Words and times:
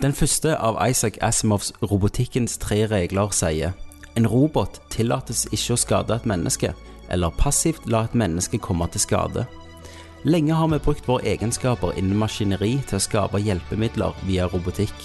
Den 0.00 0.14
første 0.16 0.54
av 0.56 0.78
Isaac 0.80 1.18
Asimovs 1.20 1.74
robotikkens 1.84 2.54
tre 2.56 2.86
regler 2.88 3.34
sier 3.36 3.74
en 4.16 4.24
robot 4.32 4.78
tillates 4.88 5.42
ikke 5.52 5.74
å 5.74 5.80
skade 5.82 6.16
et 6.16 6.24
menneske, 6.28 6.70
eller 7.12 7.36
passivt 7.36 7.84
la 7.84 8.06
et 8.06 8.16
menneske 8.16 8.56
komme 8.64 8.88
til 8.88 9.04
skade. 9.04 9.44
Lenge 10.24 10.56
har 10.56 10.72
vi 10.72 10.80
brukt 10.80 11.04
våre 11.08 11.28
egenskaper 11.34 11.92
innen 12.00 12.16
maskineri 12.16 12.78
til 12.88 12.96
å 12.96 13.02
skape 13.04 13.44
hjelpemidler 13.44 14.16
via 14.24 14.48
robotikk. 14.48 14.96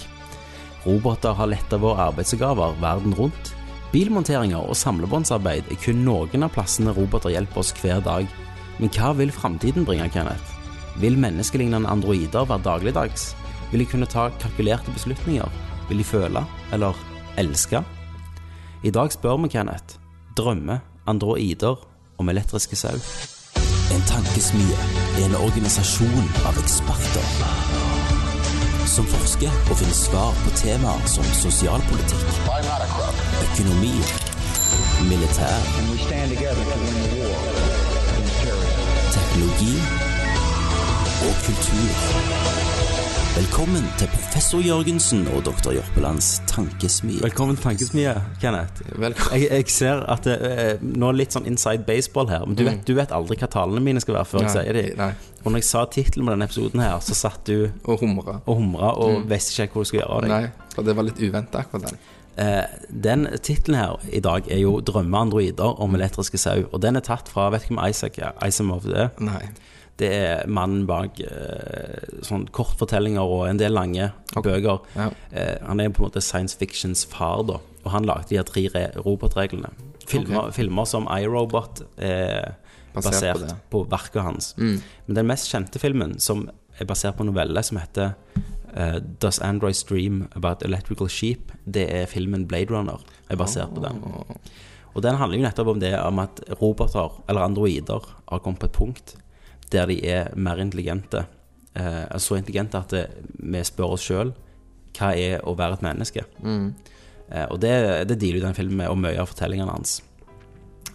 Roboter 0.88 1.36
har 1.36 1.52
letta 1.52 1.76
våre 1.82 2.08
arbeidsoppgaver 2.08 2.80
verden 2.80 3.12
rundt. 3.20 3.52
Bilmonteringer 3.92 4.64
og 4.64 4.80
samlebåndsarbeid 4.80 5.68
er 5.72 5.80
kun 5.84 6.06
noen 6.08 6.48
av 6.48 6.56
plassene 6.56 6.96
roboter 6.96 7.36
hjelper 7.36 7.60
oss 7.60 7.76
hver 7.82 8.00
dag. 8.00 8.28
Men 8.80 8.92
hva 8.96 9.12
vil 9.20 9.32
framtiden 9.32 9.84
bringe, 9.84 10.08
Kenneth? 10.08 10.56
Vil 11.04 11.20
menneskelignende 11.20 11.92
androider 11.92 12.48
være 12.48 12.64
dagligdags? 12.64 13.34
Vil 13.70 13.80
de 13.80 13.86
kunne 13.90 14.06
ta 14.06 14.28
kalkulerte 14.40 14.92
beslutninger? 14.92 15.48
Vil 15.88 15.98
de 15.98 16.04
føle, 16.04 16.44
eller 16.72 16.94
elske? 17.38 17.82
I 18.82 18.90
dag 18.90 19.12
spør 19.12 19.36
vi 19.42 19.48
Kenneth. 19.48 19.98
Drømmer 20.36 20.78
androider 21.06 21.76
om 22.18 22.28
elektriske 22.28 22.76
sau? 22.76 22.98
En 23.94 24.02
tankesmie 24.06 24.78
er 25.18 25.26
en 25.28 25.38
organisasjon 25.40 26.30
av 26.46 26.58
eksperter 26.62 27.94
som 28.96 29.06
forsker 29.10 29.50
og 29.70 29.76
finner 29.76 29.96
svar 29.98 30.36
på 30.44 30.52
temaer 30.56 31.08
som 31.10 31.26
sosialpolitikk, 31.36 32.30
økonomi, 33.46 33.92
militær, 35.10 35.58
teknologi 39.16 39.74
og 41.26 41.34
kultur. 41.44 42.75
Velkommen 43.36 43.84
til 44.00 44.08
professor 44.08 44.62
Jørgensen 44.64 45.26
og 45.36 45.42
doktor 45.44 45.74
Jørpelands 45.76 46.38
tankesmie. 46.48 47.18
Velkommen 47.20 47.56
til 47.58 47.66
Tankesmie, 47.66 48.14
Kenneth. 48.40 48.80
Velkommen. 48.96 49.42
Jeg, 49.42 49.50
jeg 49.50 49.66
ser 49.74 50.00
at 50.08 50.24
det 50.24 50.36
er 50.46 50.80
nå 50.80 51.10
litt 51.12 51.36
sånn 51.36 51.44
inside 51.50 51.84
baseball 51.84 52.30
her, 52.32 52.46
men 52.48 52.56
du 52.56 52.64
vet, 52.64 52.80
du 52.88 52.94
vet 52.96 53.12
aldri 53.12 53.36
hva 53.42 53.50
talene 53.52 53.82
mine 53.84 54.00
skal 54.00 54.16
være 54.16 54.30
før 54.30 54.46
jeg 54.46 54.54
sier 54.56 54.78
de. 54.78 55.10
Og 55.42 55.52
når 55.52 55.60
jeg 55.60 55.68
sa 55.68 55.84
tittelen 55.92 56.30
på 56.30 56.32
denne 56.32 56.48
episoden 56.48 56.84
her, 56.86 56.96
så 57.04 57.18
satt 57.18 57.44
du 57.50 57.68
Og 57.84 58.00
humra. 58.00 58.38
og 58.46 58.56
humra 58.62 58.94
og 59.04 59.28
visste 59.28 59.66
ikke 59.66 59.76
hvor 59.76 59.84
du 59.84 59.90
skulle 59.92 60.04
gjøre 60.06 60.16
av 60.16 60.24
deg. 60.24 60.32
Nei, 60.32 60.72
for 60.72 60.88
det 60.88 60.96
var 60.96 61.08
litt 61.10 61.20
uventa, 61.20 61.66
akkurat 61.66 61.90
den. 61.90 62.02
Eh, 62.40 62.64
den 63.08 63.28
tittelen 63.44 63.78
her 63.80 64.00
i 64.12 64.20
dag 64.24 64.48
er 64.48 64.64
jo 64.64 64.80
'Drømmeandroider 64.80 65.80
om 65.80 65.94
elektriske 65.94 66.40
sau'. 66.40 66.66
Og 66.72 66.80
den 66.80 66.96
er 66.96 67.04
tatt 67.04 67.28
fra 67.28 67.50
Vet 67.50 67.68
du 67.68 67.74
hvem 67.74 67.84
Isaac 67.88 68.18
er? 68.18 68.32
Isamov 68.46 68.88
det? 68.88 69.10
Nei. 69.20 69.44
Det 69.96 70.08
er 70.12 70.50
mannen 70.52 70.84
bak 70.88 71.20
eh, 71.24 72.20
sånn 72.26 72.44
kortfortellinger 72.52 73.24
og 73.24 73.46
en 73.48 73.60
del 73.60 73.72
lange 73.72 74.10
bøker. 74.34 74.82
Ja. 74.96 75.08
Eh, 75.30 75.54
han 75.64 75.80
er 75.80 75.88
på 75.88 76.02
en 76.02 76.10
måte 76.10 76.20
science 76.24 76.58
fictions 76.60 77.06
far, 77.08 77.46
da. 77.48 77.56
Og 77.84 77.90
han 77.94 78.08
lagde 78.08 78.34
de 78.34 78.44
tre 78.44 78.66
robotreglene. 78.98 79.72
Filmer, 80.06 80.52
filmer 80.54 80.86
som 80.86 81.08
iRobot 81.10 81.82
er 81.96 82.54
Basert 82.96 83.36
basert, 83.36 83.56
på 83.70 83.82
på, 83.84 83.90
verket 83.92 84.22
hans. 84.24 84.52
Men 84.56 85.18
den 85.18 85.26
mest 85.28 85.50
kjente 85.52 85.80
filmen, 85.80 86.16
som 86.20 86.46
er 86.80 86.88
basert 86.88 87.18
på 87.18 87.24
en 87.24 87.32
novelle 87.32 87.62
som 87.64 87.76
heter 87.80 88.14
uh, 88.76 88.98
Does 89.20 89.40
Androids 89.44 89.82
Dream 89.84 90.26
About 90.34 90.64
Electrical 90.64 91.10
Sheep, 91.12 91.52
det 91.64 91.84
er 91.92 92.08
filmen 92.08 92.46
Blade 92.48 92.72
Runner. 92.72 93.04
Er 93.28 93.36
basert 93.36 93.74
på 93.74 93.84
den. 93.84 94.00
Og 94.94 95.04
den 95.04 95.18
handler 95.20 95.36
jo 95.36 95.44
nettopp 95.44 95.74
om 95.74 95.80
det 95.80 95.92
om 96.00 96.18
at 96.22 96.40
roboter, 96.60 97.20
eller 97.28 97.44
androider, 97.44 98.08
har 98.28 98.40
kommet 98.40 98.62
på 98.64 98.70
et 98.70 98.76
punkt 98.76 99.16
der 99.72 99.86
de 99.90 99.96
er 100.08 100.30
mer 100.36 100.60
intelligente. 100.62 101.24
Eh, 101.76 102.16
så 102.18 102.36
intelligente 102.38 102.78
at 102.78 102.92
det, 102.94 103.04
vi 103.42 103.62
spør 103.66 103.96
oss 103.96 104.04
sjøl 104.08 104.32
hva 104.96 105.10
er 105.12 105.42
å 105.44 105.52
være 105.58 105.76
et 105.76 105.82
menneske. 105.84 106.22
Eh, 106.46 107.46
og 107.50 107.58
det, 107.60 107.72
det 108.08 108.18
dealer 108.22 108.40
jo 108.40 108.46
den 108.46 108.54
filmen 108.56 108.78
med, 108.80 108.88
og 108.92 109.00
mye 109.02 109.18
av 109.20 109.28
fortellingene 109.32 109.72
hans. 109.74 109.98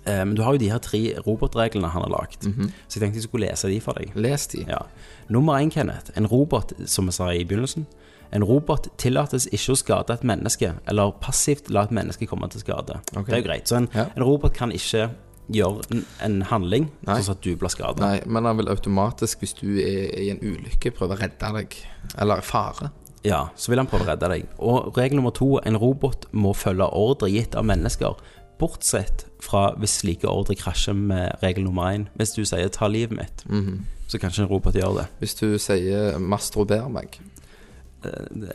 Eh, 0.06 0.24
men 0.26 0.34
du 0.38 0.42
har 0.42 0.56
jo 0.56 0.62
de 0.64 0.72
her 0.72 0.82
tre 0.82 1.02
robotreglene 1.26 1.92
han 1.94 2.06
har 2.08 2.14
lagd, 2.14 2.48
så 2.48 2.98
jeg 2.98 3.04
tenkte 3.04 3.20
jeg 3.22 3.28
skulle 3.28 3.50
lese 3.52 3.70
de 3.70 3.78
for 3.84 4.00
deg. 4.00 4.16
Les 4.18 4.48
de. 4.56 4.64
Ja. 4.70 4.80
Nummer 5.30 5.60
én, 5.62 5.70
Kenneth. 5.74 6.10
En 6.18 6.26
robot, 6.32 6.74
som 6.90 7.12
jeg 7.12 7.20
sa 7.20 7.30
i 7.36 7.44
begynnelsen. 7.46 7.86
En 8.32 8.46
robot 8.48 8.88
tillates 8.98 9.46
ikke 9.52 9.74
å 9.74 9.78
skade 9.78 10.16
et 10.16 10.24
menneske, 10.24 10.72
eller 10.88 11.12
passivt 11.22 11.68
la 11.70 11.84
et 11.84 11.92
menneske 11.94 12.26
komme 12.32 12.48
til 12.50 12.64
skade. 12.64 12.96
Okay. 13.12 13.28
Det 13.28 13.36
er 13.38 13.42
jo 13.44 13.48
greit. 13.50 13.68
Så 13.68 13.76
en, 13.82 13.90
Ja. 13.94 14.06
en 14.16 14.24
robot 14.24 14.54
kan 14.56 14.72
ikke 14.72 15.10
gjøre 15.54 15.82
en, 15.92 16.06
en 16.26 16.42
handling 16.50 16.90
Nei. 17.08 17.20
sånn 17.22 17.36
at 17.38 17.42
du 17.46 17.56
blir 17.56 17.70
skada. 17.74 18.00
Nei, 18.02 18.22
men 18.26 18.46
han 18.46 18.58
vil 18.58 18.70
automatisk, 18.72 19.40
hvis 19.44 19.54
du 19.60 19.68
er 19.82 20.16
i 20.20 20.30
en 20.32 20.40
ulykke, 20.42 20.92
prøve 20.98 21.16
å 21.18 21.20
redde 21.22 21.52
deg. 21.58 21.78
Eller 22.18 22.42
fare. 22.42 22.92
Ja, 23.24 23.50
så 23.56 23.70
vil 23.70 23.78
han 23.78 23.88
prøve 23.88 24.06
å 24.08 24.10
redde 24.14 24.30
deg. 24.32 24.48
Og 24.60 24.96
regel 24.98 25.20
nummer 25.20 25.32
to, 25.38 25.60
en 25.66 25.78
robot 25.78 26.26
må 26.34 26.54
følge 26.58 26.88
ordre 26.98 27.30
gitt 27.30 27.54
av 27.56 27.66
mennesker, 27.70 28.16
bortsett 28.62 29.26
fra 29.42 29.72
hvis 29.82 30.00
slike 30.04 30.30
ordre 30.30 30.54
krasjer 30.56 30.94
med 30.98 31.38
regel 31.42 31.64
nummer 31.66 31.92
én. 31.94 32.08
Hvis 32.18 32.34
du 32.36 32.44
sier 32.46 32.70
'ta 32.70 32.88
livet 32.88 33.18
mitt', 33.18 33.46
Mhm. 33.50 33.86
så 34.08 34.20
kan 34.20 34.30
ikke 34.30 34.42
en 34.44 34.50
robot 34.50 34.74
gjøre 34.74 34.98
det. 34.98 35.08
Hvis 35.20 35.36
du 35.40 35.58
sier 35.58 36.18
'mastrober 36.20 36.90
meg' 36.90 37.20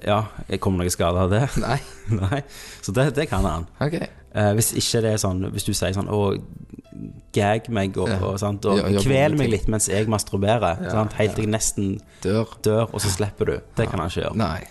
Ja, 0.02 0.24
jeg 0.48 0.58
kommer 0.60 0.82
noe 0.82 0.90
skade 0.90 1.16
av 1.22 1.30
det? 1.30 1.44
Nei. 1.62 1.78
Nei. 2.20 2.40
Så 2.82 2.92
det, 2.92 3.14
det 3.14 3.28
kan 3.30 3.44
han. 3.46 3.66
Ok. 3.80 3.94
Eh, 4.36 4.52
hvis 4.52 4.72
ikke 4.76 5.00
det 5.00 5.10
er 5.14 5.20
sånn 5.22 5.38
Hvis 5.54 5.64
du 5.64 5.70
sier 5.72 5.94
sånn 5.97 6.10
Å, 6.12 6.19
gag 7.36 7.69
meg 7.72 7.97
og, 7.97 8.08
Ja. 8.10 8.19
og, 8.20 8.38
sant, 8.41 8.64
og 8.69 8.78
Ja, 8.78 8.88
ja, 8.92 9.00
kvel 9.04 9.36
meg 9.38 9.50
litt 9.52 9.66
mens 9.69 9.88
jeg 9.88 10.08
masturberer, 10.12 10.91
sant, 10.91 11.12
helt 11.19 11.34
til 11.36 11.44
jeg 11.44 11.52
nesten 11.52 12.00
Dør. 12.24 12.47
dør, 12.64 12.88
og 12.92 13.00
så 13.00 13.08
slipper 13.12 13.44
du. 13.47 13.56
Det 13.76 13.88
kan 13.91 14.00
han 14.00 14.08
ikke 14.08 14.22
gjøre. 14.24 14.36
Nei. 14.36 14.64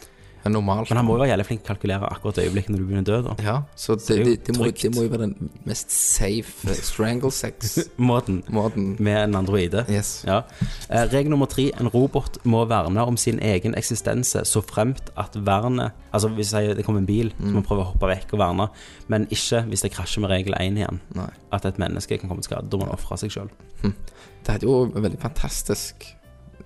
Det 0.46 0.52
er 0.52 0.54
normalt. 0.54 0.90
Men 0.92 1.00
han 1.00 1.08
må 1.08 1.16
jo 1.16 1.22
være 1.24 1.32
jævlig 1.32 1.46
flink 1.48 1.62
til 1.64 1.66
å 1.66 1.74
kalkulere 1.74 2.10
akkurat 2.14 2.40
øyeblikket 2.44 2.70
når 2.70 2.82
du 2.82 2.86
begynner 2.86 3.02
å 3.02 3.08
dø, 3.08 3.16
da. 3.26 3.32
Ja, 3.42 3.54
så 3.82 3.96
det, 3.98 4.06
det 4.06 4.26
det, 4.28 4.34
det, 4.46 4.54
må, 4.60 4.68
det 4.70 4.92
må 4.94 5.06
jo 5.08 5.10
være 5.10 5.26
den 5.26 5.50
mest 5.66 5.90
safe 5.90 6.70
eh, 6.70 6.82
strangle 6.86 7.32
sex-måten. 7.34 8.44
Måten. 8.60 8.92
Med 9.02 9.18
en 9.24 9.40
androide. 9.40 9.88
Yes. 9.90 10.20
Ja. 10.28 10.44
Eh, 10.86 11.08
regel 11.10 11.34
nummer 11.34 11.50
tre. 11.50 11.72
En 11.82 11.90
robot 11.90 12.38
må 12.46 12.62
verne 12.70 13.08
om 13.10 13.18
sin 13.18 13.42
egen 13.42 13.74
eksistens 13.74 14.36
så 14.46 14.62
fremt 14.70 15.10
at 15.18 15.34
vernet 15.34 15.98
Altså 16.14 16.30
hvis 16.38 16.54
jeg, 16.54 16.78
det 16.78 16.86
kommer 16.86 17.02
en 17.02 17.10
bil, 17.10 17.34
så 17.34 17.50
må 17.50 17.58
man 17.58 17.66
prøve 17.66 17.82
å 17.84 17.90
hoppe 17.90 18.08
vekk 18.08 18.38
og 18.38 18.40
verne, 18.40 18.70
men 19.12 19.26
ikke 19.34 19.66
hvis 19.68 19.82
det 19.84 19.92
krasjer 19.98 20.24
med 20.24 20.32
regel 20.32 20.56
én 20.62 20.78
igjen. 20.80 21.02
Nei. 21.18 21.28
At 21.58 21.66
et 21.68 21.82
menneske 21.82 22.22
kan 22.22 22.30
komme 22.30 22.46
til 22.46 22.54
skade. 22.54 22.70
Da 22.70 22.78
må 22.80 22.86
man 22.86 22.94
ofre 22.96 23.18
seg 23.20 23.34
sjøl. 23.34 23.50
Det 23.82 24.54
er 24.54 24.64
jo 24.64 24.84
veldig 24.94 25.20
fantastisk 25.26 26.06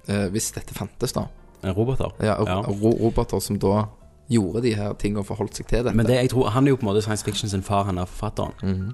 eh, 0.06 0.28
hvis 0.36 0.52
dette 0.60 0.76
fantes, 0.78 1.16
da. 1.16 1.26
Roboter. 1.64 2.12
Ja, 2.22 2.38
Ja. 2.46 2.62
ro 2.62 2.92
roboter 3.04 3.40
som 3.42 3.60
da 3.60 3.86
gjorde 4.30 4.62
de 4.64 4.76
her 4.76 4.94
tingene 4.94 5.20
og 5.20 5.26
forholdt 5.26 5.56
seg 5.58 5.68
til 5.68 5.84
dette. 5.84 5.96
Men 5.98 6.06
det, 6.06 6.16
jeg 6.16 6.30
tror, 6.30 6.50
han 6.50 6.68
er 6.68 6.70
jo 6.70 6.76
på 6.76 6.86
en 6.86 6.92
måte 6.94 7.02
science 7.02 7.26
fiction 7.26 7.50
sin 7.50 7.64
far, 7.64 7.84
han 7.90 7.98
er 7.98 8.06
forfatteren. 8.06 8.94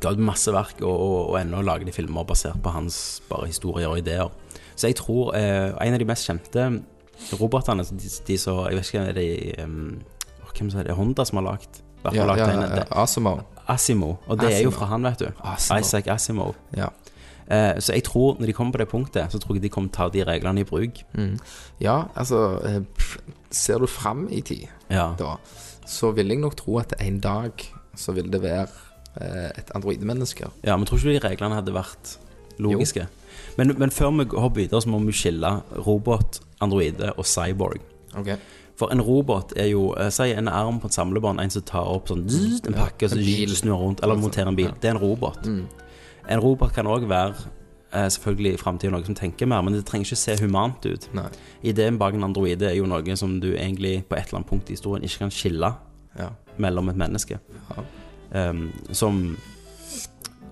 Ga 0.00 0.12
ut 0.12 0.18
masse 0.18 0.52
verk, 0.52 0.80
og, 0.80 1.00
og, 1.00 1.30
og 1.30 1.40
ennå 1.40 1.60
lager 1.64 1.84
de 1.88 1.92
filmer 1.92 2.24
basert 2.24 2.60
på 2.62 2.72
hans 2.72 3.22
bare 3.28 3.46
historier 3.46 3.88
og 3.88 3.98
ideer. 3.98 4.28
Så 4.76 4.88
jeg 4.88 4.96
tror 4.96 5.34
eh, 5.36 5.72
en 5.86 5.94
av 5.94 6.00
de 6.00 6.08
mest 6.08 6.26
kjente 6.28 6.82
robotene, 7.36 7.84
de, 7.84 8.08
de 8.26 8.38
så 8.40 8.54
Jeg 8.70 8.78
vet 8.78 8.86
ikke 8.88 9.00
hvem 9.02 9.14
det 9.14 9.26
er 9.60 9.64
um, 9.64 10.00
Hvem 10.56 10.70
er 10.78 10.88
det? 10.88 10.96
Honda 10.96 11.24
som 11.24 11.36
har 11.40 11.44
lagd 11.52 11.82
ja, 12.04 12.24
ja, 12.24 12.76
ja, 12.76 12.84
Asimo. 13.02 13.40
Asimo. 13.68 14.14
Og 14.26 14.38
det 14.40 14.54
er 14.54 14.62
jo 14.64 14.70
fra 14.72 14.86
han, 14.86 15.04
vet 15.04 15.20
du. 15.20 15.26
Asimo. 15.44 15.78
Isaac 15.78 16.08
Asimov. 16.08 16.54
Ja. 16.76 16.86
Eh, 17.50 17.80
så 17.82 17.96
jeg 17.96 18.04
tror 18.06 18.36
når 18.38 18.46
de 18.46 18.52
kommer 18.54 18.72
på 18.76 18.78
det 18.78 18.88
punktet, 18.92 19.32
så 19.32 19.38
tror 19.42 19.56
jeg 19.56 19.64
de 19.64 19.68
kommer 19.74 19.90
til 19.90 19.98
å 19.98 20.06
ta 20.06 20.08
de 20.14 20.24
reglene 20.28 20.62
i 20.62 20.68
bruk. 20.68 21.02
ja, 21.80 22.04
altså 22.14 22.60
eh, 22.64 22.80
Ser 23.50 23.78
du 23.82 23.86
fram 23.90 24.28
i 24.30 24.40
tid, 24.40 24.68
Ja. 24.90 25.14
da, 25.18 25.36
så 25.86 26.12
vil 26.14 26.28
jeg 26.28 26.38
nok 26.38 26.54
tro 26.56 26.78
at 26.78 26.94
en 27.00 27.18
dag 27.18 27.50
så 27.96 28.12
vil 28.14 28.30
det 28.30 28.42
være 28.42 28.68
eh, 29.20 29.50
et 29.58 29.70
androidemenneske. 29.74 30.46
Ja, 30.62 30.76
men 30.76 30.86
tror 30.86 30.98
ikke 30.98 31.08
du 31.08 31.18
de 31.18 31.28
reglene 31.28 31.54
hadde 31.58 31.74
vært 31.74 32.18
logiske? 32.58 33.08
Men, 33.58 33.74
men 33.78 33.90
før 33.90 34.12
vi 34.14 34.28
hopper 34.30 34.60
videre, 34.60 34.82
så 34.82 34.88
må 34.88 35.00
vi 35.02 35.12
skille 35.12 35.50
robot, 35.86 36.40
androide 36.60 37.12
og 37.16 37.26
cyborg. 37.26 37.80
Okay. 38.14 38.36
For 38.78 38.92
en 38.94 39.02
robot 39.02 39.52
er 39.56 39.66
jo 39.70 39.94
Si 40.10 40.30
en 40.32 40.48
arm 40.48 40.78
på 40.80 40.88
et 40.88 40.94
samlebånd, 40.96 41.40
en 41.40 41.50
som 41.52 41.62
tar 41.62 41.90
opp 41.90 42.08
sånn 42.08 42.24
en 42.30 42.74
pakke, 42.74 43.10
så 43.10 43.18
snur 43.18 43.76
rundt, 43.76 44.00
eller 44.00 44.14
Altså, 44.14 44.22
monterer 44.24 44.48
en 44.48 44.56
bil. 44.56 44.70
Mm. 44.70 44.78
Det 44.80 44.88
er 44.88 44.94
en 44.94 45.02
robot. 45.02 45.50
En 46.30 46.42
robot 46.42 46.72
kan 46.74 46.86
òg 46.86 47.08
være 47.10 47.34
eh, 47.92 48.06
selvfølgelig 48.14 48.54
i 48.54 48.60
framtida 48.60 48.92
noe 48.94 49.06
som 49.06 49.16
tenker 49.18 49.48
mer, 49.50 49.64
men 49.66 49.74
det 49.74 49.84
trenger 49.88 50.08
ikke 50.08 50.20
se 50.20 50.36
humant 50.42 50.86
ut. 50.86 51.08
Nei. 51.16 51.26
Ideen 51.72 51.98
bak 52.00 52.14
en 52.14 52.28
androide 52.28 52.70
er 52.70 52.78
jo 52.78 52.86
noe 52.90 53.16
som 53.18 53.38
du 53.42 53.50
egentlig 53.52 54.04
på 54.08 54.18
et 54.18 54.28
eller 54.28 54.40
annet 54.40 54.50
punkt 54.52 54.70
i 54.70 54.78
historien 54.78 55.06
ikke 55.06 55.24
kan 55.26 55.34
skille 55.34 55.74
Ja. 56.18 56.30
mellom 56.58 56.88
et 56.90 56.96
menneske. 56.96 57.38
Um, 58.30 58.70
som 58.92 59.36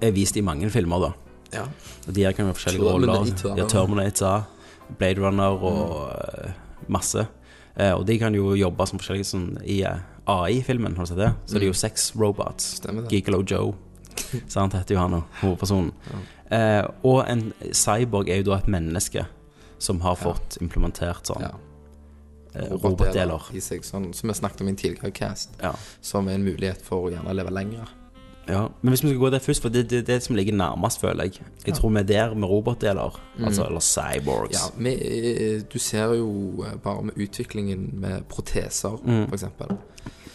er 0.02 0.10
vist 0.14 0.36
i 0.36 0.42
mange 0.42 0.70
filmer, 0.70 0.98
da. 0.98 1.12
ja. 1.52 1.64
Og 2.08 2.14
de 2.14 2.24
her 2.24 2.32
kan 2.32 2.46
jo 2.46 2.52
ha 2.52 2.58
forskjellige 2.58 2.82
roller. 2.82 3.58
Ja, 3.58 3.66
Terminator, 3.66 4.48
Blade 4.98 5.20
Runner 5.20 5.58
og 5.62 6.10
mm. 6.10 6.54
masse. 6.88 7.26
Eh, 7.78 7.92
og 7.94 8.06
de 8.06 8.18
kan 8.18 8.34
jo 8.34 8.54
jobbe 8.58 8.86
som 8.90 8.98
forskjellige 8.98 9.28
sånn 9.28 9.50
i 9.62 9.82
eh, 9.86 10.00
AI-filmen, 10.28 10.96
har 10.98 11.06
du 11.06 11.12
sett 11.12 11.20
det? 11.20 11.30
Så 11.46 11.58
det 11.58 11.66
er 11.66 11.70
jo 11.70 11.76
sex 11.78 12.08
robots. 12.18 12.72
Stemmer. 12.80 13.06
Gigolo 13.12 13.44
Joe. 13.46 13.74
Sant 14.48 14.74
heter 14.76 14.94
jo 14.94 15.00
han 15.00 15.22
hovedpersonen. 15.42 15.92
Eh, 16.50 16.84
og 17.04 17.24
en 17.28 17.50
cyborg 17.76 18.30
er 18.32 18.42
jo 18.42 18.50
da 18.50 18.58
et 18.58 18.68
menneske 18.72 19.26
som 19.78 20.00
har 20.00 20.16
fått 20.18 20.56
implementert 20.64 21.28
sånn 21.28 21.44
eh, 21.44 22.72
robotdeler. 22.72 23.50
i 23.54 23.60
seg, 23.62 23.84
sånn, 23.86 24.10
som 24.16 24.32
vi 24.32 24.34
snakket 24.34 24.64
om 24.64 24.70
i 24.70 24.74
en 24.74 24.80
tidligere 24.80 25.12
cast, 25.14 25.54
som 26.00 26.28
er 26.28 26.38
en 26.38 26.46
mulighet 26.48 26.82
for 26.82 27.06
å 27.06 27.12
gjerne 27.14 27.34
leve 27.36 27.52
lenger. 27.54 27.92
ja. 28.48 28.64
Men 28.80 28.94
hvis 28.94 29.04
vi 29.04 29.12
skal 29.12 29.20
gå 29.20 29.30
der 29.30 29.44
først, 29.44 29.62
for 29.62 29.68
det 29.68 29.84
er 29.84 29.88
det, 29.92 30.00
det 30.08 30.22
som 30.24 30.34
ligger 30.38 30.56
nærmest, 30.56 31.00
føler 31.04 31.28
jeg. 31.28 31.44
Jeg 31.66 31.76
tror 31.76 31.92
vi 31.92 32.00
er 32.00 32.08
der 32.08 32.34
med 32.34 32.48
robotdeler. 32.48 33.20
Altså, 33.44 33.66
eller 33.68 33.84
cyborgs. 33.84 34.56
Ja, 34.56 34.72
vi, 34.78 34.94
eh, 34.96 35.60
du 35.72 35.78
ser 35.78 36.16
jo 36.16 36.64
eh, 36.64 36.74
bare 36.82 37.02
med 37.10 37.20
utviklingen 37.20 37.90
med 38.00 38.24
proteser, 38.32 38.96
for 39.04 39.36
eksempel. 39.36 39.76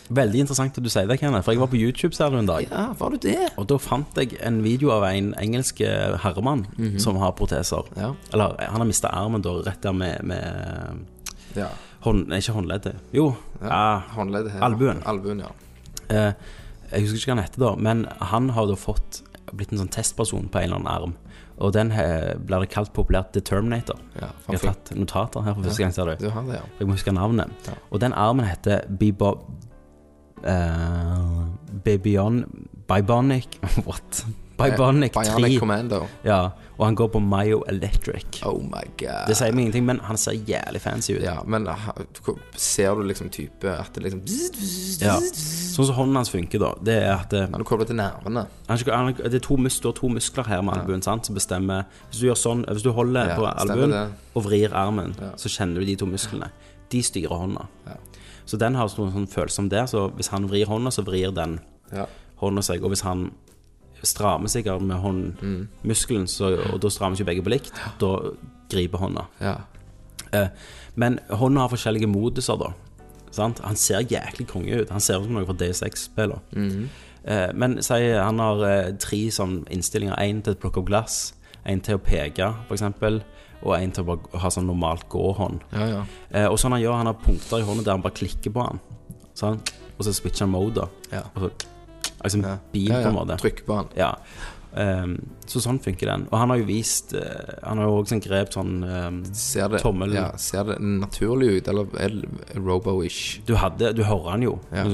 Veldig 0.09 0.39
interessant 0.43 0.75
at 0.77 0.83
du 0.83 0.89
sier 0.91 1.07
det, 1.07 1.19
Kenneth, 1.21 1.45
for 1.45 1.53
jeg 1.55 1.61
var 1.61 1.69
på 1.71 1.77
YouTube 1.79 2.13
ser 2.15 2.29
du 2.33 2.37
en 2.41 2.45
dag. 2.49 2.65
Ja, 2.69 2.89
var 2.99 3.13
du 3.13 3.17
det? 3.23 3.37
Og 3.57 3.67
da 3.69 3.77
fant 3.79 4.17
jeg 4.19 4.35
en 4.43 4.59
video 4.65 4.91
av 4.91 5.05
en 5.07 5.33
engelsk 5.39 5.79
eh, 5.81 6.17
herremann 6.23 6.65
som 6.99 7.15
har 7.21 7.31
proteser. 7.39 7.87
Ja. 7.95 8.11
Eller 8.33 8.57
han 8.67 8.81
har 8.83 8.89
mista 8.89 9.07
armen 9.15 9.41
da, 9.45 9.55
rett 9.63 9.81
der 9.85 9.95
med, 9.95 10.23
med 10.23 11.05
Ja. 11.55 11.69
hånd... 12.03 12.27
Ikke 12.33 12.51
håndleddet. 12.57 12.95
Jo. 13.15 13.33
Ja. 13.61 14.01
Håndleddet 14.17 14.51
her. 14.57 14.61
Albuen. 14.67 14.99
Albuen, 15.07 15.39
ja. 15.45 15.51
Eh, 16.09 16.33
jeg 16.91 17.01
husker 17.07 17.17
ikke 17.17 17.31
hva 17.31 17.37
han 17.39 17.45
heter 17.47 17.63
da, 17.63 17.75
men 17.79 18.05
han 18.33 18.49
har 18.53 18.67
da 18.69 18.75
fått 18.77 19.21
blitt 19.53 19.71
en 19.71 19.79
sånn 19.83 19.91
testperson 19.93 20.49
på 20.51 20.59
en 20.59 20.63
eller 20.67 20.81
annen 20.81 20.91
arm. 20.91 21.13
Og 21.63 21.71
den 21.75 21.91
eh, 21.93 22.33
blir 22.41 22.63
det 22.65 22.71
kalt 22.73 22.91
populært 22.93 23.31
The 23.35 23.41
Terminator. 23.45 23.99
ja 24.19 24.31
Jeg 24.49 24.59
har 24.59 24.73
tatt 24.73 24.91
notater 24.97 25.45
her 25.45 25.53
for 25.55 25.63
første 25.69 25.83
gang, 25.83 25.93
ser 25.95 26.09
du. 26.11 26.25
Du 26.25 26.31
har 26.33 26.43
det, 26.49 26.57
ja. 26.59 26.63
Jeg 26.79 26.87
må 26.89 26.97
huske 26.97 27.13
navnet. 27.13 27.53
Ja. 27.69 27.75
Og 27.91 28.01
den 28.03 28.13
armen 28.13 28.45
heter 28.49 28.83
Bibo... 28.99 29.35
Uh, 30.43 31.47
Bibion... 31.83 32.43
Bibonic 32.87 33.59
What? 33.87 34.25
Bibonic 34.57 35.13
3. 35.13 35.23
Bionic 35.23 35.59
Commando. 35.59 36.07
Ja, 36.23 36.49
og 36.77 36.85
han 36.85 36.95
går 36.95 37.07
på 37.07 37.19
Mayo 37.19 37.63
Electric. 37.69 38.41
Oh 38.45 38.61
my 38.61 38.83
god. 38.99 39.27
Det 39.27 39.37
sier 39.37 39.53
meg 39.55 39.65
ingenting, 39.67 39.85
men 39.87 39.99
han 40.05 40.17
ser 40.19 40.35
jævlig 40.37 40.81
fancy 40.83 41.15
ut. 41.17 41.23
Ja, 41.25 41.39
men 41.45 41.65
ser 42.59 42.95
du 42.95 43.03
liksom 43.07 43.31
type 43.33 43.71
at 43.71 43.95
det 43.95 44.03
liksom 44.05 44.21
Ja. 45.01 45.17
Sånn 45.73 45.87
som 45.89 45.95
hånden 45.97 46.19
hans 46.21 46.29
funker, 46.29 46.61
da, 46.61 46.73
det 46.85 46.99
er 47.01 47.15
at 47.15 47.33
Han 47.33 47.55
er 47.57 47.63
du 47.63 47.65
kobler 47.65 47.89
til 47.89 47.97
nervene 47.97 48.45
han, 48.69 49.13
det 49.17 49.33
er 49.33 49.41
to, 49.43 49.57
mus, 49.57 49.79
du 49.81 49.87
har 49.89 49.95
to 49.97 50.09
muskler 50.11 50.45
her 50.47 50.61
med 50.61 50.77
albuen 50.77 51.01
sant, 51.01 51.25
som 51.25 51.35
bestemmer 51.35 51.87
Hvis 52.11 52.21
du 52.21 52.27
gjør 52.27 52.37
sånn, 52.37 52.65
hvis 52.69 52.85
du 52.85 52.91
holder 52.93 53.33
Ja, 53.33 53.39
på 53.39 53.47
albuen 53.49 53.95
og 54.33 54.45
vrir 54.45 54.73
armen, 54.77 55.15
Ja. 55.19 55.33
så 55.37 55.49
kjenner 55.49 55.81
du 55.81 55.85
de 55.85 55.95
to 55.95 56.05
musklene. 56.05 56.49
De 56.89 57.01
styrer 57.01 57.33
hånda. 57.37 57.65
Ja. 57.87 57.97
Så 58.45 58.57
den 58.59 58.75
har 58.75 58.89
noen 58.97 59.13
sånn 59.13 59.27
følelse 59.31 59.59
om 59.63 59.69
det, 59.71 59.85
så 59.89 60.09
hvis 60.17 60.27
han 60.33 60.47
vrir 60.49 60.65
hånda, 60.67 60.91
så 60.91 61.03
vrir 61.05 61.31
den 61.33 61.59
Ja. 61.93 62.05
hånda 62.41 62.61
seg. 62.61 62.83
Og 62.83 62.89
hvis 62.91 63.01
han 63.01 63.31
strammer 64.03 64.47
sikkert 64.51 64.81
med 64.81 64.97
håndmuskelen, 64.99 66.27
mm. 66.27 66.73
og 66.73 66.81
da 66.81 66.89
strammes 66.89 67.19
jo 67.19 67.25
begge 67.25 67.43
på 67.43 67.49
likt, 67.53 67.71
da 67.99 68.17
griper 68.69 68.97
hånda. 68.99 69.27
ja. 69.41 69.55
Eh, 70.33 70.47
men 70.95 71.19
hånda 71.29 71.59
har 71.61 71.69
forskjellige 71.69 72.07
moduser, 72.09 72.57
da. 72.57 72.71
Sant? 73.31 73.59
Han 73.63 73.75
ser 73.75 73.99
jæklig 74.01 74.47
konge 74.47 74.81
ut. 74.81 74.89
Han 74.89 74.99
ser 75.01 75.19
ut 75.19 75.25
som 75.25 75.33
noe 75.33 75.45
fra 75.45 75.53
DSX-spiller. 75.53 76.39
eh, 77.25 77.51
men 77.53 77.81
si 77.83 77.93
han 78.13 78.39
har 78.39 78.63
eh, 78.65 78.91
tre 78.97 79.29
sånn 79.31 79.67
innstillinger. 79.69 80.15
Én 80.17 80.41
til 80.43 80.53
å 80.53 80.57
plukke 80.57 80.79
opp 80.81 80.87
glass, 80.87 81.33
én 81.65 81.81
til 81.81 81.95
å 81.95 82.01
peke, 82.01 82.53
f.eks., 82.69 82.81
og 83.63 83.75
en 83.77 83.93
til 83.95 84.03
å 84.03 84.09
bare 84.13 84.41
ha 84.43 84.51
sånn 84.51 84.67
normalt 84.67 85.05
gåhånd. 85.11 85.63
Ja, 85.71 85.85
ja. 85.87 86.01
Eh, 86.31 86.47
og 86.49 86.57
sånn 86.59 86.75
han 86.75 86.83
gjør, 86.83 86.97
han 86.99 87.11
har 87.11 87.19
punkter 87.23 87.61
i 87.61 87.67
hånda 87.67 87.85
der 87.85 87.95
han 87.95 88.03
bare 88.03 88.19
klikker 88.19 88.53
på 88.53 88.65
han. 88.65 88.81
Sånn. 89.39 89.61
Og 89.97 90.03
så 90.05 90.13
switcher 90.15 90.45
han 90.45 90.53
mode. 90.53 90.87
Ja. 91.13 91.23
Og 91.33 91.45
så, 91.45 91.53
altså 92.19 92.43
ja. 92.43 92.57
bil, 92.73 92.91
på 92.91 93.07
en 93.07 93.15
måte. 93.15 93.39
Trykk 93.41 93.63
på 93.67 93.79
han. 93.79 93.95
Ja. 93.97 94.11
Um, 94.73 95.19
så 95.45 95.61
sånn 95.61 95.77
funker 95.83 96.09
den. 96.09 96.23
Og 96.31 96.39
han 96.41 96.49
har 96.49 96.57
jo 96.57 96.65
vist 96.65 97.11
uh, 97.13 97.59
Han 97.61 97.77
har 97.77 97.91
jo 97.91 97.99
også 97.99 98.15
sånn 98.15 98.23
grep 98.23 98.55
sånn 98.55 98.71
um, 98.81 99.19
Ser 99.37 99.67
det, 99.69 99.83
Tommel. 99.83 100.15
ja, 100.17 100.31
ser 100.41 100.65
det 100.65 100.79
naturlig 100.81 101.59
ut, 101.59 101.69
eller 101.69 101.91
er 102.01 102.15
det 102.15 102.57
robo-ish? 102.57 103.43
Du 103.45 103.53
hadde 103.61 103.91
Du 103.93 104.01
hører 104.01 104.31
han 104.33 104.45
jo. 104.47 104.55
Ja. 104.73 104.87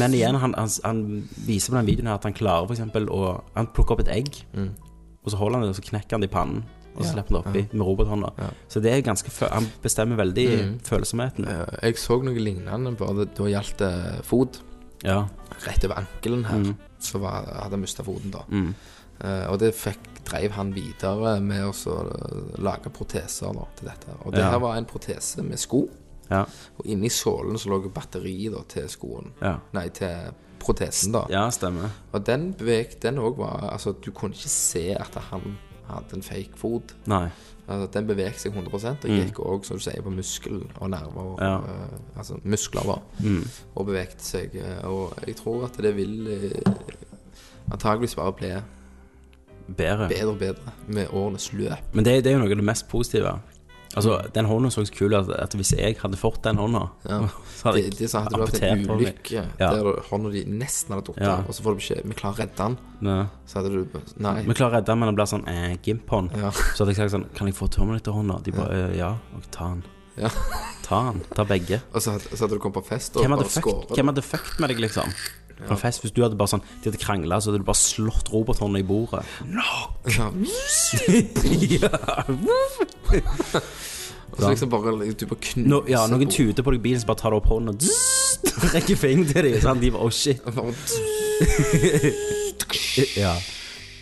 Men 0.00 0.16
igjen, 0.18 0.40
han, 0.42 0.56
han, 0.58 0.72
han 0.82 1.04
viser 1.46 1.70
på 1.70 1.78
den 1.78 1.92
videoen 1.92 2.10
her 2.10 2.18
at 2.18 2.26
han 2.26 2.34
klarer 2.34 2.74
eksempel 2.74 3.06
å 3.14 3.20
Han 3.54 3.70
plukker 3.70 3.94
opp 3.94 4.02
et 4.08 4.10
egg, 4.16 4.42
og 5.24 5.30
så 5.30 5.36
holder 5.40 5.58
han 5.58 5.62
det, 5.62 5.70
og 5.70 5.76
så 5.76 5.88
knekker 5.90 6.10
han 6.18 6.20
det 6.20 6.30
i 6.30 6.34
pannen. 6.34 6.64
Og 6.94 7.02
så. 7.02 7.12
Slipper 7.12 7.34
han 7.34 7.42
det 7.42 7.64
oppi 7.66 7.76
med 7.76 7.86
robothånda. 7.86 8.28
Ja. 8.38 8.48
Så 8.70 8.80
det 8.80 8.92
er 8.92 9.00
ganske 9.02 9.30
Han 9.50 9.66
bestemmer 9.82 10.16
veldig 10.16 10.48
Mm. 10.64 10.78
følsomheten. 10.86 11.44
Jeg 11.82 11.96
så 11.98 12.22
noe 12.22 12.34
lignende, 12.38 12.96
bare 12.96 13.24
da 13.26 13.42
gjaldt 13.50 13.76
det 13.78 14.24
fot. 14.24 14.60
Ja. 15.02 15.26
Rett 15.66 15.84
over 15.84 15.94
ankelen 16.04 16.44
her, 16.44 16.58
Mm. 16.58 16.76
så 17.00 17.18
var, 17.18 17.44
hadde 17.46 17.70
han 17.70 17.80
mista 17.80 18.02
foten 18.04 18.30
da. 18.30 18.44
Mm. 18.48 18.74
Uh, 19.24 19.50
og 19.52 19.58
det 19.58 19.74
fikk, 19.74 19.98
drev 20.24 20.50
han 20.52 20.72
videre 20.74 21.40
med 21.40 21.62
å 21.62 21.72
eh, 21.72 22.62
lage 22.62 22.90
proteser 22.90 23.52
da, 23.52 23.64
til 23.76 23.88
dette. 23.88 24.14
Og 24.24 24.32
det 24.32 24.40
Ja. 24.40 24.50
her 24.50 24.58
var 24.58 24.76
en 24.76 24.86
protese 24.86 25.42
med 25.42 25.58
sko, 25.58 25.88
Ja. 26.30 26.40
og 26.78 26.86
inni 26.86 27.08
sålen 27.10 27.58
så 27.58 27.68
lå 27.68 27.92
batteriet 27.92 28.52
da, 28.52 28.62
til 28.68 28.88
skoen. 28.88 29.32
Ja. 29.42 29.58
Nei, 29.72 29.88
til 29.90 30.32
protesen, 30.64 31.12
da. 31.14 31.26
ja, 31.30 31.44
stemmer. 31.54 31.92
Og 32.12 32.24
den 32.26 32.50
beveg, 32.58 32.96
den 33.04 33.18
òg 33.22 33.36
var 33.38 33.68
Altså, 33.72 33.92
du 34.04 34.10
kunne 34.16 34.34
ikke 34.34 34.48
se 34.52 34.86
at 34.98 35.14
han 35.30 35.56
hadde 35.88 36.16
en 36.16 36.22
fake 36.24 36.56
fot. 36.56 36.94
Nei. 37.10 37.26
Altså, 37.68 37.86
den 37.94 38.06
beveget 38.08 38.40
seg 38.40 38.52
100 38.52 38.74
og 39.04 39.08
gikk 39.08 39.38
òg, 39.40 39.64
som 39.64 39.78
du 39.78 39.82
sier, 39.84 40.02
på 40.04 40.10
muskel 40.12 40.62
og 40.80 40.90
nerver. 40.92 41.30
Og, 41.34 41.38
Ja. 41.40 41.56
uh, 41.58 42.18
altså 42.18 42.36
muskler, 42.44 42.82
da. 42.88 42.98
Og 43.74 43.86
beveget 43.86 44.20
seg. 44.24 44.54
eh, 44.56 44.84
Og 44.88 45.14
jeg 45.26 45.36
tror 45.36 45.64
at 45.64 45.76
det 45.80 45.94
vil 45.96 46.28
uh, 46.28 46.72
antageligvis 47.72 48.14
bare 48.16 48.32
bli 48.32 48.52
Bedre. 49.76 50.08
bedre 50.08 50.28
og 50.28 50.38
bedre 50.38 50.72
med 50.88 51.06
årenes 51.10 51.52
løp. 51.56 51.94
Men 51.94 52.04
det, 52.04 52.18
det 52.24 52.32
er 52.32 52.36
jo 52.36 52.42
noe 52.42 52.50
av 52.52 52.56
det 52.60 52.64
mest 52.68 52.88
positive. 52.88 53.30
Altså, 53.94 54.16
Den 54.34 54.46
hånda 54.50 54.70
så 54.74 54.82
kul 54.90 55.12
ut 55.14 55.28
at, 55.28 55.30
at 55.44 55.54
hvis 55.54 55.70
jeg 55.78 55.96
hadde 56.00 56.16
fått 56.18 56.42
den 56.42 56.56
hånda, 56.58 56.88
Ja. 57.08 57.20
så 57.58 57.68
hadde 57.68 57.80
jeg 57.82 57.90
Det, 57.92 57.98
det 57.98 58.10
så 58.10 58.22
hadde 58.24 58.40
vært 58.42 58.62
en 58.66 58.84
ulykke 58.90 59.44
Ja. 59.60 59.70
der 59.74 60.00
hånda 60.10 60.32
di 60.34 60.44
nesten 60.50 60.94
hadde 60.96 61.06
falt 61.14 61.22
Ja. 61.22 61.36
og 61.46 61.54
så 61.54 61.62
får 61.62 61.70
du 61.76 61.80
beskjed 61.82 62.02
Vi 62.04 62.14
klarer 62.18 62.34
å 62.34 62.38
redde 62.42 62.56
den. 62.56 62.78
Ne. 63.00 63.16
Så 63.46 63.60
hadde 63.60 63.70
du 63.70 64.00
Nei. 64.18 64.42
Vi 64.42 64.54
klarer 64.54 64.72
å 64.72 64.76
redde 64.78 64.86
den, 64.92 64.98
men 64.98 65.08
det 65.12 65.16
blir 65.20 65.30
sånn 65.30 65.46
eh, 65.48 65.76
gimp-hånd. 65.84 66.36
Ja. 66.36 66.50
Så 66.50 66.84
hadde 66.84 66.94
jeg 66.94 67.02
sagt 67.02 67.14
sånn 67.16 67.28
Kan 67.34 67.46
jeg 67.50 67.56
få 67.58 67.68
Terminator-hånda? 67.70 68.42
De 68.44 68.52
bare 68.52 68.80
eh, 68.90 68.96
ja. 68.98 69.12
Og 69.36 69.46
ta 69.50 69.70
den. 69.74 69.84
Ja. 70.16 70.28
Ta 70.86 70.98
den. 71.12 71.22
Ta 71.34 71.44
begge. 71.44 71.80
Og 71.94 72.02
så 72.02 72.18
så 72.20 72.44
hadde 72.44 72.54
du 72.54 72.60
kommet 72.62 72.76
på 72.82 72.86
fest 72.86 73.16
og 73.16 73.22
Hvem 73.24 73.32
hadde 73.34 73.46
bare 73.46 73.54
skåret. 73.62 73.94
hvem 73.96 74.10
hadde 74.12 74.22
fucked 74.22 74.60
med 74.60 74.70
deg, 74.70 74.78
liksom? 74.84 75.10
På 75.62 75.72
en 75.76 75.80
fest, 75.80 76.00
Hvis 76.02 76.12
du 76.12 76.22
hadde 76.24 76.36
bare 76.36 76.50
sånn 76.50 76.62
De 76.82 76.90
hadde 76.90 76.98
krangla, 77.00 77.38
så 77.40 77.50
hadde 77.50 77.60
du 77.62 77.66
bare 77.68 77.78
slått 77.78 78.28
robothånda 78.32 78.78
i 78.82 78.86
bordet. 78.86 79.22
Ja. 79.54 79.86
Og 84.34 84.40
så 84.42 84.48
liksom 84.50 84.70
bare 84.70 85.12
Du 85.14 85.26
bare 85.30 85.38
knuser 85.40 85.68
Nå, 85.70 85.82
ja, 85.88 86.06
noen 86.10 86.30
tuter 86.30 86.62
på 86.66 86.70
deg 86.74 86.80
i 86.80 86.82
bilen, 86.88 87.00
så 87.02 87.06
bare 87.10 87.20
tar 87.22 87.30
du 87.34 87.38
opp 87.38 87.48
hånda 87.52 87.70
og 87.74 87.78
rekker 88.74 88.96
fingeren 88.98 89.28
til 89.30 89.42
dem. 89.46 89.54
Sånn, 89.62 89.80
de 89.82 89.88
bare 89.94 90.04
Oh, 90.04 90.12
shit. 90.12 90.38
Ja. 93.18 93.32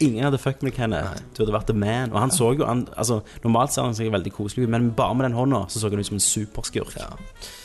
Ingen 0.03 0.25
hadde 0.27 0.38
fucked 0.41 0.62
med 0.67 0.75
Kenneth. 0.75 1.21
Du 1.33 1.38
hadde 1.45 1.55
vært 1.55 1.69
the 1.71 1.77
man. 1.77 2.11
Og 2.12 2.19
han 2.21 2.33
så 2.35 2.47
jo 2.57 2.67
han, 2.67 2.81
altså, 2.99 3.21
Normalt 3.45 3.73
ser 3.75 3.83
han 3.87 3.95
seg 3.97 4.11
veldig 4.12 4.33
koselig 4.35 4.65
ut, 4.67 4.73
men 4.73 4.91
bare 4.97 5.15
med 5.17 5.25
den 5.29 5.37
hånda 5.38 5.61
så 5.71 5.77
så 5.81 5.87
han 5.93 6.03
ut 6.03 6.09
som 6.09 6.19
en 6.19 6.25
superskurk. 6.27 6.93
Ja. 6.99 7.11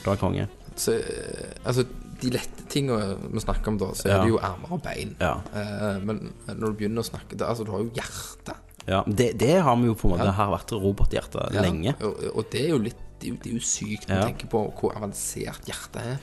Da 0.05 0.07
er 0.13 0.21
konge. 0.21 0.43
Så 0.77 0.91
eh, 0.99 1.49
altså, 1.65 1.81
de 2.21 2.29
lette 2.33 2.65
tingene 2.71 3.17
vi 3.33 3.39
snakker 3.43 3.67
om 3.73 3.77
da, 3.81 3.91
så 3.93 4.09
er 4.09 4.23
det 4.23 4.29
jo 4.31 4.39
armer 4.41 4.71
og 4.77 4.81
bein. 4.83 5.15
Eh, 5.21 5.99
men 6.03 6.33
når 6.47 6.63
du 6.71 6.73
begynner 6.79 7.03
å 7.03 7.07
snakke 7.09 7.35
det, 7.37 7.45
Altså, 7.47 7.63
du 7.67 7.71
har 7.71 7.83
jo 7.85 7.91
hjerte. 7.93 8.55
ja. 8.87 9.03
Det, 9.07 9.33
det 9.39 9.61
har 9.61 9.75
vi 9.77 9.85
jo 9.91 9.95
på 9.95 10.07
en 10.09 10.17
måte 10.17 10.31
har 10.37 10.51
vært 10.53 10.71
robothjerte 10.71 11.49
Ja. 11.53 11.61
lenge. 11.61 11.95
Og, 12.01 12.23
og 12.35 12.49
det 12.51 12.65
er 12.65 12.69
jo 12.75 12.79
litt 12.79 13.03
Det 13.19 13.27
er 13.27 13.31
jo, 13.33 13.37
det 13.41 13.49
er 13.49 13.55
jo 13.57 13.63
sykt 13.65 14.03
når 14.07 14.19
du 14.21 14.25
tenker 14.29 14.47
på 14.51 14.59
hvor 14.77 14.91
avansert 14.95 15.65
hjertet 15.65 15.95
er. 16.05 16.17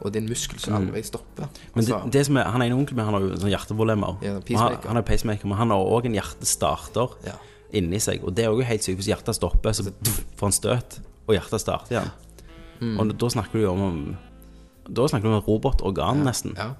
Og 0.00 0.12
det 0.12 0.16
er 0.20 0.22
en 0.24 0.30
muskel 0.30 0.58
som 0.62 0.74
aldri 0.78 1.02
stopper. 1.04 1.44
Mm. 1.44 1.58
Men 1.74 1.84
det, 1.84 1.92
Altså, 1.92 2.10
det 2.14 2.22
som 2.26 2.36
er, 2.40 2.44
han 2.54 2.62
ene 2.62 2.76
onkelen 2.78 2.96
min 2.96 3.04
han 3.04 3.14
har 3.18 3.20
jo 3.26 3.34
sånn 3.42 3.50
hjerteproblemer. 3.52 4.16
Ja, 4.24 4.38
han, 4.62 4.78
han 4.86 4.96
er 4.96 5.02
pacemaker, 5.04 5.44
men 5.50 5.58
han 5.58 5.68
har 5.74 5.76
òg 5.84 6.06
en 6.08 6.14
hjertestarter 6.16 7.08
Ja. 7.26 7.34
inni 7.72 8.00
seg. 8.00 8.24
Og 8.24 8.32
det 8.34 8.46
er 8.46 8.50
jo 8.54 8.64
helt 8.64 8.80
sykt. 8.86 8.96
Hvis 9.02 9.10
hjertet 9.12 9.36
stopper, 9.36 9.72
så 9.76 9.84
får 10.38 10.46
han 10.46 10.52
støt, 10.56 10.98
og 11.28 11.34
hjertet 11.36 11.60
starter 11.60 11.92
igjen. 11.98 12.10
Mm. 12.80 12.96
Og 13.02 13.12
da 13.18 13.26
snakker 13.28 13.52
du 13.58 13.64
jo 13.66 13.72
om 13.74 14.16
Da 14.88 15.06
snakker 15.08 15.28
du 15.28 15.32
om 15.34 15.38
et 15.40 15.48
robotorgan, 15.48 16.22
nesten. 16.24 16.54
ja. 16.56 16.70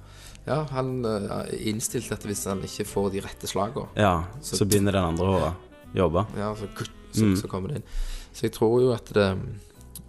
ja, 0.47 0.63
han 0.71 1.05
eh, 1.05 1.27
er 1.39 1.51
innstilt 1.69 2.11
at 2.11 2.23
hvis 2.25 2.45
han 2.49 2.61
ikke 2.65 2.85
får 2.89 3.11
de 3.13 3.21
rette 3.21 3.47
slagene, 3.47 3.87
Ja, 3.99 4.23
så 4.41 4.65
begynner 4.65 4.91
den 4.97 5.03
andre 5.11 5.25
å 5.27 5.51
jobbe. 5.95 6.25
ja, 6.37 6.53
så, 6.55 6.67
så, 6.77 7.25
Mm. 7.25 7.35
så 7.41 7.47
kommer 7.49 7.69
det 7.69 7.75
inn. 7.81 7.87
Så 8.33 8.43
jeg 8.45 8.51
tror 8.53 8.81
jo 8.81 8.91
at 8.93 9.07
det 9.13 9.29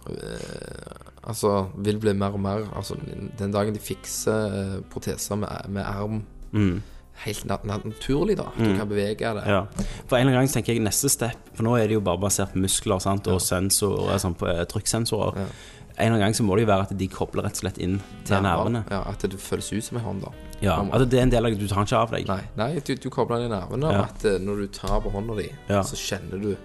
eh, 0.09 1.07
Altså 1.29 1.67
vil 1.77 1.99
bli 2.01 2.13
mer 2.17 2.33
og 2.33 2.39
mer 2.41 2.63
Altså 2.77 2.95
Den 3.37 3.51
dagen 3.53 3.73
de 3.75 3.79
fikser 3.81 4.55
eh, 4.57 4.79
proteser 4.91 5.35
med, 5.41 5.49
med 5.69 5.85
arm 5.85 6.23
helt 7.21 7.45
naturlig, 7.45 8.33
da. 8.39 8.47
Du 8.57 8.71
kan 8.77 8.87
bevege 8.89 9.19
det. 9.37 9.43
Mm. 9.45 9.51
Ja. 9.51 9.59
For 10.09 10.17
en 10.17 10.23
eller 10.25 10.39
annen 10.39 10.47
gang 10.47 10.53
tenker 10.55 10.73
jeg 10.73 10.81
neste 10.81 11.09
step 11.13 11.51
For 11.53 11.61
nå 11.67 11.75
er 11.77 11.85
det 11.91 11.93
jo 11.99 12.01
bare 12.01 12.17
basert 12.17 12.55
på 12.55 12.63
muskler 12.63 12.97
sant? 13.03 13.27
og 13.29 13.37
sensorer, 13.45 14.17
sånn 14.23 14.33
på 14.39 14.47
eh, 14.49 14.63
trykksensorer. 14.65 15.37
Ja. 15.37 15.45
En 16.01 16.07
eller 16.07 16.17
annen 16.17 16.25
gang 16.27 16.33
så 16.35 16.43
må 16.43 16.55
det 16.57 16.63
jo 16.65 16.71
være 16.71 16.87
at 16.89 16.97
de 16.97 17.07
kobler 17.07 17.43
rett 17.45 17.53
og 17.59 17.61
slett 17.63 17.77
inn 17.77 17.99
til 18.25 18.41
nervene. 18.41 18.83
Ja, 18.89 19.03
At 19.11 19.21
det 19.21 19.37
føles 19.39 19.71
ut 19.71 19.83
som 19.85 19.97
en 19.97 20.03
hånd, 20.03 20.21
da. 20.25 20.31
Ja, 20.61 20.79
At 20.81 21.05
det 21.09 21.19
er 21.19 21.23
en 21.23 21.29
del 21.33 21.45
av 21.45 21.51
det 21.53 21.59
du 21.61 21.67
tar 21.67 21.83
den 21.83 21.85
ikke 21.89 21.97
av 22.01 22.11
deg. 22.11 22.27
Nei, 22.27 22.41
nei 22.57 22.79
du, 22.79 22.95
du 22.95 23.09
kobler 23.09 23.37
den 23.43 23.51
i 23.51 23.55
nervene, 23.55 23.91
Ja. 23.93 23.99
og 24.01 24.09
at 24.09 24.25
eh, 24.25 24.37
når 24.41 24.55
du 24.61 24.67
tar 24.67 24.99
på 25.01 25.11
hånda 25.13 25.35
di, 25.37 25.49
Ja. 25.69 25.81
så 25.83 25.95
kjenner 25.95 26.41
du 26.41 26.55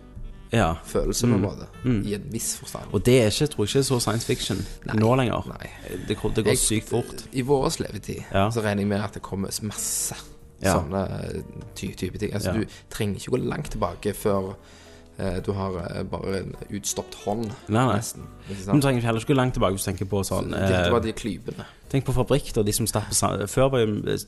Ja. 0.53 0.75
følelse, 0.87 1.27
på 1.27 1.35
en 1.35 1.43
måte. 1.43 1.67
I 1.85 2.15
en 2.15 2.27
viss 2.33 2.57
forstand. 2.57 2.85
Og 2.95 3.03
det 3.05 3.21
er 3.23 3.27
ikke, 3.31 3.47
tror 3.53 3.65
jeg 3.67 3.77
ikke 3.77 3.85
så 3.85 4.01
science 4.01 4.27
fiction 4.27 4.57
nå 4.95 5.15
lenger. 5.17 5.43
Nei. 5.49 5.71
Det, 6.07 6.17
det 6.17 6.17
går 6.45 6.45
Jeg- 6.47 6.59
sykt 6.59 6.89
fort. 6.89 7.25
I 7.33 7.43
vår 7.43 7.69
levetid 7.83 8.25
Ja. 8.33 8.49
så 8.51 8.63
regner 8.63 8.79
jeg 8.83 8.87
med 8.89 9.01
at 9.03 9.13
det 9.15 9.23
kommer 9.23 9.49
masse 9.63 10.15
Ja. 10.63 10.75
sånne 10.79 11.43
ty 11.75 11.93
type 11.95 12.19
ting. 12.19 12.33
Altså, 12.33 12.55
Ja. 12.55 12.61
Du 12.61 12.65
trenger 12.91 13.17
ikke 13.17 13.31
gå 13.37 13.49
langt 13.49 13.71
tilbake 13.71 14.15
før 14.15 14.51
eh, 14.51 14.55
du 15.17 15.53
har 15.57 15.77
eh, 15.81 16.03
bare 16.05 16.43
en 16.43 16.51
utstoppet 16.77 17.15
hånd, 17.25 17.47
Nei, 17.73 17.85
nei. 17.87 17.97
nesten. 17.97 18.27
Men 18.51 18.77
du 18.77 18.85
trenger 18.85 19.01
ikke 19.01 19.09
heller 19.09 19.25
gå 19.31 19.37
langt 19.37 19.55
tilbake 19.57 19.77
hvis 19.77 19.87
du 19.87 19.91
tenker 19.91 20.09
på 20.11 20.21
sånn 20.29 20.51
så 20.53 20.61
det 20.69 20.81
eh, 20.83 20.91
var 20.93 21.05
de 21.05 21.15
klypene. 21.17 21.65
Tenk 21.89 22.05
på 22.05 22.13
fabrikk, 22.17 22.51
da. 22.53 22.65
De 22.67 22.75
som 22.75 22.89
slapp 22.91 23.15
Før 23.49 23.71
var 23.73 23.85
jo 23.85 23.97
eh, 24.13 24.27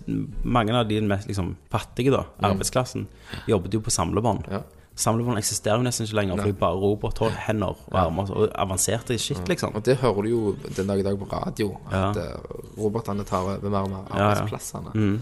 mange 0.48 0.72
av 0.72 0.88
de 0.88 1.02
mest 1.04 1.28
liksom, 1.28 1.56
fattige, 1.72 2.14
da, 2.14 2.24
arbeidsklassen, 2.48 3.04
jobbet 3.50 3.76
jo 3.76 3.82
på 3.84 3.92
samlebånd. 3.92 4.48
Ja. 4.52 4.62
Samlebånd 4.98 5.38
eksisterer 5.38 5.78
jo 5.78 5.84
nesten 5.86 6.08
ikke 6.08 6.16
lenger, 6.18 6.40
fordi 6.40 6.56
bare 6.58 6.78
robothender 6.82 7.76
og 7.76 7.98
armer 8.00 8.32
og 8.34 8.48
avanserte 8.58 9.18
shit, 9.20 9.44
liksom. 9.46 9.76
Og 9.78 9.84
det 9.86 9.98
hører 10.00 10.24
du 10.24 10.30
jo 10.32 10.54
den 10.74 10.88
dag 10.88 10.98
i 10.98 11.04
dag 11.06 11.20
på 11.20 11.28
radio, 11.30 11.68
at 11.92 12.18
ja. 12.18 12.32
robotene 12.80 13.28
tar 13.28 13.44
over 13.44 13.68
mer 13.70 13.84
og 13.84 13.92
mer 13.92 14.08
Ja, 14.08 14.16
ja. 14.16 14.30
arbeidsplassene. 14.32 14.94
Mm. 14.96 15.20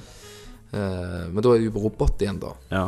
Eh, 0.71 1.27
men 1.33 1.43
da 1.43 1.53
er 1.53 1.61
det 1.61 1.69
jo 1.69 1.75
på 1.75 1.85
robot 1.89 2.23
igjen, 2.25 2.39
da. 2.43 2.55
Ja. 2.73 2.87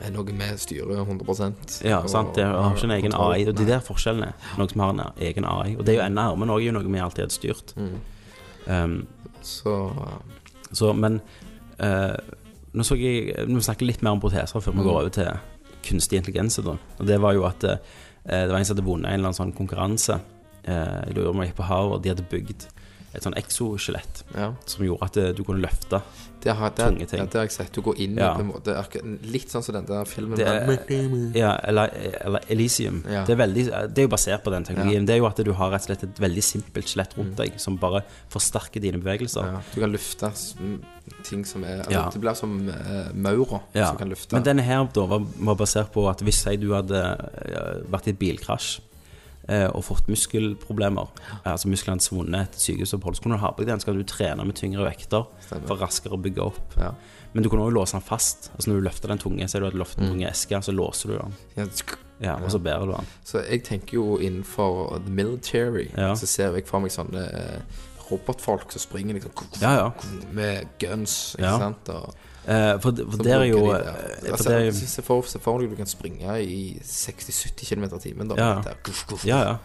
Er 0.00 0.10
noe 0.10 0.24
vi 0.24 0.46
styrer 0.58 1.02
100 1.04 1.84
Ja, 1.84 2.00
sant. 2.08 2.34
Det 2.34 2.44
har 2.44 2.74
ikke 2.74 2.84
en 2.88 2.94
egen. 2.96 3.12
AI. 3.14 3.44
Og 3.48 3.56
de 3.56 3.66
der 3.66 3.80
forskjellene 3.84 4.32
er 4.32 4.58
noe 4.58 4.68
som 4.70 4.80
har 4.80 4.90
en 4.94 5.02
egen 5.20 5.44
AI. 5.44 5.76
Og 5.76 5.84
det 5.86 5.94
er 5.94 6.00
jo 6.00 6.06
enda 6.06 6.24
er 6.32 6.64
jo 6.64 6.72
noe 6.72 6.82
vi 6.88 6.98
alltid 6.98 7.24
har 7.24 7.30
styrt. 7.34 7.74
Mm. 7.76 7.98
Um, 8.66 9.06
Så 9.42 9.92
så, 10.72 10.92
men 10.94 11.20
uh, 11.82 12.16
nå 12.72 12.84
så 12.86 12.96
jeg 12.96 13.34
Nå 13.48 13.60
snakker 13.60 13.84
litt 13.86 14.02
mer 14.02 14.14
om 14.16 14.20
proteser 14.20 14.60
før 14.60 14.72
vi 14.72 14.78
Mm. 14.78 14.84
går 14.84 15.00
over 15.00 15.08
til 15.10 15.28
kunstig 15.84 16.16
intelligens. 16.16 16.56
Da. 16.56 16.76
Og 16.98 17.06
det 17.06 17.20
var 17.20 17.32
jo 17.34 17.44
at 17.44 17.64
uh, 17.64 17.76
det 18.24 18.48
var 18.50 18.58
en 18.58 18.64
som 18.64 18.76
hadde 18.76 18.86
vunnet 18.86 19.06
en 19.06 19.12
eller 19.14 19.28
annen 19.28 19.34
sånn 19.40 19.52
konkurranse. 19.56 20.20
Uh, 20.66 21.02
jeg 21.06 21.16
lurer 21.16 21.30
om 21.30 21.42
jeg 21.42 21.50
gikk 21.52 21.56
på 21.56 21.68
Harvard. 21.68 22.02
De 22.02 22.08
hadde 22.08 22.28
bygd 22.30 22.68
et 23.12 23.24
sånn 23.24 23.36
exoskjelett 23.36 24.24
ja. 24.34 24.52
som 24.66 24.84
gjorde 24.86 25.08
at 25.08 25.18
eh, 25.20 25.32
du 25.36 25.42
kunne 25.44 25.62
løfte. 25.64 26.00
Det 26.42 26.50
har, 26.58 26.72
det, 26.74 26.82
Tunge 26.82 27.06
ting. 27.06 27.20
Ja, 27.20 27.26
det 27.30 27.38
har 27.38 27.44
jeg 27.46 27.54
sett. 27.54 27.70
Du 27.74 27.84
går 27.86 28.00
inn 28.02 28.16
Ja. 28.18 28.32
på 28.34 28.42
en 28.42 28.48
måte 28.48 28.74
Litt 29.30 29.52
sånn 29.52 29.62
som 29.62 29.76
den 29.76 29.86
der 29.86 30.08
filmen 30.10 30.36
Det 30.36 31.38
Ja, 31.38 31.52
eller, 31.62 31.92
eller 32.20 32.40
Elysium. 32.50 33.04
Ja. 33.06 33.22
Det, 33.24 33.36
er 33.36 33.40
veldig, 33.44 33.64
det 33.94 34.02
er 34.02 34.08
jo 34.08 34.10
basert 34.10 34.42
på 34.42 34.50
den 34.50 34.66
teknologien. 34.66 35.06
Det 35.06 35.14
er 35.14 35.20
jo 35.22 35.28
at 35.28 35.38
du 35.38 35.52
har 35.52 35.72
og 35.72 35.84
slett 35.84 36.02
et 36.02 36.18
veldig 36.18 36.42
simpelt 36.42 36.90
skjelett 36.90 37.14
rundt 37.16 37.36
deg 37.38 37.60
som 37.62 37.78
bare 37.78 38.02
forsterker 38.32 38.82
dine 38.82 38.98
bevegelser. 38.98 39.54
Mm. 39.54 39.70
Du 39.74 39.80
kan 39.80 39.94
løfte 39.94 40.32
ting 41.26 41.46
som 41.46 41.64
er 41.64 41.84
altså. 41.84 42.10
Det 42.14 42.22
blir 42.22 42.34
som 42.38 42.58
uh, 42.68 43.12
maurer 43.14 43.60
Ja. 43.74 43.88
som 43.88 43.98
kan 43.98 44.10
løfte. 44.10 44.34
Men 44.34 44.42
denne 44.42 44.66
her 44.66 44.82
da 44.92 45.06
var, 45.06 45.22
var 45.38 45.54
basert 45.54 45.92
på 45.94 46.08
at 46.10 46.22
hvis 46.26 46.42
jeg, 46.46 46.60
du 46.62 46.72
hadde 46.74 46.98
eh, 46.98 47.84
vært 47.90 48.08
i 48.10 48.16
et 48.16 48.18
bilkrasj 48.18 48.80
eh, 48.80 48.91
og 49.48 49.82
fått 49.84 50.06
muskelproblemer, 50.08 51.08
altså 51.44 51.68
musklene 51.68 52.00
svunnet 52.00 52.48
etter 52.48 52.60
sykehusopphold, 52.62 53.16
så 53.16 53.22
kunne 53.24 53.36
du 53.36 53.42
ha 53.42 53.50
på 53.50 53.64
deg 53.64 53.72
den, 53.72 53.80
så 53.80 53.86
kan 53.90 53.98
du 53.98 54.04
trene 54.04 54.44
med 54.46 54.54
tyngre 54.54 54.84
vekter 54.86 55.26
Stemmer. 55.46 55.66
for 55.66 55.76
raskere 55.82 56.14
å 56.14 56.22
bygge 56.22 56.42
opp. 56.46 56.76
ja. 56.78 56.92
Men 57.34 57.42
du 57.42 57.48
kunne 57.48 57.62
også 57.64 57.72
låse 57.74 57.92
den 57.96 58.02
fast. 58.04 58.50
Altså 58.54 58.68
Når 58.70 58.76
du 58.76 58.84
løfter 58.84 59.08
den 59.08 59.18
tunge, 59.18 59.44
så 59.48 59.56
er 59.56 59.60
du 59.60 59.66
har 59.70 59.72
løftet 59.80 59.98
Mm. 59.98 60.04
den 60.04 60.12
tunge 60.12 60.30
eske, 60.30 60.62
så 60.62 60.72
låser 60.72 61.08
du 61.08 61.18
den. 61.18 61.32
Ja, 62.20 62.34
Og 62.36 62.50
så 62.50 62.58
bærer 62.62 62.84
du 62.86 62.92
den. 62.92 63.06
Så 63.24 63.40
jeg 63.48 63.64
tenker 63.64 63.94
jo 63.94 64.18
innenfor 64.18 65.00
the 65.04 65.10
military 65.10 65.88
Ja. 65.96 66.14
Så 66.14 66.26
ser 66.26 66.52
jeg 66.52 66.66
for 66.66 66.78
meg 66.80 66.90
sånne 66.90 67.22
eh, 67.32 67.60
robotfolk 68.10 68.70
som 68.70 68.78
springer 68.80 69.14
liksom 69.14 69.32
Ja, 69.62 69.72
ja. 69.76 69.90
med 70.30 70.68
guns, 70.78 71.34
ikke 71.38 71.58
sant? 71.58 71.88
Og, 71.88 72.14
Eh, 72.14 72.18
for, 72.82 72.90
for 72.96 73.22
der 73.22 73.38
er 73.40 73.44
jo 73.50 73.60
de 73.68 73.74
eh, 73.76 73.84
det. 73.84 73.92
for 74.22 74.32
altså, 74.32 74.48
det 74.50 74.66
er 74.66 74.72
Se 74.72 75.02
for 75.06 75.58
deg 75.62 75.70
du 75.70 75.76
kan 75.78 75.86
springe 75.90 76.38
i 76.42 76.78
60-70 76.82 77.68
km 77.68 77.84
i 77.84 78.00
timen. 78.02 78.32
Ja. 78.36 78.62
Ja, 79.24 79.38
ja. 79.46 79.56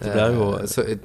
Det 0.00 0.12
blir 0.12 0.34
jo 0.34 0.48
Eh, 0.58 0.66
Så 0.66 0.82
jeg, 0.86 0.98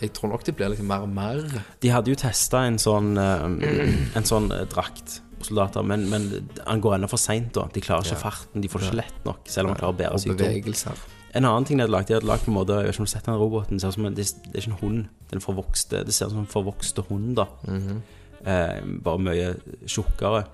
jeg 0.00 0.12
tror 0.14 0.28
nok 0.30 0.44
det 0.46 0.54
blir 0.56 0.68
liksom 0.68 0.86
mer 0.86 1.06
og 1.06 1.08
mer. 1.08 1.40
De 1.82 1.88
hadde 1.90 2.12
jo 2.12 2.18
testa 2.20 2.66
en 2.68 2.78
sånn 2.78 3.16
eh, 3.18 4.16
En 4.16 4.24
sånn 4.28 4.52
eh, 4.52 4.66
drakt 4.70 5.20
på 5.38 5.44
soldater, 5.46 5.82
men, 5.86 6.08
men 6.10 6.48
han 6.66 6.80
går 6.82 6.96
ennå 6.96 7.08
for 7.08 7.18
seint, 7.22 7.52
da. 7.54 7.68
De 7.72 7.80
klarer 7.80 8.02
ikke 8.04 8.16
Ja. 8.18 8.22
farten. 8.30 8.60
De 8.62 8.68
får 8.68 8.80
det 8.80 8.88
ikke 8.88 9.00
lett 9.04 9.24
nok, 9.24 9.40
selv 9.46 9.68
om 9.68 9.74
han 9.74 9.78
klarer 9.80 9.94
å 9.94 9.98
bære 9.98 10.36
bevegelser. 10.36 11.04
En 11.38 11.44
annen 11.44 11.64
ting 11.68 11.78
de 11.78 11.84
hadde 11.84 11.92
lagt, 11.94 12.08
de 12.08 12.14
hadde 12.16 12.26
lagt 12.26 12.44
på 12.46 12.50
en 12.50 12.56
måte 12.56 12.74
Jeg 12.80 12.86
vet 12.88 12.94
ikke 12.94 13.00
om 13.02 13.06
du 13.06 13.10
har 13.10 13.14
sett 13.20 13.26
den 13.28 13.38
roboten, 13.38 13.78
det 13.78 13.90
en, 13.98 14.14
det, 14.16 14.24
er 14.54 14.58
ikke 14.58 14.72
en 14.72 14.78
hund. 14.80 15.02
Det 15.28 15.36
er 15.36 15.38
en 15.38 15.44
forvokste, 15.44 16.04
det 16.08 16.14
ser 16.16 16.26
ut 16.26 16.32
som 16.32 16.40
en 16.40 16.50
forvokste 16.50 17.04
hund, 17.10 17.36
da. 17.36 17.46
Mhm. 17.68 17.98
eh, 17.98 18.17
bare 18.44 19.18
mye 19.18 19.50
tjukkere. 19.86 20.44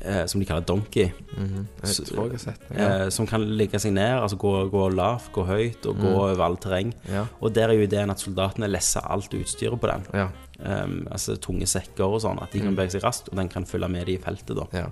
Eh, 0.00 0.26
som 0.28 0.38
de 0.40 0.44
kaller 0.46 0.60
donkey. 0.68 1.08
Mhm. 1.38 1.62
Jeg 1.82 2.04
tror 2.06 2.26
jeg 2.26 2.36
har 2.36 2.38
sett 2.42 2.60
det. 2.68 2.76
Ja. 2.78 2.88
Eh, 3.06 3.08
som 3.10 3.26
kan 3.26 3.40
ligge 3.56 3.78
seg 3.80 3.94
ned, 3.96 4.20
altså 4.20 4.36
gå, 4.38 4.50
gå 4.70 4.82
lavt, 4.92 5.30
gå 5.32 5.44
høyt 5.48 5.86
og 5.88 5.96
gå 6.02 6.10
over 6.12 6.42
all 6.44 6.56
terreng. 6.60 6.92
Ja. 7.08 7.24
Og 7.40 7.54
der 7.56 7.70
er 7.72 7.78
jo 7.78 7.86
ideen 7.86 8.10
at 8.12 8.20
soldatene 8.20 8.68
lesser 8.68 9.00
alt 9.08 9.32
utstyret 9.34 9.80
på 9.80 9.88
den. 9.88 10.04
Ja. 10.14 10.28
Um, 10.60 11.06
altså 11.12 11.36
tunge 11.40 11.66
sekker 11.68 12.04
og 12.04 12.20
sånn, 12.22 12.38
at 12.42 12.52
de 12.52 12.60
kan 12.60 12.76
bevege 12.76 12.94
seg 12.94 13.02
raskt, 13.04 13.28
og 13.32 13.36
den 13.40 13.48
kan 13.52 13.66
følge 13.68 13.88
med 13.92 14.06
de 14.06 14.14
i 14.16 14.22
feltet, 14.22 14.56
da. 14.56 14.66
ja. 14.72 14.86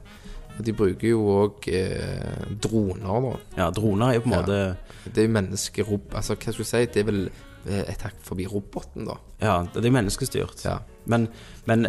De 0.65 0.73
bruker 0.73 1.09
jo 1.09 1.23
òg 1.35 1.69
eh, 1.69 2.45
droner, 2.63 3.25
da. 3.29 3.39
Ja, 3.59 3.71
droner 3.75 4.09
er 4.09 4.15
jo 4.15 4.21
på 4.25 4.31
en 4.31 4.35
Ja. 4.37 4.43
måte 4.43 4.77
Det 5.13 5.19
er 5.23 5.27
jo 5.27 5.33
menneskerob... 5.37 6.15
Altså, 6.15 6.37
hva 6.37 6.53
skal 6.53 6.65
du 6.65 6.69
si? 6.69 6.85
Det 6.87 6.97
er 7.03 7.09
vel 7.09 7.27
eh, 7.27 7.54
et 7.67 8.03
hakk 8.05 8.19
forbi 8.25 8.47
roboten, 8.51 9.07
da. 9.09 9.19
Ja, 9.41 9.55
det 9.75 9.85
er 9.85 9.95
menneskestyrt. 9.95 10.65
Ja. 10.67 10.79
Men, 11.11 11.29
men 11.69 11.87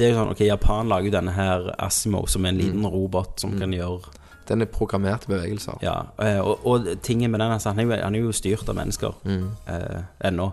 det 0.00 0.06
er 0.06 0.14
jo 0.14 0.20
sånn 0.20 0.32
Ok, 0.32 0.40
Japan 0.46 0.88
lager 0.90 1.10
jo 1.10 1.14
denne 1.18 1.34
her 1.36 1.68
Asimo, 1.82 2.24
som 2.30 2.46
er 2.46 2.54
en 2.54 2.60
liten 2.60 2.86
robot 2.88 3.42
som 3.42 3.56
kan 3.58 3.74
gjøre 3.74 4.14
Den 4.48 4.64
er 4.64 4.70
programmert 4.72 5.26
bevegelser. 5.30 5.78
Ja, 5.84 5.96
eh, 6.18 6.40
og, 6.42 6.64
og 6.66 6.88
tingen 7.06 7.30
med 7.30 7.42
den 7.42 7.52
altså, 7.54 7.70
han, 7.70 7.84
er 7.84 8.02
han 8.02 8.16
er 8.18 8.24
jo 8.24 8.32
styrt 8.34 8.66
av 8.70 8.78
mennesker 8.78 9.14
eh, 9.30 10.00
ennå. 10.26 10.48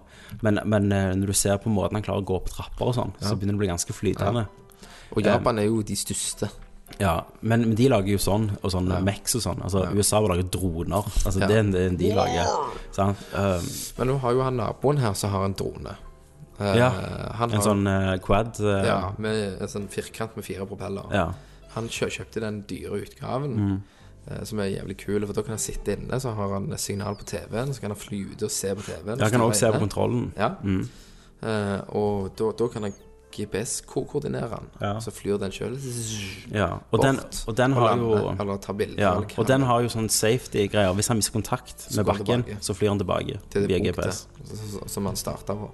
Men, 0.45 0.61
men 0.69 0.91
eh, 0.93 1.13
når 1.17 1.33
du 1.33 1.37
ser 1.37 1.57
på 1.63 1.73
måten 1.73 1.97
han 1.97 2.05
klarer 2.05 2.21
å 2.21 2.27
gå 2.27 2.37
opp 2.37 2.51
trapper 2.53 2.91
og 2.91 2.97
sånn, 2.97 3.15
så 3.17 3.33
begynner 3.33 3.55
det 3.55 3.61
å 3.61 3.63
bli 3.63 3.71
ganske 3.71 3.95
flytende. 3.97 4.45
Og 5.15 5.25
Japan 5.25 5.63
er 5.63 5.69
jo 5.71 5.81
de 5.87 5.97
største. 5.97 6.51
Ja, 6.99 7.23
men, 7.41 7.75
de 7.75 7.87
lager 7.89 8.09
jo 8.09 8.17
sånn, 8.17 8.57
og 8.63 8.71
sånn 8.73 8.87
Mex 9.03 9.35
og 9.35 9.41
sånn. 9.43 9.59
Altså, 9.61 9.83
USA 9.93 10.19
vil 10.21 10.29
lage 10.33 10.47
droner. 10.49 11.03
Altså, 11.25 11.39
det 11.39 11.51
er 11.51 11.59
en- 11.59 11.71
det 11.71 11.97
de 11.99 12.11
lager. 12.15 12.47
Sant? 12.91 13.17
Um, 13.33 13.61
Men 13.99 14.07
nå 14.07 14.19
har 14.19 14.31
jo 14.33 14.41
han 14.41 14.57
naboen 14.57 14.97
her 14.97 15.13
som 15.13 15.29
har 15.29 15.45
en 15.45 15.53
drone. 15.53 15.95
Uh, 16.59 16.73
Ja, 16.75 16.89
han 17.37 17.51
en 17.51 17.55
har, 17.57 17.61
sånn 17.61 17.85
uh, 17.87 18.17
quad 18.17 18.59
Uh, 18.59 18.83
Ja, 18.85 19.11
med 19.19 19.61
en 19.61 19.67
sånn 19.67 19.87
firkant 19.87 20.35
med 20.35 20.43
fire 20.45 20.65
propeller. 20.65 21.05
ja. 21.13 21.33
Han 21.75 21.87
kjø 21.87 22.07
kjøpte 22.09 22.39
den 22.41 22.63
dyre 22.63 22.97
utgaven, 23.05 23.53
Mm. 23.55 23.81
eh, 24.31 24.43
som 24.43 24.59
er 24.59 24.63
jævlig 24.71 24.97
kul. 24.97 25.23
For 25.27 25.33
da 25.33 25.41
kan 25.43 25.49
han 25.51 25.59
sitte 25.59 25.93
inne, 25.95 26.17
så 26.19 26.33
har 26.33 26.49
han 26.53 26.75
signal 26.77 27.13
på 27.15 27.25
TV-en, 27.25 27.71
så 27.73 27.79
kan 27.81 27.91
han 27.91 27.97
fly 27.99 28.25
ute 28.31 28.45
og 28.45 28.49
se 28.51 28.73
på 28.73 28.81
TV-en. 28.81 29.19
han 29.19 29.29
kan 29.29 29.41
òg 29.41 29.53
se 29.53 29.67
på 29.71 29.77
kontrollen. 29.87 30.31
Ja. 30.35 30.55
Mm. 30.63 30.89
Eh, 31.43 31.81
og 31.93 32.35
da, 32.35 32.51
da 32.57 32.67
kan 32.67 32.81
han 32.83 32.93
GPS-koordinere 33.31 34.49
han. 34.49 34.69
Ja. 34.81 34.93
Så 35.03 35.11
flyr 35.11 35.37
den 35.41 35.51
sjøl 35.53 35.75
Ja, 36.53 36.79
og 36.91 37.03
den, 37.03 37.19
og 37.47 37.57
den 37.57 37.73
har 37.77 37.97
jo 37.97 38.13
Eller 38.39 38.57
ta 38.57 38.73
bilder. 38.73 39.01
ja, 39.01 39.11
og 39.37 39.47
den 39.47 39.65
har 39.67 39.81
jo 39.81 39.91
sånn 39.93 40.09
safety-greier. 40.09 40.93
Hvis 40.97 41.11
han 41.11 41.19
mister 41.19 41.35
kontakt 41.35 41.87
med 41.95 42.07
bakken, 42.07 42.45
så 42.61 42.73
flyr 42.73 42.95
han 42.95 43.01
tilbake 43.03 43.39
til 43.49 43.67
det 43.67 43.69
via 43.69 43.79
GPS. 43.91 44.27
som 44.87 45.05
han 45.05 45.15
starta 45.15 45.53
på. 45.53 45.71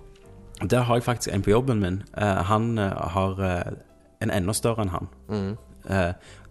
Der 0.69 0.81
har 0.87 0.95
jeg 0.95 1.03
faktisk 1.03 1.33
en 1.33 1.41
på 1.41 1.49
jobben 1.49 1.79
min. 1.79 2.03
Uh, 2.17 2.43
han 2.47 2.77
uh, 2.79 2.93
har 3.15 3.39
uh, 3.39 3.73
en 4.21 4.31
enda 4.31 4.53
større 4.53 4.85
enn 4.85 4.93
han. 4.93 5.09
Mm. 5.27 5.57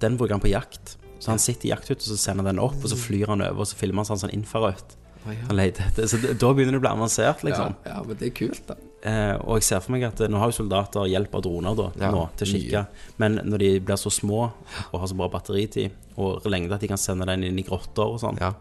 Den 0.02 0.18
bruker 0.18 0.34
han 0.34 0.42
på 0.42 0.50
jakt. 0.50 0.98
Så 1.22 1.30
han 1.30 1.38
sitter 1.38 1.66
i 1.66 1.70
jakthytta, 1.70 2.02
så 2.02 2.16
sender 2.18 2.44
den 2.44 2.58
opp, 2.58 2.80
og 2.82 2.90
så 2.90 2.96
flyr 2.98 3.30
han 3.30 3.40
over, 3.40 3.62
og 3.62 3.66
så 3.70 3.76
filmer 3.78 4.02
han 4.02 4.08
sånn, 4.10 4.24
sånn 4.24 4.34
infrarødt. 4.34 4.96
Å, 5.22 5.34
ja. 5.36 6.06
Så 6.10 6.18
da 6.18 6.48
begynner 6.50 6.74
det 6.74 6.80
å 6.80 6.82
bli 6.82 6.90
avansert, 6.90 7.44
liksom. 7.46 7.76
Ja, 7.86 7.92
ja, 7.94 8.00
men 8.08 8.18
det 8.18 8.26
er 8.26 8.34
kult, 8.34 8.64
da. 8.66 8.74
Eh, 9.02 9.34
og 9.42 9.56
jeg 9.58 9.66
ser 9.66 9.80
for 9.82 9.90
meg 9.96 10.04
at 10.06 10.20
eh, 10.22 10.28
nå 10.30 10.38
har 10.38 10.50
jo 10.52 10.54
soldater 10.60 11.08
hjelp 11.10 11.32
av 11.34 11.42
droner 11.42 11.74
da, 11.78 11.88
Ja, 11.98 12.10
nå 12.14 12.28
til 12.38 12.46
å 12.46 12.50
kikke. 12.52 12.82
Men 13.18 13.40
når 13.42 13.58
de 13.64 13.70
blir 13.82 13.98
så 13.98 14.12
små 14.14 14.44
og 14.92 15.00
har 15.00 15.08
så 15.10 15.16
bra 15.18 15.26
batteritid, 15.32 15.90
og 16.16 16.44
lengde 16.46 16.76
at 16.76 16.84
de 16.84 16.90
kan 16.92 17.00
sende 17.00 17.26
den 17.26 17.42
inn 17.48 17.58
i 17.58 17.64
grotter 17.66 18.04
og 18.06 18.20
sånn 18.22 18.38
Ja. 18.40 18.52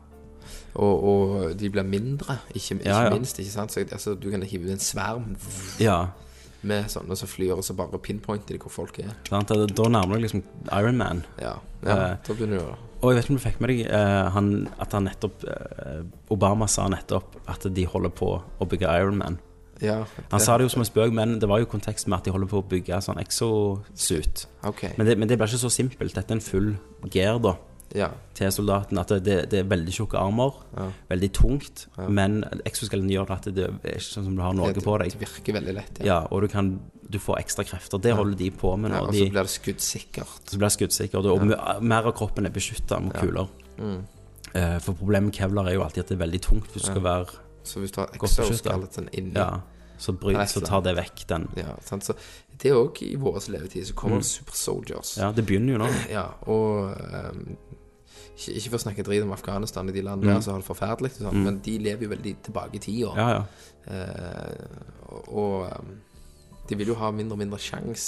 Og, 0.74 1.04
og 1.04 1.58
de 1.60 1.70
blir 1.70 1.84
mindre, 1.84 2.40
ikke, 2.56 2.80
ikke 2.80 2.88
Ja, 2.90 3.10
minst. 3.12 3.38
ikke 3.44 3.52
sant? 3.52 3.74
Så, 3.76 3.84
altså, 3.84 4.16
du 4.16 4.30
kan 4.32 4.42
hive 4.42 4.66
ut 4.66 4.72
en 4.72 4.82
sverm 4.82 5.36
Ja, 5.84 6.08
med 6.64 6.90
sånne 6.94 7.18
som 7.18 7.28
flyr, 7.30 7.56
og 7.58 7.64
så 7.66 7.74
bare 7.78 8.00
pinpointer 8.02 8.56
de 8.56 8.62
hvor 8.62 8.72
folk 8.72 9.00
er. 9.04 9.12
Da 9.30 9.42
da 9.46 9.88
nærmer 9.90 10.18
du 10.18 10.26
liksom 10.26 10.44
Iron 10.72 10.98
Man. 10.98 11.24
Ja, 11.42 11.58
Eh, 11.82 12.14
da 12.22 12.34
begynner 12.38 12.60
du 12.60 12.66
å 12.70 12.76
Og 13.02 13.10
jeg 13.10 13.16
vet 13.18 13.26
ikke 13.26 13.32
om 13.34 13.38
du 13.40 13.42
fikk 13.42 13.62
med 13.64 13.72
deg 13.72 13.80
eh, 13.90 14.28
han, 14.36 14.50
at 14.78 14.92
han 14.94 15.08
nettopp 15.10 15.46
eh, 15.50 16.04
Obama 16.30 16.68
sa 16.70 16.84
nettopp 16.94 17.40
at 17.50 17.66
de 17.74 17.86
holder 17.90 18.14
på 18.14 18.30
å 18.38 18.68
bygge 18.70 18.92
Iron 19.02 19.18
Man. 19.18 19.40
Ja. 19.82 20.06
Han 20.32 20.40
sa 20.40 20.58
det 20.58 20.64
jo 20.68 20.70
som 20.76 20.82
en 20.84 20.90
spøk, 20.90 21.12
men 21.14 21.40
det 21.40 21.50
var 21.50 21.60
jo 21.60 21.66
kontekst 21.66 22.08
med 22.08 22.20
at 22.20 22.26
de 22.26 22.32
holder 22.32 22.48
på 22.52 22.62
å 22.62 22.68
bygge 22.70 23.02
sånn 23.02 23.18
exosuit. 23.22 24.46
Okay. 24.64 24.94
Men 24.98 25.08
det, 25.08 25.18
men 25.18 25.28
det 25.30 25.38
blir 25.40 25.48
ikke 25.50 25.62
så 25.66 25.72
simpelt. 25.74 26.14
Dette 26.16 26.32
er 26.34 26.40
en 26.40 26.42
full 26.46 26.76
gear, 27.12 27.40
da. 27.42 27.56
ja. 27.96 28.08
til 28.38 28.52
soldaten 28.56 28.98
at 29.02 29.10
det, 29.26 29.50
det 29.52 29.60
er 29.60 29.66
veldig 29.68 29.92
tjukke 29.92 30.16
armer, 30.20 30.54
veldig 31.10 31.30
tungt, 31.36 31.88
men 32.08 32.38
exoskeleton 32.66 33.10
gjør 33.12 33.34
at 33.36 33.50
det 33.52 33.66
er 33.68 33.98
ikke 33.98 34.06
sånn 34.08 34.30
som 34.30 34.38
du 34.38 34.42
har 34.46 34.54
noe 34.56 34.72
det, 34.74 34.84
på 34.86 34.96
deg. 35.02 35.12
Det 35.12 35.20
virker 35.26 35.58
veldig 35.60 35.76
lett, 35.76 36.00
ja. 36.00 36.06
Ja, 36.08 36.20
og 36.32 36.46
du 36.46 36.48
kan 36.54 36.72
du 37.12 37.18
får 37.20 37.42
ekstra 37.42 37.66
krefter. 37.68 38.00
Det 38.00 38.14
holder 38.16 38.38
de 38.40 38.48
på 38.56 38.72
med 38.80 38.94
nå. 38.94 39.02
Ja, 39.02 39.04
og 39.10 39.12
så 39.18 39.26
blir 39.34 39.44
det 39.44 39.52
skuddsikkert. 39.52 40.46
så 40.48 40.56
blir 40.62 40.70
det 40.70 40.76
skuddsikkert, 40.78 41.28
og 41.28 41.44
me- 41.44 41.60
mer 41.84 42.08
av 42.08 42.16
kroppen 42.16 42.48
er 42.48 42.54
beskytta 42.56 43.02
mot 43.04 43.18
kuler. 43.20 43.50
Mm. 43.78 43.98
Eh, 44.56 44.78
For 44.80 44.94
problemet 44.96 45.28
med 45.32 45.34
kevlar 45.36 45.68
er 45.68 45.76
jo 45.76 45.84
alltid 45.84 46.06
at 46.06 46.10
det 46.14 46.16
er 46.16 46.24
veldig 46.26 46.42
tungt 46.48 46.72
hvis 46.72 46.84
du 46.84 46.88
skal 46.94 47.04
være 47.04 47.26
Så 47.64 47.80
hvis 47.80 47.92
du 47.94 48.00
har 48.02 48.10
exoskeleton 48.16 49.08
inni 49.14 49.36
Ja, 49.36 49.62
så, 50.02 50.14
bryt, 50.18 50.40
så 50.50 50.64
tar 50.66 50.82
det 50.86 50.96
vekk 50.98 51.26
den 51.30 51.46
Ja, 51.60 51.76
sant? 51.86 52.08
Så 52.08 52.16
det 52.62 52.72
er 52.72 52.80
òg 52.80 53.02
i 53.06 53.14
vår 53.22 53.38
levetid. 53.54 53.86
Så 53.90 53.98
kommer 53.98 54.22
det 54.22 54.30
super 54.30 54.58
soldiers. 54.58 55.16
Mm. 55.18 55.22
Ja, 55.24 55.30
det 55.38 55.46
begynner 55.50 55.76
jo 55.76 55.84
nå. 55.84 55.92
Ja, 56.18 56.26
og 56.50 56.98
um, 56.98 57.44
ikke, 58.36 58.56
ikke 58.58 58.70
for 58.72 58.78
å 58.80 58.84
snakke 58.86 59.06
drit 59.06 59.26
om 59.26 59.34
Afghanistan 59.36 59.90
i 59.90 59.96
de 59.96 60.04
landene 60.06 60.34
der, 60.34 60.44
så 60.46 60.56
har 60.56 60.62
det 60.62 60.68
forferdelig, 60.70 61.14
og 61.22 61.34
mm. 61.36 61.44
men 61.46 61.60
de 61.66 61.78
lever 61.86 62.08
jo 62.08 62.12
veldig 62.16 62.36
tilbake 62.48 62.80
i 62.80 62.84
tida. 62.84 63.14
Mm. 63.14 63.22
Ja, 63.22 63.30
ja. 63.38 63.44
Uh, 63.92 65.22
og 65.34 65.56
ehm, 65.68 65.96
de 66.70 66.78
vil 66.78 66.94
jo 66.94 66.98
ha 67.02 67.10
mindre 67.14 67.34
og 67.36 67.42
mindre 67.42 67.58
sjans 67.62 68.04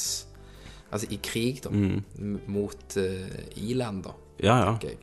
Altså 0.94 1.08
i 1.10 1.18
krig, 1.26 1.64
da, 1.66 1.72
Mm. 1.74 2.36
mot 2.54 2.98
uh, 3.02 3.40
i-land, 3.58 4.04
da. 4.06 4.12
ja, 4.44 4.58
ja. 4.60 4.76
tenker 4.76 4.92
jeg. 4.94 5.00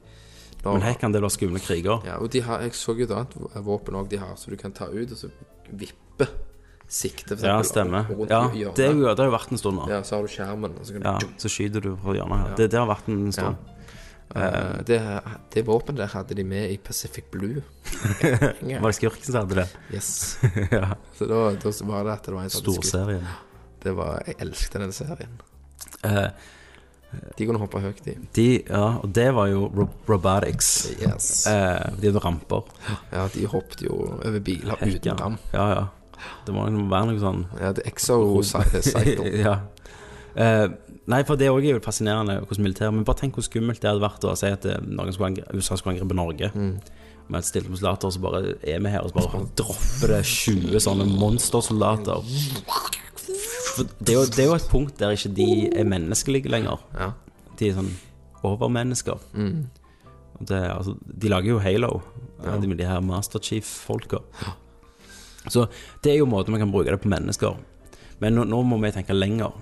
Da, 0.60 0.72
Men 0.76 0.84
her 0.84 0.94
kan 1.00 1.10
det 1.10 1.22
være 1.22 1.32
skumle 1.34 1.58
kriger. 1.58 2.04
ja, 2.06 2.18
og 2.22 2.30
de 2.32 2.42
har, 2.46 2.60
jeg 2.62 2.76
så 2.78 2.94
jo 2.94 3.08
et 3.08 3.10
annet 3.16 3.34
våpen 3.66 3.96
òg 3.98 4.10
de 4.12 4.20
har, 4.22 4.36
så 4.38 4.52
du 4.52 4.56
kan 4.60 4.70
ta 4.76 4.86
ut 4.86 5.10
og 5.10 5.18
så 5.18 5.30
vippe 5.72 6.28
sikte, 6.90 7.36
for 7.36 7.46
Ja, 7.46 7.58
stemmer. 7.66 8.08
Ja, 8.28 8.44
det, 8.50 8.72
det 8.76 8.88
har 8.90 9.28
jo 9.28 9.34
vært 9.34 9.52
en 9.54 9.60
stund 9.60 9.78
nå. 9.78 9.88
Ja, 9.90 10.00
så 10.06 10.18
har 10.18 10.26
du 10.26 10.32
skjermen, 10.32 10.74
og 10.78 10.86
så 10.86 10.96
kan 10.96 11.04
du 11.04 11.10
Ja, 11.10 11.34
så 11.38 11.50
skyter 11.52 11.84
du 11.84 11.92
fra 12.02 12.16
hjørnet 12.18 12.42
her. 12.42 12.56
Det, 12.58 12.70
det 12.74 12.80
har 12.80 12.88
vært 12.90 13.10
en 13.12 13.28
stund. 13.36 13.68
Eh, 14.34 14.82
det, 14.86 14.98
det 15.54 15.62
våpenet 15.66 16.04
der 16.04 16.10
hadde 16.12 16.36
de 16.38 16.44
med 16.46 16.70
i 16.70 16.76
Pacific 16.78 17.24
Blue. 17.32 17.62
Var 18.62 18.86
det 18.86 18.94
skurken 18.98 19.26
som 19.26 19.40
hadde 19.40 19.62
det? 19.62 19.68
Yes. 19.94 20.38
ja. 20.70 20.92
Så 21.18 21.26
da, 21.30 21.40
da 21.58 21.72
var 21.88 22.06
det 22.06 22.12
at 22.14 22.28
det 22.28 22.36
var 22.36 22.46
en 22.46 22.54
skutt. 22.54 22.70
Storserien. 22.78 23.26
Det 23.82 23.94
var, 23.96 24.22
Jeg 24.28 24.36
elsket 24.44 24.80
den 24.84 24.92
serien. 24.94 25.38
Uh, 26.04 26.28
De 27.34 27.46
kunne 27.46 27.58
hoppe 27.58 27.80
høyt, 27.82 28.04
de. 28.06 28.14
de, 28.36 28.48
ja, 28.68 28.84
og 29.02 29.08
det 29.16 29.30
var 29.34 29.48
jo 29.50 29.64
ro 29.74 29.88
robotics. 30.06 30.68
Yes. 31.00 31.30
Eh, 31.50 31.88
de 31.98 32.12
hadde 32.12 32.22
ramper. 32.22 32.68
Ja, 33.10 33.24
de 33.34 33.48
hoppet 33.50 33.82
jo 33.82 33.96
over 34.12 34.38
biler 34.46 34.78
uten 34.84 35.18
ram. 35.18 35.40
Ja, 35.54 35.66
ja. 35.74 35.88
Det 36.46 36.54
må 36.54 36.66
jo 36.68 36.86
være 36.90 37.10
noe 37.10 37.22
sånn 37.22 37.44
Ja, 37.60 37.72
det 37.76 37.84
er 37.84 37.92
Exo-cycle. 37.92 39.34
ja. 39.46 39.56
Eh, 40.34 40.66
nei, 41.10 41.20
for 41.26 41.40
det 41.40 41.48
er 41.48 41.54
også 41.54 41.72
jo 41.72 41.82
fascinerende 41.82 42.36
hvordan 42.44 42.66
militæret 42.66 42.94
Men 42.94 43.06
bare 43.08 43.18
tenk 43.18 43.34
hvor 43.38 43.46
skummelt 43.46 43.82
det 43.82 43.90
hadde 43.90 44.04
vært 44.04 44.26
å 44.28 44.36
si 44.38 44.50
at 44.52 44.66
eh, 44.68 44.78
skulle 45.10 45.30
angre, 45.32 45.46
USA 45.56 45.78
skulle 45.78 45.96
angripe 45.96 46.18
Norge. 46.18 46.52
Med 47.30 47.38
et 47.38 47.46
stilt 47.46 47.68
soldater, 47.70 48.10
så 48.10 48.22
bare 48.22 48.40
er 48.66 48.80
vi 48.82 48.90
her, 48.90 49.04
og 49.06 49.12
så 49.12 49.20
bare 49.20 49.44
dropper 49.58 50.16
det 50.16 50.24
20 50.26 50.82
sånne 50.82 51.06
monstersoldater. 51.06 52.24
Det 53.78 54.10
er, 54.10 54.16
jo, 54.16 54.24
det 54.26 54.42
er 54.42 54.48
jo 54.48 54.56
et 54.56 54.70
punkt 54.70 54.96
der 54.98 55.14
ikke 55.14 55.30
de 55.36 55.50
er 55.70 55.86
menneskelige 55.86 56.50
lenger. 56.50 56.82
Ja. 56.98 57.12
De 57.60 57.68
er 57.68 57.76
sånn 57.76 57.92
overmennesker. 58.42 59.20
Mm. 59.36 59.68
det, 60.48 60.58
altså, 60.72 60.96
de 61.22 61.30
lager 61.30 61.52
jo 61.52 61.60
Halo, 61.62 61.92
de 62.42 62.74
de 62.74 62.88
her 62.88 63.00
Master 63.04 63.38
Chief-folka. 63.38 64.24
Så 65.48 65.66
det 66.02 66.12
er 66.12 66.18
jo 66.18 66.26
måten 66.26 66.50
man 66.52 66.60
kan 66.60 66.72
bruke 66.72 66.90
det 66.90 67.00
på 67.00 67.08
mennesker. 67.08 67.56
Men 68.20 68.34
nå, 68.36 68.44
nå 68.44 68.62
må 68.68 68.76
vi 68.82 68.90
tenke 68.92 69.14
lenger. 69.16 69.52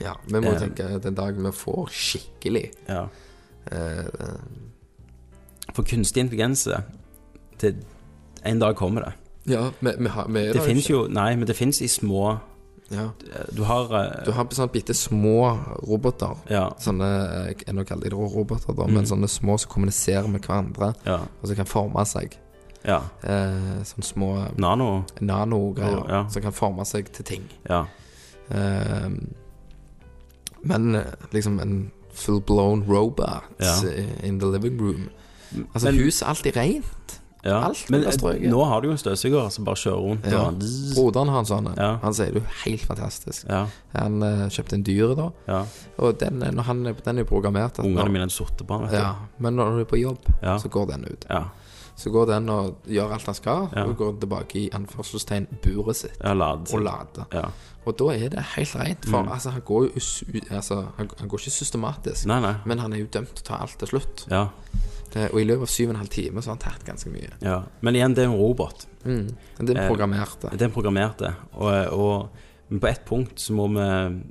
ja, 0.00 0.14
vi 0.26 0.40
må 0.40 0.52
Eh. 0.52 0.58
tenke 0.58 1.00
den 1.02 1.14
dagen 1.14 1.42
vi 1.44 1.50
får 1.52 1.88
skikkelig 1.90 2.72
Ja. 2.88 3.08
eh, 3.70 4.04
For 5.74 5.82
kunstig 5.82 6.20
intelligens 6.24 6.68
til 7.58 7.74
En 8.44 8.58
dag 8.58 8.76
kommer 8.76 9.02
det. 9.04 9.12
Ja, 9.52 9.70
vi, 9.80 9.90
vi, 9.98 10.08
har, 10.08 10.28
vi 10.28 10.38
er 10.48 10.52
Det 10.52 10.62
fins 10.62 10.86
jo 10.90 11.06
Nei, 11.08 11.34
men 11.36 11.46
det 11.46 11.56
fins 11.56 11.80
i 11.82 11.86
små 11.88 12.38
ja. 12.90 13.10
Du 13.52 13.62
har 13.64 13.90
eh, 13.92 14.24
Du 14.24 14.30
har 14.32 14.46
sånne 14.48 14.72
bitte 14.72 14.94
små 14.96 15.58
roboter. 15.84 16.36
Ja. 16.48 16.70
Sånne, 16.80 17.08
jeg 17.50 17.74
nå 17.76 17.84
kaller 17.84 18.08
de 18.08 18.14
det 18.14 18.16
roboter, 18.16 18.72
da, 18.74 18.86
men 18.88 19.04
sånne 19.04 19.28
små 19.28 19.58
som 19.60 19.70
kommuniserer 19.70 20.26
med 20.28 20.40
hverandre, 20.46 20.94
Ja. 21.04 21.18
og 21.42 21.46
som 21.50 21.56
kan 21.56 21.66
forme 21.68 22.04
seg. 22.08 22.38
Ja. 22.88 22.98
Eh, 23.22 23.82
sånne 23.84 24.06
små 24.08 24.30
Nano. 24.58 25.04
nanogreier 25.20 26.08
Ja. 26.08 26.22
som 26.32 26.42
kan 26.42 26.52
forme 26.56 26.84
seg 26.88 27.12
til 27.12 27.24
ting. 27.28 27.44
Ja. 27.68 27.84
Eh, 28.50 29.08
men 30.62 30.94
eh, 30.94 31.04
liksom 31.32 31.60
en 31.60 31.90
full-blown 32.14 32.84
robot 32.88 33.42
eh, 33.60 34.26
in 34.26 34.40
the 34.40 34.46
living 34.46 34.78
room. 34.80 35.08
Altså, 35.74 35.90
Men- 35.92 35.94
huset 36.04 36.22
er 36.22 36.28
alltid 36.32 36.56
rent. 36.56 37.20
ja. 37.44 37.60
Alt 37.68 37.90
Men 37.90 38.02
eh, 38.04 38.50
nå 38.50 38.64
har 38.64 38.80
du 38.80 38.88
jo 38.88 38.92
en 38.92 38.98
støvsuger 38.98 39.48
som 39.50 39.64
bare 39.64 39.76
kjører 39.76 40.00
rundt 40.02 40.26
Ja. 40.26 40.40
og. 40.48 40.58
Broderen 40.94 41.28
har 41.28 41.38
en 41.38 41.46
sånn. 41.46 41.68
Ja. 41.76 41.98
Han 42.02 42.14
sier 42.14 42.32
det 42.32 42.42
jo 42.42 42.46
helt 42.64 42.80
fantastisk. 42.82 43.46
Ja. 43.48 43.66
Han 43.94 44.22
uh, 44.22 44.48
kjøpte 44.48 44.74
en 44.74 44.82
dyr 44.82 45.14
da, 45.14 45.30
ja. 45.46 45.62
og 45.98 46.18
den, 46.20 46.38
når 46.40 46.62
han, 46.62 46.82
den 47.04 47.18
er 47.18 47.24
programmert 47.24 47.78
Ungene 47.78 48.10
mine 48.10 48.28
sorte 48.30 48.64
på 48.66 48.80
den. 48.90 49.14
Men 49.38 49.56
når 49.56 49.70
du 49.76 49.80
er 49.80 49.84
på 49.84 50.00
jobb, 50.00 50.18
Ja. 50.42 50.58
så 50.58 50.68
går 50.68 50.86
den 50.90 51.04
ut. 51.04 51.24
Ja. 51.30 51.44
Så 51.98 52.12
går 52.14 52.28
den 52.30 52.48
og 52.54 52.76
gjør 52.86 53.10
alt 53.16 53.26
han 53.26 53.34
skal, 53.34 53.64
Ja. 53.74 53.82
og 53.90 53.96
går 53.98 54.12
tilbake 54.22 54.58
i 54.60 54.68
anførselstegn 54.76 55.48
buret 55.64 55.96
sitt 55.98 56.18
Ja, 56.22 56.32
lad. 56.38 56.68
og 56.72 56.80
lader. 56.84 57.24
Ja. 57.34 57.48
Og 57.88 57.96
da 57.98 58.04
er 58.14 58.28
det 58.30 58.44
helt 58.54 58.76
rent, 58.76 59.06
for 59.08 59.26
altså, 59.32 59.50
han 59.50 59.62
går 59.66 59.84
jo 59.88 59.90
altså, 60.54 60.84
han, 60.98 61.08
han 61.18 61.28
går 61.28 61.38
ikke 61.42 61.50
systematisk, 61.56 62.26
Nei, 62.26 62.40
nei. 62.44 62.54
men 62.66 62.78
han 62.78 62.92
er 62.92 62.98
jo 63.02 63.06
dømt 63.10 63.34
til 63.34 63.42
å 63.42 63.48
ta 63.48 63.58
alt 63.64 63.78
til 63.80 63.88
slutt. 63.88 64.26
Ja. 64.30 64.44
Det, 65.14 65.30
og 65.32 65.40
i 65.40 65.44
løpet 65.48 65.62
av 65.62 65.70
syv 65.72 65.88
og 65.88 65.94
en 65.94 66.00
halv 66.02 66.10
time 66.12 66.42
så 66.42 66.50
har 66.52 66.56
han 66.58 66.64
tatt 66.72 66.84
ganske 66.84 67.10
mye. 67.10 67.30
ja. 67.42 67.62
Men 67.80 67.94
igjen, 67.96 68.14
det 68.14 68.24
er 68.26 68.28
en 68.30 68.38
robot. 68.38 68.86
Mm. 69.04 69.28
det 69.58 69.76
er 69.76 69.80
en 69.82 69.88
programmerte. 69.90 70.52
Eh, 70.52 70.56
Det 70.58 70.62
er 70.68 70.74
programmerte. 70.74 71.34
Og, 71.54 71.92
og 71.98 72.28
men 72.70 72.80
på 72.80 72.86
ett 72.90 73.04
punkt 73.08 73.40
så 73.40 73.52
må 73.56 73.66
vi 73.72 74.22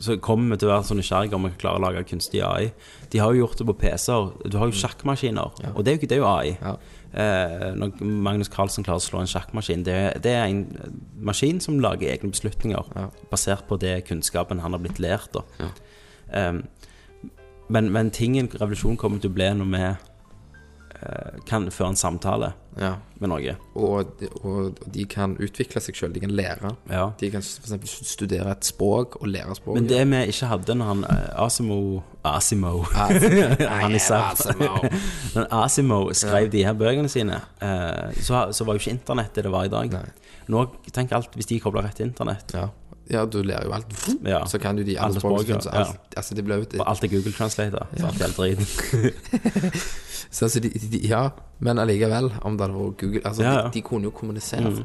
Så 0.00 0.16
kommer 0.20 0.54
vi 0.54 0.60
til 0.60 0.68
å 0.68 0.72
være 0.76 0.84
så 0.84 0.94
nysgjerrige 0.94 1.34
om 1.34 1.42
vi 1.48 1.50
klare 1.58 1.78
å 1.78 1.82
lage 1.82 2.04
kunstig 2.04 2.40
AI. 2.44 2.70
De 3.12 3.18
har 3.18 3.32
jo 3.34 3.40
gjort 3.46 3.58
det 3.58 3.66
på 3.66 3.74
PC-er. 3.80 4.28
Du 4.50 4.58
har 4.58 4.66
jo 4.70 4.72
sjakkmaskiner, 4.72 5.52
og 5.74 5.84
det 5.84 5.88
er 5.92 5.96
jo, 5.96 5.98
ikke- 5.98 6.08
det 6.08 6.16
er 6.18 6.22
jo 6.22 6.26
AI. 6.26 6.56
Ja. 6.62 6.74
Eh, 7.14 7.74
når 7.74 8.02
Magnus 8.04 8.48
Carlsen 8.48 8.84
klarer 8.84 9.00
å 9.00 9.10
slå 9.10 9.20
en 9.20 9.26
sjakkmaskin, 9.26 9.82
det, 9.84 10.22
det 10.22 10.32
er 10.32 10.44
en 10.44 10.66
maskin 11.20 11.60
som 11.60 11.78
lager 11.80 12.08
egne 12.12 12.30
beslutninger 12.30 12.84
Ja. 12.96 13.06
basert 13.32 13.66
på 13.68 13.78
det 13.78 14.04
kunnskapen 14.08 14.60
han 14.60 14.72
har 14.72 14.78
blitt 14.78 14.98
lært. 14.98 15.34
Eh, 16.32 16.52
men, 17.70 17.90
men 17.92 18.10
tingen, 18.10 18.48
revolusjonen 18.48 18.96
kommer 18.96 19.18
til 19.20 19.30
å 19.30 19.34
bli 19.34 19.44
når 19.54 19.70
vi 19.76 19.96
kan 21.46 21.68
føre 21.70 21.92
en 21.94 21.96
samtale 21.96 22.52
Ja. 22.78 22.96
med 23.18 23.30
noe. 23.32 23.54
Og, 23.74 24.20
og 24.46 24.78
de 24.94 25.04
kan 25.10 25.32
utvikle 25.42 25.80
seg 25.82 25.96
sjøl, 25.98 26.12
de 26.14 26.20
kan 26.22 26.30
lære. 26.30 26.70
Ja. 26.90 27.08
De 27.18 27.30
kan 27.30 27.42
f.eks. 27.42 27.94
studere 28.06 28.52
et 28.54 28.64
språk 28.68 29.16
og 29.20 29.26
lære 29.28 29.54
språk. 29.58 29.74
Men 29.78 29.88
det 29.90 30.02
vi 30.10 30.20
ikke 30.32 30.46
hadde 30.52 30.74
når 30.78 30.90
han 30.92 31.04
eh, 31.10 31.42
Asimo 31.42 31.78
Asimo 32.24 32.82
Han 32.94 33.94
i 33.94 33.98
Asimo. 33.98 34.70
Når 35.34 35.46
Asimo 35.64 36.00
skrev 36.12 36.50
de 36.52 36.64
her 36.66 36.74
bøkene 36.78 37.08
sine, 37.10 37.40
eh, 37.62 38.14
så, 38.22 38.46
så 38.52 38.64
var 38.66 38.74
jo 38.78 38.82
ikke 38.84 38.96
internett 38.98 39.34
det 39.34 39.44
det 39.48 39.52
var 39.54 39.64
i 39.66 39.72
dag. 39.72 39.90
Nei. 39.98 40.04
Nå, 40.48 40.66
tenk 40.92 41.12
alt 41.12 41.34
hvis 41.34 41.50
de 41.50 41.58
kobler 41.60 41.82
rett 41.88 41.98
til 41.98 42.06
internett. 42.10 42.54
ja. 42.54 42.68
ja, 43.10 43.24
du 43.26 43.40
lærer 43.42 43.64
jo 43.66 43.72
alt. 43.72 43.94
Ja. 44.24 44.44
Så 44.46 44.58
kan 44.62 44.76
du 44.76 44.82
de 44.84 44.98
alle 44.98 45.14
Alle 45.16 45.20
språk. 45.20 45.42
språk, 45.46 45.64
ja. 45.64 45.82
alt, 45.82 46.14
altså, 46.16 46.34
det 46.34 46.44
alt 46.84 47.04
er 47.04 47.08
Google 47.08 47.32
Translator. 47.32 47.86
Så 47.96 48.06
alt 48.06 48.20
er 48.22 48.36
driten. 48.36 48.66
Så 50.30 50.44
altså, 50.44 50.60
de, 50.60 50.68
de, 50.68 50.98
ja, 51.08 51.28
men 51.60 51.78
allikevel, 51.78 52.32
om 52.42 52.56
det 52.58 52.66
hadde 52.66 52.78
vært 52.78 52.96
Google 53.00 53.20
Altså, 53.24 53.42
Ja, 53.42 53.52
ja. 53.52 53.62
De, 53.68 53.70
de 53.78 53.82
kunne 53.82 54.04
jo 54.04 54.10
kommunisere. 54.10 54.84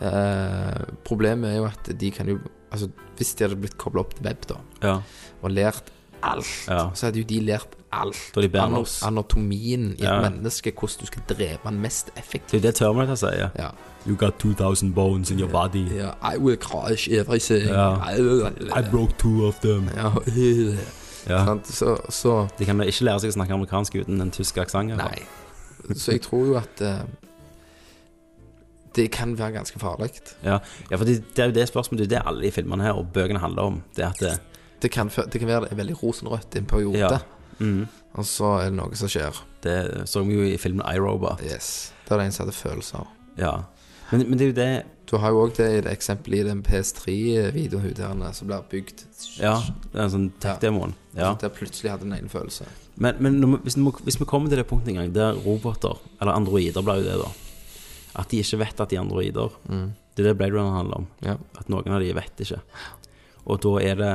Eh, 0.00 0.80
problemet 1.06 1.50
er 1.50 1.56
jo 1.56 1.64
at 1.70 1.88
de 2.00 2.10
kan 2.12 2.28
jo 2.28 2.38
Altså, 2.72 2.88
hvis 3.16 3.34
de 3.38 3.44
hadde 3.46 3.56
blitt 3.62 3.76
kobla 3.78 4.00
opp 4.02 4.14
til 4.18 4.26
web, 4.26 4.42
da, 4.50 4.54
Ja. 4.82 4.96
og 5.42 5.50
lært 5.50 5.84
alt, 6.22 6.66
Ja. 6.68 6.90
så 6.94 7.06
hadde 7.06 7.18
jo 7.20 7.24
de 7.24 7.40
lært 7.40 7.76
alt. 7.92 8.16
Da 8.34 8.40
er 8.42 8.48
de 8.48 8.58
enn 8.58 8.74
oss. 8.74 9.02
Anatomien 9.06 9.94
i 9.96 10.02
et 10.02 10.22
menneske, 10.22 10.72
hvordan 10.74 11.00
du 11.00 11.06
skal 11.06 11.22
drepe 11.28 11.68
den 11.70 11.80
mest 11.80 12.06
Det 12.14 12.18
effektivt. 12.24 12.54
er 12.54 12.58
jo 12.58 12.62
det 12.66 12.74
Terminator 12.74 13.14
sier. 13.14 13.50
Ja. 13.58 13.70
You 14.06 14.16
got 14.16 14.34
2000 14.38 14.92
bones 14.94 15.30
in 15.30 15.38
your 15.38 15.48
body. 15.48 15.86
I 16.22 16.36
will 16.38 16.56
crash 16.56 17.08
everything. 17.08 17.68
Ja. 17.68 17.94
I, 18.10 18.82
broke 18.90 19.14
two 19.18 19.46
of 19.46 19.60
them. 19.60 19.88
ja. 19.96 20.10
Ja. 21.26 21.58
Så, 21.64 21.96
så 22.08 22.34
De 22.58 22.66
kan 22.68 22.80
ikke 22.84 23.06
lære 23.08 23.24
seg 23.24 23.32
å 23.32 23.36
snakke 23.38 23.54
amerikansk 23.56 23.98
uten 24.02 24.20
en 24.22 24.32
tysk 24.34 24.58
aksent. 24.62 24.94
Nei. 24.98 25.22
Så 25.94 26.16
jeg 26.16 26.22
tror 26.24 26.46
jo 26.46 26.58
at 26.58 26.82
uh, 26.82 27.02
det 28.96 29.10
kan 29.12 29.34
være 29.38 29.58
ganske 29.58 29.78
farlig. 29.78 30.10
Ja, 30.44 30.58
ja 30.90 30.96
for 30.96 31.04
det, 31.08 31.20
det 31.36 31.42
er 31.42 31.50
jo 31.50 31.56
det 31.58 31.66
spørsmålet 31.68 32.06
Det 32.06 32.06
er 32.08 32.14
det 32.16 32.28
alle 32.30 32.46
de 32.46 32.52
filmene 32.54 32.86
her 32.86 32.98
og 32.98 33.10
bøkene 33.14 33.42
handler 33.42 33.72
om. 33.72 33.82
Det 33.96 34.06
at 34.08 34.22
det, 34.22 34.38
Det 34.82 34.90
kan, 34.92 35.08
det 35.32 35.40
kan 35.40 35.48
være 35.48 35.76
veldig 35.76 36.02
rosenrødt 36.02 36.54
i 36.54 36.58
en 36.58 36.66
periode, 36.66 36.98
Ja. 36.98 37.18
Mm. 37.58 37.86
og 38.12 38.24
så 38.28 38.50
er 38.60 38.64
det 38.68 38.76
noe 38.76 38.96
som 39.00 39.08
skjer. 39.08 39.38
det 39.64 40.08
så 40.08 40.20
vi 40.24 40.34
jo 40.34 40.42
i 40.44 40.58
filmen 40.60 40.84
iRobot. 40.84 41.40
Yes. 41.40 41.92
Det 42.04 42.12
er 42.12 42.18
det 42.18 42.26
en 42.26 42.32
som 42.32 42.44
hadde 42.44 42.56
følelser. 42.56 43.06
Ja. 43.38 43.52
Men, 44.10 44.28
men 44.30 44.38
det 44.38 44.44
er 44.44 44.50
jo 44.50 44.56
det 44.60 44.82
Du 45.06 45.16
har 45.22 45.30
jo 45.30 45.44
òg 45.44 45.52
det 45.54 45.68
det 45.86 45.92
eksempelet 45.92 46.40
i 46.42 46.46
den 46.48 46.62
PS3-videoen 46.66 48.24
som 48.34 48.48
blir 48.48 48.64
bygd. 48.70 49.04
Ja, 49.38 49.60
det 49.92 50.00
er 50.00 50.04
en 50.06 50.14
sånn 50.14 50.28
tech-demoen. 50.42 50.94
Ja. 51.14 51.30
Altså, 51.30 51.46
Der 51.46 51.54
plutselig 51.54 51.92
hadde 51.92 52.08
den 52.08 52.16
en 52.16 52.32
følelse. 52.32 52.66
Men, 52.96 53.18
men 53.22 53.38
når 53.42 53.60
hvis, 53.66 53.76
vi, 53.76 53.92
hvis 54.08 54.18
vi 54.20 54.26
kommer 54.28 54.50
til 54.50 54.58
det 54.58 54.66
punktet 54.66 54.90
en 54.94 54.98
gang 55.00 55.12
der 55.14 55.38
roboter, 55.44 56.00
eller 56.20 56.32
androider 56.34 56.82
blir 56.82 57.02
jo 57.02 57.06
det, 57.06 57.16
da 57.22 57.30
At 58.22 58.30
de 58.32 58.40
ikke 58.40 58.58
vet 58.64 58.80
at 58.80 58.90
de 58.90 58.96
er 58.96 59.04
androider. 59.04 59.56
Det 60.16 60.24
er 60.24 60.30
det 60.30 60.36
Blade 60.40 60.56
Runner 60.56 60.76
handler 60.78 61.02
om. 61.04 61.08
Ja. 61.22 61.36
At 61.60 61.68
noen 61.68 61.92
av 61.92 62.00
de 62.02 62.12
vet 62.16 62.42
ikke. 62.46 62.60
Og 63.46 63.60
da 63.62 63.74
er 63.84 63.98
det 64.00 64.12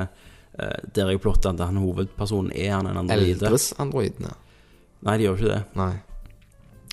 eh, 0.59 0.77
Der 0.95 1.07
er 1.07 1.15
jo 1.15 1.21
plottet 1.23 1.53
at 1.53 1.61
han 1.69 1.77
hovedpersonen 1.79 2.51
er 2.51 2.73
han 2.75 2.89
en 2.89 3.03
androide. 3.05 3.37
Eldres 3.37 3.71
androidene. 3.79 4.33
Nei, 5.05 5.17
de 5.17 5.27
gjør 5.29 5.37
ikke 5.39 5.53
det. 5.53 5.61
Nei. 5.79 5.93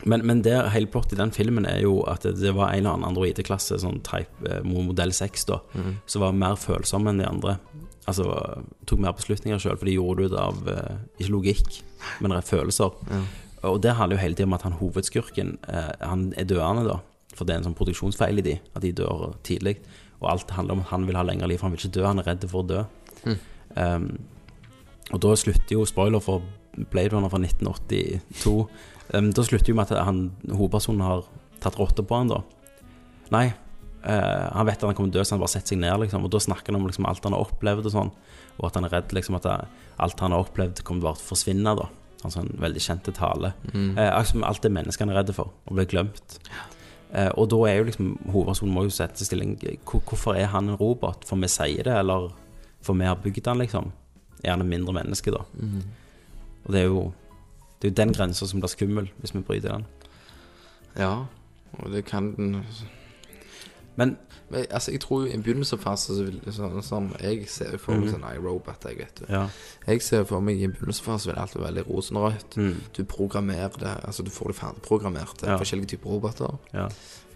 Men, 0.06 0.22
men 0.26 0.42
det 0.46 0.54
hele 0.70 0.86
plottet 0.86 1.16
i 1.16 1.18
den 1.18 1.32
filmen 1.34 1.66
er 1.66 1.80
jo 1.82 2.00
at 2.06 2.22
det, 2.22 2.52
var 2.54 2.70
en 2.70 2.78
eller 2.78 2.94
annen 2.94 3.08
androideklasse, 3.10 3.80
sånn 3.82 3.98
type 4.06 4.46
eh, 4.46 4.62
modell 4.62 5.10
6, 5.14 5.48
da, 5.50 5.58
som 6.06 6.22
var 6.22 6.36
mer 6.38 6.58
følsomme 6.60 7.10
enn 7.10 7.22
de 7.22 7.26
andre. 7.26 7.56
Altså 8.08 8.28
tok 8.88 9.02
mer 9.04 9.16
beslutninger 9.18 9.60
sjøl, 9.60 9.76
for 9.76 9.90
de 9.90 9.96
gjorde 9.98 10.22
det 10.22 10.30
ut 10.30 10.38
av 10.40 10.72
eh, 10.72 10.96
ikke 11.18 11.34
logikk, 11.34 11.80
men 12.22 12.36
rett 12.36 12.48
følelser. 12.48 12.94
Og 13.66 13.80
det 13.82 13.96
handler 13.98 14.16
jo 14.16 14.22
hele 14.22 14.38
tiden 14.38 14.52
om 14.52 14.58
at 14.58 14.64
han 14.68 14.76
hovedskurken 14.78 15.56
eh, 15.66 15.94
Han 16.06 16.28
er 16.38 16.46
døende, 16.46 16.86
da. 16.86 17.00
For 17.34 17.46
det 17.46 17.54
er 17.54 17.60
en 17.60 17.68
sånn 17.68 17.78
produksjonsfeil 17.78 18.38
i 18.38 18.46
de, 18.46 18.54
at 18.74 18.84
de 18.86 18.94
dør 19.02 19.32
tidlig. 19.46 19.80
Og 20.22 20.30
alt 20.30 20.54
handler 20.54 20.78
om 20.78 20.84
at 20.84 20.92
han 20.92 21.06
vil 21.06 21.18
ha 21.18 21.26
lengre 21.26 21.50
liv, 21.50 21.58
for 21.58 21.68
han 21.68 21.74
vil 21.74 21.82
ikke 21.82 21.96
dø, 21.98 22.06
han 22.06 22.22
er 22.22 22.30
redd 22.30 22.46
for 22.50 22.62
å 22.62 22.68
dø. 22.70 22.84
Um, 23.78 24.08
og 25.12 25.20
da 25.22 25.34
slutter 25.38 25.76
jo 25.76 25.84
spoiler 25.86 26.22
for 26.22 26.42
Blade 26.90 27.12
Runner 27.14 27.30
fra 27.30 27.40
1982 27.42 28.54
um, 29.14 29.30
Da 29.34 29.44
slutter 29.44 29.72
jo 29.72 29.78
med 29.78 29.90
at 29.92 30.04
han, 30.06 30.28
hovedpersonen 30.50 31.04
har 31.04 31.26
tatt 31.62 31.78
rotta 31.78 32.04
på 32.06 32.18
han 32.20 32.30
da. 32.32 32.42
Nei, 33.34 33.46
uh, 34.04 34.46
han 34.54 34.68
vet 34.68 34.80
at 34.80 34.88
han 34.88 34.96
kommer 34.96 35.12
til 35.12 35.18
å 35.18 35.22
dø 35.22 35.26
Så 35.26 35.36
han 35.36 35.42
bare 35.42 35.54
setter 35.54 35.74
seg 35.74 35.82
ned 35.82 36.04
liksom. 36.04 36.26
Og 36.26 36.32
da 36.32 36.40
snakker 36.42 36.72
han 36.72 36.80
om 36.80 36.88
liksom, 36.88 37.08
alt 37.08 37.24
han 37.26 37.36
har 37.36 37.44
opplevd 37.46 37.90
og 37.90 37.94
sånn. 37.94 38.12
Og 38.58 38.66
at 38.68 38.78
han 38.78 38.88
er 38.88 38.94
redd 38.96 39.14
liksom, 39.14 39.38
at 39.38 39.46
alt 39.48 40.24
han 40.24 40.34
har 40.34 40.46
opplevd 40.46 40.82
kommer 40.86 41.06
til 41.06 41.12
å 41.12 41.28
forsvinne 41.30 41.76
da. 41.78 41.86
Han 42.24 42.34
sånn 42.34 42.50
veldig 42.58 42.82
kjente 42.82 43.14
tale. 43.14 43.52
Mm. 43.70 43.92
Uh, 43.98 44.18
som 44.26 44.46
Alt 44.46 44.64
det 44.64 44.74
menneskene 44.74 45.14
er 45.14 45.20
redde 45.20 45.36
for 45.36 45.52
Og 45.68 45.78
blir 45.78 45.86
glemt. 45.90 46.40
Uh, 47.12 47.30
Og 47.38 47.46
da 47.52 47.62
er 47.68 47.78
jo 47.78 47.86
liksom 47.88 48.10
Hovedpersonen 48.32 48.74
må 48.74 48.84
jo 48.88 48.92
sette 48.92 49.20
seg 49.20 49.30
stilling 49.30 49.54
Hvorfor 49.86 50.36
er 50.36 50.50
han 50.52 50.68
en 50.68 50.80
robot? 50.80 51.24
For 51.28 51.40
vi 51.40 51.48
sier 51.52 51.86
det, 51.86 51.94
eller 51.94 52.32
For 52.84 52.98
vi 52.98 53.06
har 53.08 53.22
bygd 53.22 53.46
han 53.48 53.62
liksom? 53.62 53.92
Er 54.42 54.54
han 54.54 54.62
en 54.62 54.70
mindre 54.70 54.92
menneske 54.94 55.32
da? 55.34 55.44
Og 56.66 56.74
det 56.74 56.82
er 56.82 56.90
jo 56.90 57.08
Det 57.80 57.88
er 57.88 57.92
jo 57.92 57.94
den 58.04 58.14
grensen 58.14 58.48
som 58.50 58.60
blir 58.60 58.68
skummel 58.72 59.10
Hvis 59.20 59.34
vi 59.34 59.40
bryter 59.40 59.76
den 59.76 59.84
Ja, 60.98 61.26
og 61.78 61.92
det 61.92 62.04
kan 62.04 62.32
den 62.36 62.64
Men 63.96 64.16
Men 64.50 64.64
altså, 64.70 64.90
jeg 64.92 65.00
tror 65.00 65.20
jo 65.20 65.26
i 65.28 65.34
en 65.34 65.42
begynnelsesfase 65.42 66.14
så 66.16 66.24
vil 66.24 66.40
sånn, 66.56 66.82
sånn, 66.82 67.10
Jeg 67.20 67.48
ser 67.52 67.76
for 67.78 67.92
meg 68.00 68.08
sånn 68.14 68.24
iRobot, 68.30 68.86
jeg 68.88 68.96
vet 68.96 69.20
du. 69.20 69.26
Ja, 69.28 69.48
Jeg 69.86 70.02
ser 70.02 70.24
for 70.24 70.40
meg 70.40 70.56
i 70.56 70.64
en 70.64 70.72
begynnelsesfase 70.72 71.28
vil 71.28 71.36
alt 71.38 71.54
være 71.54 71.66
veldig 71.66 71.84
rosenrødt. 71.90 72.56
Du 72.96 73.04
programmerer 73.04 73.76
det, 73.78 73.94
altså 74.08 74.24
du 74.24 74.30
får 74.30 74.48
det 74.48 74.56
ferdigprogrammert. 74.56 75.42
Ja. 75.44 75.58
Forskjellige 75.60 75.86
typer 75.96 76.08
roboter. 76.16 76.56
ja 76.72 76.88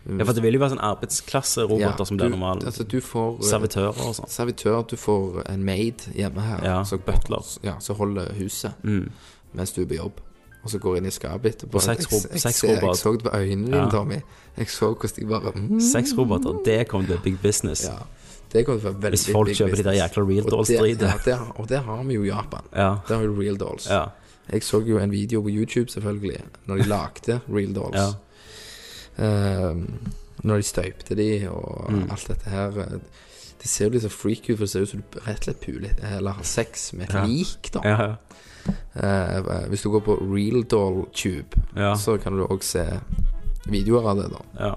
Ja, 0.09 0.24
for 0.24 0.33
det 0.33 0.42
vil 0.42 0.55
jo 0.57 0.59
være 0.59 0.72
sånn 0.72 0.83
arbeidsklasseroboter 0.83 2.05
som 2.09 2.16
blir 2.18 2.33
normalen 2.33 2.64
Altså, 2.66 2.83
du 2.83 3.00
får 3.00 3.37
eh, 3.37 3.44
Servitører 3.52 4.00
og 4.02 4.16
sånn 4.16 4.28
servitør, 4.33 4.83
du 4.88 4.96
får 4.96 5.42
en 5.52 5.62
maid 5.64 6.09
hjemme 6.16 6.42
her. 6.42 6.64
Ja, 6.64 6.81
så, 6.88 6.98
butler. 6.98 7.44
Ja, 7.62 7.76
som 7.78 7.96
holder 8.00 8.33
huset 8.40 8.72
mens 9.52 9.72
du 9.76 9.83
er 9.83 9.87
på 9.87 9.94
jobb. 10.00 10.20
Og 10.64 10.70
så 10.70 10.79
går 10.79 10.96
inn 10.96 11.07
i 11.07 11.11
skapet 11.11 11.55
etterpå. 11.57 11.75
Og 11.75 11.83
sex 11.83 12.07
Jeg- 12.11 12.22
jeg, 12.33 12.42
jeg 12.42 12.55
så 12.96 13.12
det 13.12 13.22
på 13.25 13.31
øynene 13.37 13.66
dine. 13.66 13.90
Tommy. 13.90 14.20
Jeg 14.57 14.68
så 14.70 14.94
hvordan 14.94 15.16
de 15.16 15.27
bare 15.27 15.53
mm, 15.57 15.81
Sexroboter, 15.81 16.62
det 16.64 16.88
kommer 16.88 17.07
til 17.07 17.16
å 17.16 17.20
bli 17.22 17.31
big 17.33 17.40
business 17.42 17.85
Ja. 17.85 17.96
Det 18.53 18.66
kommer 18.66 18.81
til 18.81 18.90
veldig 18.92 19.11
Hvis 19.18 19.33
folk 19.33 19.46
big 19.48 19.57
kjøper 19.57 19.77
de 19.77 19.83
der 19.83 19.92
jækla 19.92 20.22
real 20.29 20.44
dolls 20.51 20.68
det- 20.68 20.79
dritet. 20.81 21.27
Ja, 21.27 21.38
og 21.57 21.68
det 21.68 21.79
har 21.83 22.03
vi 22.05 22.14
jo 22.14 22.22
i 22.22 22.27
Japan. 22.29 22.61
Ja, 22.77 22.96
Der 23.09 23.14
har 23.16 23.27
vi 23.27 23.44
real 23.46 23.57
dolls. 23.57 23.87
ja, 23.90 24.05
Jeg 24.53 24.62
så 24.62 24.81
jo 24.87 24.98
en 24.98 25.11
video 25.11 25.40
på 25.42 25.48
YouTube, 25.51 25.88
selvfølgelig, 25.90 26.40
når 26.66 26.77
de 26.77 26.83
lagde 26.88 27.40
real 27.48 27.72
dolls. 27.75 27.96
ja 27.96 28.12
Um, 29.18 29.98
når 30.44 30.57
de 30.57 30.62
støypte 30.62 31.14
de 31.14 31.48
og 31.51 31.90
Mm. 31.92 32.11
alt 32.11 32.29
dette 32.29 32.51
her 32.51 32.70
Det 32.70 33.68
ser 33.70 33.85
jo 33.85 33.90
litt 33.90 34.03
så 34.03 34.09
freak 34.09 34.51
ut, 34.51 34.57
for 34.59 34.64
det 34.64 34.70
ser 34.70 34.81
ut 34.83 34.88
som 34.88 35.03
du 35.12 35.18
rett 35.20 35.38
og 35.38 35.44
slett 35.44 35.61
puler 35.61 36.16
eller 36.16 36.31
har 36.33 36.42
sex 36.42 36.92
med 36.94 37.11
et 37.14 37.29
lik, 37.29 37.70
da. 37.72 37.81
Ja, 37.85 38.03
ja, 38.03 38.14
Eh, 38.68 39.68
hvis 39.72 39.83
du 39.83 39.90
går 39.90 40.05
på 40.07 40.18
Real 40.35 40.62
Doll 40.68 41.07
Tube, 41.12 41.57
Ja. 41.77 41.94
så 41.94 42.18
kan 42.22 42.37
du 42.37 42.44
òg 42.46 42.62
se 42.62 42.85
videoer 43.66 44.11
av 44.11 44.16
det, 44.22 44.31
da. 44.33 44.42
ja. 44.61 44.75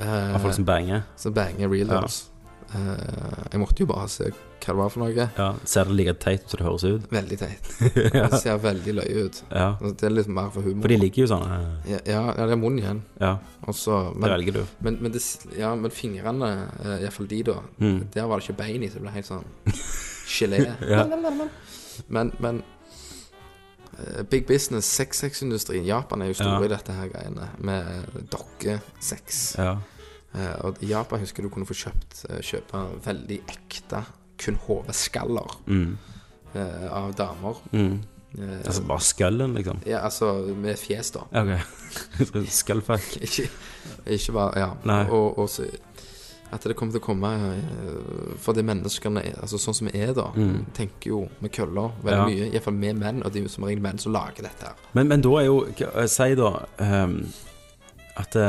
Eh, 0.00 0.34
Av 0.34 0.40
folk 0.40 0.54
som 0.54 0.64
banger 0.64 1.02
som 1.16 1.32
banger 1.34 1.68
Real 1.68 1.88
Ja. 1.88 2.00
Dolls. 2.00 2.26
Eh, 2.72 3.46
jeg 3.52 3.60
måtte 3.60 3.80
jo 3.82 3.86
bare 3.86 4.08
se 4.08 4.24
hva 4.60 4.66
det 4.66 4.76
var 4.76 4.88
for 4.92 5.00
noe. 5.00 5.30
ja. 5.38 5.54
Ser 5.64 5.84
det 5.84 5.94
like 5.96 6.12
teit 6.20 6.42
ut 6.44 6.50
som 6.50 6.58
det 6.58 6.66
høres 6.66 6.84
ut? 6.84 7.10
Veldig 7.10 7.38
teit. 7.38 7.68
Det 8.30 8.40
ser 8.40 8.58
veldig 8.58 8.94
løye 8.94 9.24
ut. 9.26 9.42
Ja, 9.50 9.76
Altså, 9.80 9.96
Det 9.96 10.02
er 10.06 10.10
litt 10.10 10.28
mer 10.28 10.50
for 10.50 10.62
humor. 10.62 10.82
for 10.82 10.88
de 10.88 10.96
ligger 11.00 11.22
jo 11.24 11.26
sånn 11.32 11.42
eh, 11.50 11.90
ja, 11.92 11.98
ja, 12.06 12.20
ja, 12.36 12.46
det 12.46 12.52
er 12.52 12.56
munnen 12.60 12.78
igjen. 12.78 13.02
Ja, 13.20 13.38
Også, 13.66 14.14
men, 14.14 14.22
det 14.28 14.30
velger 14.38 14.52
du 14.52 14.66
men, 14.80 14.98
men, 15.02 15.12
det, 15.12 15.22
ja, 15.58 15.74
men 15.74 15.90
fingrene, 15.90 16.68
uh, 16.84 16.98
iallfall 17.00 17.26
de, 17.26 17.42
da, 17.42 17.54
Mm. 17.80 18.10
der 18.12 18.26
var 18.26 18.38
det 18.38 18.48
ikke 18.48 18.58
bein 18.62 18.82
i, 18.82 18.88
så 18.88 18.94
det 18.94 19.02
ble 19.02 19.10
helt 19.10 19.26
sånn 19.26 19.44
gelé. 20.28 20.76
Ja. 20.88 21.04
Men, 22.08 22.32
men 22.40 22.56
eh, 22.62 22.79
Big 24.30 24.46
business, 24.48 24.88
sex-sex-industrien. 24.98 25.84
Japan 25.86 26.22
er 26.22 26.30
jo 26.30 26.38
store 26.40 26.66
i 26.66 26.72
dette 26.72 26.94
her 26.94 27.08
greiene 27.12 27.48
med 27.58 28.20
dokkesex. 28.32 29.40
Ja, 29.58 29.78
Eh, 30.34 30.54
og 30.62 30.78
i 30.80 30.92
Japan 30.92 31.22
husker 31.24 31.42
du 31.42 31.50
kunne 31.50 31.66
få 31.66 31.74
kjøpt 31.74 32.24
eh, 32.28 32.38
kjøpe 32.44 32.84
veldig 33.02 33.40
ekte 33.50 34.04
kun 34.40 34.56
hodeskaller 34.62 35.56
mm. 35.66 35.90
eh, 36.54 36.86
av 36.86 37.10
damer. 37.18 37.58
Mm. 37.74 37.96
Eh, 38.38 38.60
Altså 38.62 38.84
bare 38.86 39.02
skallen, 39.02 39.56
liksom 39.58 39.80
ja, 39.90 40.04
altså 40.06 40.30
med 40.54 40.78
fjes, 40.78 41.10
da. 41.16 41.24
Ok 41.34 41.56
Skullfuck 42.60 43.16
Ikke, 43.18 43.48
ikke 44.06 44.36
bare 44.36 44.62
Ja. 44.62 44.68
Nei. 44.86 45.02
Og, 45.10 45.38
og 45.42 45.50
så 45.50 45.66
at 46.52 46.64
det 46.66 46.74
kommer 46.76 46.92
til 46.92 47.00
å 47.00 47.04
komme 47.04 47.30
For 48.38 48.50
fordi 48.50 48.62
menneskene, 48.66 49.22
altså 49.42 49.58
sånn 49.60 49.74
som 49.76 49.88
vi 49.90 50.00
er 50.02 50.12
da, 50.16 50.28
tenker 50.76 51.10
jo 51.12 51.20
med 51.40 51.52
køller 51.54 51.92
veldig 52.02 52.20
Mm. 52.20 52.30
Ja. 52.30 52.30
mye. 52.30 52.48
Iallfall 52.52 52.78
vi 52.80 52.92
menn, 52.98 53.22
og 53.24 53.32
det 53.32 53.44
er 53.44 53.48
som 53.48 53.64
regel 53.64 53.82
menn 53.84 53.98
som 53.98 54.12
lager 54.12 54.42
dette 54.42 54.66
her. 54.66 54.74
Men, 54.94 55.08
men 55.08 55.20
da 55.22 55.34
er 55.40 55.46
jo 55.46 55.60
k- 55.78 56.06
Si 56.10 56.34
da 56.34 56.50
um, 56.78 57.14
at 58.16 58.30
det, 58.32 58.48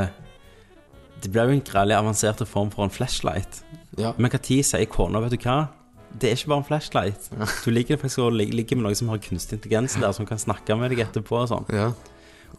det 1.22 1.32
blir 1.32 1.46
jo 1.52 1.58
en 1.60 1.62
grellig 1.62 1.96
avansert 2.00 2.42
form 2.48 2.72
for 2.74 2.84
en 2.84 2.90
flashlight. 2.94 3.62
Ja. 3.98 4.14
Men 4.18 4.32
når 4.32 4.42
sier 4.64 4.86
kona, 4.90 5.20
vet 5.22 5.32
du 5.36 5.38
hva? 5.46 5.60
Det 6.12 6.28
er 6.32 6.36
ikke 6.36 6.50
bare 6.52 6.60
en 6.64 6.68
flashlight. 6.68 7.30
Du 7.64 7.70
liker 7.72 7.96
faktisk 8.02 8.20
å 8.20 8.32
ligge 8.34 8.52
ligge 8.58 8.76
med 8.76 8.84
noen 8.84 8.96
som 9.00 9.08
har 9.14 9.18
kunstig 9.24 9.60
intelligens 9.60 9.94
der, 9.96 10.12
som 10.12 10.26
kan 10.28 10.38
snakke 10.42 10.76
med 10.76 10.92
deg 10.92 11.06
etterpå 11.06 11.38
og 11.44 11.48
sånn. 11.54 11.70
ja. 11.72 11.92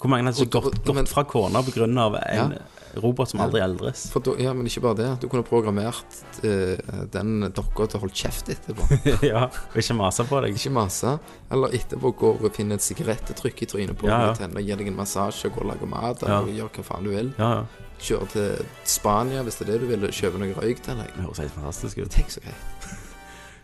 Hvor 0.00 0.10
mange 0.10 0.24
hadde 0.26 0.44
ikke 0.46 0.58
Og- 0.58 0.72
gått, 0.72 0.94
men- 0.94 1.06
fra 1.06 1.24
kona 1.24 1.58
av 1.58 2.16
en 2.16 2.54
robot 3.02 3.28
som 3.30 3.40
aldri 3.40 3.60
eldres? 3.62 4.10
Da, 4.12 4.32
ja, 4.38 4.52
men 4.52 4.66
ikke 4.66 4.82
bare 4.82 4.94
det. 4.96 5.20
Du 5.20 5.28
kunne 5.28 5.42
programmert 5.44 6.04
uh, 6.44 7.04
den 7.12 7.40
dokka 7.54 7.86
til 7.88 7.98
å 7.98 8.02
holde 8.02 8.14
kjeft 8.14 8.48
etterpå. 8.52 8.88
ja, 9.32 9.44
og 9.46 9.76
ikke 9.78 9.94
mase 9.96 10.24
på 10.28 10.40
deg. 10.42 10.54
Ikke 10.58 10.72
mase. 10.74 11.14
Eller 11.50 11.68
etterpå 11.78 12.12
går 12.18 12.42
og 12.44 12.52
finner 12.56 12.74
et 12.80 12.84
sigarettetrykk 12.84 13.62
i 13.62 13.66
trynet 13.66 13.96
på 13.98 14.08
Ja, 14.10 14.26
ja. 14.26 14.34
tenner, 14.34 14.60
gir 14.60 14.76
deg 14.76 14.88
en 14.88 14.96
massasje, 14.98 15.48
går 15.54 15.62
og 15.64 15.70
lager 15.74 15.86
mat, 15.88 16.22
Ja. 16.26 16.40
eller 16.40 16.52
gjør 16.52 16.70
hva 16.76 16.84
faen 16.90 17.04
du 17.04 17.10
vil. 17.14 17.32
Ja, 17.38 17.52
ja. 17.62 17.64
Kjøre 18.02 18.28
til 18.32 18.66
Spania 18.84 19.42
hvis 19.46 19.58
det 19.60 19.68
er 19.68 19.72
det 19.72 19.80
du 19.80 19.86
vil, 19.86 20.08
kjøpe 20.10 20.38
noe 20.42 20.54
røyk 20.58 20.80
til 20.82 20.96
deg. 20.98 21.12
Det 21.14 21.22
høres 21.24 21.38
helt 21.38 21.52
fantastisk 21.54 21.98
ut. 22.02 22.10
Tenk 22.10 22.28
så 22.34 22.40
greit. 22.42 22.98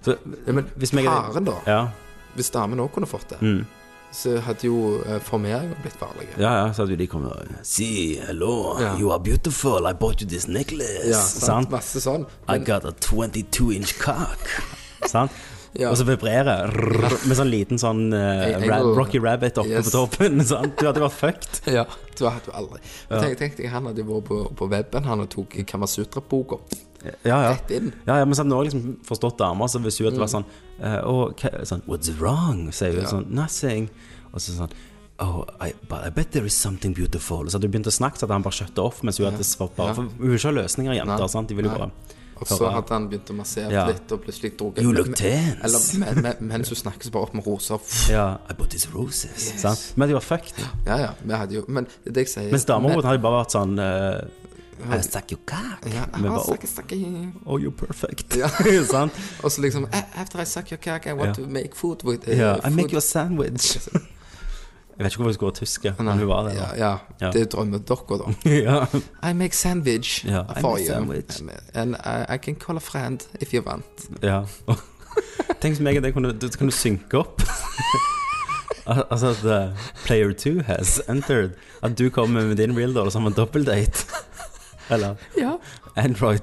Så, 0.07 0.14
Ja, 0.47 0.53
men 0.55 0.64
hvis 0.79 0.93
meg 0.95 1.05
faren, 1.11 1.45
da. 1.45 1.57
Ja. 1.67 1.81
Hvis 2.37 2.53
damen 2.55 2.79
òg 2.79 2.93
kunne 2.95 3.07
fått 3.11 3.29
det, 3.35 3.41
Mm. 3.43 3.67
Så 4.12 4.38
hadde 4.40 4.64
jo 4.66 5.03
eh, 5.07 5.18
formeringen 5.21 5.75
blitt 5.83 5.97
farlig. 6.01 6.29
Ja, 6.38 6.53
ja, 6.64 6.73
så 6.73 6.83
hadde 6.85 6.94
jo 6.97 7.01
de 7.03 7.07
kommet 7.07 7.33
og 7.33 7.59
See, 7.66 8.16
hello, 8.27 8.77
Ja. 8.81 8.94
you 8.99 9.11
are 9.12 9.21
beautiful. 9.21 9.87
I 9.87 9.92
bought 9.92 10.21
you 10.23 10.29
this 10.29 10.47
necklace. 10.49 11.07
Ja, 11.11 11.21
sant. 11.21 11.44
sant? 11.44 11.71
Masse 11.71 12.01
sånn. 12.01 12.25
I 12.49 12.53
Men, 12.59 12.64
got 12.64 12.85
a 12.88 12.92
22 12.92 13.71
inch 13.77 13.99
cock. 14.01 14.49
Sant? 15.07 15.31
Ja. 15.79 15.90
Og 15.92 15.99
så 16.01 16.05
vibrerer 16.09 16.73
rrr, 16.73 17.12
med 17.29 17.37
sånn 17.37 17.51
liten 17.53 17.79
sånn 17.79 18.09
eh, 18.16 18.49
Jeg- 18.49 18.61
jeg 18.62 18.71
ra 18.71 18.79
vil- 18.83 18.94
Rocky 18.97 19.18
Rabbit 19.21 19.59
oppe 19.61 19.68
Yes. 19.68 19.90
på 19.90 19.90
toppen. 19.92 20.40
Sant? 20.49 20.79
Du 20.81 20.87
hadde 20.88 21.01
vært 21.05 21.12
fucked. 21.12 21.61
ja, 21.77 21.85
du 22.18 22.25
hadde 22.25 22.49
jo 22.49 22.53
aldri 22.57 22.81
Men 23.11 23.21
Tenk, 23.23 23.38
tenk 23.38 23.57
deg, 23.61 23.68
han 23.71 23.85
hadde 23.87 24.03
vært 24.09 24.25
på, 24.25 24.38
på 24.57 24.68
weben, 24.73 25.05
han 25.05 25.21
og 25.21 25.29
tok 25.31 25.59
Kamasutra-boka 25.68 26.59
Ja, 27.05 27.12
ja. 27.44 27.53
rett 27.53 27.71
inn. 27.77 27.92
Ja, 28.09 28.16
ja, 28.18 28.25
men 28.25 28.35
så 28.35 28.42
hadde 28.42 28.57
vi 28.57 28.59
også 28.59 28.71
liksom 28.73 28.97
forstått 29.07 29.38
damer, 29.38 29.68
så 29.71 29.79
hvis 29.85 29.99
hun 30.01 30.09
hadde 30.11 30.18
vært 30.25 30.35
sånn 30.35 30.49
eh, 30.81 31.01
og 31.05 31.37
sånn 31.64 31.83
What's 31.87 32.11
wrong? 32.21 32.71
sier 32.73 32.93
hun 32.93 33.03
Ja. 33.03 33.09
sånn 33.11 33.31
Nothing. 33.31 33.91
Og 34.33 34.41
så 34.41 34.53
sånn 34.59 34.71
Oh, 35.21 35.43
I, 35.61 35.73
but 35.88 36.05
I 36.07 36.11
bet 36.11 36.31
there 36.31 36.47
is 36.47 36.55
something 36.55 36.93
beautiful. 36.95 37.45
Så 37.51 37.57
hadde 37.59 37.67
hun 37.67 37.73
begynt 37.73 37.87
å 37.91 37.91
snakke, 37.91 38.14
så 38.19 38.21
hadde 38.29 38.35
han 38.35 38.43
bare 38.43 38.55
skjøtta 38.55 38.85
off 38.85 39.03
mens 39.03 39.19
hun 39.19 39.27
hadde 39.33 39.43
svart 39.43 39.75
bare 39.75 39.88
Ja. 39.88 39.95
For 39.95 40.03
hun 40.03 40.12
vil 40.31 40.38
ikke 40.38 40.53
ha 40.55 40.62
løsninger, 40.62 40.95
jenter. 40.95 41.19
Nei. 41.19 41.27
sant? 41.29 41.49
De 41.49 41.55
vil 41.57 41.64
jo 41.64 41.71
bare 41.71 41.91
Og 42.41 42.47
så 42.47 42.71
hadde 42.71 42.88
han 42.95 43.09
begynt 43.11 43.27
å 43.31 43.35
massere 43.35 43.73
Ja. 43.73 43.87
litt, 43.88 44.12
og 44.12 44.23
plutselig 44.23 44.57
drog 44.57 44.79
You 44.79 44.93
look 44.93 45.12
tense. 45.17 45.59
Eller 45.64 45.81
men, 46.14 46.23
men, 46.23 46.37
mens 46.41 46.69
hun 46.69 46.77
snakket, 46.77 47.07
så 47.07 47.11
bare 47.11 47.23
opp 47.25 47.35
med 47.35 47.45
roser. 47.49 47.81
Ja, 48.12 48.37
I 48.49 48.53
bought 48.53 48.71
these 48.71 48.87
roses. 48.95 49.55
sant? 49.61 49.93
Men 49.97 50.07
de 50.09 50.14
var 50.14 50.21
fucked. 50.21 50.55
Ja, 50.87 50.97
ja, 50.99 51.11
vi 51.25 51.35
hadde 51.35 51.55
jo 51.55 51.64
Men 51.67 51.88
det 52.05 52.14
jeg 52.14 52.29
sier 52.29 52.51
Mens 52.53 52.64
damer 52.64 52.88
men- 52.95 53.03
hadde 53.03 53.19
bare 53.21 53.43
vært 53.45 53.51
sånn 53.51 53.75
eh, 53.81 54.29
I 54.99 55.03
suck 55.03 55.33
your 55.33 55.41
cock. 55.47 55.93
ja, 55.95 56.05
ah, 56.12 56.19
bare- 56.21 56.67
snakke. 56.67 57.33
Oh, 57.47 57.59
you're 57.61 57.87
perfect. 57.87 58.37
Ja. 58.37 58.49
sant? 58.91 59.12
Og 59.45 59.51
så 59.53 59.61
liksom 59.61 59.85
"Eh, 59.93 60.21
After 60.21 60.41
I 60.43 60.45
suck 60.45 60.71
your 60.73 60.79
cock, 60.85 61.07
I 61.07 61.12
want 61.12 61.38
Ja. 61.38 61.45
to 61.45 61.51
make 61.51 61.71
food 61.75 62.05
with 62.05 62.29
uh, 62.29 62.38
Ja, 62.38 62.55
I 62.57 62.61
food. 62.61 62.73
make 62.73 62.88
you 62.93 62.97
a 62.97 63.01
sandwich. 63.01 63.77
Jeg 64.99 65.05
vet 65.05 65.12
ikke 65.12 65.17
hvorfor 65.17 65.29
jeg 65.29 65.35
skulle 65.35 65.47
være 65.53 65.55
tysker, 65.55 65.93
men 65.99 66.19
hun 66.19 66.29
var 66.29 66.43
det. 66.49 66.55
ja, 66.55 66.61
da. 66.61 66.77
ja, 66.77 66.97
Ja. 67.21 67.31
det 67.31 67.41
er 67.41 67.45
drømmedokka, 67.45 68.14
da. 68.14 68.51
Ja. 68.51 68.85
I 69.31 69.33
make 69.33 69.57
sandwich 69.57 70.25
Ja, 70.27 70.41
I 70.43 70.61
for 70.61 70.71
make 70.71 70.81
you. 70.88 70.95
sandwich. 70.95 71.41
And 71.75 71.95
I, 71.95 72.35
I 72.35 72.38
can 72.38 72.55
call 72.55 72.77
a 72.77 72.81
friend 72.81 73.21
if 73.41 73.55
you 73.55 73.62
want. 73.67 73.85
ja. 74.23 74.43
Tenk 75.61 75.77
så 75.77 75.83
meg 75.83 75.97
og 75.97 76.03
deg 76.03 76.12
kunne, 76.14 76.33
du, 76.33 76.49
kunne 76.59 76.73
synke 76.73 77.19
opp. 77.19 77.43
Altså 78.87 79.27
at 79.29 79.45
uh, 79.45 79.77
player 80.07 80.33
two 80.33 80.62
has 80.62 81.01
entered. 81.09 81.51
At 81.83 81.99
du 81.99 82.09
kommer 82.11 82.47
med 82.47 82.57
din 82.57 82.77
real 82.79 82.95
doll 82.95 83.11
som 83.11 83.27
en 83.27 83.33
doppeldate. 83.33 84.07
Eller 84.90 85.16
Ja. 85.37 85.59
Android. 85.96 86.42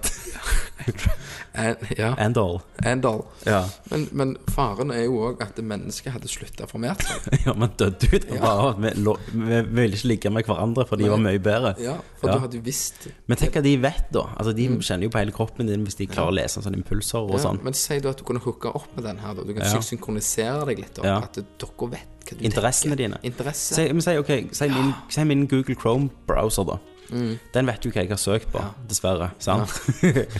And, 1.55 1.75
ja. 1.97 2.13
Andol. 2.19 2.59
Andal. 2.83 3.21
Ja. 3.45 3.61
Men, 3.89 4.07
men 4.11 4.33
faren 4.51 4.91
er 4.91 5.05
jo 5.05 5.21
òg 5.29 5.39
at 5.45 5.57
mennesket 5.63 6.11
hadde 6.11 6.27
slutta 6.29 6.65
å 6.65 6.69
formere 6.69 6.99
seg. 6.99 7.37
ja, 7.47 7.53
man 7.57 7.71
døde 7.79 8.09
ut. 8.11 8.25
Ja. 8.27 8.41
Bare, 8.43 8.73
vi, 8.83 8.91
vi 9.31 9.61
ville 9.79 9.95
ikke 9.95 10.09
ligge 10.11 10.31
med 10.35 10.49
hverandre, 10.49 10.83
for 10.89 10.99
de 10.99 11.07
var 11.09 11.21
mye 11.23 11.39
bedre. 11.39 11.71
Ja, 11.81 11.95
for 12.19 12.29
Ja. 12.29 12.35
du 12.35 12.43
hadde 12.43 12.61
visst 12.65 13.07
Men 13.31 13.39
tenk 13.39 13.55
hva 13.55 13.63
de 13.63 13.75
vet, 13.81 14.09
da. 14.13 14.25
Altså, 14.35 14.51
De 14.57 14.67
kjenner 14.83 15.07
jo 15.07 15.13
på 15.15 15.21
hele 15.23 15.31
kroppen 15.35 15.71
din 15.71 15.85
hvis 15.87 15.95
de 16.01 16.09
klarer 16.11 16.33
å 16.33 16.37
lese 16.41 16.61
sånne 16.65 16.81
impulser 16.81 17.21
og 17.23 17.37
Mm. 17.39 17.43
sånn. 17.45 17.61
Men 17.63 17.73
si 17.79 17.99
da 18.03 18.09
at 18.11 18.17
du 18.19 18.23
kunne 18.27 18.43
hooke 18.43 18.75
opp 18.75 18.91
med 18.97 19.05
den 19.07 19.17
her. 19.23 19.33
Da. 19.33 19.43
Du 19.47 19.53
kan 19.55 19.81
synkronisere 19.81 20.65
deg 20.67 20.83
litt. 20.83 20.93
Da. 20.99 21.21
At 21.23 21.39
dere 21.39 21.89
vet 21.95 22.27
hva 22.27 22.37
du 22.37 22.43
Interessene 22.43 22.95
tenker. 22.97 22.97
dine. 22.97 23.19
Interesse. 23.23 23.75
Si, 23.79 23.87
men 23.93 24.01
si, 24.01 24.17
okay, 24.17 24.47
si, 24.51 24.67
min, 24.67 24.91
si 25.09 25.23
min 25.23 25.47
Google 25.47 25.75
Chrome-browser, 25.75 26.65
da. 26.67 26.77
Den 27.09 27.67
vet 27.69 27.85
jo 27.85 27.91
hva 27.93 28.01
jeg 28.03 28.09
har 28.09 28.17
søkt 28.21 28.49
på, 28.51 28.61
dessverre. 28.89 29.31
Sant? 29.39 29.69
Ja. 30.01 30.25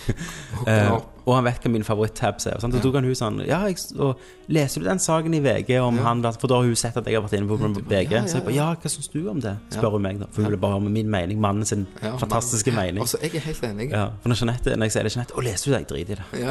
Eh, 0.65 0.87
og 1.25 1.33
han 1.35 1.43
vet 1.45 1.59
hva 1.61 1.69
min 1.73 1.83
favoritt-tabs 1.85 2.45
er. 2.47 2.59
Sant? 2.61 2.73
Og 2.77 2.81
da 2.85 2.89
kan 2.95 3.03
hun 3.05 3.15
sånn 3.17 3.39
Ja, 3.45 3.57
jeg, 3.67 3.75
og 4.01 4.21
leser 4.53 4.81
du 4.81 4.87
den 4.87 5.01
saken 5.01 5.33
i 5.35 5.41
VG 5.43 5.75
om 5.83 5.97
han 6.05 6.21
For 6.39 6.47
da 6.49 6.59
har 6.61 6.65
hun 6.69 6.77
sett 6.79 6.95
at 6.97 7.05
jeg 7.09 7.17
har 7.17 7.25
vært 7.25 7.35
inne 7.37 7.49
på 7.49 7.57
VG. 7.89 8.13
ja, 8.15 8.21
Så 8.29 8.37
jeg 8.39 8.45
bare 8.47 8.55
ja. 8.55 8.69
Ja, 8.71 8.79
hva 8.81 8.91
syns 8.93 9.09
du 9.13 9.19
om 9.29 9.41
det? 9.43 9.55
spør 9.75 9.97
hun 9.97 10.05
meg, 10.05 10.19
da. 10.21 10.29
For 10.31 10.41
hun 10.45 10.53
vil 10.55 10.61
bare 10.61 10.77
ha 10.79 10.79
min 10.85 11.09
mening. 11.11 11.41
Mannen 11.41 11.65
sin 11.69 11.85
Ja, 12.01 12.15
fantastiske 12.21 12.71
men- 12.73 12.81
mening. 12.95 13.01
Altså, 13.05 13.19
jeg 13.21 13.35
er 13.35 13.45
helt 13.49 13.63
enig. 13.69 13.89
Ja, 13.91 14.07
for 14.21 14.29
når 14.31 14.41
Jeanette, 14.41 14.75
når 14.77 14.85
jeg 14.89 14.95
sier 14.95 15.03
det, 15.09 15.15
Jeanette 15.17 15.35
Å, 15.37 15.43
leser 15.49 15.65
du 15.65 15.71
det? 15.75 15.79
Jeg 15.83 15.89
driter 15.93 16.23
i 16.23 16.41
det. 16.41 16.45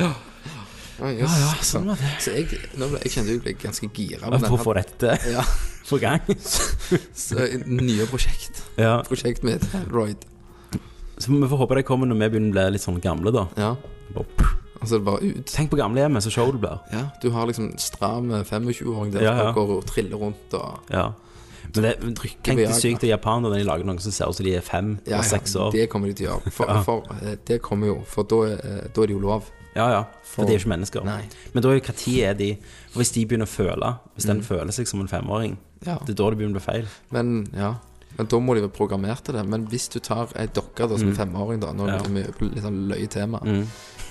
Ja. 0.00 0.12
ja. 1.00 1.10
Ja, 1.24 1.30
ja, 1.40 1.50
sånn 1.64 1.86
var 1.90 1.96
det. 2.00 2.10
Så 2.24 2.34
jeg, 2.36 2.46
nå 2.78 2.88
ble, 2.92 3.00
jeg 3.04 3.12
kjente 3.16 3.32
jeg 3.34 3.42
ble 3.44 3.54
ganske 3.62 3.88
gira. 3.96 4.30
For 4.44 4.56
å 4.58 4.62
få 4.68 4.74
dette 4.78 5.16
Ja, 5.32 5.44
på 5.88 5.98
gang. 6.02 6.20
så 7.16 7.46
Nye 7.66 8.06
prosjekt. 8.10 8.62
Ja. 8.80 8.98
Prosjekt 9.08 9.42
med 9.46 9.64
Android. 9.74 10.26
Så 11.20 11.32
vi 11.34 11.48
får 11.48 11.60
håpe 11.60 11.76
det 11.80 11.86
kommer 11.88 12.08
når 12.08 12.16
vi 12.22 12.28
begynner 12.34 12.50
å 12.52 12.56
bli 12.56 12.66
litt 12.76 12.84
sånn 12.84 13.00
gamle, 13.04 13.32
da. 13.34 13.46
Ja. 13.60 13.74
Bare. 14.14 14.50
Altså, 14.80 14.96
bare 15.04 15.20
ut. 15.20 15.44
Tenk 15.52 15.68
på 15.72 15.76
gamlehjemmet, 15.76 16.24
så 16.24 16.30
show 16.32 16.48
det 16.54 16.60
blir. 16.62 16.78
Ja, 16.94 17.02
du 17.20 17.26
har 17.34 17.44
liksom 17.50 17.74
stram 17.76 18.30
25-åring 18.48 19.10
der 19.12 19.26
Ja, 19.26 19.34
ja. 19.36 19.50
går 19.52 19.74
og 19.76 19.84
triller 19.90 20.16
rundt 20.22 20.54
og 20.56 20.88
Ja. 20.92 21.10
Men 21.74 21.84
det, 21.84 21.90
tenk 22.42 22.56
det 22.58 22.70
sykt 22.74 23.04
at 23.04 23.10
Japan 23.12 23.44
når 23.44 23.52
de 23.58 23.66
lager 23.68 23.84
noen 23.86 24.00
som 24.02 24.10
ser 24.10 24.30
ut 24.32 24.34
som 24.34 24.46
de 24.46 24.54
er 24.58 24.64
fem 24.64 24.94
Ja, 25.06 25.18
og 25.20 25.26
seks 25.28 25.52
ja, 25.54 25.68
det 25.70 25.84
kommer 25.92 26.08
de 26.10 26.14
til 26.18 26.26
å 26.26 26.32
gjøre. 26.40 26.50
For, 26.56 26.66
Ja. 26.72 26.80
for 26.82 27.04
eh, 27.20 27.36
det 27.46 27.60
kommer 27.62 27.86
jo 27.92 27.98
For 28.08 28.24
da, 28.26 28.40
da 28.56 29.02
er 29.04 29.06
det 29.06 29.14
jo 29.14 29.20
lov. 29.22 29.44
Ja, 29.76 29.86
ja. 29.92 30.04
For 30.26 30.44
de 30.44 30.52
er 30.54 30.58
jo 30.58 30.62
ikke 30.64 30.72
mennesker. 30.72 31.04
Nei. 31.06 31.22
Men 31.54 31.62
da 31.62 31.68
er 31.70 31.78
jo 31.78 31.92
tid 31.94 32.18
er 32.26 32.34
de 32.34 32.48
For 32.90 32.98
hvis 33.02 33.12
de 33.14 33.22
begynner 33.26 33.46
å 33.46 33.52
føle, 33.52 33.90
hvis 34.16 34.26
den 34.26 34.42
føler 34.42 34.72
seg 34.74 34.86
som 34.90 35.00
en 35.00 35.08
femåring, 35.08 35.58
Mm. 35.80 35.86
Ja. 35.86 35.94
det 36.04 36.10
er 36.12 36.16
da 36.20 36.30
det 36.30 36.36
begynner 36.38 36.58
å 36.58 36.60
bli 36.60 36.66
feil. 36.72 36.86
Men 37.10 37.48
ja 37.56 37.74
Men 38.18 38.26
da 38.26 38.36
må 38.42 38.54
de 38.54 38.60
være 38.66 38.74
programmert 38.76 39.22
til 39.24 39.34
det. 39.34 39.46
Men 39.48 39.66
hvis 39.70 39.88
du 39.88 39.98
tar 40.00 40.28
ei 40.36 40.46
dokke 40.48 40.88
da, 40.90 40.96
som 40.98 41.08
en 41.08 41.16
femåring, 41.16 41.60
da 41.60 41.70
Nå 41.72 41.86
Mm. 41.86 41.88
Ja. 41.88 41.94
er 41.94 42.02
det 42.02 42.34
over 42.36 42.50
litt 42.50 42.62
sånn 42.64 42.88
løye 42.90 43.08
tema. 43.08 43.38
Mm. 43.44 43.66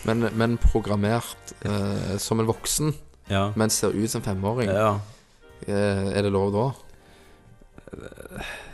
Men, 0.05 0.29
men 0.37 0.57
programmert 0.57 1.53
eh, 1.65 2.17
som 2.17 2.39
en 2.39 2.47
voksen, 2.47 2.93
Ja. 3.29 3.51
men 3.55 3.69
ser 3.69 3.89
ut 3.91 4.09
som 4.09 4.21
femåring, 4.21 4.69
ja. 4.71 4.99
eh, 5.67 6.17
er 6.17 6.21
det 6.23 6.31
lov 6.31 6.53
da? 6.53 6.71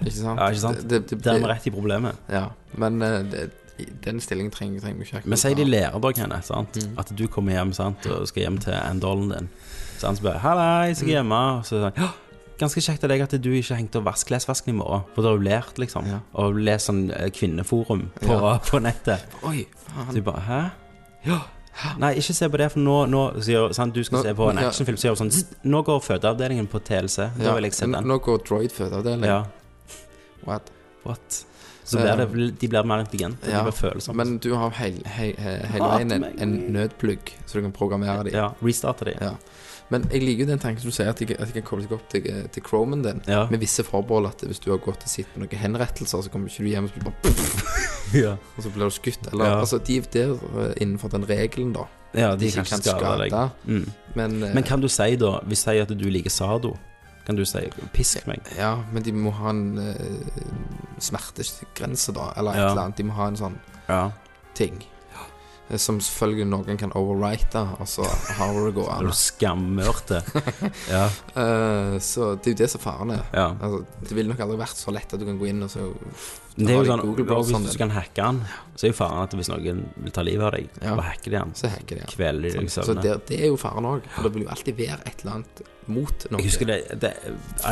Ikke 0.03 0.11
sant? 0.19 0.39
Ja, 0.39 0.47
ikke 0.51 0.59
sant? 0.61 0.87
Det, 0.87 0.99
det, 1.09 1.19
Der 1.23 1.33
er 1.35 1.39
vi 1.39 1.47
rett 1.49 1.67
i 1.67 1.71
problemet. 1.71 2.15
Ja, 2.31 2.49
men 2.77 3.01
eh, 3.01 3.21
det, 3.23 3.51
den 4.05 4.19
stillingen 4.21 4.51
trenger, 4.51 4.79
trenger 4.81 4.97
vi 4.99 5.03
ikke 5.05 5.17
akkurat 5.17 5.29
Men 5.29 5.37
si 5.37 5.53
de 5.53 5.65
lærer 5.65 5.99
da, 6.01 6.11
henne, 6.21 6.41
sant? 6.43 6.77
Mm. 6.77 6.97
At 6.99 7.11
du 7.17 7.27
kommer 7.27 7.51
hjem 7.51 7.73
sant? 7.73 8.05
og 8.07 8.27
skal 8.27 8.41
hjem 8.43 8.57
til 8.57 8.73
endollen 8.73 9.29
din. 9.31 9.49
Så 9.97 10.07
han 10.07 10.15
spør 10.15 10.39
'Hallei, 10.39 10.93
så 10.93 11.03
er 11.05 11.07
jeg 11.07 11.23
Mm. 11.23 11.29
hjemme.' 11.31 11.57
Og 11.59 11.65
så 11.65 11.91
«Ja, 11.97 12.09
Ganske 12.57 12.79
kjekt 12.81 13.03
av 13.03 13.09
deg 13.09 13.21
at 13.21 13.31
du 13.43 13.49
ikke 13.51 13.75
hengte 13.75 13.97
opp 13.97 14.05
vasklesvasken 14.05 14.69
i 14.69 14.77
morgen. 14.77 15.01
For 15.13 15.21
du 15.21 15.27
har 15.27 15.35
jo 15.35 15.41
lært, 15.43 15.77
liksom. 15.77 16.05
Ja. 16.07 16.19
Og 16.33 16.55
lest 16.55 16.87
sånn 16.87 17.11
eh, 17.11 17.29
kvinneforum 17.29 18.11
på, 18.21 18.31
Ja. 18.31 18.57
på 18.71 18.79
nettet. 18.79 19.19
Oi, 19.43 19.65
Så 20.07 20.13
du 20.13 20.21
bare 20.21 20.41
'hæ?' 20.41 20.71
Ja. 21.25 21.39
Nei, 21.99 22.13
ikke 22.15 22.33
se 22.33 22.47
på 22.49 22.57
det, 22.57 22.71
for 22.71 22.79
nå, 22.79 23.05
nå 23.09 23.41
sier, 23.43 23.73
sant, 23.73 23.93
Du 23.93 24.01
skal 24.03 24.19
Nå- 24.19 24.23
se 24.23 24.33
på 24.33 24.49
en 24.49 24.57
actionfilm, 24.57 24.95
så 24.97 25.07
gjør 25.09 25.17
du 25.17 25.29
sånn 25.29 25.45
Nå 25.65 25.81
går 25.83 25.99
fødeavdelingen 25.99 26.67
på 26.67 26.79
TLC. 26.79 27.17
Da 27.43 27.53
vil 27.55 27.63
jeg 27.63 27.73
se 27.73 27.85
den. 27.85 28.03
Nå 28.07 28.17
går 28.21 28.37
Droid 28.47 28.69
fødeavdeling. 28.71 29.25
Ja, 29.25 29.43
What? 30.45 30.71
what? 31.05 31.45
Så 31.85 31.99
blir 32.01 32.17
det, 32.17 32.47
de 32.61 32.67
blir 32.71 32.83
mer 32.89 33.03
intelligente. 33.05 33.45
Ja, 33.51 33.59
De 33.61 33.69
blir 33.69 33.75
følsomme. 33.77 34.17
Men 34.23 34.37
du 34.41 34.49
har 34.57 34.71
hele 34.79 35.03
veien 35.05 36.11
en, 36.15 36.23
en 36.41 36.55
nødplugg, 36.73 37.29
så 37.45 37.59
du 37.59 37.61
kan 37.67 37.71
programmere 37.75 38.23
dem. 38.25 38.33
ja, 38.33 38.47
restarte 38.65 39.05
dem. 39.05 39.21
Ja. 39.21 39.35
Men 39.93 40.07
jeg 40.09 40.23
liker 40.25 40.41
jo 40.45 40.49
den 40.49 40.59
tanken 40.59 40.81
som 40.81 40.89
du 40.89 40.95
sier, 40.97 41.11
at 41.11 41.19
de 41.21 41.27
kan 41.29 41.61
koble 41.67 41.83
seg 41.85 41.91
opp 41.93 42.07
til, 42.09 42.23
til 42.51 42.63
Chromen 42.65 43.03
din. 43.05 43.19
Ja. 43.29 43.43
Med 43.51 43.61
visse 43.61 43.83
forbehold 43.85 44.25
at 44.31 44.41
hvis 44.49 44.57
du 44.63 44.71
har 44.71 44.79
gått 44.81 45.03
og 45.05 45.11
sett 45.11 45.29
på 45.35 45.43
noen 45.43 45.59
henrettelser, 45.61 46.23
så 46.25 46.31
kommer 46.33 46.49
ikke 46.49 46.65
du 46.65 46.71
hjem 46.71 46.87
og 46.89 46.95
så 46.95 47.03
bare 47.05 47.35
Ja, 48.25 48.31
Og 48.57 48.63
så 48.65 48.71
blir 48.73 48.89
du 48.89 48.95
skutt. 48.95 49.29
Eller, 49.31 49.45
Ja. 49.45 49.59
altså, 49.59 49.77
de 49.77 49.97
er 50.01 50.09
der 50.13 50.33
eh, 50.33 50.73
innenfor 50.81 51.13
den 51.13 51.27
regelen, 51.29 51.73
da. 51.77 51.85
ja 52.17 52.31
de 52.35 52.47
De 52.47 52.51
kan 52.51 52.65
ikke 52.65 52.81
ikke 52.81 52.97
skade 52.97 53.29
deg. 53.29 53.49
Mm. 53.69 53.85
Men, 54.15 54.35
eh, 54.43 54.53
Men 54.57 54.63
kan 54.63 54.81
du 54.81 54.87
si 54.89 55.15
da, 55.21 55.35
hvis 55.45 55.61
jeg 55.67 55.75
sier 55.77 55.85
at 55.85 55.93
du 56.01 56.09
liker 56.09 56.33
Sado, 56.33 56.73
kan 57.25 57.35
du 57.35 57.45
si 57.45 57.57
'pisk 57.93 58.27
meg'? 58.27 58.41
Ja, 58.57 58.75
men 58.91 59.03
de 59.03 59.11
må 59.11 59.31
ha 59.31 59.49
en 59.49 59.77
uh, 59.77 60.99
smertegrense, 60.99 62.13
da. 62.13 62.31
Eller 62.37 62.51
et 62.51 62.57
Ja. 62.57 62.69
eller 62.71 62.81
annet. 62.83 62.97
De 62.97 63.03
må 63.03 63.13
ha 63.13 63.27
en 63.27 63.35
sånn 63.37 63.55
Ja. 63.89 64.11
ting. 64.53 64.83
Eh, 65.69 65.77
Som 65.77 65.99
selvfølgelig 65.99 66.45
noen 66.47 66.77
kan 66.77 66.91
overwrite, 66.93 67.79
og 67.79 67.87
så 67.87 68.03
har 68.37 68.53
det 68.53 68.75
gå 68.75 68.85
Er 68.87 69.01
du 69.01 69.11
skammørte? 69.11 70.21
ja. 70.89 71.05
Eh, 71.35 71.97
så 71.99 72.35
det 72.35 72.47
er 72.47 72.51
jo 72.53 72.57
det 72.63 72.69
som 72.69 72.81
faren 72.81 73.11
er. 73.11 73.23
ja. 73.33 73.47
Altså, 73.59 73.85
det 74.01 74.11
ville 74.15 74.29
nok 74.29 74.39
aldri 74.39 74.57
vært 74.57 74.77
så 74.77 74.91
lett 74.93 75.13
at 75.13 75.19
du 75.19 75.25
kan 75.25 75.39
gå 75.39 75.47
inn 75.47 75.63
og 75.63 75.69
så 75.69 75.91
Det 76.57 76.69
er 76.71 76.77
jo 76.79 76.85
sånn, 76.87 77.01
Google 77.03 77.35
og 77.35 77.45
Hvis 77.49 77.73
du 77.73 77.77
kan 77.77 77.89
hacke 77.91 78.15
den, 78.15 78.37
så 78.75 78.85
er 78.87 78.91
jo 78.93 78.95
faren 78.95 79.23
at 79.23 79.33
hvis 79.35 79.49
noen 79.51 79.85
vil 79.97 80.11
ta 80.15 80.21
livet 80.23 80.45
av 80.47 80.51
deg, 80.55 80.69
Ja. 80.81 80.95
så 80.95 81.01
hacker 81.03 81.31
de 81.31 81.37
den. 81.37 81.53
Så 81.53 81.67
hacker 81.69 81.95
de. 81.99 82.05
Kveler 82.07 82.41
de 82.41 82.49
deg 82.53 82.63
i 82.63 82.67
Så 82.71 82.95
det, 83.01 83.25
det 83.27 83.39
er 83.41 83.47
jo 83.47 83.57
faren 83.57 83.83
òg. 83.83 84.01
For 84.15 84.23
det 84.23 84.33
vil 84.33 84.43
jo 84.43 84.49
alltid 84.49 84.75
være 84.77 85.01
et 85.05 85.19
eller 85.25 85.33
annet 85.35 85.61
mot 85.87 86.25
noe. 86.31 86.39
Jeg 86.41 86.47
husker 86.47 86.65
det, 86.65 86.99
det 86.99 87.11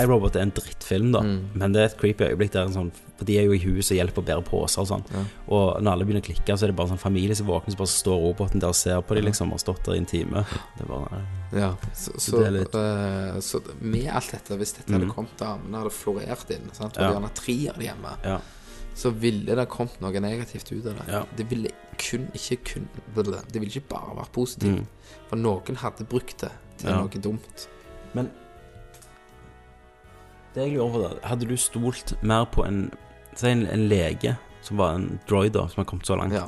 iRobot 0.01 0.35
er 0.35 0.41
en 0.41 0.51
drittfilm, 0.51 1.11
da. 1.13 1.21
Mm. 1.21 1.39
Men 1.55 1.71
det 1.71 1.79
er 1.81 1.85
et 1.85 1.97
creepy 1.97 2.27
øyeblikk 2.27 2.51
der 2.51 2.67
en 2.67 2.73
sånn 2.75 2.91
For 3.17 3.25
de 3.25 3.37
er 3.39 3.43
jo 3.45 3.53
i 3.53 3.59
huset 3.61 3.93
og 3.93 3.97
hjelper 4.07 4.21
å 4.21 4.25
bære 4.25 4.43
poser 4.43 4.81
og 4.81 4.87
sånn. 4.89 5.03
Ja. 5.13 5.23
Og 5.47 5.81
når 5.81 5.91
alle 5.93 6.05
begynner 6.05 6.23
å 6.23 6.27
klikke, 6.27 6.57
så 6.57 6.63
er 6.65 6.67
det 6.73 6.75
bare 6.75 6.89
sånn 6.89 6.99
familie 6.99 7.35
som 7.37 7.47
våkner, 7.47 7.71
så 7.71 7.77
bare 7.77 7.87
står 7.93 8.17
roboten 8.19 8.59
der 8.59 8.67
og 8.73 8.75
ser 8.75 8.99
på 9.01 9.15
dem, 9.15 9.25
liksom, 9.29 9.47
og 9.53 9.59
har 9.61 9.63
stått 9.63 9.83
der 9.85 9.93
i 9.93 9.97
en 10.01 10.05
time. 10.09 10.43
Det 10.75 10.83
er 10.83 10.89
bare 10.89 11.21
Ja, 11.53 11.69
så, 11.93 12.11
så, 12.19 12.41
er 12.43 12.51
litt- 12.51 12.75
uh, 12.75 13.39
så 13.39 13.61
med 13.79 14.09
alt 14.11 14.31
dette, 14.33 14.57
hvis 14.57 14.73
dette 14.75 14.91
hadde 14.91 15.05
Mm. 15.07 15.13
kommet 15.13 15.37
damene 15.37 15.77
hadde 15.77 15.91
florert 15.93 16.49
inn, 16.51 16.67
sant? 16.73 16.97
og 16.97 17.03
Ja. 17.03 17.13
gjerne 17.13 17.33
tre 17.33 17.69
av 17.69 17.77
de 17.77 17.85
hjemme, 17.85 18.17
Ja. 18.25 18.39
Så 18.95 19.09
ville 19.09 19.55
det 19.57 19.65
kommet 19.69 19.99
noe 20.01 20.19
negativt 20.21 20.71
ut 20.71 20.85
av 20.85 20.99
det. 20.99 21.05
Ja. 21.09 21.23
Det 21.37 21.45
ville 21.49 21.69
kun 21.97 22.27
ikke 22.33 22.57
kun 22.63 22.87
Det 23.15 23.59
ville 23.61 23.71
ikke 23.71 23.87
bare 23.89 24.15
vært 24.19 24.31
positivt. 24.35 24.79
Mm. 24.83 25.19
For 25.29 25.35
noen 25.41 25.75
hadde 25.81 26.05
brukt 26.05 26.41
det 26.41 26.51
til 26.77 26.89
Ja. 26.89 26.99
noe 27.01 27.21
dumt. 27.21 27.67
Men 28.13 28.29
det 30.53 30.67
jeg 30.67 30.75
lurer 30.77 30.91
på 30.93 31.01
da 31.01 31.27
Hadde 31.27 31.47
du 31.49 31.55
stolt 31.57 32.13
mer 32.23 32.45
på 32.45 32.65
en 32.67 32.91
Si 33.35 33.47
en, 33.49 33.65
en 33.65 33.87
lege 33.89 34.35
som 34.61 34.77
var 34.77 34.93
en 34.95 35.19
droider, 35.27 35.67
som 35.67 35.81
har 35.81 35.85
kommet 35.89 36.05
så 36.07 36.15
langt. 36.15 36.33
Ja. 36.33 36.45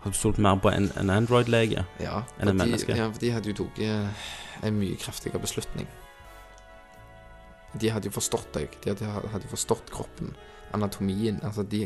Hadde 0.00 0.14
du 0.14 0.18
stolt 0.18 0.38
mer 0.38 0.56
på 0.58 0.70
en, 0.72 0.88
en 0.96 1.10
Android-lege? 1.10 1.84
Ja, 2.00 2.22
Enn 2.40 2.48
en 2.48 2.56
menneske. 2.56 2.96
ja, 2.96 3.10
for 3.12 3.20
de 3.20 3.30
hadde 3.30 3.52
jo 3.52 3.54
tatt 3.60 3.78
en 4.64 4.78
mye 4.80 4.96
kraftigere 4.96 5.38
beslutning. 5.38 5.86
De 7.78 7.90
hadde 7.92 8.08
jo 8.08 8.14
forstått 8.16 8.48
deg. 8.56 8.74
De 8.82 8.90
hadde, 8.94 9.04
hadde 9.30 9.44
jo 9.46 9.52
forstått 9.52 9.92
kroppen, 9.92 10.32
anatomien. 10.76 11.40
Altså, 11.42 11.62
de 11.66 11.82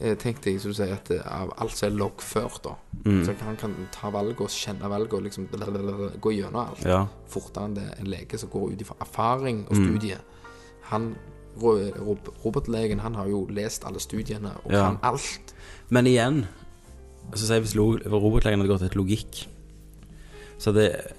eh, 0.00 0.14
Tenk 0.20 0.40
deg, 0.44 0.60
som 0.60 0.70
du 0.72 0.76
sier, 0.78 0.92
at 0.96 1.10
eh, 1.14 1.20
av 1.26 1.52
alt 1.62 1.76
som 1.76 1.88
er 1.90 1.96
loggført, 1.98 2.62
da 2.64 2.74
Mm. 3.04 3.18
Så 3.26 3.34
han 3.44 3.56
kan 3.60 3.72
ta 3.92 4.08
valget 4.08 4.40
og 4.40 4.48
kjenne 4.48 4.88
valget 4.88 5.12
og 5.12 5.22
liksom 5.26 5.44
gå 6.20 6.30
gjennom 6.32 6.56
alt. 6.62 6.84
Ja. 6.88 7.02
Fortere 7.28 7.66
enn 7.68 7.74
det 7.76 7.82
en 8.00 8.06
lege 8.08 8.38
som 8.40 8.48
går 8.48 8.70
ut 8.72 8.80
ifra 8.80 8.96
erfaring 9.04 9.66
og 9.68 9.76
Mm. 9.76 9.84
studie. 9.90 10.16
Han 10.88 11.14
Robotlegen 12.44 13.00
han 13.00 13.14
har 13.14 13.28
jo 13.28 13.46
lest 13.50 13.84
alle 13.86 14.00
studiene 14.00 14.52
og 14.64 14.72
Ja. 14.72 14.86
kan 14.88 14.98
alt. 15.02 15.54
Men 15.90 16.06
igjen 16.06 16.46
så 17.34 17.46
sier 17.46 17.60
jeg 17.60 17.62
Hvis 17.64 17.76
robotlegen 18.10 18.58
hadde 18.60 18.68
gått 18.72 18.82
etter 18.82 18.96
logikk, 19.00 19.46
så 20.58 20.72
hadde 20.72 21.12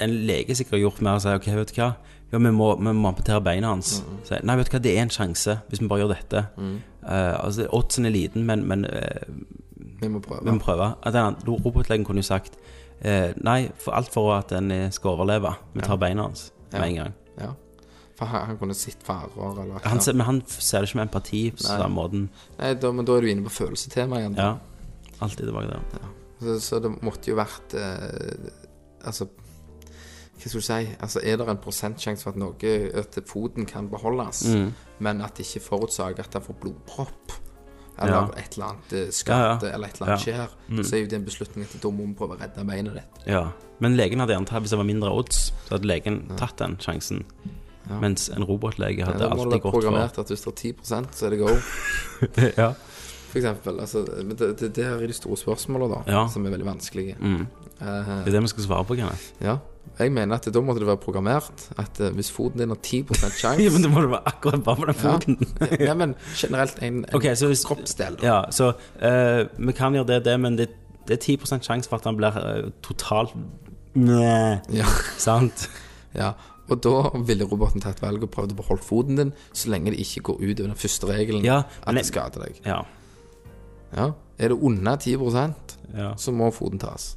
en 0.00 0.10
lege 0.26 0.54
sikkert 0.54 0.80
gjort 0.80 1.02
mer 1.02 1.14
og 1.14 1.22
si 1.22 1.28
OK, 1.28 1.46
vet 1.46 1.68
du 1.74 1.80
hva, 1.80 1.94
ja, 2.32 2.38
vi 2.38 2.50
må, 2.50 2.70
vi 2.80 2.92
må 2.96 3.10
amputere 3.10 3.42
beina 3.44 3.74
hans. 3.74 3.98
Si, 4.24 4.36
Nei, 4.42 4.54
vet 4.56 4.70
du 4.70 4.76
hva, 4.76 4.82
det 4.86 4.92
er 4.96 5.02
en 5.04 5.12
sjanse 5.12 5.58
hvis 5.68 5.82
vi 5.82 5.88
bare 5.90 6.00
gjør 6.04 6.14
dette. 6.14 6.44
Eh, 6.62 7.34
altså, 7.36 7.66
Oddsen 7.76 8.08
er 8.08 8.14
liten, 8.14 8.46
men, 8.48 8.62
men 8.68 8.86
uh, 8.88 9.26
Vi 10.00 10.08
må 10.08 10.22
prøve. 10.24 10.46
vi 10.46 10.54
må 10.56 10.62
prøve. 10.62 10.92
Robotlegen 11.48 12.06
kunne 12.08 12.24
jo 12.24 12.28
sagt 12.30 12.56
uh, 13.04 13.34
nei, 13.44 13.66
for 13.76 13.98
alt 13.98 14.08
for 14.14 14.32
at 14.38 14.54
den 14.54 14.72
skal 14.96 15.12
overleve. 15.18 15.52
Vi 15.74 15.84
tar 15.84 16.00
beina 16.00 16.30
hans 16.30 16.48
med 16.72 16.80
Ja. 16.80 16.86
en 16.86 16.96
gang. 17.02 17.12
Ja. 17.42 17.50
For 18.16 18.30
han, 18.32 18.46
han 18.48 18.58
kunne 18.60 18.74
sett 18.76 19.04
farer 19.04 19.60
eller 19.62 19.84
Han 19.84 20.00
ser, 20.00 20.16
men 20.16 20.26
han 20.26 20.42
ser 20.48 20.80
det 20.80 20.88
ikke 20.88 21.02
med 21.02 21.10
empati 21.10 21.44
på 21.52 21.66
samme 21.66 21.92
måten. 21.98 22.26
Nei, 22.58 22.72
da, 22.80 22.92
men 22.96 23.04
da 23.08 23.18
er 23.18 23.26
du 23.26 23.32
inne 23.34 23.44
på 23.44 23.52
følelsetema 23.60 24.22
igjen. 24.22 24.40
Ja, 24.40 24.54
alltid 25.20 25.50
tilbake 25.50 25.68
der. 25.68 26.10
Så, 26.40 26.56
så 26.64 26.80
det 26.80 26.96
måtte 27.02 27.30
jo 27.30 27.36
vært 27.38 27.76
Altså 29.02 29.26
Hva 30.42 30.48
skal 30.48 30.60
du 30.60 30.66
si? 30.66 30.96
Altså, 31.00 31.20
er 31.22 31.36
det 31.36 31.48
en 31.48 31.56
prosentsjanse 31.62 32.22
for 32.24 32.30
at 32.30 32.36
noe 32.36 32.54
At 32.98 33.18
foten 33.26 33.66
kan 33.66 33.88
beholdes, 33.88 34.42
Mm. 34.54 34.72
men 34.98 35.20
at 35.22 35.36
det 35.36 35.46
ikke 35.46 35.60
forutsager 35.68 36.18
at 36.18 36.32
han 36.32 36.42
får 36.42 36.54
blodpropp? 36.60 37.32
Eller 37.98 38.12
Ja. 38.12 38.24
et 38.38 38.54
eller 38.56 38.66
annet 38.66 38.92
eh, 38.92 39.10
skade, 39.12 39.38
Ja, 39.62 39.68
ja. 39.68 39.74
eller 39.74 39.86
et 39.86 39.94
eller 40.00 40.08
annet 40.12 40.26
Ja. 40.26 40.48
skjer. 40.72 40.82
Så 40.84 40.94
er 40.96 41.00
jo 41.00 41.06
det 41.06 41.12
en 41.12 41.24
beslutning 41.24 41.62
at 41.64 41.80
da 41.82 41.88
må 41.90 42.06
vi 42.06 42.14
prøve 42.14 42.36
å 42.36 42.40
redde 42.40 42.64
beinet 42.66 42.94
ditt. 42.94 43.26
Ja. 43.26 43.52
Men 43.80 43.96
legen 43.96 44.18
hadde 44.18 44.32
gjerne 44.34 44.46
tatt 44.46 44.62
Hvis 44.62 44.70
det 44.70 44.78
var 44.78 44.84
mindre 44.84 45.10
odds, 45.12 45.52
så 45.68 45.76
hadde 45.76 45.86
legen 45.86 46.28
tatt 46.36 46.56
den 46.56 46.76
sjansen. 46.78 47.24
Mens 48.00 48.28
en 48.30 48.44
robotlege 48.44 49.04
hadde 49.04 49.18
Da 49.18 49.28
må 49.28 49.36
det 49.36 49.38
alltid 49.38 49.50
være 49.52 49.60
gått 49.60 49.72
programmert 49.74 50.18
at 50.18 50.26
hvis 50.28 50.44
det 50.44 50.46
er 50.46 50.72
10 50.72 51.12
så 51.12 51.26
er 51.26 51.30
det 51.30 51.38
go. 51.38 51.48
for 51.56 52.52
Ja. 52.62 52.74
Eksempel. 53.40 53.80
Altså, 53.80 54.04
det, 54.04 54.38
det, 54.60 54.70
det 54.76 54.84
er 54.84 54.98
de 55.06 55.12
store 55.16 55.36
spørsmålene, 55.36 55.94
da, 55.94 56.12
Ja. 56.12 56.28
som 56.28 56.46
er 56.46 56.50
veldig 56.50 56.66
vanskelige. 56.66 57.16
Mm. 57.20 57.46
Eh, 57.80 57.86
Det 58.24 58.28
er 58.28 58.30
det 58.36 58.42
vi 58.42 58.48
skal 58.48 58.64
svare 58.64 58.84
på, 58.84 58.96
Kenneth. 58.96 59.32
ja. 59.40 59.56
Jeg 59.98 60.12
mener 60.12 60.34
at 60.38 60.44
da 60.54 60.60
måtte 60.60 60.78
det 60.80 60.86
være 60.86 60.96
programmert 61.02 61.64
at 61.78 61.98
eh, 62.00 62.10
hvis 62.14 62.30
foten 62.32 62.58
din 62.62 62.68
har 62.70 62.76
10 62.80 63.02
sjanse 63.14 63.60
Ja, 63.60 63.70
men 63.70 63.82
det 63.82 63.90
må 63.90 64.00
det 64.00 64.10
være 64.10 64.22
akkurat 64.30 64.62
bare 64.64 64.76
på 64.76 64.86
den 64.86 64.94
foten. 64.94 65.36
ja. 65.60 65.84
ja, 65.88 65.94
men 65.94 66.14
generelt 66.36 66.78
en, 66.82 67.00
en 67.04 67.14
Ok, 67.14 67.24
så 67.36 67.46
hvis- 67.50 67.64
kroppsdel. 67.66 68.16
da. 68.20 68.26
Ja, 68.26 68.38
så 68.50 68.72
eh, 69.02 69.48
vi 69.58 69.72
kan 69.72 69.92
gjøre 69.92 70.06
det, 70.06 70.24
det, 70.24 70.38
men 70.40 70.56
det, 70.56 70.68
det 71.08 71.18
er 71.18 71.36
10 71.36 71.60
sjanse 71.60 71.88
for 71.90 71.96
at 71.98 72.04
han 72.04 72.16
blir 72.16 72.38
eh, 72.38 72.70
totalt 72.82 73.34
Næh, 73.94 74.58
Ja. 74.72 74.86
Sant? 75.18 75.68
Ja, 76.14 76.32
og 76.70 76.80
da 76.84 77.10
ville 77.26 77.44
roboten 77.44 77.80
tatt 77.82 78.00
valget 78.00 78.22
og 78.24 78.30
prøvd 78.32 78.52
å 78.54 78.56
beholde 78.62 78.82
foten 78.86 79.16
din 79.18 79.32
så 79.52 79.68
lenge 79.68 79.90
det 79.92 80.00
ikke 80.00 80.22
går 80.30 80.40
ut 80.40 80.60
over 80.60 80.70
den 80.72 80.78
første 80.78 81.06
regelen 81.10 81.44
Ja, 81.44 81.58
at 81.82 81.92
det 81.94 82.04
jeg- 82.06 82.12
skader 82.14 82.46
deg. 82.46 82.60
Ja. 82.64 82.82
Ja. 83.96 84.12
Er 84.38 84.48
det 84.54 84.58
under 84.62 84.96
10 84.96 85.18
Ja. 85.94 86.14
så 86.16 86.32
må 86.32 86.50
foten 86.52 86.78
tas. 86.80 87.16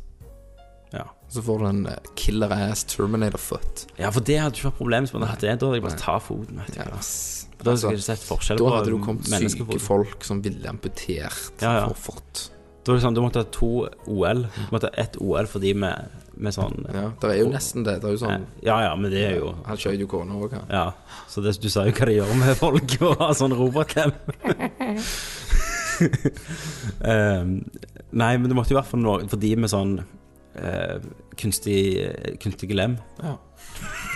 ja. 0.94 1.06
Så 1.28 1.42
får 1.42 1.60
du 1.60 1.66
en 1.66 1.88
eh, 1.88 1.96
killer 2.16 2.52
ass 2.54 2.84
Terminator 2.84 3.40
foot. 3.42 3.86
Ja, 3.98 4.12
for 4.12 4.22
det 4.22 4.38
hadde 4.40 4.56
ikke 4.56 4.68
vært 4.70 4.78
problemet. 4.78 5.10
Hvis 5.10 5.14
man 5.20 5.28
hadde 5.28 5.42
det, 5.48 5.56
da 5.60 5.66
hadde 5.66 5.80
jeg 5.80 5.84
bare 5.88 5.98
ta 5.98 6.18
foten. 6.20 6.60
Vet 6.62 6.76
du. 6.76 6.80
Ja, 6.80 6.86
Da 6.86 7.72
hadde 7.72 7.72
Altså, 7.72 7.90
jeg 7.90 7.98
ikke 7.98 8.06
sett 8.06 8.26
forskjell 8.28 8.58
da 8.60 8.64
på 8.64 8.74
hadde 8.76 8.92
du 8.94 9.00
kommet 9.04 9.26
syke 9.26 9.80
folk 9.82 10.24
som 10.24 10.42
ville 10.44 10.70
amputert 10.70 11.62
Ja, 11.64 11.72
ja. 11.80 11.88
for 11.88 11.96
fort. 12.14 12.44
Da 12.86 12.92
er 12.94 13.00
det 13.00 13.04
sånn, 13.08 13.16
Du 13.16 13.22
måtte 13.26 13.42
ha 13.42 13.48
to 13.50 13.88
OL. 14.06 14.44
Du 14.46 14.72
måtte 14.76 14.92
ha 14.92 15.02
ett 15.02 15.18
OL 15.20 15.48
for 15.50 15.60
de 15.60 15.74
med, 15.74 16.12
med 16.38 16.54
sånn 16.54 16.86
Ja, 16.94 17.08
det 17.20 17.32
er 17.32 17.40
jo 17.42 17.50
nesten 17.50 17.84
det. 17.88 17.98
Det 18.04 18.12
er 18.12 18.14
jo 18.14 18.22
sånn 18.22 18.46
Ja 18.62 18.78
ja, 18.86 18.96
men 18.96 19.10
det 19.12 19.24
er 19.26 19.40
jo 19.40 19.56
Han 19.66 19.78
skjøt 19.82 20.00
jo 20.00 20.08
kona 20.12 20.38
òg, 20.38 20.54
han. 20.54 20.68
Ja. 20.70 20.92
Så 21.28 21.42
det, 21.42 21.58
du 21.60 21.68
sa 21.74 21.88
jo 21.90 21.92
hva 21.98 22.06
de 22.06 22.20
gjør 22.20 22.36
med 22.38 22.56
folk 22.62 22.98
å 23.10 23.16
ha 23.24 23.32
sånn 23.34 23.56
robotlem. 23.58 24.14
um, 26.02 27.56
nei, 28.22 28.32
men 28.38 28.50
det 28.50 28.56
måtte 28.58 28.74
jo 28.74 28.80
være 28.80 28.90
for, 28.90 29.02
noe 29.02 29.28
for 29.32 29.38
de 29.42 29.52
med 29.60 29.72
sånn 29.72 29.98
uh, 30.02 30.98
kunstig, 31.40 31.80
kunstig 32.44 32.72
lem. 32.76 32.98
Ja. 33.24 33.36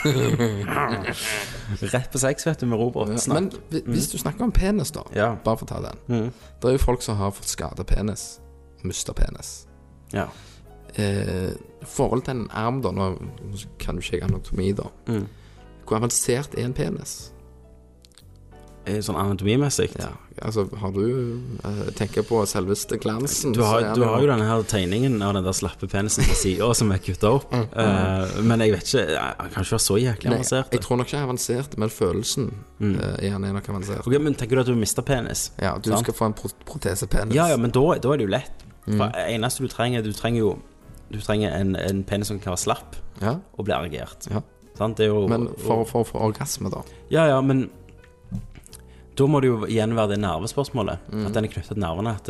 Rett 1.93 2.11
på 2.13 2.19
sex, 2.21 2.45
vet 2.47 2.61
du, 2.61 2.65
med 2.71 2.79
robot. 2.79 3.09
Men 3.11 3.19
Snakk. 3.19 3.57
hvi- 3.71 3.83
hvis 3.91 4.11
du 4.11 4.17
snakker 4.21 4.43
om 4.47 4.51
penis, 4.55 4.91
da, 4.95 5.03
Ja. 5.15 5.33
bare 5.35 5.57
for 5.57 5.65
å 5.65 5.67
ta 5.67 5.79
den 5.81 5.97
Mm. 6.07 6.31
Det 6.61 6.67
er 6.69 6.71
jo 6.77 6.77
folk 6.85 7.01
som 7.01 7.17
har 7.17 7.31
fått 7.31 7.47
skada 7.47 7.83
penis, 7.83 8.39
mista 8.83 9.13
penis. 9.13 9.65
Ja. 10.13 10.27
Eh, 10.95 11.51
forhold 11.85 12.23
til 12.25 12.31
en 12.37 12.47
arm, 12.51 12.81
da 12.81 12.89
Nå 12.91 13.17
kan 13.77 13.95
jo 13.95 14.01
ikke 14.01 14.11
jeg 14.19 14.23
anatomi, 14.23 14.71
da. 14.73 14.83
Mm. 15.07 15.27
Hvor 15.85 15.97
avansert 15.97 16.57
er 16.57 16.65
en 16.65 16.73
penis? 16.73 17.31
Eh, 18.87 18.99
Sånn 19.03 19.17
anatomimessig. 19.19 19.89
Ja, 19.99 20.11
altså 20.41 20.63
Har 20.79 20.93
du 20.95 21.03
uh, 21.65 21.81
tenker 21.97 22.23
på 22.25 22.39
selveste 22.47 22.97
glansen 23.01 23.53
Du 23.55 23.61
har, 23.65 23.89
du 23.95 24.05
har 24.07 24.21
jo 24.23 24.29
denne 24.29 24.45
her 24.47 24.63
tegningen 24.69 25.19
av 25.25 25.33
den 25.35 25.45
der 25.45 25.55
slappe 25.57 25.89
penisen 25.91 26.23
på 26.27 26.37
sida 26.39 26.69
som 26.77 26.93
er 26.95 27.01
kutta 27.03 27.35
opp. 27.39 27.51
Eh, 27.79 28.39
men 28.43 28.61
jeg 28.63 28.73
vet 28.73 28.87
ikke 28.87 29.03
Han 29.19 29.51
kan 29.53 29.63
ikke 29.63 29.75
være 29.75 29.83
så 29.83 29.95
jæklig 29.99 30.29
avansert. 30.31 30.73
jeg 30.73 30.81
tror 30.83 30.97
nok 30.99 31.07
ikke 31.07 31.17
er 31.19 31.27
avansert, 31.27 31.75
men 31.79 31.91
følelsen 31.93 32.47
mm. 32.79 32.95
uh, 32.95 33.25
er 33.25 33.37
nok 33.39 33.69
avansert. 33.69 34.07
Okay, 34.07 34.19
Men 34.19 34.35
tenker 34.35 34.57
du 34.57 34.63
at 34.63 34.71
du 34.71 34.75
mister 34.79 35.05
penis? 35.05 35.51
Ja, 35.61 35.75
du 35.77 35.91
Sant? 35.91 36.03
skal 36.03 36.17
få 36.17 36.29
en 36.31 36.35
pro 36.35 36.49
protesepenis. 36.65 37.35
Ja, 37.35 37.47
ja, 37.51 37.57
men 37.61 37.71
da, 37.75 37.83
da 38.01 38.13
er 38.13 38.21
det 38.21 38.27
jo 38.27 38.33
lett. 38.33 38.65
For 38.89 39.11
det 39.13 39.25
eneste 39.35 39.63
du 39.63 39.69
trenger 39.69 40.01
Du 40.01 40.11
trenger 40.15 40.39
jo 40.39 40.53
Du 41.13 41.19
trenger 41.21 41.53
en, 41.53 41.75
en 41.77 42.03
penis 42.07 42.31
som 42.31 42.39
kan 42.41 42.55
være 42.55 42.63
slapp 42.63 42.97
Ja, 43.21 43.35
og 43.53 43.67
bli 43.67 43.75
erigert. 43.75 44.29
ja. 44.31 44.41
Sant? 44.79 44.97
Det 44.97 45.09
er 45.09 45.11
jo 45.11 45.27
Men 45.27 45.49
for 45.59 45.83
for 45.85 46.07
få 46.07 46.23
orgasme, 46.23 46.71
da. 46.71 46.81
Ja, 47.11 47.27
ja, 47.27 47.41
men 47.41 47.67
Da 49.19 49.27
må 49.27 49.41
det 49.43 49.49
jo 49.51 49.59
igjen 49.67 49.91
være 49.97 50.13
det 50.15 50.19
nervespørsmålet. 50.23 50.99
Mm. 51.11 51.25
At 51.27 51.33
den 51.35 51.45
er 51.47 51.51
knyttet 51.51 51.73
til 51.73 51.81
nervene. 51.83 52.15
At 52.15 52.29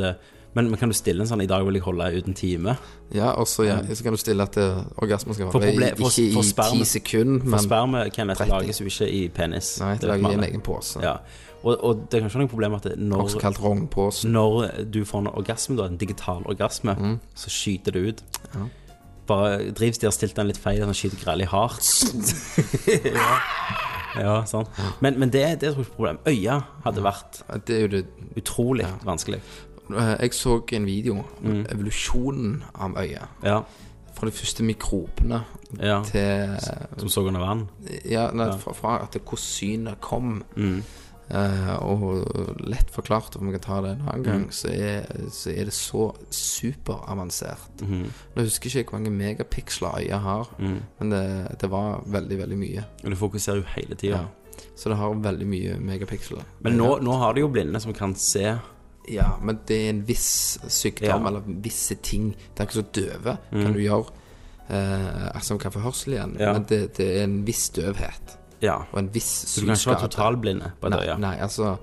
men, 0.57 0.65
men 0.71 0.79
kan 0.81 0.89
du 0.89 0.95
stille 0.97 1.21
en 1.21 1.27
sånn 1.29 1.43
'I 1.43 1.45
dag 1.45 1.61
vil 1.65 1.75
jeg 1.77 1.83
holde 1.85 2.07
ut 2.17 2.27
en 2.27 2.33
time'? 2.33 2.73
Ja, 3.13 3.31
og 3.37 3.45
så, 3.47 3.65
ja, 3.67 3.75
så 3.93 4.01
kan 4.03 4.13
du 4.13 4.17
stille 4.17 4.41
at 4.41 4.57
eh, 4.57 4.79
orgasmen 4.97 5.35
skal 5.37 5.51
for- 5.51 5.61
ikke 5.61 6.25
i 6.25 6.31
ti 6.41 6.83
sekunder, 6.85 7.39
For 7.43 7.49
men 7.53 7.59
sperme 7.59 8.01
dette 8.09 8.35
30. 8.35 8.49
lages 8.49 8.79
jo 8.81 8.85
ikke 8.89 9.11
i 9.13 9.27
penis. 9.29 9.79
Nei, 9.79 9.93
Det 9.93 10.01
det 10.01 10.09
vet 10.09 10.31
i 10.31 10.33
en 10.33 10.43
egen 10.49 10.61
pose. 10.61 10.99
Ja. 11.03 11.17
Og, 11.63 11.83
og 11.83 12.09
det 12.09 12.17
er 12.17 12.21
kanskje 12.27 12.39
noe 12.39 12.47
problem 12.47 12.73
at 12.73 12.85
når, 12.97 13.17
når 14.25 14.91
du 14.91 15.03
får 15.05 15.19
en 15.19 15.27
orgasme, 15.27 15.75
da, 15.77 15.85
en 15.85 15.97
digital 15.97 16.41
orgasme, 16.45 16.95
Mm. 16.97 17.19
så 17.35 17.49
skyter 17.49 17.91
det 17.91 18.07
ut. 18.09 18.23
Bare 19.29 19.71
drivs 19.77 19.99
de 20.01 20.07
har 20.09 20.13
stilt 20.15 20.35
den 20.39 20.49
litt 20.49 20.57
feil, 20.57 20.81
sånn 20.81 20.97
skyter 20.97 21.21
grellig 21.21 21.47
hardt. 21.51 21.85
ja. 23.19 23.31
ja, 24.19 24.35
sånn. 24.49 24.65
Men, 25.05 25.19
men 25.21 25.29
det, 25.33 25.43
det 25.61 25.69
er 25.69 25.75
et 25.83 25.91
problem. 25.95 26.17
Øya 26.27 26.59
hadde 26.85 27.03
vært 27.05 27.41
Det 27.67 27.75
er 27.77 27.83
jo 27.85 27.91
det 27.93 28.03
utrolig 28.41 28.87
vanskelig. 29.05 29.41
Eh, 29.89 30.15
Jeg 30.25 30.33
så 30.37 30.59
en 30.73 30.85
video 30.89 31.19
Mm. 31.41 31.51
om 31.51 31.61
evolusjonen 31.71 32.63
av 32.75 32.97
øyet. 32.99 33.27
Ja, 33.45 33.61
Fra 34.17 34.27
de 34.27 34.33
første 34.35 34.63
mikrobene 34.67 35.43
ja. 35.79 36.01
til 36.03 36.57
Som 36.99 37.09
så 37.09 37.21
under 37.27 37.39
vann. 37.45 37.67
Ja, 38.05 38.29
nei, 38.35 38.49
fra, 38.59 38.73
fra 38.75 38.97
at 39.05 39.15
hvordan 39.21 39.37
synet 39.45 40.01
kom. 40.01 40.41
Mm. 40.57 40.81
Eh, 41.29 41.75
og 41.85 42.25
lett 42.65 42.89
forklart, 42.89 43.35
om 43.37 43.45
vi 43.47 43.51
kan 43.59 43.61
ta 43.61 43.81
det 43.81 43.91
en 43.91 44.01
annen 44.07 44.23
Mm. 44.23 44.25
gang, 44.25 44.45
så, 44.51 44.67
er, 44.73 45.05
så 45.29 45.51
er 45.53 45.65
det 45.65 45.73
så 45.73 46.07
superavansert. 46.31 47.81
Mm. 47.85 48.07
Nå 48.35 48.45
husker 48.45 48.69
jeg 48.69 48.85
ikke 48.85 48.95
hvor 48.95 48.99
mange 48.99 49.13
megapiksler 49.13 49.99
øyet 50.01 50.19
har, 50.23 50.49
Mm. 50.59 50.79
men 50.99 51.09
det, 51.13 51.57
det 51.61 51.69
var 51.69 52.01
veldig, 52.05 52.37
veldig 52.39 52.57
mye. 52.57 52.83
Og 53.03 53.11
du 53.11 53.15
fokuserer 53.15 53.61
jo 53.61 53.67
hele 53.75 53.95
tida. 53.95 54.17
Ja. 54.17 54.25
Så 54.75 54.89
det 54.89 54.97
har 54.97 55.13
veldig 55.13 55.47
mye 55.47 55.77
megapiksler. 55.79 56.41
Men 56.61 56.77
nå, 56.77 56.97
nå 57.03 57.17
har 57.21 57.33
de 57.33 57.41
jo 57.41 57.47
blinde 57.53 57.79
som 57.81 57.93
kan 57.93 58.15
se. 58.15 58.57
Ja, 59.09 59.37
men 59.41 59.59
det 59.67 59.77
er 59.85 59.89
en 59.89 60.01
viss 60.05 60.57
sykdom, 60.67 61.07
Ja. 61.07 61.17
Mm. 61.17 61.27
eller 61.27 61.41
visse 61.63 61.95
ting. 62.01 62.31
Det 62.55 62.59
er 62.59 62.65
ikke 62.67 62.81
så 62.83 62.91
døve 62.91 63.37
kan 63.51 63.73
du 63.73 63.79
gjøre. 63.79 64.09
Eh, 64.69 65.29
altså, 65.35 65.53
man 65.53 65.59
kan 65.59 65.71
få 65.71 65.79
hørsel 65.79 66.13
igjen, 66.13 66.35
Ja. 66.39 66.53
men 66.53 66.63
det, 66.69 66.93
det 66.97 67.07
er 67.17 67.23
en 67.23 67.43
viss 67.45 67.69
døvhet. 67.69 68.35
Ja. 68.61 68.75
Og 68.91 68.99
en 68.99 69.09
viss 69.13 69.45
Så 69.47 69.61
du 69.61 69.65
kan 69.67 69.75
ikke 69.75 69.89
være 69.89 69.99
synskade. 69.99 70.11
totalblinde 70.11 70.71
på 70.81 70.87
et 70.87 70.91
Nei, 70.91 71.05
øye. 71.07 71.17
nei, 71.19 71.35
altså 71.39 71.77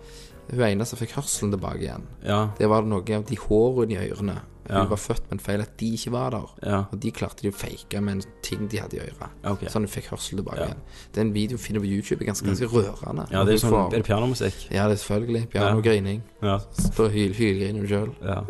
Hun 0.51 0.61
ene 0.63 0.85
som 0.87 0.99
fikk 0.99 1.13
hørselen 1.17 1.51
tilbake 1.51 1.81
igjen, 1.83 2.03
Ja. 2.25 2.49
det 2.59 2.69
var 2.69 2.83
noe 2.83 3.03
av 3.17 3.25
de 3.27 3.37
hårene 3.37 3.93
i 3.99 4.11
ørene. 4.13 4.39
Hun 4.69 4.77
Ja. 4.77 4.85
var 4.85 4.97
født 4.97 5.23
med 5.31 5.33
en 5.33 5.39
feil 5.39 5.61
at 5.61 5.77
de 5.79 5.87
ikke 5.95 6.11
var 6.13 6.31
der. 6.31 6.47
Ja. 6.65 6.85
Og 6.93 7.01
de 7.01 7.11
klarte 7.13 7.43
de 7.43 7.49
å 7.51 7.55
fake 7.55 8.01
med 8.01 8.15
en 8.17 8.23
ting 8.43 8.67
de 8.69 8.77
hadde 8.79 8.95
i 8.97 9.01
øret. 9.01 9.29
Ok. 9.45 9.61
Sånn 9.71 9.83
hun 9.83 9.87
fikk 9.89 10.07
hørsel 10.11 10.37
tilbake. 10.39 10.59
Mm. 10.59 10.65
igjen. 10.67 10.77
Det 11.13 11.19
er 11.19 11.23
en 11.25 11.33
video 11.35 11.57
du 11.57 11.81
på 11.81 11.87
YouTube, 11.87 12.23
er 12.23 12.27
ganske, 12.33 12.47
ganske 12.47 12.67
rørende. 12.67 13.27
ja, 13.31 13.45
det 13.45 13.55
er 13.55 13.59
Hun 13.67 13.69
sånn 13.71 13.71
får- 13.71 13.93
Er 13.93 13.97
det 13.97 14.05
pianomusikk? 14.07 14.71
Ja, 14.73 14.89
det 14.89 14.93
er 14.93 14.97
selvfølgelig. 15.05 15.49
Pianogrining. 15.51 16.23
Ja. 16.43 16.59
Står 16.73 17.05
og 17.07 17.11
hyl, 17.13 17.33
hylgriner 17.35 17.81
du 17.81 17.87
sjøl. 17.89 18.15
ja. 18.23 18.41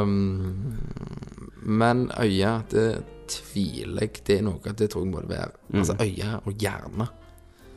Um, 0.00 0.52
men 1.62 2.10
øya, 2.20 2.60
det 2.70 3.02
tviler 3.28 4.00
jeg 4.06 4.20
Det 4.26 4.38
er 4.38 4.42
noe 4.46 4.72
Det 4.76 4.88
tror 4.92 5.04
jeg 5.04 5.12
må 5.12 5.20
det 5.24 5.30
være. 5.30 5.52
Mm. 5.72 5.78
Altså 5.82 5.96
øye 6.00 6.40
og 6.44 6.52
hjerne. 6.62 7.08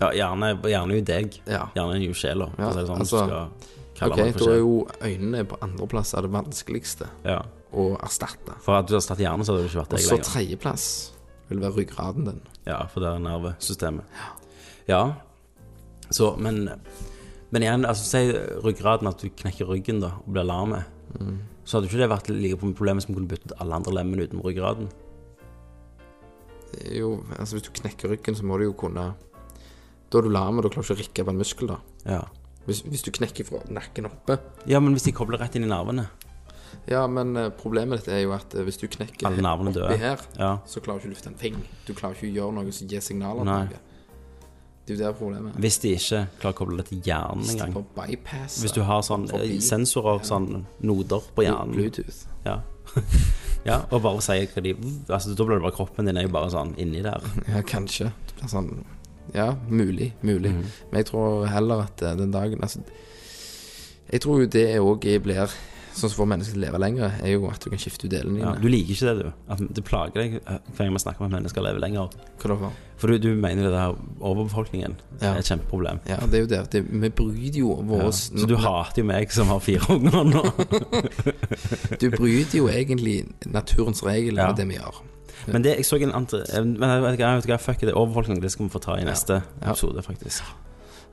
ja 0.02 0.10
gjerne, 0.16 0.50
gjerne 0.64 0.96
jo 0.96 1.02
deg. 1.04 1.40
Ja. 1.48 1.66
Gjerne 1.76 1.96
er 1.98 2.06
jo 2.08 2.14
sjela. 2.14 2.50
Ja, 2.58 2.72
sånn, 2.72 3.00
altså, 3.00 3.26
du 3.28 4.06
Ok, 4.06 4.16
da 4.16 4.52
er 4.54 4.60
jo 4.62 4.88
øynene 5.04 5.42
på 5.46 5.58
andreplass 5.62 6.14
er 6.16 6.22
det 6.24 6.32
vanskeligste 6.32 7.10
Ja. 7.26 7.42
å 7.76 7.98
erstatte. 8.00 8.56
For 8.64 8.78
at 8.80 8.88
du 8.88 8.94
har 8.96 9.02
startet 9.04 9.26
hjernen, 9.26 9.44
så 9.44 9.52
hadde 9.54 9.64
det 9.66 9.72
ikke 9.74 9.82
vært 9.82 9.92
Og 9.94 9.98
deg 9.98 10.06
så 10.06 10.16
lenger. 10.16 10.30
tredjeplass 10.30 10.86
vil 11.50 11.60
være 11.60 11.76
ryggraden 11.82 12.26
din. 12.30 12.42
Ja, 12.66 12.86
for 12.88 13.02
det 13.02 13.10
er 13.10 13.20
nervesystemet. 13.20 14.04
Ja. 14.88 15.16
Så, 16.12 16.38
men 16.40 16.70
Men 17.52 17.64
igjen, 17.64 17.84
altså 17.86 18.04
si 18.06 18.20
ryggraden 18.64 19.08
at 19.10 19.18
du 19.24 19.28
knekker 19.30 19.66
ryggen 19.68 20.00
da 20.02 20.12
og 20.22 20.32
blir 20.34 20.46
lam. 20.46 20.76
Mm. 21.20 21.40
Så 21.66 21.78
hadde 21.80 21.90
ikke 21.90 21.98
det 21.98 22.10
vært 22.10 22.30
like 22.30 22.58
problemet 22.62 23.02
som 23.04 23.16
kunne 23.16 23.28
byttet 23.28 23.52
alle 23.60 23.74
andre 23.74 23.92
lemmene 23.92 24.28
uten 24.28 24.40
ryggraden. 24.46 24.88
Jo, 26.96 27.24
altså 27.38 27.58
Hvis 27.58 27.66
du 27.68 27.72
knekker 27.82 28.10
ryggen, 28.14 28.36
så 28.38 28.44
må 28.46 28.58
du 28.60 28.66
jo 28.70 28.74
kunne 28.78 29.16
Da 30.12 30.18
er 30.18 30.22
du 30.26 30.30
lam, 30.30 30.58
og 30.58 30.64
da 30.64 30.70
klarer 30.70 30.88
du 30.88 30.94
ikke 30.94 30.98
å 30.98 31.04
rikke 31.04 31.26
på 31.26 31.34
en 31.34 31.38
muskel. 31.42 31.68
da 31.68 31.80
Ja. 32.06 32.22
Hvis, 32.66 32.82
hvis 32.86 33.02
du 33.04 33.12
knekker 33.12 33.46
fra 33.48 33.60
nakken 33.74 34.06
oppe 34.06 34.38
ja, 34.70 34.80
men 34.80 34.94
hvis 34.94 35.04
de 35.08 35.12
kobler 35.16 35.40
rett 35.42 35.56
inn 35.58 35.64
i 35.66 35.70
nervene 35.72 36.08
Ja, 36.90 37.08
men 37.08 37.36
eh, 37.38 37.50
problemet 37.50 38.00
ditt 38.04 38.10
er 38.14 38.22
jo 38.24 38.34
at 38.36 38.54
eh, 38.54 38.64
hvis 38.68 38.78
du 38.78 38.88
knekker 38.88 39.26
Alle 39.28 39.42
nervene 39.42 39.74
døde. 39.74 39.88
oppi 39.90 39.98
her, 40.04 40.20
Ja. 40.38 40.52
så 40.70 40.80
klarer 40.82 41.02
du 41.02 41.08
ikke 41.08 41.10
å 41.10 41.16
løfte 41.16 41.28
en 41.32 41.40
ting. 41.42 41.56
Du 41.88 41.94
klarer 41.94 42.16
ikke 42.16 42.30
å 42.30 42.36
gjøre 42.38 42.54
noe 42.60 42.72
som 42.72 42.88
gir 42.88 43.02
signaler. 43.02 43.44
Nei. 43.46 43.66
til 43.68 43.76
noe. 43.78 43.86
Det 44.86 44.96
er 44.96 44.98
jo 44.98 45.12
det 45.12 45.18
problemet. 45.20 45.54
Hvis 45.62 45.78
de 45.82 45.90
ikke 45.94 46.22
klarer 46.40 46.54
å 46.56 46.58
koble 46.58 46.78
det 46.78 46.86
til 46.90 47.02
hjernen 47.06 47.44
Hvis 47.44 47.56
de 47.56 47.62
engang. 47.66 47.86
får 47.96 48.62
Hvis 48.64 48.72
du 48.74 48.82
har 48.84 49.02
sånn 49.06 49.28
eh, 49.38 49.60
sensorer, 49.62 50.24
sånn 50.26 50.66
noder 50.82 51.22
på 51.36 51.46
hjernen 51.46 51.76
Bluetooth. 51.78 52.24
Ja. 52.46 52.62
Ja, 53.68 53.82
og 53.92 54.02
bare 54.06 54.22
si 54.24 54.38
hva 54.54 54.64
de 54.64 54.74
Altså, 55.10 55.34
da 55.36 55.46
blir 55.46 55.60
det 55.60 55.66
bare 55.66 55.76
kroppen 55.76 56.08
din 56.08 56.18
er 56.18 56.28
jo 56.28 56.32
bare 56.34 56.52
sånn 56.54 56.76
inni 56.80 57.04
der. 57.06 57.26
Ja, 57.52 57.64
kanskje. 57.68 58.12
Det 58.30 58.40
blir 58.40 58.54
sånn 58.54 58.72
Ja, 59.36 59.52
mulig. 59.68 60.14
Mulig. 60.26 60.54
Mm. 60.56 60.64
Men 60.92 61.02
jeg 61.04 61.10
tror 61.12 61.46
heller 61.52 61.86
at 61.86 62.02
eh, 62.02 62.16
den 62.18 62.32
dagen 62.34 62.64
Altså, 62.66 62.82
jeg 64.10 64.24
tror 64.24 64.42
jo 64.42 64.50
det 64.50 64.70
òg 64.82 65.06
blir 65.22 65.52
Sånn 66.00 66.12
som 66.14 66.18
får 66.22 66.28
mennesker 66.32 66.56
til 66.56 66.62
å 66.62 66.66
leve 66.66 66.80
lenger, 66.82 67.16
er 67.20 67.34
jo 67.34 67.48
at 67.52 67.64
du 67.64 67.70
kan 67.74 67.82
skifte 67.82 68.08
ut 68.08 68.14
delene 68.14 68.40
Ja, 68.40 68.54
du 68.56 68.68
liker 68.72 68.96
ikke 68.96 69.10
det, 69.10 69.26
du. 69.26 69.32
At 69.52 69.64
det 69.76 69.84
plager 69.88 70.22
deg 70.22 70.38
eh, 70.40 70.60
hver 70.76 70.86
gang 70.88 70.96
vi 70.96 71.02
snakker 71.04 71.26
om 71.26 71.28
at 71.28 71.36
mennesker 71.36 71.66
lever 71.66 71.84
lenger. 71.84 72.14
Da 72.40 72.56
for? 72.56 72.72
Du, 73.08 73.18
du 73.24 73.30
mener 73.36 73.68
det 73.68 73.74
der 73.74 73.96
overbefolkningen 74.20 74.96
Ja. 75.20 75.34
er 75.34 75.42
et 75.42 75.50
kjempeproblem. 75.52 76.00
Ja, 76.08 76.18
det 76.26 76.40
er 76.40 76.44
jo 76.46 76.50
det. 76.52 76.62
det 76.72 76.84
vi 76.88 77.10
bryter 77.10 77.60
jo 77.60 77.76
vår 77.90 78.06
Ja. 78.08 78.12
Så 78.12 78.48
du 78.48 78.56
hater 78.60 79.02
jo 79.04 79.08
meg 79.12 79.32
som 79.36 79.52
har 79.52 79.60
fire 79.60 79.86
unger 79.96 80.24
nå. 80.24 80.44
Du 82.02 82.10
bryter 82.16 82.58
jo 82.58 82.68
egentlig 82.72 83.26
naturens 83.46 84.04
regel 84.04 84.38
Ja. 84.38 84.48
med 84.48 84.56
det 84.58 84.68
vi 84.68 84.80
gjør. 84.80 85.02
Men 85.48 85.64
det, 85.64 85.76
jeg 85.78 85.86
så 85.86 85.96
en 85.96 86.12
eh, 86.12 86.64
Men 86.64 86.90
jeg 86.90 87.02
vet 87.04 87.46
ikke, 87.48 87.60
fuck 87.60 87.82
det. 87.82 87.94
Overbefolkning 87.94 88.42
det 88.42 88.52
skal 88.52 88.66
vi 88.66 88.74
få 88.74 88.80
ta 88.80 88.98
i 89.00 89.06
neste 89.08 89.42
episode, 89.62 90.02
faktisk. 90.04 90.44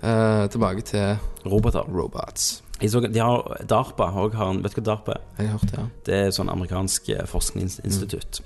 Uh, 0.03 0.47
tilbake 0.53 0.83
til 0.85 1.17
Roboter. 1.47 1.87
robots. 1.89 2.63
Så, 2.83 3.01
de 3.01 3.19
har 3.23 3.63
DARPA 3.65 4.11
og 4.21 4.35
har 4.37 4.51
en, 4.53 4.63
Vet 4.63 4.75
du 4.77 4.81
hva 4.83 4.85
DARPA 4.91 5.15
er? 5.17 5.23
Jeg 5.39 5.49
har 5.49 5.59
hørt 5.59 5.73
ja. 5.77 5.85
Det 6.05 6.15
er 6.15 6.27
et 6.29 6.37
sånn 6.37 6.51
amerikansk 6.53 7.09
forskningsinstitutt. 7.31 7.31
forskningsinstitutt. 7.31 8.41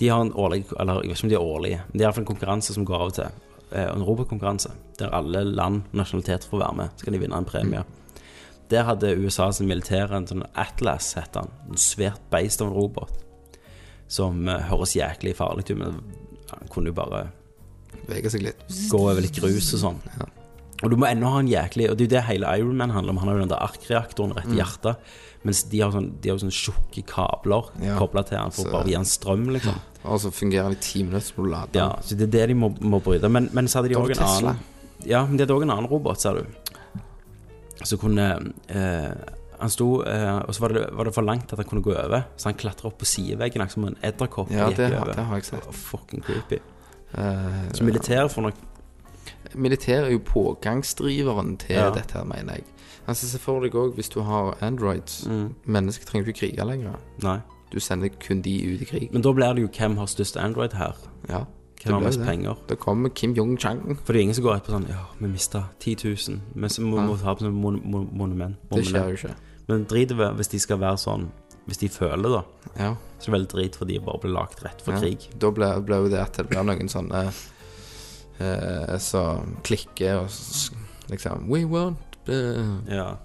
De 0.00 0.08
har 0.08 0.20
en 0.22 0.32
årlig 0.32 0.62
Eller 0.78 1.02
jeg 1.02 1.10
vet 1.10 1.18
ikke 1.18 1.26
om 1.26 1.32
de 1.32 1.36
er 1.36 1.44
årlige, 1.54 1.80
men 1.88 1.98
de 1.98 2.04
har 2.04 2.08
iallfall 2.08 2.22
en 2.24 2.30
konkurranse 2.30 2.72
som 2.76 2.84
går 2.88 3.00
av 3.02 3.10
og 3.10 3.14
til. 3.18 3.40
Eh, 3.72 3.88
En 3.92 4.04
robotkonkurranse 4.06 4.70
der 4.98 5.12
alle 5.16 5.42
land 5.44 5.82
og 5.92 5.98
nasjonaliteter 6.00 6.48
får 6.48 6.58
være 6.62 6.76
med. 6.76 6.88
Så 6.96 7.04
kan 7.04 7.12
de 7.12 7.18
vinne 7.20 7.36
en 7.36 7.44
premie. 7.48 7.82
Der 8.70 8.84
hadde 8.86 9.16
USA 9.18 9.50
sin 9.52 9.66
militære 9.68 10.16
en 10.16 10.26
sånn 10.30 10.44
Atlas, 10.54 11.12
het 11.18 11.34
han. 11.34 11.48
En 11.68 11.76
svært 11.76 12.20
beist 12.30 12.60
av 12.62 12.68
en 12.70 12.74
robot. 12.76 13.10
Som 14.08 14.46
uh, 14.48 14.56
høres 14.70 14.96
jæklig 14.96 15.36
farlig 15.36 15.64
ut, 15.70 15.76
men 15.78 16.00
han 16.50 16.68
kunne 16.70 16.92
jo 16.92 16.96
bare 16.96 17.26
Vege 18.08 18.30
seg 18.30 18.42
litt. 18.42 18.62
gå 18.90 18.98
over 18.98 19.20
litt 19.20 19.34
grus 19.36 19.72
og 19.74 19.80
sånn. 19.82 19.98
Og 20.82 20.90
du 20.90 20.96
må 20.96 21.06
ennå 21.10 21.28
ha 21.28 21.40
en 21.42 21.48
jæklig 21.50 21.90
Og 21.90 21.96
det 21.98 22.06
er 22.06 22.08
jo 22.08 22.14
det 22.16 22.22
hele 22.24 22.46
Ironman 22.58 22.90
handler 22.90 23.10
om. 23.12 23.18
Han 23.20 23.28
har 23.28 23.34
jo 23.36 23.40
den 23.44 23.50
der 23.52 23.60
arkreaktoren 23.66 24.32
rett 24.36 24.48
i 24.48 24.56
hjertet. 24.56 24.96
Mens 25.44 25.62
de 25.68 25.80
har, 25.80 25.90
sånn, 25.92 26.10
de 26.20 26.28
har 26.30 26.36
jo 26.38 26.42
sånne 26.46 26.56
tjukke 26.56 27.02
kabler 27.08 27.68
Ja. 27.82 27.98
kobla 27.98 28.22
til 28.28 28.38
han 28.38 28.50
for 28.50 28.64
Så- 28.64 28.70
bare 28.72 28.84
å 28.84 28.88
gi 28.88 28.94
han 28.96 29.04
strøm, 29.04 29.46
liksom. 29.52 29.74
Og 30.04 30.18
så 30.20 30.30
fungerer 30.32 30.68
det 30.70 30.78
i 30.78 30.80
ti 30.80 31.02
minutter, 31.02 31.20
så 31.20 31.36
må 31.36 31.44
du 31.44 31.50
lade. 31.50 31.74
Ja, 31.74 31.88
så 32.00 32.16
det 32.16 32.22
er 32.28 32.32
det 32.38 32.48
de 32.48 32.54
må, 32.54 32.70
må 32.80 33.00
bryte. 33.02 33.28
Men, 33.30 33.48
men 33.52 33.66
så 33.66 33.80
hadde 33.82 33.88
de 33.90 33.94
òg 34.00 34.10
en 34.10 34.24
annen 34.24 34.58
Ja, 35.06 35.24
men 35.26 35.36
de 35.36 35.44
hadde 35.44 35.54
òg 35.56 35.62
en 35.62 35.70
annen 35.70 35.88
robot, 35.90 36.20
ser 36.20 36.34
du. 36.34 36.46
Så 37.84 37.96
kunne 38.00 38.52
eh, 38.68 39.14
Han 39.60 39.70
sto 39.72 40.02
eh, 40.02 40.38
Og 40.46 40.54
så 40.54 40.60
var 40.60 40.68
det, 40.76 40.86
var 40.96 41.04
det 41.04 41.14
for 41.14 41.22
langt 41.22 41.52
at 41.52 41.58
han 41.58 41.68
kunne 41.68 41.82
gå 41.84 41.92
over, 41.96 42.24
så 42.36 42.44
han 42.50 42.54
klatra 42.54 42.86
opp 42.90 42.98
på 42.98 43.08
sideveggen 43.08 43.60
akkurat 43.60 43.72
som 43.72 43.84
en 43.88 43.96
edderkopp. 44.02 44.50
Ja, 44.50 44.68
det 44.68 44.90
det 44.90 45.16
har 45.24 45.34
jeg 45.36 45.44
sett. 45.44 45.64
Fucking 45.72 46.22
creepy. 46.24 46.60
Uh, 47.16 47.68
Så 47.74 47.82
militæret 47.84 48.30
får 48.30 48.42
nok 48.42 48.54
Militær 49.54 50.04
er 50.06 50.10
jo 50.10 50.18
pågangsdriveren 50.18 51.56
til 51.58 51.76
Ja. 51.76 51.90
dette 51.90 52.12
her, 52.18 52.24
mener 52.24 52.52
jeg. 52.54 52.64
Altså 53.08 53.26
Se 53.26 53.38
for 53.38 53.60
deg 53.60 53.72
òg, 53.74 53.94
hvis 53.94 54.08
du 54.08 54.20
har 54.22 54.56
Androids 54.60 55.26
Mm. 55.26 55.54
Mennesker 55.66 56.04
trenger 56.06 56.26
ikke 56.28 56.38
krige 56.52 56.64
lenger. 56.66 56.96
Nei. 57.22 57.40
Du 57.72 57.80
sender 57.80 58.08
kun 58.08 58.42
de 58.42 58.74
ut 58.74 58.82
i 58.82 58.84
krig. 58.84 59.12
Men 59.12 59.22
da 59.22 59.32
blir 59.32 59.54
det 59.54 59.62
jo 59.62 59.68
hvem 59.68 59.96
har 59.96 60.06
størst 60.06 60.36
Android 60.36 60.72
her. 60.72 60.94
Ja, 61.28 61.44
Hvem 61.84 61.92
har 61.94 62.00
mest 62.00 62.18
det. 62.18 62.26
penger? 62.26 62.54
Da 62.68 62.74
kommer 62.74 63.08
Kim 63.08 63.34
Jong-chang. 63.34 63.96
For 64.04 64.12
det 64.12 64.16
er 64.20 64.22
ingen 64.22 64.34
som 64.34 64.44
går 64.44 64.56
etterpå 64.60 64.66
på 64.66 64.80
sånn 64.80 64.88
Ja, 64.88 65.04
vi 65.20 65.26
mista 65.28 65.62
10 65.80 65.96
000. 66.28 66.40
Men 66.54 66.68
så 66.70 66.82
må 66.82 66.96
vi 67.16 67.22
ta 67.22 67.34
på 67.34 67.40
sånn 67.40 67.52
mon 67.54 67.80
mon 67.84 68.08
monument. 68.12 68.56
Det 68.70 68.84
skjer 68.84 69.08
jo 69.08 69.16
ikke. 69.16 69.34
Men 69.68 69.84
drit 69.86 70.10
i 70.10 70.14
det 70.14 70.36
hvis 70.36 70.48
de 70.48 70.58
skal 70.58 70.78
være 70.78 70.96
sånn 70.98 71.28
Hvis 71.68 71.78
de 71.78 71.88
føler, 71.88 72.22
da. 72.22 72.42
Ja. 72.78 72.96
Så 73.20 73.28
er 73.28 73.32
det 73.38 73.40
veldig 73.40 73.48
drit 73.48 73.76
for 73.76 73.84
de 73.84 73.98
bare 74.00 74.18
blir 74.20 74.32
lagt 74.32 74.64
rett 74.64 74.80
for 74.82 74.92
ja. 74.92 74.98
krig. 75.00 75.28
Da 75.38 75.50
blir 75.50 75.86
jo 75.86 76.08
det 76.08 76.18
at 76.18 76.32
det 76.32 76.48
blir 76.48 76.64
noen 76.64 76.88
sånne 76.88 77.32
eh, 78.40 78.94
som 78.98 79.56
klikker 79.66 80.22
og 80.24 80.30
liksom 81.10 81.48
We 81.50 81.64
want 81.68 81.98
uh, 82.28 82.78
Ja. 82.90 83.16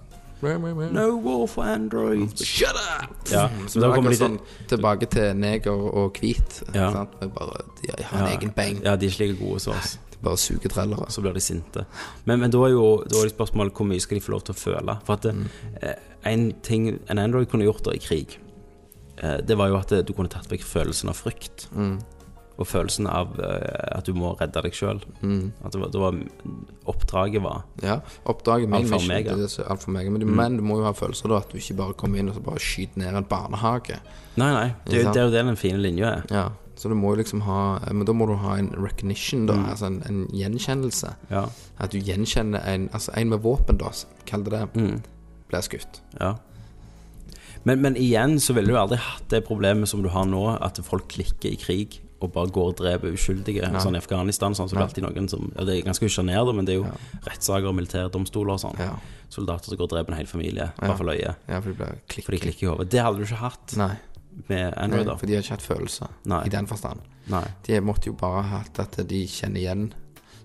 rah, 0.42 0.56
rah. 0.60 0.90
No 0.92 1.16
war 1.24 1.46
for 1.48 1.64
Android. 1.64 2.36
Shut 2.38 2.68
up! 2.76 3.12
Ja, 3.30 3.48
Så 3.68 3.80
da 3.80 3.92
kommer 3.94 4.10
de 4.12 4.18
sånn 4.20 4.38
tilbake 4.68 5.08
til 5.10 5.32
neger 5.38 5.72
og 5.74 6.18
hvit. 6.20 6.60
Ja. 6.74 6.90
Sant? 6.92 7.14
Vi 7.20 7.28
bare, 7.32 7.62
de 7.82 7.92
har 8.02 8.20
en 8.20 8.26
ja, 8.30 8.34
egen 8.36 8.52
bang. 8.56 8.82
Ja, 8.84 8.96
de 8.96 9.06
er 9.08 9.14
ikke 9.14 9.24
like 9.26 9.38
gode 9.40 9.60
som 9.64 9.74
oss. 9.78 9.96
De 10.12 10.18
bare 10.24 10.36
suger 10.40 10.68
trellere. 10.72 11.08
Så 11.12 11.22
blir 11.24 11.34
de 11.36 11.40
sinte. 11.44 11.86
Men, 12.24 12.40
men 12.40 12.52
da 12.52 12.60
er 12.66 12.74
jo 12.74 12.86
da 13.08 13.20
er 13.22 13.30
det 13.30 13.34
spørsmålet 13.36 13.72
hvor 13.76 13.88
mye 13.88 14.00
skal 14.02 14.18
de 14.20 14.24
få 14.26 14.34
lov 14.36 14.44
til 14.48 14.54
å 14.56 14.60
føle. 14.60 14.98
For 15.08 15.16
at 15.16 15.26
det, 15.28 15.34
eh, 15.82 15.96
en 16.32 16.50
ting 16.66 16.90
en 17.08 17.18
Android 17.22 17.48
kunne 17.48 17.64
gjort 17.68 17.84
da 17.86 17.94
i 17.96 18.02
krig, 18.02 18.36
eh, 19.22 19.38
det 19.46 19.56
var 19.56 19.68
jo 19.72 19.78
at 19.80 19.92
du 20.06 20.12
kunne 20.12 20.28
tatt 20.32 20.50
vekk 20.52 20.64
følelsen 20.66 21.08
av 21.12 21.16
frykt. 21.22 21.68
Og 22.58 22.64
følelsen 22.66 23.06
av 23.06 23.34
eh, 23.38 23.98
at 23.98 24.06
du 24.08 24.14
må 24.16 24.30
redde 24.40 24.62
deg 24.64 24.72
sjøl. 24.72 25.02
At 25.64 25.72
det 25.76 26.00
var, 26.00 26.14
Oppdraget 26.86 27.42
var 27.42 27.64
Ja, 27.82 27.98
oppdraget 28.24 28.68
min 28.70 28.84
Alfa 28.86 28.96
omega. 28.96 29.34
Alfa 29.68 29.90
omega. 29.90 30.10
Men, 30.10 30.20
du, 30.20 30.26
men 30.26 30.56
du 30.56 30.62
må 30.64 30.78
jo 30.80 30.86
ha 30.86 30.92
følelser 30.96 31.28
da 31.32 31.40
at 31.42 31.50
du 31.52 31.58
ikke 31.58 31.76
bare 31.80 31.96
kommer 31.98 32.20
inn 32.22 32.30
og 32.30 32.36
så 32.38 32.44
bare 32.46 32.62
skyter 32.62 33.02
ned 33.02 33.18
en 33.18 33.26
barnehage. 33.28 33.98
Nei, 34.40 34.52
nei. 34.54 34.68
Det, 34.86 35.02
det 35.12 35.20
er 35.20 35.26
jo 35.28 35.34
det 35.34 35.44
den 35.50 35.58
fine 35.60 35.80
linja 35.82 36.14
er. 36.20 36.24
Ja, 36.32 36.46
Så 36.76 36.88
du 36.92 36.94
må 36.94 37.14
jo 37.14 37.20
liksom 37.22 37.40
ha 37.46 37.78
Men 37.90 38.04
da 38.06 38.12
må 38.12 38.26
du 38.28 38.34
ha 38.40 38.56
en 38.60 38.70
recognition, 38.76 39.46
da. 39.48 39.54
Altså 39.72 39.86
en, 39.90 40.02
en 40.08 40.26
gjenkjennelse. 40.32 41.14
Ja. 41.30 41.46
At 41.80 41.92
du 41.92 41.98
gjenkjenner 41.98 42.60
en 42.68 42.88
Altså 42.92 43.12
en 43.16 43.28
med 43.32 43.40
våpen, 43.44 43.78
da, 43.80 43.92
kall 44.26 44.44
det 44.44 44.52
det, 44.52 44.64
Mm. 44.76 45.02
blir 45.48 45.60
skutt. 45.62 46.00
ja. 46.20 46.34
Men, 47.66 47.82
men 47.82 47.96
igjen 47.98 48.38
så 48.42 48.54
ville 48.54 48.70
du 48.70 48.78
aldri 48.78 48.98
hatt 49.02 49.26
det 49.32 49.42
problemet 49.46 49.90
som 49.90 50.02
du 50.04 50.10
har 50.14 50.26
nå, 50.28 50.42
at 50.62 50.78
folk 50.86 51.08
klikker 51.10 51.50
i 51.50 51.58
krig 51.58 52.00
og 52.22 52.30
bare 52.32 52.48
går 52.48 52.70
og 52.70 52.76
dreper 52.78 53.12
uskyldige. 53.12 53.68
Sånn 53.82 53.98
i 53.98 54.00
Afghanistan 54.00 54.54
sånn, 54.56 54.70
så 54.70 54.76
er 54.76 54.80
det 54.80 54.86
alltid 54.86 55.04
noen 55.04 55.26
som 55.28 55.50
ja, 55.50 55.66
Det 55.68 55.74
er 55.74 55.82
ganske 55.84 56.08
sjenerende, 56.08 56.54
men 56.56 56.68
det 56.68 56.76
er 56.76 56.78
jo 56.78 56.86
rettssaker 57.26 57.68
og 57.68 57.76
militærdomstoler 57.76 58.54
og 58.54 58.62
sånn. 58.62 58.80
Ja. 58.80 58.94
Soldater 59.32 59.72
som 59.72 59.80
går 59.80 59.88
og 59.88 59.92
dreper 59.92 60.14
en 60.14 60.20
hel 60.22 60.30
familie 60.30 60.70
bare 60.78 60.96
for 60.96 61.10
løye. 61.10 61.34
Ja, 61.50 61.60
for 61.60 61.72
de 61.72 61.76
blir 61.82 61.98
For 62.14 62.36
de 62.36 62.40
klikker 62.46 62.68
i 62.68 62.70
hodet. 62.70 62.88
Det 62.94 63.02
hadde 63.04 63.20
du 63.20 63.26
ikke 63.26 63.42
hatt 63.42 63.76
Nei. 63.82 63.92
med 64.46 64.78
Nei, 64.94 65.04
for 65.10 65.26
de 65.26 65.36
har 65.36 65.44
ikke 65.44 65.58
hatt 65.58 65.66
følelser 65.66 66.16
Nei. 66.32 66.42
i 66.46 66.54
den 66.54 66.70
forstand. 66.70 67.04
Nei. 67.34 67.44
De 67.66 67.82
måtte 67.84 68.08
jo 68.08 68.16
bare 68.16 68.46
hatt 68.54 68.80
at 68.86 69.00
de 69.10 69.22
kjenner 69.28 69.64
igjen 69.64 69.88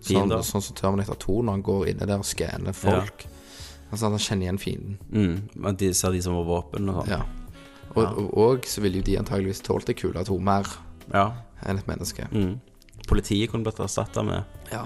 Sånn, 0.02 0.32
sånn 0.42 0.64
som 0.66 0.74
Terminator 0.74 1.14
2, 1.22 1.34
når 1.46 1.60
han 1.60 1.62
går 1.62 1.84
inne 1.92 2.08
der 2.10 2.24
og 2.24 2.26
skanner 2.26 2.74
folk. 2.74 3.28
Altså 3.92 4.08
Han 4.10 4.18
kjenner 4.20 4.46
igjen 4.48 4.60
fienden. 4.60 4.98
Mm. 5.12 5.50
Men 5.56 5.76
de 5.76 5.94
ser 5.94 6.12
de 6.16 6.22
som 6.24 6.34
har 6.38 6.46
våpen 6.48 6.90
og 6.90 7.02
sånn. 7.02 7.10
Ja. 7.12 7.22
Og, 7.92 8.06
og, 8.06 8.38
og 8.40 8.66
så 8.72 8.82
ville 8.82 9.02
jo 9.02 9.04
de 9.10 9.18
antageligvis 9.20 9.60
tålt 9.68 9.90
ei 9.92 9.94
kule 10.00 10.24
to 10.26 10.38
mer 10.40 10.68
Ja. 11.14 11.26
enn 11.68 11.78
et 11.78 11.88
menneske. 11.88 12.28
Mm. 12.32 12.60
Politiet 13.10 13.50
kunne 13.52 13.64
blitt 13.68 13.80
erstatta 13.84 14.24
med, 14.24 14.44
Ja. 14.72 14.86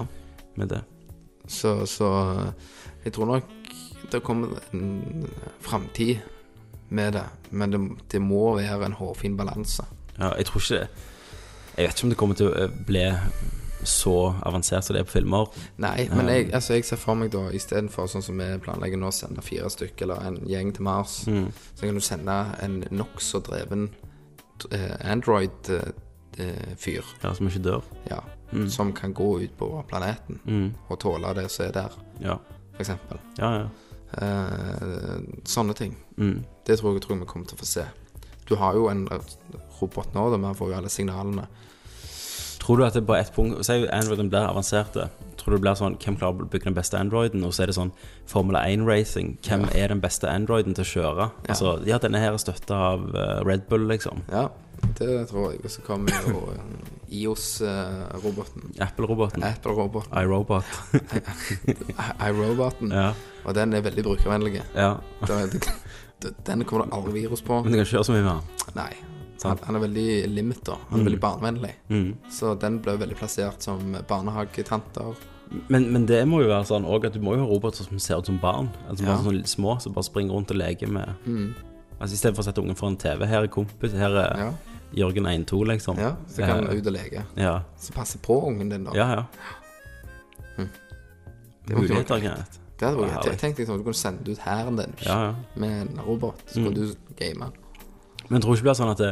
med 0.58 0.70
det. 0.70 0.82
Så, 1.48 1.86
så 1.86 2.08
jeg 3.06 3.14
tror 3.14 3.26
nok 3.30 3.44
det 4.12 4.24
kommer 4.24 4.48
en 4.74 5.28
framtid 5.62 6.18
med 6.90 7.14
det. 7.14 7.24
Men 7.52 7.72
det, 7.72 7.80
det 8.12 8.22
må 8.22 8.56
være 8.58 8.86
en 8.86 8.94
hårfin 8.98 9.38
balanse. 9.38 9.86
Ja, 10.18 10.32
jeg 10.38 10.46
tror 10.46 10.62
ikke 10.62 10.80
det 10.80 10.88
Jeg 11.78 11.88
vet 11.90 11.96
ikke 11.98 12.06
om 12.06 12.10
det 12.10 12.18
kommer 12.18 12.36
til 12.40 12.48
å 12.48 12.68
bli 12.88 13.02
så 13.90 14.34
avansert 14.46 14.84
som 14.86 14.96
det 14.96 15.02
er 15.04 15.08
på 15.08 15.16
filmer. 15.18 15.48
Nei, 15.82 16.08
men 16.12 16.28
jeg, 16.32 16.50
altså, 16.54 16.74
jeg 16.78 16.86
ser 16.88 17.00
for 17.02 17.16
meg 17.20 17.32
da 17.34 17.46
istedenfor 17.56 18.08
sånn 18.12 18.24
som 18.26 18.38
vi 18.42 18.48
planlegger 18.64 19.00
nå, 19.02 19.08
å 19.12 19.16
sende 19.16 19.44
fire 19.46 19.70
stykker 19.72 20.06
eller 20.08 20.28
en 20.30 20.40
gjeng 20.50 20.74
til 20.78 20.84
Mars, 20.88 21.22
så 21.26 21.82
kan 21.86 21.96
du 21.98 22.04
sende 22.06 22.36
en 22.66 22.82
nokså 22.92 23.42
dreven 23.46 23.88
eh, 24.72 24.96
Android-fyr. 25.12 27.06
Ja, 27.24 27.34
som 27.34 27.48
ikke 27.48 27.64
dør. 27.64 27.82
ja, 28.10 28.22
Som 28.70 28.94
kan 28.94 29.14
gå 29.14 29.40
ut 29.42 29.58
på 29.58 29.70
planeten 29.90 30.40
og 30.90 31.00
tåle 31.02 31.34
det 31.38 31.50
som 31.52 31.66
er 31.66 31.72
der, 31.82 31.98
Ja, 32.24 32.38
for 32.76 32.82
eksempel. 32.86 33.20
ja. 33.40 33.52
ja. 33.62 33.66
Eh, 34.16 35.18
sånne 35.44 35.74
ting. 35.76 35.96
Mm. 36.18 36.46
Det 36.64 36.78
tror 36.80 36.94
jeg, 36.96 37.02
tror 37.04 37.16
jeg 37.18 37.20
vi 37.26 37.28
kommer 37.28 37.48
til 37.50 37.58
å 37.58 37.60
få 37.60 37.66
se. 37.68 37.84
Du 38.48 38.54
har 38.56 38.78
jo 38.78 38.86
en 38.88 39.02
eh, 39.12 39.34
robot 39.82 40.14
nå, 40.16 40.30
da, 40.32 40.38
men 40.40 40.56
får 40.56 40.70
jo 40.72 40.76
alle 40.78 40.92
signalene. 40.94 41.48
Tror 42.66 42.80
du 42.82 42.84
at 42.88 42.96
det 42.98 43.04
på 43.06 43.14
et 43.14 43.28
punkt 43.36 43.60
Si 43.68 43.76
Androiden 43.94 44.30
blir 44.34 44.42
avanserte. 44.50 45.04
Tror 45.38 45.54
du 45.54 45.56
det 45.60 45.62
blir 45.62 45.76
sånn 45.78 45.98
Hvem 46.02 46.16
klarer 46.18 46.42
å 46.42 46.50
bygge 46.50 46.66
den 46.72 46.74
beste 46.78 46.98
Androiden? 46.98 47.44
Og 47.46 47.54
så 47.54 47.62
er 47.62 47.70
det 47.70 47.76
sånn 47.78 47.92
Formel 48.26 48.58
1-racing. 48.58 49.36
Hvem 49.46 49.68
er 49.78 49.94
den 49.94 50.02
beste 50.02 50.26
Androiden 50.32 50.74
til 50.74 50.82
å 50.82 50.90
kjøre? 50.96 51.28
Altså, 51.46 51.76
Ja, 51.86 52.00
denne 52.02 52.18
her 52.24 52.34
er 52.34 52.42
støtta 52.42 52.80
av 52.96 53.06
eh, 53.14 53.44
Red 53.46 53.68
Bull, 53.70 53.86
liksom. 53.92 54.24
Ja, 54.34 54.48
det 54.98 55.12
tror 55.30 55.52
jeg. 55.54 55.62
Og 55.62 55.70
så 55.76 55.86
kommer 55.86 56.10
jo 56.26 56.42
eh, 56.56 57.22
IOS-roboten. 57.22 58.74
Apple-roboten. 58.82 59.46
Apple-roboten. 59.46 60.18
iRobot. 60.24 60.66
iRoboten. 62.28 62.92
ja. 62.92 63.12
Og 63.46 63.54
den 63.54 63.74
er 63.78 63.86
veldig 63.86 64.04
brukervennlig. 64.10 64.64
ja. 64.74 64.96
Den 66.46 66.64
kommer 66.66 66.86
det 66.88 66.94
aldri 66.98 67.20
virus 67.22 67.44
på. 67.46 67.62
Men 67.62 67.72
du 67.72 67.78
kan 67.78 67.86
ikke 67.86 68.00
gjøre 68.00 68.08
så 68.10 68.16
mye 68.16 68.24
med 68.26 68.32
den. 68.32 68.72
Nei. 68.80 69.15
Han, 69.44 69.58
han 69.68 69.76
er 69.76 69.80
veldig 69.80 70.28
limiter. 70.32 70.78
Han 70.90 71.00
er 71.02 71.04
veldig 71.10 71.20
barnevennlig. 71.20 71.74
Mm. 71.90 72.16
Så 72.32 72.56
den 72.60 72.80
ble 72.82 72.96
veldig 72.98 73.18
plassert 73.20 73.62
som 73.62 73.80
barnehagetanter. 74.08 75.16
Men, 75.70 75.92
men 75.94 76.06
det 76.10 76.24
må 76.28 76.40
jo 76.42 76.48
være 76.50 76.66
sånn 76.66 76.86
også, 76.90 77.06
at 77.12 77.14
du 77.14 77.20
må 77.22 77.36
jo 77.36 77.44
ha 77.44 77.50
roboter 77.50 77.84
som 77.86 78.00
ser 78.02 78.18
ut 78.24 78.26
som 78.26 78.40
barn. 78.42 78.70
Altså 78.90 79.04
Ja. 79.06 79.18
sånn 79.22 79.44
små 79.46 79.76
som 79.82 79.94
bare 79.94 80.04
springer 80.08 80.34
rundt 80.34 80.52
og 80.52 80.58
leker 80.58 80.88
med 80.88 81.14
Altså 82.00 82.14
I 82.14 82.18
stedet 82.18 82.36
for 82.36 82.44
å 82.44 82.46
sette 82.48 82.60
ungen 82.64 82.76
foran 82.76 82.98
TV, 83.00 83.26
her 83.26 83.44
er 83.44 83.48
kompis, 83.48 83.94
her 83.94 84.10
er 84.24 84.38
Ja. 84.38 84.50
Jørgen 84.96 85.26
1-2, 85.28 85.66
liksom. 85.66 85.98
ja. 86.00 86.16
Så 86.28 86.38
kan 86.42 86.50
Eh, 86.50 86.56
han 86.68 86.78
ut 86.78 86.88
og 86.88 86.94
leke. 86.94 87.24
ja. 87.38 87.62
Så 87.78 87.94
passe 87.94 88.18
på 88.18 88.40
ungen 88.48 88.70
din, 88.70 88.84
da. 88.84 88.92
ja, 88.96 89.08
ja. 89.16 89.24
Det 90.58 91.74
ikke 91.74 91.80
være 91.80 91.82
Muligheter. 91.82 92.20
Kenneth. 92.20 92.60
Det 92.80 92.88
hadde 92.88 92.98
vært 93.00 93.14
greit. 93.14 93.26
Jeg 93.32 93.40
tenkte 93.40 93.62
liksom, 93.64 93.78
du 93.78 93.84
kunne 93.88 93.94
sende 94.00 94.32
ut 94.32 94.38
hæren 94.44 94.78
din 94.78 94.94
Ja, 95.06 95.16
ja. 95.26 95.34
med 95.56 95.82
en 95.82 96.00
robot, 96.08 96.42
så 96.48 96.64
kunne 96.64 96.76
du 96.76 96.96
game. 97.16 97.52
Men 98.30 98.42
tror 98.42 98.56
ikke 98.56 98.64
det 98.64 98.70
blir 98.70 98.78
sånn 98.80 98.92
at 98.92 98.98
det, 99.04 99.12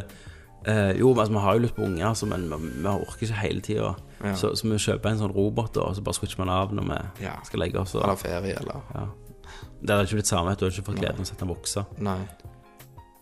eh, 0.66 0.91
Jo, 0.99 1.14
altså, 1.14 1.34
vi 1.34 1.39
har 1.43 1.53
jo 1.57 1.59
lyst 1.66 1.76
på 1.76 1.84
unger, 1.86 2.05
altså, 2.07 2.26
men 2.28 2.47
vi, 2.49 2.70
vi 2.82 2.88
orker 2.93 3.26
ikke 3.28 3.41
hele 3.41 3.61
tida. 3.61 3.95
Ja. 4.24 4.34
Så, 4.39 4.53
så 4.55 4.68
vi 4.70 4.78
kjøper 4.80 5.09
en 5.11 5.20
sånn 5.20 5.34
robot, 5.36 5.74
da, 5.76 5.82
og 5.89 5.95
så 5.95 6.01
bare 6.05 6.16
switcher 6.18 6.39
man 6.45 6.49
av 6.49 6.72
når 6.74 6.88
vi 6.89 7.26
Ja. 7.26 7.36
skal 7.43 7.59
legge 7.59 7.80
oss. 7.82 7.95
Og, 7.95 8.03
Eller 8.03 8.16
ferie, 8.16 8.55
eller 8.59 8.82
ja. 8.95 9.07
Det 9.84 9.89
hadde 9.91 10.05
ikke 10.07 10.16
blitt 10.22 10.28
samme. 10.32 10.53
Du 10.55 10.64
har 10.66 10.72
hadde 10.72 10.80
ikke 10.80 10.86
fått 10.91 10.99
gleden 11.01 11.20
av 11.20 11.26
å 11.26 11.28
se 11.28 11.36
den 11.39 11.49
vokse. 11.51 11.86
Nei. 11.99 12.20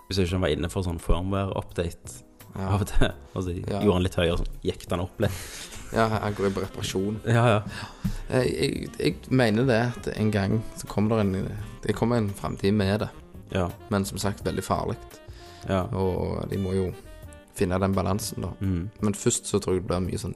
Hvis 0.08 0.20
ikke 0.20 0.28
ikke 0.36 0.42
var 0.44 0.54
inne 0.54 0.70
for 0.70 0.84
sånn 0.86 1.00
firmware-update 1.02 2.24
Ja. 2.56 2.68
av 2.68 2.82
og 2.84 2.88
til. 2.88 3.12
Altså, 3.36 3.52
Ja. 3.68 3.80
Gjorde 3.82 3.96
den 4.00 4.04
litt 4.04 4.16
høyere, 4.20 4.38
sånn, 4.38 4.56
gikk 4.64 4.88
den 4.92 5.00
opp 5.00 5.20
litt. 5.24 5.32
Ja, 5.94 6.06
han 6.08 6.34
går 6.34 6.46
jo 6.48 6.52
på 6.56 6.62
reparasjon. 6.64 7.18
Ja, 7.28 7.46
ja. 7.48 7.62
Jeg, 8.32 8.52
jeg, 8.56 8.90
jeg 9.00 9.16
mener 9.30 9.66
det 9.68 9.80
at 9.98 10.08
en 10.16 10.30
gang 10.32 10.62
så 10.80 10.88
kommer 10.88 11.18
det 11.18 11.26
en 11.26 11.58
Det 11.84 11.96
kommer 11.98 12.16
en 12.22 12.30
framtid 12.30 12.74
med 12.74 13.00
det, 13.02 13.10
Ja, 13.52 13.70
men 13.90 14.06
som 14.06 14.18
sagt 14.22 14.44
veldig 14.46 14.64
farlig. 14.64 14.96
Ja. 15.70 15.84
Og 15.98 16.48
de 16.52 16.58
må 16.62 16.74
jo 16.78 16.90
finne 17.58 17.78
den 17.84 17.94
balansen, 17.94 18.42
da. 18.46 18.54
Mm. 18.62 18.90
Men 19.02 19.14
først 19.18 19.46
så 19.50 19.60
tror 19.60 19.76
jeg 19.76 19.84
det 19.84 19.90
blir 19.92 20.04
mye 20.08 20.22
sånn 20.22 20.36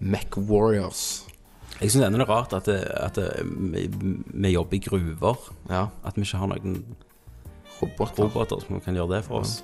Mac 0.00 0.36
Warriors. 0.36 1.24
Jeg 1.80 1.90
syns 1.90 2.04
ennå 2.06 2.20
det 2.20 2.26
er 2.28 2.30
rart 2.30 2.52
at, 2.54 2.68
det, 2.70 2.80
at 3.00 3.16
det, 3.18 3.28
vi, 3.74 3.88
vi 4.44 4.52
jobber 4.54 4.76
i 4.76 4.82
gruver. 4.84 5.40
Ja. 5.70 5.88
At 6.06 6.16
vi 6.18 6.22
ikke 6.26 6.38
har 6.42 6.52
noen 6.52 6.82
Roboter. 7.80 8.22
roboter 8.28 8.60
som 8.62 8.78
kan 8.80 8.94
gjøre 8.96 9.16
det 9.16 9.24
for 9.26 9.40
oss. 9.42 9.56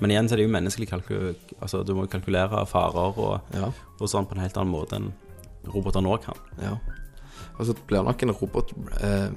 Men 0.00 0.10
igjen 0.12 0.26
så 0.28 0.34
er 0.34 0.40
det 0.42 0.46
jo 0.48 0.52
menneskelig 0.52 0.88
kalku... 0.90 1.14
Altså, 1.62 1.84
du 1.86 1.94
må 1.96 2.04
kalkulere 2.10 2.64
farer 2.68 3.16
og, 3.22 3.52
Ja. 3.54 3.70
og 4.00 4.10
sånn 4.10 4.26
på 4.28 4.34
en 4.36 4.42
helt 4.42 4.56
annen 4.58 4.74
måte 4.74 4.98
enn 4.98 5.12
roboter 5.72 6.02
nå 6.04 6.16
kan. 6.24 6.36
ja. 6.60 6.74
Og 7.56 7.64
så 7.64 7.72
blir 7.88 8.02
det 8.02 8.08
nok 8.10 8.22
en 8.26 8.34
robot 8.36 8.72
eh, 9.00 9.30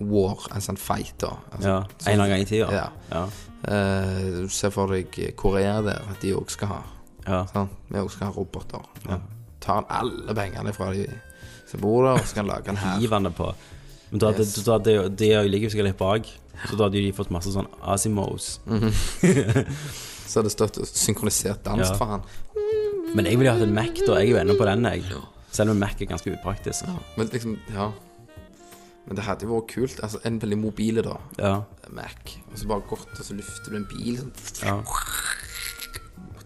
war, 0.00 0.46
en 0.54 0.60
sånn 0.64 0.78
fight, 0.80 1.14
da. 1.18 1.34
Altså, 1.52 1.68
Ja, 1.68 1.76
En 1.78 2.12
eller 2.12 2.24
annen 2.24 2.30
gang 2.30 2.40
i 2.40 2.44
tida. 2.44 2.68
Ja. 2.72 2.88
Ja. 3.12 3.26
Uh, 3.66 4.48
se 4.52 4.70
for 4.70 4.86
deg 4.92 5.16
Korea 5.36 5.80
der, 5.82 6.02
at 6.10 6.20
de 6.22 6.34
òg 6.36 6.50
skal 6.50 6.68
ha. 6.68 6.82
ja. 7.26 7.42
Sånn? 7.52 7.68
Vi 7.90 7.98
òg 7.98 8.10
skal 8.10 8.28
ha 8.28 8.32
roboter. 8.36 8.84
Ja. 9.08 9.18
Tar 9.60 9.84
alle 9.90 10.34
pengene 10.34 10.72
fra 10.76 10.92
de 10.94 11.06
som 11.66 11.80
bor 11.82 12.04
der, 12.06 12.20
og 12.20 12.26
skal 12.28 12.44
han 12.44 12.52
lage 12.54 12.68
en 12.70 12.76
hær. 12.76 13.00
det 13.22 13.34
på 13.36 13.54
Men 14.12 14.18
da 14.22 14.30
Yes. 14.32 14.54
da 14.64 14.72
hadde, 14.78 15.08
de 15.16 15.30
ligger 15.48 15.68
jo 15.68 15.70
sikkert 15.74 15.88
litt 15.90 15.98
bak, 15.98 16.26
så 16.70 16.76
da 16.76 16.84
hadde 16.84 17.02
de 17.02 17.12
fått 17.12 17.30
masse 17.30 17.50
sånn 17.52 17.66
Asimos. 17.82 18.60
Så 20.26 20.40
hadde 20.40 20.48
det 20.48 20.52
stått 20.54 20.78
synkronisert 20.90 21.62
dans 21.64 21.88
Ja. 21.88 21.94
for 21.94 22.06
han. 22.06 22.22
Men 23.14 23.24
jeg 23.26 23.38
ville 23.38 23.50
hatt 23.52 23.62
en 23.62 23.74
Mac, 23.74 23.94
da. 24.06 24.14
Jeg 24.18 24.30
er 24.30 24.32
jo 24.32 24.36
ennå 24.42 24.56
på 24.58 24.64
den, 24.66 24.84
jeg. 24.84 25.04
Selv 25.52 25.70
om 25.70 25.78
Mac 25.78 26.00
er 26.00 26.06
ganske 26.06 26.32
upraktisk. 26.34 26.84
Men 27.16 27.28
liksom, 27.28 27.58
ja 27.72 27.90
Men 29.06 29.16
det 29.20 29.24
hadde 29.24 29.46
jo 29.46 29.52
vært 29.54 29.68
kult. 29.70 30.00
Altså, 30.02 30.18
en 30.26 30.40
veldig 30.42 30.58
mobile, 30.58 31.02
da. 31.06 31.16
Ja. 31.38 31.52
Mac. 31.94 32.32
Og 32.50 32.58
så 32.58 32.66
bare 32.66 32.82
godt, 32.90 33.06
og 33.14 33.22
så 33.24 33.36
lufter 33.38 33.70
du 33.70 33.76
en 33.78 33.88
bil 33.92 34.16
sånn. 34.18 34.32
ja. 34.64 34.80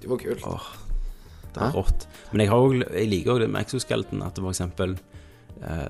Det 0.01 0.09
var 0.09 0.17
kult. 0.21 0.45
Åh, 0.49 0.69
Det 1.55 1.61
er 1.67 1.75
rått. 1.75 2.07
Men 2.33 2.41
jeg, 2.45 2.49
har 2.53 2.63
jo, 2.63 2.79
jeg 2.95 3.09
liker 3.11 3.33
jo 3.35 3.39
det 3.43 3.51
med 3.53 3.65
exoskeleten, 3.67 4.23
at 4.25 4.37
du 4.39 4.47
eksempel 4.49 4.95
eh, 5.61 5.89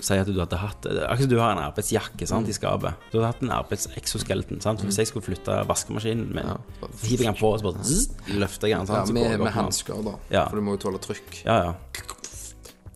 sier 0.00 0.22
at 0.22 0.30
du 0.30 0.38
hadde 0.40 0.56
hatt 0.56 0.86
Akkurat 0.86 1.20
som 1.26 1.28
du 1.28 1.36
har 1.40 1.50
en 1.52 1.60
arbeidsjakke 1.66 2.28
sant, 2.30 2.48
i 2.48 2.54
skapet. 2.56 2.94
Du 3.12 3.18
hadde 3.18 3.26
hatt 3.34 3.42
en 3.44 3.52
arbeidsexoskeleten. 3.52 4.62
Sant? 4.64 4.80
Hvis 4.86 4.96
jeg 5.02 5.10
skulle 5.10 5.26
flytte 5.26 5.58
vaskemaskinen 5.68 6.30
min, 6.32 6.46
Ja. 6.52 6.56
hiver 7.02 7.26
jeg 7.26 7.34
den 7.34 7.40
på, 7.40 7.50
og 7.52 7.60
så 7.60 7.68
bare 7.68 7.84
zzz, 7.84 8.06
løfter 8.32 8.68
jeg 8.70 8.78
den. 8.78 8.86
Ja, 8.88 9.02
Sant? 9.04 9.12
med, 9.12 9.38
med 9.40 9.52
hansker, 9.52 10.00
da. 10.08 10.14
Ja. 10.30 10.46
For 10.48 10.56
du 10.56 10.62
må 10.64 10.76
jo 10.78 10.84
tåle 10.88 10.98
trykk. 11.04 11.42
Ja, 11.44 11.58
ja. 11.64 11.74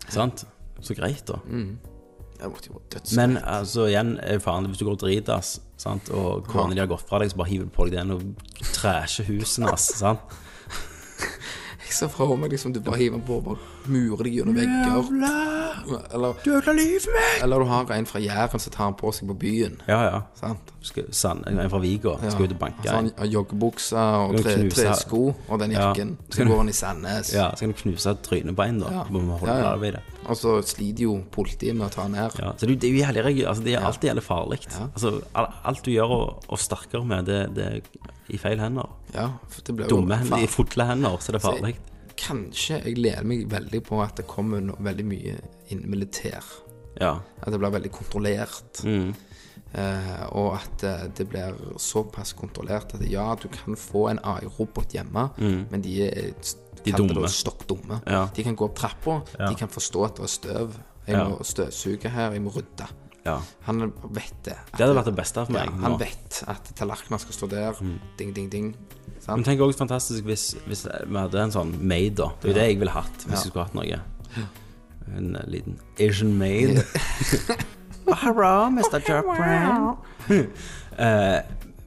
Sant? 0.09 0.47
Så 0.81 0.95
greit, 0.97 1.25
da. 1.29 1.41
Det 1.45 1.94
Men 3.17 3.39
altså, 3.39 3.87
igjen, 3.91 4.17
faren, 4.43 4.67
hvis 4.71 4.81
du 4.81 4.87
går 4.89 4.97
og 4.97 5.03
driter, 5.05 5.51
sant, 5.81 6.11
og 6.11 6.47
kona 6.51 6.75
di 6.75 6.83
har 6.83 6.91
gått 6.91 7.07
fra 7.09 7.21
deg, 7.23 7.31
så 7.33 7.41
bare 7.41 7.53
hiver 7.53 7.69
du 7.69 7.75
på 7.75 7.89
deg 7.89 7.99
den 8.01 8.15
og 8.17 8.25
træsjer 8.75 9.29
husene, 9.31 9.71
ass, 9.73 9.91
sant? 10.01 10.35
Jeg 11.85 11.99
ser 12.01 12.11
fra 12.11 12.27
meg 12.35 12.51
liksom 12.57 12.75
du 12.75 12.81
bare 12.83 12.99
hiver 13.05 13.21
den 13.21 13.27
på 13.29 13.39
og 13.39 13.45
bare 13.53 13.93
murer 13.93 14.27
deg 14.27 14.41
gjennom 14.41 14.57
vegger. 14.59 15.54
Eller, 16.15 16.35
Du 16.45 16.51
ødela 16.57 16.73
livet 16.73 17.07
mitt! 17.15 17.43
eller 17.43 17.59
du 17.59 17.65
har 17.71 17.91
en 17.95 18.07
fra 18.07 18.21
Jæren 18.21 18.61
som 18.61 18.73
tar 18.73 18.91
den 18.91 18.97
på 19.01 19.13
seg 19.15 19.29
på 19.29 19.37
byen. 19.39 19.77
Ja, 19.89 20.01
ja. 20.05 20.21
Sant? 20.39 20.73
Skal, 20.85 21.07
en 21.49 21.71
fra 21.71 21.79
Vigo 21.81 22.17
skal 22.29 22.45
ut 22.45 22.53
og 22.53 22.59
banke 22.61 22.83
Altså, 22.85 22.97
han 22.97 23.11
har 23.19 23.27
joggebukse 23.33 23.97
og 23.97 24.35
tre, 24.43 24.57
sko 24.59 24.75
tresko 24.77 25.23
og 25.49 25.61
den 25.63 25.73
Ja. 25.75 25.93
Så 26.31 26.45
går 26.45 26.57
han 26.57 26.69
i 26.69 26.73
Sandnes. 26.77 27.33
Ja, 27.35 27.51
så 27.57 27.65
kan 27.65 27.73
du 27.73 27.79
knuse 27.83 28.17
trynet 28.23 28.57
på 28.57 28.63
en, 28.69 28.81
da. 28.81 28.91
Ja. 28.93 29.05
Må 29.11 29.39
holde 29.39 29.55
Ja, 29.55 29.73
ja. 29.75 29.91
det. 29.91 30.03
Og 30.29 30.37
så 30.37 30.63
sliter 30.63 31.05
jo 31.05 31.19
politiet 31.33 31.77
med 31.77 31.87
å 31.89 31.93
ta 31.93 32.03
han 32.03 32.13
ned. 32.17 32.37
Ja, 32.41 32.53
så 32.57 32.67
det, 32.67 32.81
det 32.81 32.89
er 32.91 32.95
jo 32.95 33.01
jævlig 33.03 33.47
altså, 33.47 33.65
det 33.65 33.75
er 33.75 33.85
alltid 33.85 34.11
jævlig 34.11 34.25
farlig. 34.25 34.61
Ja. 34.71 34.87
Altså, 34.93 35.21
alt 35.65 35.85
du 35.85 35.91
gjør 35.91 36.15
og, 36.19 36.45
og 36.49 36.59
sterkere 36.61 37.05
med, 37.05 37.27
det, 37.29 37.41
det 37.57 37.65
er 37.65 37.81
i 38.33 38.39
feil 38.41 38.61
hender. 38.61 38.89
Ja, 39.15 39.29
for 39.49 39.67
det 39.67 39.77
blir 39.77 39.89
jo 39.89 39.97
Dumme 39.99 40.17
hender, 40.21 40.45
i 40.45 40.49
fulle 40.51 40.87
hender, 40.89 41.19
så 41.21 41.35
det 41.35 41.41
er 41.43 41.45
farlig. 41.49 41.75
Kanskje 42.17 42.81
jeg 42.85 42.99
lener 42.99 43.25
meg 43.27 43.47
veldig 43.51 43.81
på 43.89 43.99
at 44.05 44.17
det 44.21 44.27
kommer 44.31 44.61
no 44.63 44.77
veldig 44.79 45.05
mye 45.09 45.37
innen 45.71 45.91
militær. 45.91 46.45
Ja. 47.01 47.17
At 47.43 47.51
det 47.51 47.59
blir 47.59 47.73
veldig 47.75 47.91
kontrollert. 47.93 48.83
Mm. 48.87 49.15
Eh, 49.75 50.27
og 50.39 50.53
at 50.61 50.85
eh, 50.87 51.07
det 51.19 51.27
blir 51.33 51.57
såpass 51.83 52.33
kontrollert 52.39 52.95
at 52.95 53.03
ja, 53.11 53.27
du 53.35 53.49
kan 53.51 53.75
få 53.79 54.07
en 54.13 54.21
AI-robot 54.23 54.95
hjemme, 54.95 55.31
men 55.71 55.83
de 55.83 55.97
er, 56.11 56.35
Mm. 56.85 56.93
De 56.93 56.93
dumme. 56.93 57.29
stokk 57.33 57.63
dumme. 57.67 57.97
Ja. 58.07 58.27
De 58.37 58.43
kan 58.45 58.55
gå 58.57 58.67
opp 58.67 58.75
trappa, 58.77 59.23
Ja. 59.39 59.47
de 59.49 59.55
kan 59.57 59.69
forstå 59.73 60.05
at 60.05 60.17
det 60.17 60.25
er 60.25 60.29
støv. 60.29 60.75
Jeg 61.09 61.17
må 61.17 61.39
støvsuge 61.43 62.11
her, 62.11 62.33
jeg 62.33 62.43
må 62.43 62.51
rydde. 62.53 62.87
ja. 63.25 63.39
Han 63.63 63.91
vet 64.13 64.35
det. 64.45 64.57
Det 64.77 64.81
hadde 64.85 64.95
vært 64.95 65.07
det 65.07 65.17
beste 65.17 65.47
for 65.47 65.53
meg. 65.53 65.65
Ja, 65.65 65.71
han 65.81 65.99
vet 65.99 66.43
at 66.47 66.75
tallerkener 66.77 67.19
skal 67.19 67.33
stå 67.33 67.49
der. 67.49 67.73
Ding, 68.19 68.35
ding, 68.35 68.51
ding. 68.53 68.77
Sant? 69.25 69.39
Men 69.39 69.47
tenk 69.47 69.63
også 69.65 69.81
fantastisk 69.81 70.27
hvis, 70.29 70.51
hvis 70.69 70.85
vi 70.85 71.17
hadde 71.17 71.41
en 71.41 71.55
sånn 71.55 71.73
maid, 71.81 72.19
da. 72.21 72.29
Det 72.43 72.51
er 72.51 72.53
jo 72.53 72.59
det 72.59 72.67
jeg 72.69 72.81
ville 72.83 72.93
hatt 72.93 73.25
hvis 73.25 73.39
jeg 73.39 73.53
skulle 73.53 73.65
hatt 73.65 73.79
noe. 73.79 74.01
En 75.15 75.31
eh, 75.39 75.47
liten 75.49 75.79
Asian 76.01 76.35
maid. 76.37 76.83
Hello, 78.25 78.69
Mr. 78.75 79.01
Jopran. 79.01 79.97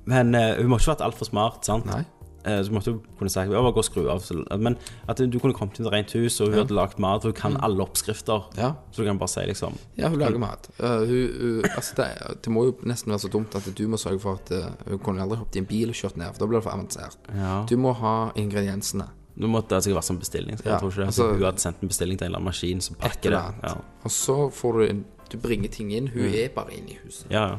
Men 0.07 0.33
uh, 0.33 0.53
hun 0.57 0.69
må 0.71 0.79
ikke 0.79 0.95
vært 0.95 1.03
altfor 1.05 1.29
smart, 1.29 1.61
sant? 1.67 1.85
Nei. 1.89 2.05
Eh, 2.47 2.61
så 2.63 2.71
måtte 2.71 2.93
hun 2.93 3.01
kunne 3.19 3.31
sagt 3.33 3.51
ja, 3.51 3.61
bare 3.61 3.83
skru 3.83 4.05
av. 4.09 4.23
Men 4.59 4.77
at 5.11 5.19
du 5.19 5.37
kunne 5.39 5.55
kommet 5.57 5.79
inn 5.79 5.87
til 5.87 5.91
rent 5.93 6.13
hus, 6.15 6.39
og 6.41 6.53
hun 6.53 6.61
hadde 6.61 6.77
lagd 6.77 6.99
mat, 7.03 7.27
hun 7.27 7.35
kan 7.35 7.57
alle 7.65 7.83
oppskrifter. 7.83 8.47
Ja. 8.57 8.73
Så 8.91 9.03
du 9.03 9.09
kan 9.09 9.19
bare 9.19 9.31
si 9.33 9.43
liksom 9.49 9.75
Ja, 9.99 10.09
hun 10.13 10.19
lager 10.21 10.39
mat. 10.39 10.69
Uh, 10.79 11.03
hun, 11.09 11.61
uh, 11.61 11.75
altså 11.75 11.97
det, 11.99 12.07
det 12.45 12.53
må 12.53 12.65
jo 12.69 12.75
nesten 12.87 13.11
være 13.11 13.25
så 13.25 13.31
dumt 13.33 13.55
at 13.59 13.67
du 13.77 13.83
må 13.91 13.99
sørge 13.99 14.21
for 14.23 14.39
at 14.39 14.51
uh, 14.55 14.69
hun 14.87 15.01
kunne 15.03 15.25
aldri 15.25 15.39
hoppet 15.41 15.59
i 15.59 15.63
en 15.65 15.69
bil 15.69 15.91
og 15.91 15.99
kjørt 15.99 16.17
ned, 16.17 16.31
for 16.33 16.45
da 16.45 16.49
blir 16.51 16.61
det 16.61 16.67
for 16.69 16.75
avansert. 16.77 17.31
Ja. 17.35 17.53
Du 17.69 17.75
må 17.81 17.93
ha 17.99 18.15
ingrediensene. 18.39 19.09
Nå 19.37 19.49
måtte 19.53 19.75
det 19.75 19.83
sikkert 19.85 19.99
vært 19.99 20.09
sånn 20.09 20.21
bestilling. 20.23 20.55
Så 20.57 20.65
Ja, 20.65 20.71
jeg 20.71 20.79
tror 20.81 20.89
ikke 20.91 21.01
det. 21.03 21.07
altså- 21.11 21.27
hun 21.33 21.43
hadde 21.45 21.61
sendt 21.61 21.83
en 21.83 21.91
bestilling 21.91 22.17
til 22.17 22.25
en 22.25 22.31
eller 22.31 22.39
annen 22.39 22.49
maskin 22.49 22.81
som 22.81 22.95
pakker 22.95 23.29
det. 23.35 23.43
Ja. 23.67 23.75
Og 24.07 24.11
så 24.11 24.37
får 24.51 24.73
du 24.79 24.87
en, 24.89 25.05
Du 25.29 25.35
bringer 25.37 25.67
ting 25.69 25.91
inn. 25.91 26.07
Hun 26.07 26.23
er 26.33 26.47
bare 26.55 26.71
inne 26.71 26.93
i 26.95 26.97
huset. 27.03 27.25
ja, 27.29 27.47
ja. 27.49 27.57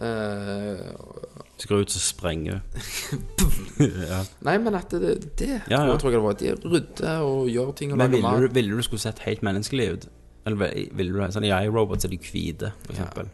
Eh, 0.00 0.80
Skru 1.58 1.76
ut, 1.82 1.90
så 1.92 2.00
sprenger 2.00 2.60
hun. 2.60 3.20
ja. 4.08 4.22
nei, 4.42 4.56
men 4.58 4.74
at 4.74 4.90
det, 4.90 5.12
det 5.38 5.50
Ja, 5.70 5.82
ja. 5.86 5.96
tror 6.00 6.10
jeg 6.10 6.18
det 6.18 6.22
var. 6.24 6.32
De 6.40 6.54
rydder 6.64 7.20
og 7.26 7.46
gjør 7.52 7.72
ting 7.76 7.92
og 7.92 7.98
Men 8.00 8.10
ville 8.10 8.32
du, 8.40 8.48
ville 8.54 8.76
du 8.76 8.82
skulle 8.82 9.00
sett 9.02 9.18
helt 9.26 9.42
menneskelig 9.46 9.86
ut? 9.92 10.08
Eller 10.46 10.56
vil- 10.64 10.88
ville 10.98 11.12
du 11.14 11.32
sånn 11.32 11.44
I 11.46 11.52
robot, 11.68 12.02
så 12.02 12.08
er 12.08 12.16
de 12.16 12.18
hvite, 12.18 12.72
for 12.86 12.92
eksempel. 12.96 13.28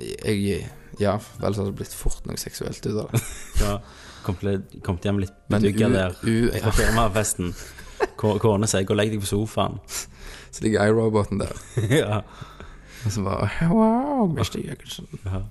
Jeg, 0.00 0.70
ja, 1.00 1.18
vel 1.40 1.54
så 1.56 1.62
hadde 1.64 1.72
det 1.72 1.78
blitt 1.82 1.94
fort 1.96 2.24
noe 2.28 2.36
seksuelt 2.40 2.86
ut 2.86 3.00
av 3.02 3.10
det. 3.12 3.22
Ja. 3.66 3.78
Kom, 4.26 4.34
til, 4.40 4.62
kom 4.82 4.96
hjem 4.98 5.20
litt 5.22 5.34
bedugga 5.48 5.88
der 5.92 6.16
På 6.18 6.32
fra 6.64 6.72
firmafesten. 6.74 7.52
Kårene 8.18 8.66
sier 8.66 8.82
'gå 8.84 8.92
og 8.92 8.98
legg 8.98 9.12
deg 9.12 9.20
på 9.22 9.28
sofaen'. 9.30 9.78
Så 10.50 10.64
ligger 10.64 10.86
iRoboten 10.88 11.38
der. 11.38 11.52
ja. 12.02 12.22
Og 13.04 13.12
så 13.12 13.22
bare 13.22 13.48
Wow, 13.70 14.26
Mr. 14.32 14.58
Jørgensen. 14.64 15.06
Ja. 15.24 15.42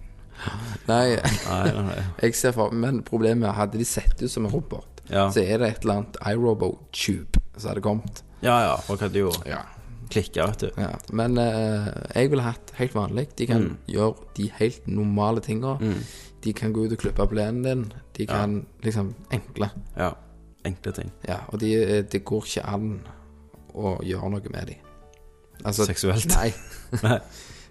Nei, 0.87 1.15
Nei, 1.49 1.71
nei, 1.71 2.01
jeg 2.21 2.35
ser 2.35 2.51
for 2.53 2.71
Men 2.75 2.99
problemet 3.07 3.47
er 3.49 3.53
hadde 3.57 3.77
de 3.81 3.85
sett 3.87 4.21
ut 4.21 4.29
som 4.31 4.45
en 4.45 4.51
robot, 4.51 5.01
Ja. 5.09 5.29
så 5.31 5.41
er 5.41 5.57
det 5.61 5.67
et 5.69 5.81
eller 5.85 5.93
annet 6.01 6.17
iRobo-tube 6.33 7.41
som 7.57 7.69
hadde 7.71 7.81
kommet. 7.81 8.21
ja 8.41 8.59
ja, 8.67 8.75
folk 8.85 8.99
hadde 9.01 9.19
jo 9.19 9.31
Ja. 9.45 9.61
klikka, 10.09 10.45
vet 10.51 10.59
du. 10.59 10.69
ja. 10.81 10.91
Men 11.11 11.37
eh, 11.37 11.87
jeg 12.15 12.29
ville 12.29 12.43
hatt 12.45 12.71
helt 12.77 12.93
vanlig. 12.93 13.27
De 13.35 13.47
kan 13.47 13.61
Mm. 13.61 13.77
gjøre 13.87 14.15
de 14.37 14.51
helt 14.59 14.87
normale 14.87 15.41
tinga. 15.41 15.77
De 16.43 16.53
kan 16.53 16.71
gå 16.73 16.85
ut 16.85 16.91
og 16.91 16.97
klippe 16.99 17.25
plenen 17.27 17.63
din. 17.63 17.93
De 18.13 18.25
kan 18.27 18.65
liksom 18.83 19.15
Enkle. 19.31 19.69
Ja. 19.97 20.11
Enkle 20.65 20.91
ting. 20.93 21.11
Ja, 21.27 21.39
og 21.49 21.59
de, 21.59 22.03
det 22.03 22.23
går 22.25 22.43
ikke 22.45 22.65
an 22.67 23.01
å 23.73 23.99
gjøre 24.03 24.29
noe 24.29 24.49
med 24.51 24.67
dem. 24.67 24.75
Altså, 25.65 25.85
Seksuelt. 25.85 26.27
Nei. 26.35 26.53
Nei. 27.03 27.19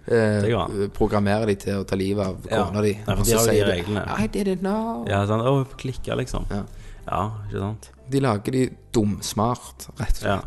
Eh, 0.07 0.87
programmere 0.93 1.47
de 1.49 1.55
til 1.55 1.79
å 1.81 1.85
ta 1.87 1.95
livet 1.97 2.25
av 2.27 2.45
Ja. 2.51 2.65
kona 2.65 2.81
di. 2.81 2.91
Ja, 2.93 3.15
for 3.15 3.23
de 3.23 3.31
har 3.33 3.45
jo 3.47 3.53
de 3.65 3.71
reglene. 3.71 4.19
I 4.19 4.27
didn't 4.27 4.59
know. 4.59 5.05
Ja, 5.09 5.25
sånn, 5.25 5.41
å, 5.41 5.65
klikka, 5.77 6.15
liksom. 6.15 6.45
Ja. 6.51 6.63
Ja, 7.07 7.31
ikke 7.49 7.59
sant. 7.59 7.89
De 8.09 8.19
lager 8.19 8.51
de 8.51 8.69
dumsmart, 8.93 9.87
rett 9.99 10.21
og 10.21 10.27
Ja. 10.29 10.41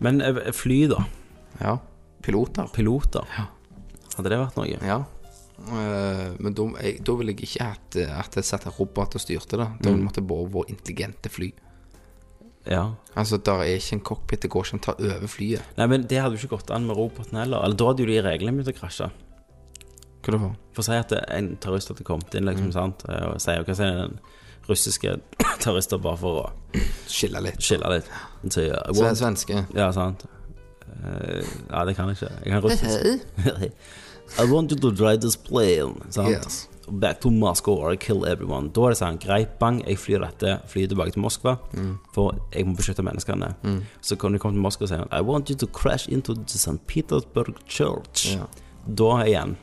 Men 0.00 0.20
eh, 0.20 0.52
fly, 0.52 0.86
da. 0.88 1.04
Ja. 1.60 1.78
Piloter. 2.22 2.68
Piloter. 2.72 3.24
Hadde 4.16 4.28
det 4.28 4.38
vært 4.38 4.56
noe? 4.56 4.78
Ja. 4.86 5.04
Uh, 5.58 6.36
men 6.38 6.54
da, 6.54 6.62
jeg, 6.82 7.00
da 7.04 7.14
ville 7.18 7.32
jeg 7.34 7.48
ikke 7.48 7.64
hatt 7.66 7.96
eh, 7.96 8.18
at 8.20 8.36
jeg 8.38 8.44
satt 8.46 8.66
en 8.66 8.72
robot 8.78 9.16
og 9.16 9.20
styrte 9.20 9.56
det. 9.58 9.68
Da 9.82 9.90
Mm. 9.90 10.04
måtte 10.06 10.22
være 10.22 10.68
intelligente 10.70 11.28
fly. 11.30 11.52
Ja. 12.68 12.82
Altså, 13.16 13.38
der 13.40 13.62
er 13.64 13.76
ikke 13.78 13.96
en 13.96 14.02
cockpit, 14.04 14.42
det 14.44 14.50
går 14.52 14.66
ikke 14.66 14.76
an 14.76 14.80
å 14.82 14.84
ta 14.84 14.94
over 15.00 15.30
flyet. 15.32 15.62
Nei, 15.78 15.86
men 15.90 16.02
det 16.10 16.18
hadde 16.20 16.36
jo 16.36 16.42
ikke 16.46 16.56
gått 16.58 16.70
an 16.74 16.84
med 16.86 16.96
roboten 16.98 17.38
heller. 17.40 17.62
Eller 17.64 17.78
da 17.80 17.86
hadde 17.88 18.04
jo 18.04 18.10
de 18.10 18.18
reglene 18.26 18.58
begynt 18.60 18.74
å 18.74 18.78
krasje. 18.78 19.08
Hva 20.22 20.34
det 20.34 20.40
for? 20.42 20.56
Å 20.78 20.84
si 20.84 20.92
at 20.98 21.14
en 21.32 21.48
terrorist 21.62 21.88
hadde 21.88 22.04
kommet 22.04 22.34
inn, 22.36 22.44
Mm. 22.44 22.50
liksom, 22.52 22.72
sant, 22.76 23.04
og 23.08 23.40
sier 23.40 23.64
hva 23.64 23.74
sier 23.78 23.96
den 24.02 24.18
russiske 24.68 25.14
terrorister 25.62 25.98
bare 26.04 26.20
for 26.20 26.42
å 26.42 26.80
Skille 27.08 27.40
litt. 27.40 27.56
skille 27.64 27.88
litt. 27.94 28.10
Så, 28.52 28.66
ja, 28.68 28.82
wow. 28.86 28.94
Så 28.94 29.04
er 29.06 29.14
det 29.14 29.22
svenske. 29.22 29.62
Ja, 29.74 29.88
sant. 29.96 30.26
Uh, 30.88 31.40
ja, 31.70 31.84
det 31.88 31.96
kan 31.96 32.08
jeg 32.12 32.16
ikke. 32.20 32.32
Jeg 32.44 32.52
kan 32.52 32.62
russisk. 32.62 33.72
I 34.42 34.44
want 34.52 34.70
you 34.70 34.76
to 34.76 34.90
drive 34.92 35.20
this 35.24 35.36
plane. 35.36 35.96
Sant? 36.10 36.28
Yes. 36.36 36.68
Back 36.90 37.20
to 37.20 37.30
Moscow 37.30 37.74
or 37.74 37.94
kill 37.96 38.24
everyone. 38.24 38.68
Da 38.70 38.80
er 38.86 38.88
det 38.94 38.98
sånn, 38.98 39.18
greit, 39.20 39.58
bang, 39.58 39.82
jeg 39.86 39.98
flyr 39.98 40.20
dette 40.24 40.60
flyet 40.66 40.88
tilbake 40.90 41.12
til 41.12 41.22
Moskva, 41.22 41.58
Mm. 41.74 41.98
for 42.14 42.34
jeg 42.52 42.66
må 42.66 42.76
beskytte 42.76 43.02
menneskene. 43.04 43.54
Så 44.00 44.16
kan 44.18 44.32
du 44.32 44.38
komme 44.38 44.54
til 44.54 44.62
Moskva 44.62 44.82
og 44.82 44.88
si 44.88 44.94
I 45.12 45.20
want 45.20 45.48
you 45.50 45.56
to 45.56 45.66
crash 45.66 46.08
into 46.08 46.34
the 46.34 46.58
St. 46.58 46.78
Petersburg 46.86 47.54
Church. 47.66 48.34
Ja. 48.36 48.46
Da 48.88 49.24
igjen 49.24 49.56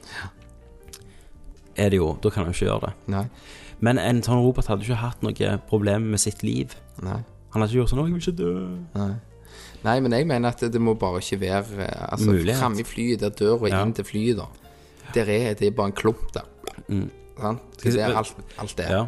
er 1.78 1.90
det 1.90 1.98
jo 1.98 2.18
Da 2.22 2.30
kan 2.30 2.46
han 2.46 2.54
jo 2.54 2.58
ikke 2.58 2.72
gjøre 2.72 2.82
det. 2.88 2.94
Nei. 3.12 3.26
Men 3.82 3.98
en 4.00 4.22
sånn 4.24 4.42
Robert 4.44 4.68
hadde 4.72 4.86
ikke 4.86 4.96
hatt 5.02 5.24
noe 5.26 5.58
problem 5.70 6.12
med 6.12 6.20
sitt 6.20 6.44
liv. 6.44 6.76
Nei. 7.04 7.24
Han 7.52 7.62
hadde 7.62 7.72
ikke 7.74 7.82
gjort 7.84 7.90
sånn 7.90 8.00
'Å, 8.00 8.06
jeg 8.08 8.14
vil 8.14 8.22
ikke 8.22 8.38
dø'. 8.44 8.86
Nei. 8.96 9.16
Nei, 9.84 10.00
men 10.00 10.12
jeg 10.12 10.28
mener 10.28 10.50
at 10.50 10.60
det, 10.60 10.82
må 10.82 10.94
bare 10.98 11.20
ikke 11.20 11.40
være 11.40 11.80
eh, 11.80 12.08
Altså, 12.12 12.56
framme 12.60 12.80
i 12.80 12.84
flyet, 12.84 13.20
der 13.20 13.30
døra 13.30 13.70
Ja. 13.70 13.84
inn 13.84 13.94
til 13.94 14.04
flyet, 14.06 14.38
da. 14.38 14.46
Der 15.14 15.22
er 15.30 15.54
det 15.54 15.68
er 15.68 15.72
bare 15.72 15.88
en 15.88 15.92
klump 15.94 16.32
der. 16.34 16.44
Sant? 17.40 17.62
Det 17.84 17.96
er 18.00 18.16
alt, 18.16 18.36
alt 18.58 18.78
det. 18.78 18.86
Mm. 18.86 18.92
Ja. 18.92 19.06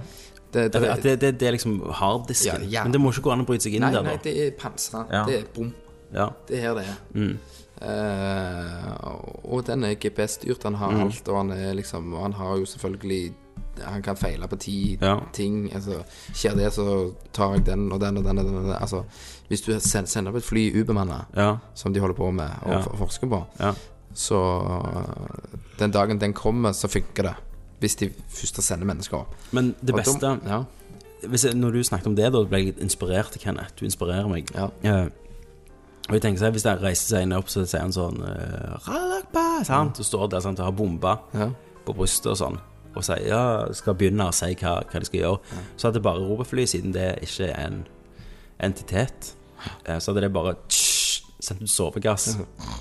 Det, 0.53 0.73
det, 0.73 0.81
det, 1.03 1.13
det, 1.21 1.39
det 1.39 1.47
er 1.47 1.51
liksom 1.51 1.81
harddisken. 1.91 2.63
Ja, 2.63 2.79
ja. 2.79 2.83
Men 2.83 2.93
det 2.95 3.01
må 3.01 3.11
ikke 3.11 3.21
gå 3.27 3.31
an 3.33 3.41
å 3.43 3.45
bryte 3.45 3.63
seg 3.67 3.73
inn 3.75 3.81
nei, 3.83 3.91
der, 3.93 4.03
nei, 4.07 4.17
det 4.23 4.33
er 4.45 4.51
pansra. 4.59 5.05
Ja. 5.11 5.25
Det 5.27 5.35
er 5.41 5.47
bom. 5.55 5.73
Ja. 6.13 6.29
Det 6.47 6.57
er 6.57 6.61
her 6.69 6.75
det 6.79 6.85
er. 6.87 6.99
Mm. 7.13 7.37
Uh, 7.77 9.51
og 9.53 9.65
den 9.67 9.83
er 9.85 9.95
GPS-styrt, 10.01 10.63
han 10.63 10.73
Mm. 10.73 10.79
har 10.79 11.01
alt, 11.05 11.27
og 11.29 11.37
han 11.37 11.51
er 11.51 11.73
liksom 11.75 12.13
Han 12.21 12.33
har 12.33 12.57
jo 12.57 12.65
selvfølgelig 12.65 13.33
Han 13.85 14.01
kan 14.01 14.15
feile 14.17 14.47
på 14.47 14.57
ti 14.59 14.97
Ja. 15.01 15.19
ting. 15.33 15.69
Altså, 15.75 16.03
skjer 16.33 16.55
det, 16.55 16.71
så 16.73 17.13
tar 17.33 17.53
jeg 17.53 17.65
den 17.65 17.91
og 17.91 17.99
den 18.01 18.17
og 18.17 18.23
den 18.23 18.37
og 18.39 18.45
den. 18.45 18.55
og 18.57 18.63
den. 18.63 18.73
Altså, 18.81 19.03
hvis 19.49 19.61
du 19.61 19.79
sender, 19.79 20.29
opp 20.31 20.35
et 20.37 20.43
fly 20.43 20.81
ubemanna, 20.81 21.25
Ja. 21.35 21.57
som 21.75 21.93
de 21.93 21.99
holder 21.99 22.15
på 22.15 22.31
med 22.31 22.49
og 22.65 22.97
forsker 22.97 23.27
på, 23.29 23.43
Ja. 23.59 23.73
så 24.15 24.39
Den 25.77 25.91
dagen 25.91 26.17
den 26.19 26.33
kommer, 26.33 26.71
så 26.71 26.87
funker 26.87 27.23
det. 27.23 27.35
Hvis 27.79 27.95
de 27.95 28.09
først 28.29 28.61
sender 28.63 28.85
mennesker 28.89 29.17
opp. 29.17 29.35
Men 29.51 29.75
det 29.81 29.93
Og 29.93 29.99
beste 29.99 30.39
ja. 30.47 30.63
hvis 31.27 31.43
jeg, 31.45 31.53
Når 31.55 31.71
du 31.71 31.83
snakket 31.83 32.07
om 32.07 32.15
det, 32.15 32.31
da 32.33 32.43
ble 32.43 32.57
jeg 32.57 32.65
litt 32.71 32.79
inspirert, 32.81 33.37
Kenneth. 33.39 33.75
Du 33.79 33.85
inspirerer 33.85 34.27
meg. 34.29 34.49
Ja. 34.55 34.69
Eh, 34.83 35.09
og 36.07 36.13
jeg 36.15 36.21
tenker 36.23 36.39
seg, 36.39 36.51
Hvis 36.55 36.65
jeg 36.65 36.81
reiser 36.81 37.07
seg 37.15 37.21
inn 37.27 37.35
opp, 37.37 37.49
så 37.49 37.65
sier 37.67 37.81
han 37.83 37.93
sånn 37.93 38.17
uh, 38.23 38.77
Ralakba, 38.87 39.63
sant? 39.67 39.99
Og 39.99 40.05
står 40.07 40.27
der 40.31 40.39
sant, 40.45 40.59
og 40.59 40.65
har 40.65 40.71
bomba 40.77 41.17
Ja. 41.33 41.49
på 41.85 41.93
brystet 41.93 42.31
og 42.31 42.37
sånn. 42.39 42.57
Og 42.95 43.03
sier 43.05 43.27
ja, 43.27 43.41
skal 43.77 43.93
begynne 43.99 44.25
å 44.29 44.33
si 44.33 44.55
hva, 44.55 44.79
hva 44.89 44.99
de 44.99 45.05
skal 45.05 45.19
gjøre. 45.19 45.39
Så 45.77 45.87
hadde 45.91 46.01
bare 46.01 46.23
robotfly, 46.23 46.65
siden 46.65 46.93
det 46.95 47.19
ikke 47.27 47.51
er 47.51 47.67
en 47.67 47.83
entitet, 48.59 49.35
eh, 49.85 49.99
så 49.99 50.11
hadde 50.11 50.21
det 50.25 50.33
bare 50.33 50.55
tss, 50.67 51.21
sendt 51.39 51.61
ut 51.61 51.69
sovegass. 51.69 52.37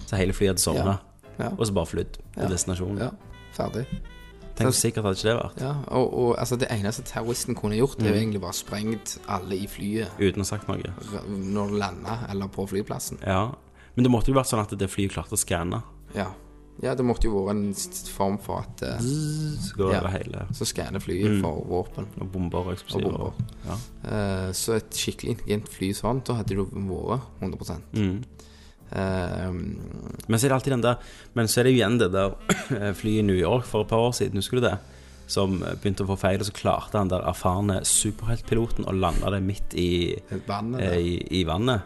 Så 0.06 0.16
hele 0.16 0.32
flyet 0.32 0.54
hadde 0.54 0.62
sovna. 0.64 0.96
Ja. 1.38 1.50
Og 1.58 1.66
så 1.66 1.74
bare 1.76 1.86
flydd 1.86 2.16
til 2.38 2.48
destinasjonen. 2.48 2.98
ja. 2.98 3.10
Ferdig. 3.52 3.84
Tenk 4.56 4.72
så 4.72 4.80
sikkert 4.80 5.04
hadde 5.04 5.18
ikke 5.18 5.28
det 5.28 5.36
vært. 5.42 5.60
Ja, 5.60 5.72
og, 5.88 6.14
og 6.18 6.38
altså, 6.40 6.56
det 6.58 6.68
eneste 6.70 7.02
terroristen 7.04 7.54
kunne 7.54 7.76
gjort, 7.76 7.98
Mm. 7.98 8.06
er 8.06 8.08
jo 8.14 8.20
egentlig 8.22 8.40
bare 8.40 8.52
sprengt 8.56 9.18
alle 9.28 9.54
i 9.56 9.66
flyet 9.68 10.08
Uten 10.18 10.40
å 10.40 10.44
ha 10.46 10.48
sagt 10.48 10.68
noe. 10.68 10.78
r- 10.80 11.28
når 11.28 11.66
det 11.70 11.78
landa, 11.78 12.18
eller 12.30 12.48
på 12.48 12.66
flyplassen. 12.68 13.18
Ja. 13.26 13.50
Men 13.96 14.02
det 14.04 14.10
måtte 14.12 14.28
jo 14.32 14.34
vært 14.34 14.48
sånn 14.50 14.60
at 14.64 14.72
det 14.78 14.88
flyet 14.90 15.12
klarte 15.12 15.32
å 15.36 15.40
skanne. 15.40 15.82
Ja. 16.14 16.30
ja, 16.82 16.94
det 16.94 17.04
måtte 17.04 17.24
jo 17.24 17.32
være 17.44 17.50
en 17.56 17.70
s- 17.74 18.08
form 18.08 18.38
for 18.38 18.60
at 18.60 18.82
eh, 18.82 18.98
Så 19.00 19.76
går 19.76 19.92
Ja. 19.92 20.00
det 20.00 20.10
hele. 20.12 20.46
Så 20.52 20.64
skanner 20.64 21.00
flyet 21.00 21.40
for 21.42 21.64
våpen. 21.64 22.06
Og 22.20 22.30
bomber 22.32 22.58
og 22.58 22.72
eksplosiver. 22.74 23.12
Og 23.12 23.34
bomber. 23.36 23.54
Ja. 23.66 23.76
Eh, 24.10 24.52
så 24.52 24.76
et 24.76 24.90
skikkelig 24.90 25.36
intelligent 25.36 25.68
fly 25.68 25.92
sånn, 25.92 26.24
da 26.24 26.34
hadde 26.34 26.48
det 26.48 26.56
jo 26.56 26.66
vært 26.66 27.20
100 27.40 27.80
Mm. 27.94 28.24
Eh, 28.92 29.50
Men 30.28 30.38
så 30.38 30.46
er 30.46 30.52
det 30.52 30.56
alltid 30.60 30.72
den 30.76 30.82
der 30.84 31.00
Men 31.34 31.48
så 31.50 31.58
er 31.60 31.64
det 31.66 31.72
jo 31.74 31.78
igjen 31.80 31.96
det 31.98 32.10
der 32.14 32.36
flyet 33.00 33.18
i 33.18 33.24
New 33.26 33.34
York 33.38 33.66
for 33.66 33.82
et 33.82 33.88
par 33.90 33.98
år 34.10 34.14
siden, 34.14 34.38
husker 34.38 34.60
du 34.60 34.66
det? 34.68 34.76
Som 35.26 35.56
begynte 35.58 36.04
å 36.04 36.10
få 36.12 36.14
feil, 36.22 36.38
og 36.38 36.46
så 36.46 36.54
klarte 36.54 37.00
han 37.00 37.08
der 37.10 37.24
erfarne 37.26 37.80
superheltpiloten 37.82 38.86
å 38.86 38.94
lande 38.94 39.26
det 39.34 39.40
midt 39.42 39.74
i, 39.74 39.88
vannet 40.46 40.84
eh, 40.86 41.00
i, 41.02 41.14
i 41.40 41.44
vannet. 41.48 41.82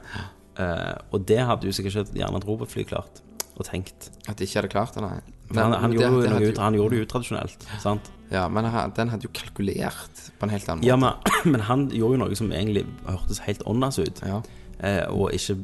Eh, 0.61 0.93
og 1.17 1.25
det 1.25 1.39
hadde 1.49 1.65
jo 1.71 1.73
sikkert 1.73 2.03
ikke 2.11 2.21
gjerne 2.21 2.37
et 2.43 2.45
robotfly 2.51 2.85
klart 2.91 3.23
og 3.57 3.65
tenkt. 3.65 4.11
At 4.29 4.37
de 4.37 4.45
ikke 4.45 4.61
hadde 4.61 4.73
klart 4.73 4.93
det, 4.97 5.05
nei. 5.07 5.17
Men, 5.51 5.59
han, 5.65 5.73
han, 5.83 5.91
det- 5.97 6.03
gjorde, 6.05 6.13
jo 6.13 6.21
det 6.27 6.31
noe 6.37 6.51
ut, 6.53 6.61
han 6.63 6.77
gjorde 6.77 6.97
det 6.99 7.07
utradisjonelt, 7.09 7.65
sant? 7.83 8.13
Ja, 8.31 8.45
men 8.53 8.69
han- 8.71 8.93
den 8.97 9.09
hadde 9.11 9.25
jo 9.27 9.33
kalkulert 9.35 10.21
på 10.39 10.47
en 10.47 10.53
helt 10.55 10.69
annen 10.69 10.85
måte. 10.85 10.93
Ja, 10.93 10.97
men, 11.01 11.17
men 11.57 11.65
han 11.67 11.89
gjorde 11.89 12.19
jo 12.19 12.23
noe 12.27 12.37
som 12.39 12.53
egentlig 12.53 12.85
hørtes 13.09 13.41
helt 13.49 13.65
åndas 13.69 13.99
ut. 14.05 14.21
Ja. 14.21 14.43
Eh, 14.83 15.05
og 15.13 15.29
ikke, 15.37 15.57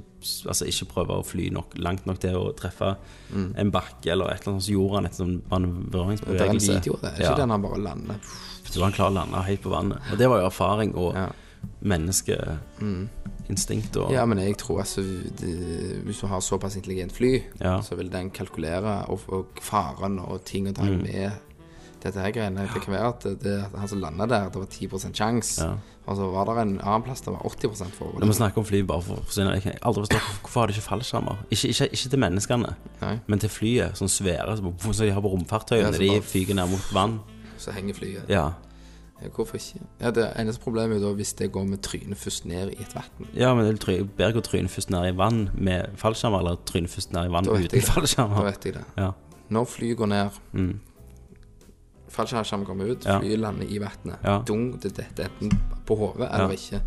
altså, 0.49 0.65
ikke 0.69 0.85
prøve 0.91 1.09
å 1.17 1.23
fly 1.25 1.47
nok, 1.51 1.73
langt 1.81 2.05
nok 2.07 2.19
til 2.21 2.35
å 2.37 2.51
treffe 2.55 2.97
en 3.33 3.71
bakke 3.73 4.11
eller 4.13 4.29
et 4.35 4.41
eller 4.43 4.53
annet, 4.53 4.63
som 4.67 4.75
gjorde 4.75 4.95
han 4.95 5.07
et 5.07 5.15
sånn 5.17 5.41
Det 5.41 5.53
er 5.53 5.57
en 5.57 5.63
manøvreringsbevegelse. 5.63 6.73
video 6.75 6.97
det. 7.01 7.13
Er 7.15 7.21
Ja. 7.23 7.29
ikke 7.31 7.37
den 7.41 7.51
han 7.51 7.63
bare 7.63 7.79
lander 7.81 8.15
Så 8.65 8.83
han 8.83 8.93
klar 8.93 9.11
å 9.11 9.15
lande 9.15 9.43
helt 9.47 9.63
på 9.63 9.71
vannet. 9.71 9.99
Og 10.13 10.19
det 10.19 10.29
var 10.29 10.39
jo 10.41 10.47
erfaring 10.47 10.95
og 10.97 11.15
Ja. 11.15 11.29
menneskeinstinkt 11.83 13.97
og 13.97 14.11
Ja, 14.13 14.27
men 14.27 14.39
jeg 14.39 14.57
tror 14.59 14.79
altså 14.81 15.01
det, 15.03 16.03
Hvis 16.05 16.21
du 16.21 16.27
har 16.27 16.41
såpass 16.41 16.77
intelligent 16.77 17.13
fly, 17.13 17.43
Ja. 17.61 17.81
så 17.81 17.95
vil 17.97 18.11
den 18.11 18.31
kalkulere 18.31 19.05
og, 19.09 19.21
og 19.29 19.47
faren 19.61 20.19
og 20.19 20.45
ting 20.45 20.69
og 20.69 20.75
tang 20.75 20.89
Mm. 20.99 21.03
med 21.03 21.31
dette 22.03 22.21
her 22.21 22.31
greiene. 22.33 22.69
Det 22.75 22.83
kan 22.83 22.95
være 22.95 23.09
at 23.09 23.21
det, 23.23 23.41
det, 23.43 23.65
han 23.79 23.89
som 23.89 24.01
landa 24.01 24.27
der, 24.27 24.45
det 24.51 24.55
var 24.57 24.67
10 24.67 24.89
sjanse. 25.15 25.63
Ja. 25.65 25.75
Og 26.07 26.17
så 26.17 26.27
var 26.31 26.45
det 26.47 26.55
en 26.63 26.75
annen 26.81 27.03
plass 27.03 27.21
det 27.25 27.33
var 27.35 27.43
80 27.43 27.91
for. 27.97 28.13
Når 28.21 28.31
vi 28.31 28.37
snakker 28.39 28.59
om 28.63 28.67
fly 28.69 28.83
bare 28.87 29.03
for 29.03 29.19
å 29.19 29.25
forsvinne 29.27 29.57
Jeg 29.57 29.65
har 29.65 29.81
aldri 29.89 30.05
forstått 30.05 30.29
hvorfor 30.45 30.61
har 30.63 30.71
de 30.71 30.77
ikke 30.77 30.87
fallskjermer. 30.87 31.41
Ikke, 31.51 31.69
ikke, 31.73 31.89
ikke 31.99 32.11
til 32.13 32.21
menneskene, 32.23 32.75
Nei. 33.01 33.17
men 33.27 33.43
til 33.43 33.51
flyet. 33.51 33.99
Sånn 33.99 34.13
svære 34.13 34.55
som 34.61 34.71
de 34.71 35.11
har 35.11 35.25
på 35.25 35.33
romfartøyene. 35.35 35.91
Ja, 35.91 35.99
de 35.99 36.23
fyker 36.23 36.55
ned 36.55 36.71
mot 36.71 36.93
vann. 36.95 37.19
Så 37.59 37.75
henger 37.75 37.99
flyet. 37.99 38.31
Ja. 38.31 38.53
Ja, 39.23 39.29
hvorfor 39.33 39.57
ikke? 39.57 39.81
Ja, 40.01 40.11
Det 40.13 40.27
eneste 40.39 40.61
problemet 40.63 40.97
er 40.97 41.01
jo 41.01 41.09
da 41.09 41.15
hvis 41.17 41.33
det 41.39 41.51
går 41.53 41.65
med 41.67 41.81
trynet 41.83 42.19
først 42.21 42.45
ned 42.47 42.71
i 42.75 42.83
et 42.83 42.95
vann. 42.95 43.29
ja, 43.35 43.55
men 43.55 43.65
det 43.65 43.89
er 43.89 44.05
bedre 44.05 44.43
å 44.43 44.45
tryne 44.45 44.69
først 44.69 44.91
ned 44.91 45.09
i 45.09 45.17
vann 45.17 45.49
med 45.55 45.97
fallskjermer, 45.97 46.39
eller 46.39 46.59
tryne 46.69 46.87
først 46.93 47.13
ned 47.17 47.25
i 47.31 47.33
vann 47.33 47.49
uten 47.49 47.67
det. 47.73 48.17
Da 48.17 48.43
vet 48.45 48.65
jeg 48.69 48.75
det. 48.75 48.85
Ja. 48.97 49.11
Når 49.49 49.65
flyet 49.65 49.97
går 49.97 50.07
ned 50.07 50.31
Mm. 50.53 50.81
Fallskjermen 52.17 52.65
kommer 52.67 52.89
ut, 52.95 53.05
Ja. 53.05 53.19
flyet 53.21 53.39
lander 53.39 53.67
i 53.69 53.79
vannet. 53.79 54.19
Ja. 54.25 54.39
Dung, 54.47 54.71
det 54.81 54.95
detter 54.97 55.29
enten 55.29 55.51
på 55.87 55.97
hodet 56.01 56.31
eller 56.33 56.49
Ja. 56.49 56.57
ikke. 56.57 56.81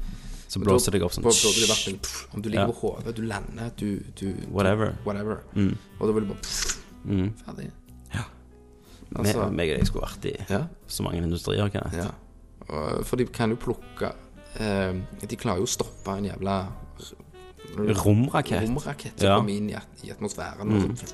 Så 0.50 0.60
blåser 0.60 0.92
det 0.92 1.04
opp 1.04 1.12
sånn. 1.14 1.24
Pff, 1.24 2.34
Om 2.34 2.42
du 2.42 2.50
ligger 2.50 2.72
på 2.74 2.80
hodet, 2.82 3.16
du 3.16 3.22
lander, 3.22 3.70
du, 3.78 4.00
du 4.20 4.34
Whatever. 4.50 4.96
Whatever. 5.06 5.44
Mm. 5.56 5.76
Og 6.00 6.08
da 6.08 6.14
vil 6.14 6.24
du 6.24 6.34
bare 6.34 6.42
pff, 6.42 6.76
Mm. 7.06 7.34
Ferdig. 7.46 7.72
Ja. 8.14 8.24
Altså, 9.16 9.46
Me- 9.46 9.52
meg 9.56 9.70
og 9.72 9.78
deg 9.78 9.86
skulle 9.88 10.06
vært 10.08 10.26
i 10.26 10.46
ja, 10.50 10.64
så 10.88 11.04
mange 11.04 11.18
industrier, 11.24 11.70
kan 11.70 11.90
jeg. 11.92 12.04
ja. 12.04 12.12
For 13.04 13.16
de 13.16 13.26
kan 13.26 13.50
jo 13.50 13.56
plukke 13.56 14.12
eh, 14.60 14.94
De 15.28 15.36
klarer 15.36 15.58
jo 15.58 15.64
å 15.64 15.68
stoppe 15.68 16.08
en 16.18 16.26
jævla 16.26 16.68
Romrakett. 17.78 18.62
romrakett 18.68 19.20
som 19.20 19.40
kommer 19.40 19.50
inn 19.56 19.70
i, 19.70 19.74
at- 19.76 20.04
i 20.04 20.10
atmosfæren 20.12 20.72
og 20.74 20.98
så 20.98 21.14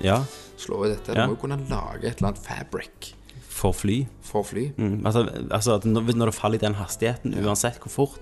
Ja, 0.00 0.24
slår 0.58 0.86
i 0.86 0.88
dette. 0.94 1.14
Du 1.14 1.20
må 1.20 1.28
jo 1.30 1.36
kunne 1.36 1.58
lage 1.68 2.04
et 2.04 2.16
eller 2.18 2.28
annet 2.32 2.38
fabric 2.38 3.14
for 3.48 3.72
fly. 3.72 4.06
for 4.22 4.42
fly. 4.42 4.68
Mm. 4.76 5.06
Altså, 5.06 5.24
altså 5.50 5.74
at 5.74 5.84
når, 5.84 6.12
når 6.16 6.26
det 6.26 6.34
faller 6.34 6.58
i 6.58 6.66
den 6.66 6.74
hastigheten, 6.74 7.34
uansett 7.44 7.78
hvor 7.78 7.90
fort, 7.90 8.20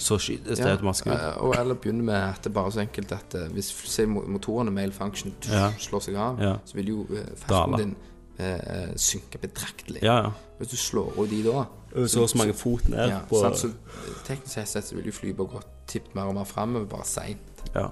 så 0.00 0.16
skytes 0.18 0.58
det 0.58 0.66
automatisk 0.70 1.06
ut. 1.06 1.12
eh, 1.12 1.42
og 1.44 1.54
eller 1.58 1.74
begynner 1.74 2.04
med 2.04 2.14
at 2.14 2.38
det 2.44 2.50
er 2.50 2.54
bare 2.56 2.72
så 2.72 2.80
enkelt 2.80 3.12
at 3.12 3.34
eh, 3.34 3.48
hvis 3.52 3.66
se, 3.84 4.06
mo- 4.06 4.26
motorene 4.28 4.70
mail 4.70 4.92
function 4.92 5.32
tuff, 5.40 5.52
Ja. 5.52 5.72
slår 5.78 6.00
seg 6.00 6.14
av, 6.16 6.40
Ja. 6.40 6.54
så 6.64 6.74
vil 6.74 6.88
jo 6.88 7.06
festen 7.10 7.36
farten 7.48 7.76
din 7.78 7.96
eh, 8.38 8.94
synke 8.96 9.38
betraktelig. 9.38 10.02
Ja, 10.02 10.16
ja. 10.22 10.30
Hvis 10.58 10.68
du 10.70 10.76
slår 10.76 11.18
av 11.18 11.28
de 11.28 11.42
da 11.42 11.64
Så 12.06 12.22
og 12.22 12.28
så 12.30 12.38
mange 12.38 12.54
fot 12.54 12.88
ned 12.88 13.08
ja, 13.08 13.18
på 13.28 13.40
sant? 13.42 13.56
Så 13.58 13.66
eh, 13.68 14.14
teknisk 14.26 14.68
sett 14.68 14.84
så 14.84 14.94
vil 14.94 15.04
jo 15.06 15.12
flyet 15.12 15.36
bare 15.36 15.48
gå 15.56 15.60
tippet 15.86 16.14
mer 16.14 16.22
og 16.30 16.34
mer 16.34 16.44
framover, 16.44 16.86
bare 16.86 17.04
seint. 17.04 17.64
Ja. 17.74 17.88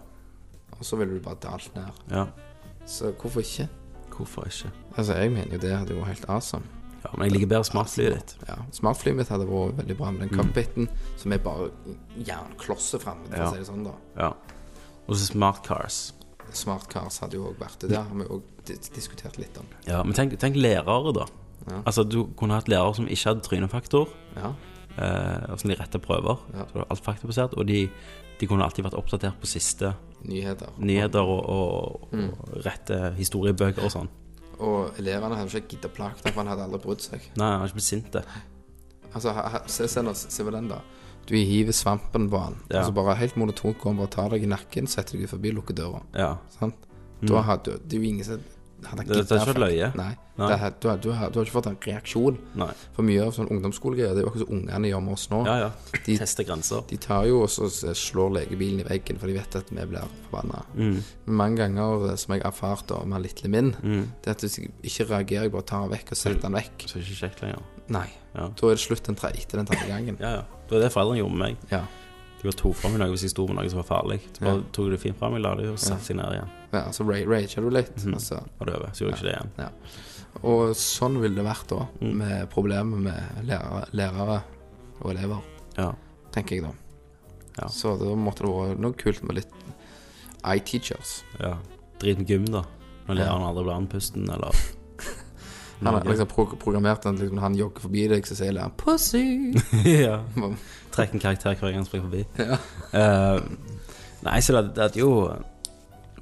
Og 0.78 0.84
så 0.84 0.96
vil 0.96 1.08
du 1.08 1.20
bare 1.20 1.36
dalt 1.42 1.70
ned. 1.74 1.88
ja. 2.10 2.26
Så 2.86 3.12
hvorfor 3.20 3.40
ikke? 3.40 3.68
Hvorfor 4.18 4.46
ikke? 4.50 4.70
Altså, 4.96 5.14
jeg 5.18 5.30
mener 5.32 5.52
jo 5.56 5.58
det 5.62 5.72
hadde 5.76 5.94
vært 5.96 6.06
helt 6.14 6.28
awesome. 6.28 6.64
Ja, 7.04 7.10
Men 7.16 7.28
jeg 7.30 7.32
liker 7.38 7.46
bedre 7.54 7.64
smartflyet 7.64 8.14
ditt. 8.16 8.32
Ja, 8.48 8.56
Smartflyet 8.74 9.14
mitt 9.16 9.28
hadde 9.30 9.46
vært 9.46 9.76
veldig 9.78 9.96
bra 9.96 10.10
med 10.10 10.24
den 10.26 10.32
cockpiten, 10.38 10.88
som 11.16 11.32
er 11.32 11.38
bare 11.38 11.68
jernklosset 12.26 13.02
framme, 13.02 13.28
for 13.30 13.36
Ja. 13.38 13.46
å 13.46 13.52
si 13.52 13.58
det 13.58 13.66
sånn, 13.68 13.84
da. 13.84 13.92
Ja. 14.16 14.32
Og 15.08 15.14
så 15.16 15.26
smart 15.32 15.62
cars. 15.66 16.12
Smart 16.52 16.88
cars 16.88 17.18
hadde 17.20 17.34
jo 17.38 17.46
òg 17.52 17.56
vært 17.58 17.78
det. 17.80 17.90
Det 17.90 17.96
har 17.98 18.14
vi 18.14 18.24
jo 18.24 18.42
dis- 18.66 18.90
diskutert 18.90 19.38
litt 19.38 19.56
om. 19.58 19.66
Ja, 19.86 20.02
Men 20.02 20.12
tenk, 20.14 20.38
tenk 20.38 20.56
lærere, 20.56 21.12
da. 21.14 21.26
Ja. 21.70 21.82
Altså, 21.86 22.04
Du 22.08 22.24
kunne 22.36 22.54
hatt 22.54 22.66
lærere 22.68 22.94
som 22.96 23.06
ikke 23.06 23.24
hadde 23.34 23.42
trynefaktor, 23.42 24.08
Ja. 24.36 24.52
eh, 24.98 25.56
som 25.56 25.68
de 25.70 25.76
rette 25.76 25.98
prøver. 26.00 26.38
Ja. 26.54 26.84
Alt 26.90 27.00
faktabasert, 27.04 27.54
og 27.56 27.66
de, 27.66 27.88
de 28.40 28.46
kunne 28.46 28.62
alltid 28.64 28.84
vært 28.84 28.94
oppdatert 28.98 29.38
på 29.40 29.46
siste 29.46 29.94
Nyheter. 30.24 30.68
nyheter 30.78 31.20
og, 31.20 31.48
og, 31.48 32.08
Mm. 32.12 32.30
og 32.30 32.64
rette 32.66 33.14
historiebøker 33.16 33.84
og 33.84 33.90
sånn. 33.90 34.08
Og 34.58 34.90
elevene 34.98 35.36
hadde 35.36 35.54
ikke 35.60 35.68
giddet 35.76 35.92
plage 35.94 36.16
ham, 36.24 36.32
for 36.32 36.42
han 36.42 36.46
hadde 36.48 36.64
aldri 36.64 36.78
brydd 36.82 37.00
seg. 37.00 37.20
Nei, 37.36 37.46
han 37.46 37.60
hadde 37.60 37.68
ikke 37.70 37.78
blitt 37.78 37.84
sint. 37.84 38.16
Altså, 39.14 39.32
se, 39.66 39.86
se, 39.88 40.02
se 40.14 40.44
på 40.44 40.50
den, 40.52 40.68
da. 40.68 40.80
Du 41.28 41.34
hiver 41.36 41.72
svampen 41.72 42.28
på 42.30 42.38
han, 42.40 42.56
Ja. 42.70 42.80
og 42.80 42.86
så 42.86 42.94
bare 42.94 43.14
helt 43.16 43.36
monotont 43.36 43.78
går 43.78 43.90
han 43.92 43.96
bare 43.98 44.08
tar 44.10 44.28
deg 44.30 44.42
i 44.42 44.46
nakken, 44.46 44.86
setter 44.88 45.18
deg 45.18 45.28
forbi, 45.28 45.52
lukker 45.52 45.74
døra. 45.74 46.02
Ja. 46.14 46.36
Sant? 46.58 46.74
Da 47.22 47.40
hadde 47.42 47.78
det 47.86 47.92
er 47.98 48.02
jo 48.02 48.08
ingen 48.08 48.24
som 48.24 48.40
hadde 48.84 49.02
Mm. 49.02 49.08
Det- 49.08 49.28
det 49.28 49.32
er 49.32 49.46
ikke 49.46 49.58
løye. 49.60 49.96
Nei. 49.96 50.16
Nei. 50.38 50.48
Det, 50.48 50.80
du, 50.80 50.88
har- 50.88 50.96
du, 50.98 51.10
har- 51.12 51.30
du 51.30 51.38
har 51.40 51.44
ikke 51.46 51.52
fått 51.62 51.66
en 51.66 51.76
reaksjon. 51.80 52.38
Nei. 52.54 52.70
For 52.92 53.02
mye 53.02 53.26
av 53.26 53.32
sånn 53.34 53.48
ungdomsskolegreier, 53.50 54.14
det 54.14 54.18
er 54.18 54.22
jo 54.22 54.30
akkurat 54.30 54.46
som 54.48 54.56
ungene 54.58 54.88
gjør 54.92 55.02
med 55.02 55.12
oss 55.12 55.28
nå. 55.30 55.44
Ja, 55.46 55.58
ja. 55.58 55.70
De- 56.06 56.16
Tester 56.18 56.44
grenser. 56.44 56.84
De 56.86 56.96
tar 56.96 57.24
jo 57.26 57.42
og 57.42 57.48
så 57.48 57.66
slår 57.94 58.30
legebilen 58.38 58.80
i 58.80 58.84
veggen, 58.84 59.18
for 59.18 59.26
de 59.26 59.32
vet 59.34 59.56
at 59.56 59.68
vi 59.70 59.84
blir 59.84 60.04
forbanna. 60.30 60.62
Mm. 60.76 61.02
Mange 61.26 61.56
ganger, 61.56 62.10
eh, 62.10 62.16
som 62.16 62.34
jeg 62.34 62.42
har 62.42 62.52
erfart 62.52 62.86
da, 62.86 63.04
med 63.04 63.22
lille 63.22 63.48
min, 63.50 63.72
Mm. 63.82 64.08
det 64.22 64.30
at 64.30 64.38
hvis 64.40 64.58
jeg 64.58 64.70
ikke 64.82 65.08
reagerer, 65.10 65.42
jeg 65.42 65.52
bare 65.52 65.62
tar 65.62 65.80
den 65.88 65.90
vekk 65.98 66.10
og 66.12 66.16
setter 66.16 66.40
den 66.40 66.52
vekk. 66.52 66.86
Så 66.86 66.96
er 66.96 67.00
det 67.02 67.08
ikke 67.08 67.28
kjekt 67.30 67.42
lenger. 67.42 67.62
Nei. 67.88 68.08
Ja. 68.34 68.48
Da 68.48 68.66
er 68.66 68.70
det 68.76 68.78
slutt 68.78 69.02
den 69.02 69.14
tre, 69.16 69.30
etter 69.30 69.56
den 69.58 69.66
tredje 69.66 69.88
gangen. 69.88 70.16
Ja, 70.20 70.30
ja. 70.30 70.42
Det 70.68 70.70
var 70.70 70.80
det 70.80 70.92
foreldrene 70.92 71.18
gjorde 71.18 71.36
med 71.36 71.38
meg. 71.48 71.56
Ja. 71.72 71.80
De 71.80 72.42
bare 72.44 72.52
tok 72.52 72.74
fra 72.76 72.88
meg 72.90 73.00
noe 73.00 73.08
hvis 73.10 73.22
jeg 73.22 73.30
sto 73.30 73.46
med 73.48 73.56
noe 73.56 73.68
som 73.68 73.82
var 73.82 73.88
farlig. 74.02 74.20
Så 74.32 74.40
bare 74.44 74.54
Ja. 74.56 74.62
tok 74.70 74.84
de 74.84 74.90
det 74.92 75.00
fint 75.00 75.16
fra 75.18 75.28
meg, 75.30 75.40
la 75.42 75.54
det 75.56 75.66
og 75.66 75.76
satte 75.78 76.04
seg 76.04 76.16
ned 76.16 76.26
igjen. 76.32 76.48
Ja 76.72 76.84
så 76.92 77.04
ra- 77.04 77.24
rager 77.28 77.62
du 77.64 77.70
litt. 77.70 77.94
Og 78.06 78.14
Altså. 78.14 78.42
Var 78.58 78.66
det 78.66 78.74
over. 78.76 78.90
Så 78.92 79.04
gjorde 79.04 79.16
jeg 79.16 79.18
ikke 79.18 79.28
det 79.28 79.36
igjen. 79.36 79.50
Ja. 79.58 79.68
Og 80.42 80.74
sånn 80.76 81.20
ville 81.20 81.34
det 81.34 81.44
vært 81.44 81.66
da, 81.68 81.86
Mm. 82.00 82.14
med 82.16 82.50
problemer 82.50 82.96
med 82.98 83.46
lærere, 83.48 83.86
lærere 83.92 84.42
og 85.00 85.10
elever, 85.14 85.40
Ja. 85.78 85.92
tenker 86.32 86.56
jeg 86.56 86.62
da. 86.62 86.72
Ja. 87.62 87.66
Så 87.68 87.96
da 87.98 88.14
måtte 88.14 88.44
det 88.44 88.52
vært 88.54 88.78
noe 88.78 88.92
kult 88.92 89.22
med 89.24 89.34
litt 89.36 89.52
eye-teachers. 90.44 91.22
ja. 91.40 91.56
Drit 91.98 92.18
med 92.18 92.28
gym, 92.28 92.44
da. 92.44 92.62
Når 93.08 93.16
læreren 93.16 93.42
aldri 93.48 93.64
blir 93.64 93.74
andpusten, 93.74 94.28
eller 94.30 94.54
Han 95.82 95.94
har 95.94 96.02
liksom 96.04 96.26
pro 96.28 96.44
programmert 96.46 97.02
den 97.02 97.16
liksom, 97.18 97.34
når 97.36 97.40
han 97.40 97.54
jogger 97.54 97.80
forbi 97.80 98.08
deg, 98.08 98.24
så 98.26 98.34
sier 98.36 98.52
læreren 98.52 98.72
'pussy'. 98.76 99.54
ja. 100.04 100.22
Trekk 100.92 101.14
en 101.14 101.20
karakter 101.20 101.54
hver 101.54 101.60
gang 101.60 101.74
han 101.74 101.84
springer 101.84 102.08
forbi. 102.08 102.26
Eh, 102.92 103.40
nei, 104.22 104.40
så 104.40 104.52
det, 104.62 104.74
det 104.74 104.96
er 104.96 105.00
jo 105.00 105.32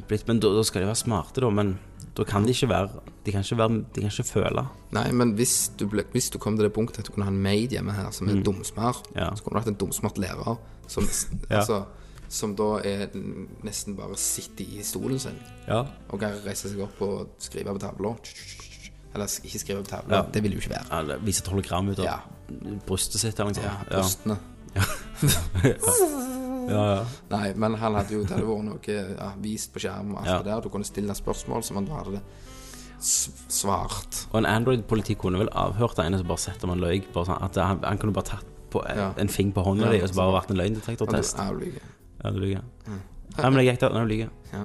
blitt 0.08 0.26
Men 0.28 0.40
da, 0.40 0.48
da 0.54 0.62
skal 0.64 0.82
de 0.82 0.86
være 0.90 0.96
smarte, 1.02 1.40
da. 1.40 1.50
Men 1.50 1.78
da 2.16 2.24
kan 2.24 2.44
de 2.46 2.52
ikke 2.54 2.68
være 2.68 2.88
De 3.26 3.32
kan 3.32 3.42
ikke, 3.42 3.56
være, 3.58 3.80
de 3.94 4.00
kan 4.00 4.10
ikke 4.10 4.24
føle. 4.28 4.62
Nei, 4.94 5.10
men 5.12 5.32
hvis 5.36 5.70
du, 5.78 5.86
ble, 5.90 6.04
hvis 6.12 6.30
du 6.30 6.38
kom 6.38 6.56
til 6.56 6.64
det 6.68 6.72
punktet 6.72 6.98
at 7.02 7.06
du 7.08 7.12
kunne 7.12 7.26
ha 7.26 7.32
en 7.34 7.42
maid 7.42 7.70
hjemme 7.74 7.92
her 7.92 8.10
som 8.14 8.28
er 8.28 8.42
dumsmart, 8.46 9.02
Mm. 9.10 9.16
Ja. 9.20 9.30
så 9.34 9.42
kunne 9.42 9.54
du 9.56 9.58
hatt 9.64 9.68
en 9.68 9.78
dumsmart 9.80 10.18
lærer 10.18 10.58
som, 10.86 11.02
Ja. 11.50 11.58
altså, 11.60 11.84
som 12.28 12.54
da 12.56 12.80
er 12.84 13.08
nesten 13.66 13.96
bare 13.96 14.16
sitter 14.16 14.64
i 14.64 14.82
stolen 14.82 15.18
sin 15.18 15.36
Ja. 15.68 15.84
og 16.08 16.20
kan 16.20 16.32
reise 16.46 16.68
seg 16.70 16.80
opp 16.86 17.02
og 17.02 17.28
skrive 17.38 17.72
på 17.74 17.78
tavla. 17.82 18.14
Eller 19.14 19.26
ikke 19.44 19.58
skrive 19.58 19.82
på 19.82 19.88
tavla, 19.90 20.22
det 20.32 20.42
vil 20.42 20.52
jo 20.52 20.58
ikke 20.58 20.70
være. 20.76 21.00
Eller 21.00 21.18
vise 21.18 21.42
et 21.42 21.48
hologram 21.50 21.88
ut 21.88 21.98
av 21.98 22.04
Ja. 22.04 22.18
brystet 22.86 23.20
sitt 23.20 23.40
eller 23.40 23.52
noe 23.52 23.62
Ja, 23.62 24.02
sånt. 24.02 24.26
Ja. 24.26 24.36
brystene. 24.36 24.38
Ja, 26.66 26.82
ja. 26.96 27.04
Nei, 27.30 27.46
men 27.54 27.74
han 27.80 27.94
hadde 27.98 28.14
jo, 28.16 28.24
det 28.24 28.34
hadde 28.34 28.46
vært 28.48 28.66
noe 28.66 28.96
ja, 28.96 29.30
vist 29.42 29.72
på 29.74 29.82
skjermen, 29.84 30.16
alt 30.18 30.30
det 30.44 30.50
der. 30.50 30.60
Du 30.64 30.70
kunne 30.72 30.88
stille 30.88 31.14
spørsmål 31.14 31.64
som 31.66 31.80
han 31.80 31.88
hadde 31.94 32.22
svart. 33.00 34.26
Og 34.32 34.38
en 34.40 34.48
Android-politi 34.48 35.14
kunne 35.20 35.38
vel 35.42 35.50
avhørt 35.52 35.98
en 36.02 36.16
som 36.18 36.28
bare 36.28 36.42
setter 36.42 36.70
man 36.70 36.80
løy. 36.82 37.02
Bare 37.14 37.28
sånn 37.28 37.42
at 37.44 37.58
han, 37.60 37.82
han 37.84 38.00
kunne 38.00 38.16
bare 38.16 38.32
tatt 38.32 38.52
på 38.72 38.82
en, 38.88 38.98
Ja. 38.98 39.26
fing 39.30 39.52
på 39.54 39.62
hånda 39.62 39.90
di 39.92 40.00
og 40.02 40.08
så 40.10 40.16
bare 40.18 40.40
vært 40.40 40.50
en 40.50 40.60
løgndetektortest. 40.60 41.38
Ja, 41.38 41.50
du 41.52 41.60
lyver. 41.60 41.84
Ja, 42.24 42.30
du 42.30 42.40
lyver. 42.40 42.64
Ja, 43.36 43.50
men 43.50 43.60
jeg 43.60 43.74
gikk 43.74 43.80
der. 43.84 43.94
Nei, 43.94 44.02
du 44.02 44.08
lyver. 44.14 44.30
Ja. 44.52 44.64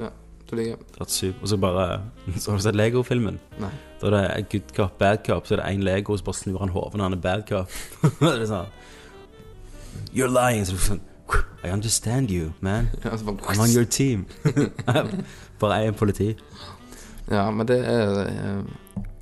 ja, 0.00 0.10
du 0.50 0.56
lyver. 0.56 0.78
Og 1.00 1.08
så 1.52 1.56
bare 1.60 2.00
Så 2.40 2.50
har 2.50 2.58
du 2.58 2.62
sett 2.64 2.78
Lego-filmen? 2.78 3.38
Nei. 3.60 3.72
Da 4.00 4.08
er 4.08 4.34
det 4.40 4.48
good 4.50 4.72
cop, 4.74 4.98
bad 4.98 5.22
cop, 5.26 5.46
så 5.46 5.54
er 5.54 5.62
det 5.62 5.68
én 5.76 5.84
Lego, 5.84 6.16
så 6.16 6.24
bare 6.24 6.40
snur 6.40 6.58
han 6.64 6.72
hodet 6.72 6.96
når 6.96 7.10
han 7.10 7.18
er 7.18 7.22
bad 7.28 7.46
cop. 7.48 7.68
det 8.20 8.34
er 8.40 8.46
sånn 8.48 8.72
You're 10.16 10.32
lying. 10.32 10.64
Så 10.66 10.78
sånn 10.80 11.02
I 11.64 11.70
understand 11.70 12.30
you, 12.30 12.52
man. 12.60 12.88
I'm 13.04 13.60
on 13.60 13.70
your 13.70 13.84
team. 13.98 14.26
bare 15.60 15.72
jeg 15.74 15.86
er 15.86 15.92
politi. 15.92 16.36
ja, 17.30 17.50
men 17.50 17.68
det 17.68 17.78
er 17.86 18.26
uh, 18.26 18.64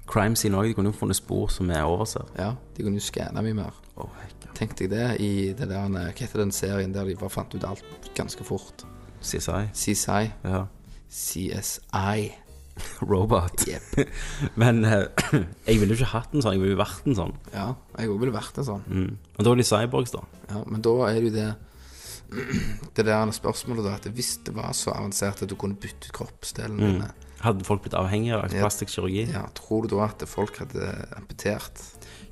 Crime 0.07 0.37
scene 0.37 0.57
òg. 0.57 0.71
De 0.71 0.75
kunne 0.75 0.93
jo 0.93 0.97
funnet 0.97 1.17
spor 1.17 1.49
som 1.53 1.71
er 1.71 1.83
overser. 1.83 2.25
Ja, 2.39 2.53
de 2.77 2.83
kunne 2.83 2.97
jo 2.97 3.05
skanna 3.05 3.43
mye 3.45 3.55
mer. 3.55 3.75
Oh. 3.97 4.09
Tenk 4.55 4.79
deg 4.79 4.91
det 4.91 5.21
i 5.21 5.53
det 5.55 5.69
der, 5.71 5.89
Hva 5.89 6.09
heter 6.17 6.41
den 6.41 6.53
serien 6.53 6.95
der 6.95 7.05
de 7.05 7.15
bare 7.19 7.31
fant 7.31 7.55
ut 7.55 7.65
alt 7.65 8.11
ganske 8.17 8.45
fort? 8.45 8.87
CSI. 9.23 9.69
CSI. 9.75 10.31
Ja. 10.45 10.65
CSI. 11.11 12.31
Robot. 13.03 13.67
Yep. 13.69 14.09
Men 14.55 14.85
uh, 14.85 15.07
jeg 15.67 15.81
ville 15.81 15.95
jo 15.95 15.99
ikke 15.99 16.13
hatt 16.13 16.35
en 16.35 16.43
sånn. 16.43 16.55
Jeg 16.57 16.63
ville 16.63 16.77
jo 16.77 16.81
vært 16.81 17.07
en 17.11 17.19
sånn. 17.19 17.35
Ja, 17.53 17.73
jeg 17.99 18.11
òg 18.13 18.21
ville 18.23 18.35
vært 18.35 18.59
det 18.59 18.67
sånn. 18.69 18.85
Mm. 18.87 19.17
Og 19.37 19.47
da 19.47 19.53
er 19.53 19.61
de 19.61 19.67
cyborgs, 19.67 20.15
da. 20.15 20.23
Ja, 20.51 20.63
men 20.67 20.85
da 20.87 20.95
er 21.09 21.19
det 21.19 21.25
jo 21.27 21.35
det 21.35 21.49
Det 22.97 23.05
der 23.07 23.31
spørsmålet, 23.33 23.85
da, 23.85 23.95
at 23.97 24.09
hvis 24.13 24.39
det 24.45 24.55
var 24.57 24.73
så 24.77 24.91
avansert 24.93 25.43
at 25.43 25.49
du 25.49 25.55
kunne 25.57 25.77
bytte 25.81 26.09
ut 26.11 26.13
kroppsdelene 26.13 26.79
Mm. 26.79 26.93
dine, 26.99 27.11
Hadde 27.41 27.63
folk 27.65 27.83
blitt 27.85 27.95
avhengige 27.95 28.35
av 28.35 28.53
Ja. 28.53 28.65
plastisk 28.65 28.91
kirurgi? 28.97 29.29
ja, 29.33 29.45
tror 29.55 29.87
du 29.87 29.95
da 29.97 30.05
at 30.09 30.25
folk 30.29 30.57
hadde 30.59 30.89
amputert? 31.17 31.79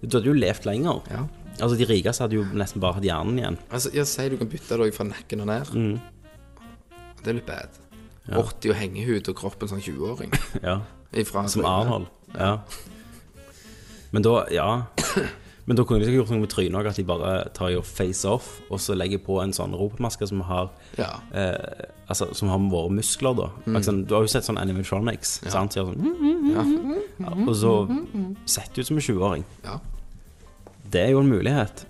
Du 0.02 0.16
hadde 0.18 0.26
jo 0.26 0.32
levd 0.34 0.64
lenger. 0.66 1.02
Ja. 1.10 1.20
Altså 1.60 1.76
De 1.78 1.84
rikeste 1.86 2.22
hadde 2.24 2.34
jo 2.36 2.44
nesten 2.52 2.80
bare 2.82 2.94
hatt 2.98 3.04
hjernen 3.06 3.38
igjen. 3.38 3.58
Altså, 3.70 3.90
jeg 3.94 4.04
sier 4.06 4.28
du 4.30 4.36
kan 4.36 4.48
bytte 4.48 4.76
deg 4.76 4.92
fra 4.94 5.04
nakken 5.04 5.40
og 5.40 5.46
ned. 5.46 5.70
Mm. 5.72 6.00
Det 7.22 7.28
er 7.28 7.38
litt 7.38 7.46
bad. 7.46 7.68
80 8.28 8.70
og 8.70 8.76
hengehud 8.76 9.28
og 9.30 9.36
kroppen 9.36 9.68
som 9.68 9.78
20-åring. 9.80 10.34
Ja. 10.62 10.80
Som 11.46 11.64
Arnhold 11.64 11.64
Arnold. 11.64 12.06
Ja. 12.34 12.58
Men 14.12 14.22
da 14.22 14.44
Ja. 14.50 14.82
Men 15.66 15.76
da 15.76 15.82
kunne 15.82 15.98
de 15.98 16.06
sikkert 16.06 16.20
gjort 16.20 16.30
noe 16.30 16.40
med 16.44 16.50
trynet 16.52 16.78
òg, 16.78 16.86
at 16.86 16.96
de 16.96 17.02
bare 17.04 17.30
tar 17.56 17.70
jo 17.72 17.80
face 17.82 18.24
off, 18.30 18.60
og 18.70 18.78
så 18.78 18.94
legger 18.94 19.18
på 19.18 19.40
en 19.42 19.50
sånn 19.56 19.74
ropemaske 19.74 20.28
som 20.30 20.40
har 20.46 20.70
Ja. 20.98 21.20
eh, 21.34 21.86
Altså, 22.08 22.28
som 22.38 22.48
har 22.48 22.58
våre 22.70 22.90
muskler, 22.94 23.34
da. 23.34 23.48
Liksom, 23.66 24.04
du 24.06 24.14
har 24.14 24.22
jo 24.22 24.28
sett 24.30 24.44
sånn 24.44 24.60
animatronics, 24.62 25.40
sant? 25.50 25.72
Så 25.74 25.82
sånn, 25.82 26.04
Ja. 26.54 26.62
ja, 27.18 27.32
og 27.48 27.54
så 27.56 27.72
setter 28.46 28.80
ut 28.80 28.86
som 28.86 28.96
en 28.96 29.02
20-åring. 29.02 29.44
ja. 29.64 29.80
Det 30.88 31.00
er 31.02 31.10
jo 31.10 31.18
en 31.18 31.28
mulighet. 31.28 31.84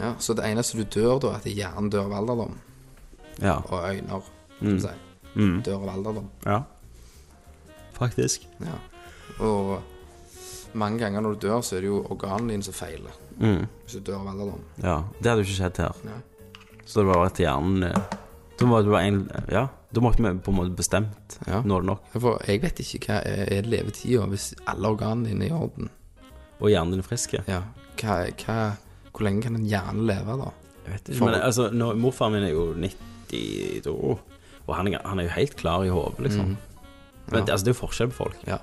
ja. 0.00 0.14
Så 0.18 0.34
det 0.34 0.44
eneste 0.44 0.78
du 0.78 0.84
dør 0.84 1.20
da, 1.20 1.28
er 1.32 1.34
at 1.36 1.44
hjernen 1.44 1.90
dør 1.90 2.06
av 2.06 2.12
alderdom. 2.12 2.54
Ja. 3.42 3.56
Og 3.68 3.84
øyne, 3.90 4.22
skal 4.56 4.68
mm. 4.72 4.80
si. 4.80 4.88
Mm. 5.34 5.62
Dør 5.62 5.74
av 5.82 5.88
alderdom. 5.98 6.30
ja. 6.46 6.62
Faktisk. 7.92 8.46
Ja. 8.60 8.78
Og 9.44 9.82
mange 10.78 10.98
ganger 11.02 11.20
når 11.24 11.34
du 11.36 11.46
dør, 11.48 11.60
så 11.64 11.76
er 11.76 11.84
det 11.84 11.90
jo 11.90 12.00
organene 12.10 12.54
dine 12.54 12.66
som 12.66 12.74
feiler. 12.76 13.14
Mm. 13.38 13.66
Hvis 13.84 13.96
du 13.98 14.00
dør 14.06 14.20
av 14.20 14.28
alderdom. 14.32 14.62
Ja. 14.82 14.96
Det 15.18 15.30
hadde 15.30 15.42
jo 15.42 15.48
ikke 15.48 15.58
skjedd 15.60 15.80
her. 15.82 16.02
Nei. 16.06 16.18
Så 16.84 17.00
det 17.02 17.06
var 17.12 17.24
at 17.26 17.38
hjernen 17.38 17.84
eh, 17.86 18.18
Da 18.58 18.66
var 18.66 18.82
det 18.82 18.90
bare 18.92 19.06
en 19.08 19.20
Ja, 19.50 19.62
da 19.94 20.00
måtte 20.02 20.18
vi 20.22 20.32
på 20.44 20.50
en 20.52 20.58
måte 20.58 20.76
bestemt. 20.76 21.36
Ja. 21.46 21.60
Er 21.60 21.66
det 21.66 21.88
nok. 21.88 22.04
For 22.14 22.42
jeg 22.48 22.62
vet 22.62 22.80
ikke 22.82 23.00
hva 23.06 23.20
er, 23.26 23.62
levetida 23.68 24.26
hvis 24.30 24.52
alle 24.70 24.90
organene 24.94 25.30
dine 25.30 25.46
er 25.46 25.52
i 25.54 25.56
orden. 25.56 25.90
Og 26.60 26.70
hjernen 26.70 26.94
din 26.96 27.02
er 27.04 27.06
frisk. 27.06 27.34
Ja. 27.48 27.62
Hva, 28.00 28.18
hva, 28.44 28.58
hvor 29.12 29.26
lenge 29.26 29.42
kan 29.46 29.56
en 29.58 29.66
hjerne 29.68 30.06
leve, 30.08 30.36
da? 30.42 30.50
Jeg 30.86 30.92
vet 30.94 31.08
ikke. 31.08 31.18
For- 31.18 31.30
Men 31.30 31.40
altså, 31.40 31.70
når, 31.70 31.94
morfaren 32.02 32.32
min 32.36 32.46
er 32.48 32.54
jo 32.54 32.66
92, 32.74 34.18
og 34.66 34.76
han 34.76 34.92
han 34.94 35.18
er 35.18 35.26
jo 35.26 35.34
helt 35.36 35.56
klar 35.56 35.84
i 35.84 35.90
hodet, 35.92 36.20
liksom. 36.28 36.52
Mhm. 36.54 36.56
Men 37.32 37.40
altså, 37.48 37.64
det 37.64 37.70
er 37.72 37.74
jo 37.76 37.80
forskjell 37.86 38.08
på 38.12 38.18
folk. 38.24 38.38
Ja. 38.46 38.58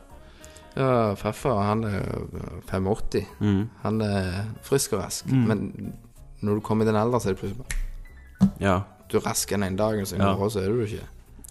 Ja, 0.78 1.14
farfar, 1.16 1.62
han 1.66 1.84
er 1.84 2.00
øh, 2.00 2.62
85. 2.70 3.26
Mm. 3.40 3.70
Han 3.84 4.02
er 4.02 4.46
frisk 4.64 4.94
og 4.94 5.04
rask. 5.04 5.26
Men 5.32 5.94
når 6.42 6.56
du 6.56 6.62
kommer 6.62 6.86
i 6.86 6.88
den 6.88 6.96
alderen, 6.96 7.20
så 7.22 7.30
er 7.30 7.34
det 7.34 7.42
plutselig 7.42 7.64
bare 7.64 8.50
Ja. 8.62 8.80
Du 9.12 9.18
er 9.18 9.26
rask 9.26 9.52
en 9.52 9.76
dag, 9.76 10.00
og 10.02 10.08
så 10.08 10.16
Ja. 10.16 10.36
så 10.50 10.60
er 10.62 10.70
du 10.70 10.82
det 10.82 10.92
ikke. 10.92 11.08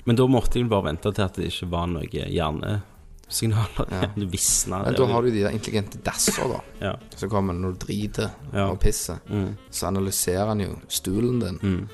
Men 0.06 0.16
da 0.16 0.26
måtte 0.26 0.58
jeg 0.60 0.68
bare 0.70 0.84
vente 0.84 1.12
til 1.12 1.22
at 1.22 1.34
det 1.36 1.44
ikke 1.50 1.70
var 1.70 1.86
noe 1.86 2.06
hjernesignaler. 2.06 3.90
Ja. 3.90 4.06
Du 4.16 4.26
visna. 4.26 4.82
Men 4.84 4.94
da 4.94 5.06
har 5.06 5.22
du 5.22 5.30
de 5.30 5.42
der 5.42 5.50
intelligente 5.50 5.98
dasser, 6.04 6.48
da. 6.48 6.60
Ja. 6.86 6.94
Som 7.16 7.28
kommer 7.30 7.52
når 7.54 7.72
du 7.76 7.86
driter 7.86 8.30
Ja. 8.52 8.68
og 8.70 8.78
pisser, 8.80 9.18
Mm. 9.28 9.56
så 9.70 9.86
analyserer 9.86 10.46
han 10.46 10.60
jo 10.60 10.76
stulen 10.88 11.40
din. 11.40 11.58
Mm. 11.62 11.88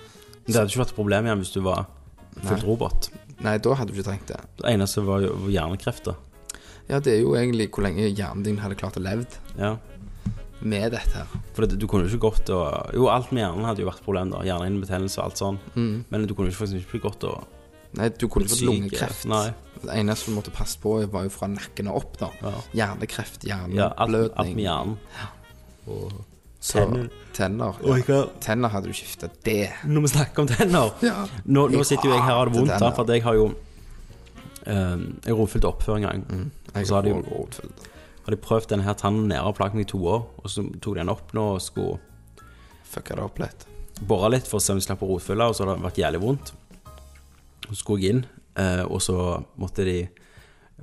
Det 0.47 0.55
hadde 0.55 0.69
ikke 0.71 0.81
vært 0.85 0.91
et 0.93 0.95
problem 0.97 1.25
igjen 1.27 1.39
hvis 1.43 1.53
du 1.55 1.61
var 1.63 1.87
fullt 2.43 2.65
robot. 2.65 3.11
Nei, 3.41 3.59
da 3.59 3.75
hadde 3.75 3.93
du 3.93 3.99
ikke 3.99 4.11
trengt 4.11 4.27
det. 4.29 4.41
Det 4.61 4.67
eneste 4.71 5.03
var 5.05 5.21
jo 5.21 5.33
var 5.35 5.51
hjernekreft, 5.51 6.05
da. 6.05 6.15
Ja, 6.89 6.99
det 7.01 7.15
er 7.15 7.21
jo 7.23 7.33
egentlig 7.39 7.71
hvor 7.73 7.83
lenge 7.87 8.11
hjernen 8.13 8.43
din 8.45 8.59
hadde 8.61 8.77
klart 8.77 8.97
å 9.01 9.03
levd 9.03 9.39
Ja. 9.59 9.77
med 10.61 10.93
dette 10.93 11.13
her. 11.17 11.27
For 11.55 11.65
det, 11.67 11.79
du 11.79 11.87
kunne 11.87 12.05
jo 12.07 12.13
ikke 12.17 12.31
gått 12.31 12.51
og 12.51 12.93
Jo, 12.95 13.09
alt 13.13 13.33
med 13.33 13.43
hjernen 13.45 13.65
hadde 13.65 13.81
jo 13.85 13.89
vært 13.91 14.01
et 14.03 14.05
problem, 14.07 14.31
da. 14.31 14.43
Hjernehinnebetennelse 14.45 15.19
og 15.21 15.25
alt 15.25 15.41
sånn. 15.41 15.59
Men 16.11 16.27
du 16.27 16.35
kunne 16.35 16.51
jo 16.53 16.57
faktisk 16.57 16.89
ikke 16.95 17.03
gått 17.09 17.25
og 17.25 17.45
Nei, 17.95 18.09
du 18.11 18.27
kunne 18.27 18.49
fått 18.51 18.65
lungekreft. 18.67 19.25
Nei. 19.31 19.53
Det 19.85 19.93
eneste 19.95 20.27
du 20.33 20.35
måtte 20.35 20.51
passe 20.51 20.77
på, 20.83 20.97
var 21.13 21.23
jo 21.29 21.31
fra 21.31 21.47
nakken 21.47 21.87
og 21.93 21.97
opp, 22.01 22.17
da. 22.19 22.31
Hjernekreft, 22.75 23.45
Ja, 23.47 23.61
alt, 23.97 24.33
alt 24.37 24.55
med 24.57 24.65
hjernen. 24.65 24.97
Så, 26.65 26.81
tenner. 26.81 27.09
tenner. 27.37 27.75
Ja. 28.09 28.23
Tenner 28.41 28.69
hadde 28.73 28.89
du 28.89 28.95
skifta. 28.97 29.29
Det. 29.45 29.69
Når 29.85 30.01
vi 30.07 30.09
snakker 30.15 30.43
om 30.43 30.47
tenner 30.49 30.93
Ja. 31.05 31.27
Nå, 31.45 31.67
nå 31.69 31.77
Jeg 31.77 31.85
sitter 31.91 32.09
jo 32.09 32.15
jeg 32.15 32.23
her 32.25 32.33
og 32.33 32.39
har 32.39 32.47
det 32.47 32.55
hater 32.55 32.61
vondt, 32.61 32.73
tenner. 32.73 32.95
for 32.97 33.03
at 33.05 33.09
jeg 33.13 33.23
har 33.23 33.35
jo 33.35 33.55
Jeg 34.65 35.37
rotfylte 35.37 35.69
opp 35.69 35.83
før 35.85 35.99
en 35.99 36.07
gang. 36.09 36.23
Jeg 36.75 36.89
så 36.89 36.99
har 36.99 37.07
de 37.07 37.13
rotfylt. 37.17 37.91
Hadde 38.25 38.39
jeg 38.39 38.45
prøvd 38.47 38.71
denne 38.71 38.87
her 38.87 38.97
tannen 38.97 39.29
nede 39.29 39.45
og 39.45 39.57
plaget 39.59 39.77
meg 39.77 39.85
i 39.85 39.91
to 39.91 39.99
år, 40.09 40.23
og 40.41 40.49
så 40.49 40.65
tok 40.81 40.95
de 40.97 41.03
den 41.03 41.13
opp 41.13 41.35
nå 41.37 41.45
og 41.59 41.61
skulle 41.61 41.99
Fucka 42.95 43.17
det 43.19 43.25
opp 43.25 43.41
litt. 43.43 43.67
bore 44.07 44.31
litt 44.31 44.47
for 44.49 44.61
å 44.61 44.63
se 44.63 44.73
om 44.73 44.79
de 44.79 44.85
slapp 44.87 45.03
å 45.03 45.09
rotfylle, 45.11 45.49
og 45.51 45.57
så 45.57 45.65
hadde 45.65 45.77
det 45.77 45.85
vært 45.89 46.01
jævlig 46.01 46.21
vondt. 46.23 46.53
Så 47.67 47.77
skulle 47.81 48.05
jeg 48.05 48.15
inn, 48.15 48.25
eh, 48.61 48.85
og 48.85 49.03
så 49.03 49.17
måtte 49.61 49.85
de 49.85 49.97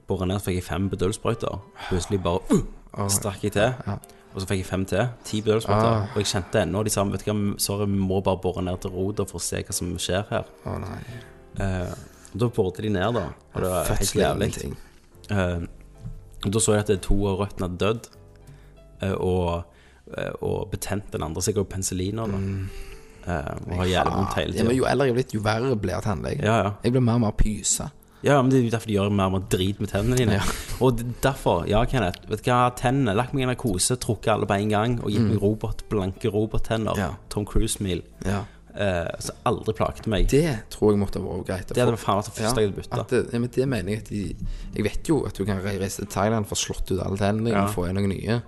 bore 0.08 0.28
ned, 0.28 0.42
så 0.42 0.50
fikk 0.50 0.60
jeg 0.60 0.68
fem 0.68 0.90
bedøvelsessprøyter. 0.92 1.62
Plutselig 1.88 2.22
bare 2.24 2.42
uh, 2.52 3.08
strakk 3.10 3.46
jeg 3.48 3.56
til, 3.56 3.74
og 4.34 4.38
så 4.38 4.48
fikk 4.50 4.62
jeg 4.62 4.70
fem 4.70 4.86
til. 4.92 5.10
Ti 5.26 5.42
bedøvelsessprøyter. 5.42 6.12
Og 6.12 6.22
jeg 6.22 6.32
kjente 6.36 6.62
ennå 6.62 6.84
de 6.86 6.94
sa 6.94 7.08
vet 7.10 7.26
du 7.26 7.32
hva, 7.32 7.38
sorry, 7.64 7.90
vi 7.90 8.06
må 8.12 8.22
bare 8.22 8.42
bore 8.44 8.64
ned 8.66 8.84
til 8.84 8.94
rota 8.94 9.26
for 9.30 9.42
å 9.42 9.46
se 9.46 9.64
hva 9.64 9.76
som 9.76 9.92
skjer 10.02 10.28
her. 10.30 10.52
Å 10.68 10.78
nei. 10.84 11.02
Og 11.58 12.11
da 12.34 12.48
boret 12.48 12.82
de 12.84 12.90
ned, 12.94 13.18
da. 13.18 13.28
Og 13.54 13.62
det 13.62 13.70
var 13.72 13.92
helt 14.00 14.16
jævlig. 14.16 14.52
Eh, 15.32 15.68
da 16.42 16.60
så 16.60 16.78
jeg 16.78 16.88
at 16.88 17.04
to 17.06 17.18
av 17.30 17.42
røttene 17.44 17.68
hadde 17.68 17.82
dødd, 17.82 18.08
uh, 19.04 19.16
og, 19.18 19.76
uh, 20.18 20.32
og 20.42 20.72
betent 20.72 21.12
den 21.14 21.24
andre. 21.28 21.42
sikkert 21.42 21.70
penicilliner, 21.70 22.32
da. 22.32 22.42
Eh, 23.22 23.50
og 23.70 23.76
har 23.78 23.86
jævlig 23.86 24.14
vondt 24.16 24.38
hele 24.40 24.58
Ja, 24.58 24.72
jo 24.74 24.86
eldre 24.90 25.06
jeg 25.12 25.14
blir, 25.14 25.34
jo 25.36 25.42
verre 25.46 25.76
blir 25.78 26.02
tannlegen. 26.02 26.46
Ja, 26.46 26.56
ja. 26.58 26.72
Jeg 26.84 26.96
blir 26.96 27.04
mer 27.06 27.20
og 27.20 27.26
mer 27.28 27.36
pyse. 27.38 27.92
Ja, 28.22 28.40
men 28.42 28.52
det 28.52 28.60
er 28.60 28.64
jo 28.66 28.72
derfor 28.74 28.90
de 28.90 28.96
gjør 28.96 29.14
mer 29.14 29.30
og 29.30 29.36
mer 29.36 29.44
drit 29.50 29.80
med 29.82 29.90
tennene 29.90 30.18
dine. 30.18 30.38
Ja. 30.40 30.56
Og 30.82 31.02
derfor, 31.22 31.64
ja, 31.70 31.82
Kenneth, 31.90 32.26
vet 32.30 32.44
du 32.46 32.50
hva, 32.50 32.70
tennene 32.78 33.16
Lagt 33.18 33.34
meg 33.34 33.46
i 33.46 33.50
narkose, 33.50 33.98
trukket 34.02 34.34
alle 34.36 34.50
på 34.50 34.58
en 34.58 34.74
gang, 34.74 34.98
og 35.02 35.14
gitt 35.14 35.26
meg 35.26 35.42
robot, 35.42 35.86
blanke 35.90 36.30
robottenner. 36.34 36.98
Mm. 36.98 37.02
Ja. 37.02 37.12
Tom 37.34 37.46
Cruise-smil. 37.50 38.04
Ja. 38.26 38.44
Eh, 38.74 39.20
som 39.20 39.36
aldri 39.46 39.74
plagte 39.76 40.08
meg. 40.10 40.28
Det 40.32 40.46
tror 40.70 40.94
jeg 40.94 41.00
måtte 41.02 41.20
ha 41.20 41.26
vært 41.28 41.48
greit. 41.50 41.68
Det 41.76 41.82
hadde 41.84 41.98
faen 42.00 42.22
vært 42.22 42.30
det 42.30 42.36
første 42.38 42.62
jeg 42.62 42.70
hadde 42.70 42.78
bytta. 42.82 43.00
at 43.02 43.10
det, 43.10 43.22
ja, 43.34 43.40
men 43.40 43.50
det 43.52 43.68
mener 43.68 43.92
jeg 43.92 44.00
at 44.00 44.10
de 44.10 44.36
Jeg 44.78 44.84
vet 44.88 45.10
jo 45.12 45.26
at 45.28 45.34
du 45.36 45.44
kan 45.46 45.60
reise 45.64 45.98
til 46.06 46.08
Thailand 46.08 46.46
for 46.48 46.56
å 46.56 46.62
slått 46.64 46.92
ut 46.92 47.02
alle 47.04 47.18
tennene 47.18 47.50
Ja. 47.52 47.66
og 47.66 47.74
få 47.76 47.90
inn 47.90 47.96
noen 48.00 48.10
nye. 48.16 48.42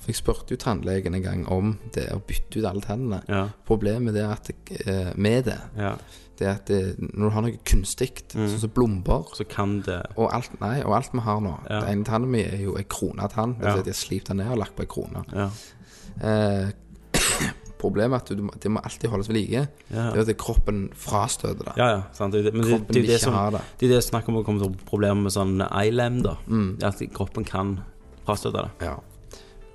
For 0.00 0.06
jeg 0.08 0.16
spurte 0.16 0.50
jo 0.54 0.56
tannlegen 0.56 1.14
en 1.14 1.22
gang 1.22 1.46
om 1.52 1.78
det 1.92 2.06
å 2.14 2.22
bytte 2.24 2.56
ut 2.58 2.64
alle 2.64 2.80
tennene. 2.80 3.22
Ja. 3.28 3.48
Problemet 3.68 4.14
det 4.14 4.22
er 4.24 4.32
at 4.32 4.50
eh, 4.86 5.12
med 5.16 5.44
det, 5.44 5.58
Ja. 5.76 5.96
det 6.38 6.46
er 6.46 6.52
at 6.54 6.64
det, 6.72 6.96
når 7.12 7.28
du 7.28 7.30
har 7.34 7.42
noe 7.42 7.58
kunstig, 7.68 8.10
sånn 8.32 8.58
som 8.58 8.70
blomber 8.70 9.26
Så 9.36 9.44
kan 9.46 9.82
det 9.82 10.00
og 10.16 10.32
alt, 10.32 10.58
nei, 10.58 10.80
og 10.82 10.94
alt 10.96 11.12
vi 11.12 11.20
har 11.20 11.40
nå 11.40 11.52
Ja. 11.68 11.80
Den 11.84 11.98
ene 11.98 12.04
tannen 12.04 12.30
min 12.30 12.46
er 12.48 12.56
jo 12.64 12.76
ei 12.78 12.84
kronetann. 12.84 13.58
Det 13.60 13.64
vil 13.66 13.72
si 13.74 13.78
at 13.78 13.84
de 13.84 13.90
har 13.90 14.00
slipt 14.06 14.26
den 14.28 14.36
ned 14.38 14.52
og 14.52 14.58
lagt 14.58 14.74
på 14.74 14.80
ei 14.80 14.86
krone. 14.86 15.24
Ja. 15.36 15.50
Eh, 16.22 16.72
problemet 17.80 18.16
er 18.16 18.22
at 18.22 18.30
du, 18.38 18.48
det 18.62 18.70
må 18.70 18.80
alltid 18.84 19.10
holdes 19.10 19.28
ved 19.30 19.36
like. 19.40 19.62
Ja. 19.90 20.10
Det 20.14 20.20
er 20.22 20.30
at 20.30 20.36
kroppen 20.38 20.82
frastøter 20.94 21.64
det. 21.70 21.74
Ja, 21.80 21.88
ja, 21.96 22.02
sant. 22.16 22.32
Det, 22.36 22.44
det- 22.44 22.52
men 22.54 22.62
det, 22.66 22.70
Kroppen 22.76 22.94
det, 22.94 23.02
jo 23.04 23.12
det 23.12 23.20
som 23.22 23.34
det. 23.56 23.62
Det 23.80 23.88
er 23.90 23.94
det 23.96 24.04
snakker 24.04 24.28
om 24.34 24.40
å 24.40 24.44
komme 24.46 24.60
til 24.62 24.76
problemer 24.86 25.22
med 25.26 25.32
sånn 25.34 25.56
ILM, 25.64 26.20
da. 26.22 26.36
Mm. 26.46 26.78
At 26.86 27.00
kroppen 27.16 27.44
kan 27.48 27.80
frastøte 28.26 28.62
det. 28.68 28.86
Ja. 28.86 28.96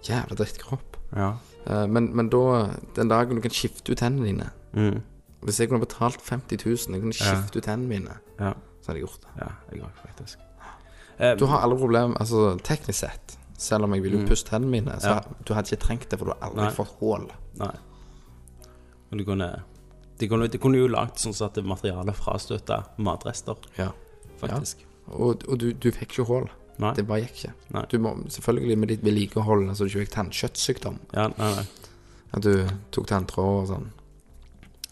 Jævla 0.06 0.36
drittkropp. 0.38 0.98
Ja. 1.16 1.32
Eh, 1.66 1.86
men, 1.88 2.12
men 2.16 2.30
da, 2.30 2.70
den 2.96 3.10
dagen 3.10 3.36
du 3.36 3.42
kan 3.42 3.52
skifte 3.52 3.92
ut 3.92 3.98
tennene 4.02 4.26
dine 4.32 4.52
Mm. 4.76 5.02
Hvis 5.46 5.60
jeg 5.62 5.70
kunne 5.70 5.80
betalt 5.80 6.20
50 6.20 6.58
000 6.66 6.96
Jeg 6.98 7.02
kunne 7.02 7.14
skifte 7.16 7.58
ut 7.62 7.64
tennene 7.64 7.88
mine, 7.88 8.16
Ja. 8.40 8.50
så 8.82 8.90
hadde 8.92 9.00
jeg 9.00 9.06
gjort 9.08 9.22
det. 9.24 9.32
ja 9.40 9.52
jeg 9.72 9.82
har 9.86 9.92
faktisk. 10.02 10.38
Eh, 11.20 11.36
Du 11.40 11.46
har 11.46 11.62
alle 11.64 11.78
problemer, 11.80 12.18
altså 12.20 12.58
teknisk 12.62 13.00
sett, 13.00 13.38
selv 13.58 13.86
om 13.86 13.94
jeg 13.96 14.04
ville 14.04 14.20
jo 14.20 14.28
pusse 14.28 14.44
tennene 14.46 14.70
mine, 14.72 14.92
så 15.00 15.14
Mm. 15.14 15.16
Ja. 15.16 15.22
du 15.48 15.54
hadde 15.54 15.72
ikke 15.72 15.86
trengt 15.86 16.10
det, 16.12 16.20
for 16.20 16.26
du 16.26 16.32
har 16.34 16.50
aldri 16.50 16.66
Nei. 16.66 16.72
fått 16.76 16.92
hull. 17.00 17.30
Men 19.16 19.22
du 19.24 19.26
kunne 19.32 19.48
De 20.20 20.28
kunne, 20.32 20.48
de 20.52 20.60
kunne 20.60 20.78
jo 20.80 20.88
lagd 20.92 21.18
sånn 21.20 21.34
at 21.44 21.58
materialet 21.64 22.16
frastøtta 22.16 22.82
matrester, 23.04 23.56
Ja. 23.78 23.90
faktisk. 24.40 24.84
Og, 25.08 25.44
og 25.48 25.58
du, 25.60 25.72
du 25.74 25.90
fikk 25.92 26.12
ikke 26.18 26.26
hull. 26.30 26.48
Det 26.96 27.04
bare 27.08 27.22
gikk 27.26 27.36
ikke. 27.42 27.52
Nei. 27.76 27.84
Du 27.92 27.98
må 28.00 28.14
selvfølgelig 28.32 28.78
med 28.80 28.90
ditt 28.94 29.04
vedlikehold, 29.04 29.68
altså 29.70 29.84
du 29.86 29.92
ikke 29.92 30.06
fikk 30.06 30.14
tannkjøttsykdom, 30.16 30.98
Ja, 31.14 31.28
nei, 31.38 31.52
nei. 31.56 31.66
at 32.36 32.44
du 32.44 32.66
tok 32.96 33.08
tanntråd 33.12 33.60
og 33.62 33.68
sånn. 33.74 33.86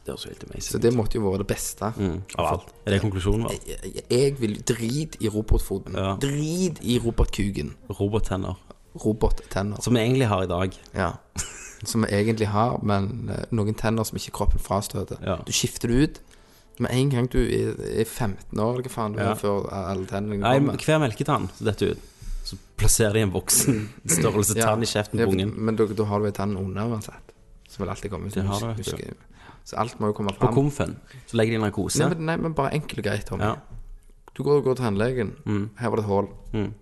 Det 0.03 0.11
var 0.11 0.19
så 0.19 0.29
helt 0.33 0.43
amazing. 0.43 0.67
Så 0.67 0.81
det 0.83 0.93
måtte 0.95 1.15
jo 1.19 1.23
være 1.29 1.43
det 1.45 1.47
beste. 1.53 1.93
mm, 1.95 2.19
Av 2.37 2.45
alt. 2.51 2.73
Er 2.85 2.91
det 2.91 3.01
konklusjonen 3.05 3.47
vår? 3.47 3.57
Jeg, 3.71 4.03
jeg 4.11 4.37
vil 4.43 4.57
drit 4.67 5.15
i 5.23 5.29
robotfoten. 5.31 5.95
Ja. 5.95 6.17
Drit 6.19 6.79
i 6.83 6.99
robotkuken. 6.99 7.73
Robottenner. 7.99 8.59
Robottenner. 8.99 9.79
Som 9.81 9.95
vi 9.95 10.01
egentlig 10.03 10.27
har 10.27 10.43
i 10.43 10.51
dag. 10.51 10.75
Ja. 10.93 11.13
Som 11.85 12.01
vi 12.05 12.11
egentlig 12.15 12.47
har, 12.47 12.77
men 12.83 13.29
eh, 13.33 13.45
noen 13.51 13.73
tenner 13.75 14.03
som 14.07 14.17
ikke 14.17 14.31
kroppen 14.37 14.59
frastøter. 14.63 15.17
Ja. 15.23 15.37
Du 15.45 15.51
skifter 15.51 15.87
det 15.91 15.95
ut. 16.03 16.21
Med 16.79 16.89
en 16.91 17.09
gang 17.11 17.27
du 17.29 17.37
er, 17.43 17.75
er 18.01 18.05
15 18.09 18.59
år, 18.59 18.81
hva 18.81 18.89
faen 18.89 19.13
du 19.13 19.19
Ja. 19.19 19.31
er, 19.31 19.35
før 19.37 19.67
alle 19.71 20.05
tennene 20.09 20.39
Nei, 20.41 20.55
kommer. 20.59 20.77
hver 20.81 20.99
melketann 21.03 21.49
detter 21.61 21.91
ut, 21.93 21.99
så 22.43 22.57
plasserer 22.77 23.13
de 23.13 23.19
en 23.27 23.31
voksen 23.35 23.83
størrelse 24.17 24.55
tann 24.57 24.81
i 24.81 24.89
kjeften 24.89 25.19
på 25.21 25.29
ungen. 25.35 25.53
Men 25.55 25.75
da, 25.77 25.85
da 25.85 26.03
har 26.09 26.19
du 26.19 26.25
en 26.31 26.33
tann 26.39 26.57
under 26.57 26.89
uansett. 26.89 27.29
Som 27.69 27.83
vil 27.85 27.89
alltid 27.93 28.11
komme. 28.11 28.29
Det 28.33 28.43
har 28.47 28.59
du, 28.59 28.67
vet 28.67 28.77
du. 28.77 28.83
Husker- 28.91 29.29
Så 29.65 29.77
alt 29.79 29.99
må 29.99 30.07
jo 30.09 30.13
komme 30.17 30.33
På 30.35 30.47
fram. 30.49 30.55
komfen 30.55 30.95
så 31.29 31.37
legger 31.37 31.55
de 31.55 31.61
narkose. 31.63 31.99
Nei, 32.03 32.09
men, 32.15 32.25
nei, 32.25 32.35
men 32.37 32.53
bare 32.57 32.73
enkelt 32.75 32.99
og 32.99 33.05
greit, 33.05 33.25
Tommy. 33.29 33.43
Ja. 33.43 33.55
Du 34.35 34.43
går, 34.43 34.61
går 34.65 34.75
til 34.75 34.83
tannlegen. 34.85 35.31
Her 35.79 35.89
var 35.89 35.95
det 36.01 36.03
et 36.03 36.09
hull. 36.09 36.27
Mm. 36.53 36.73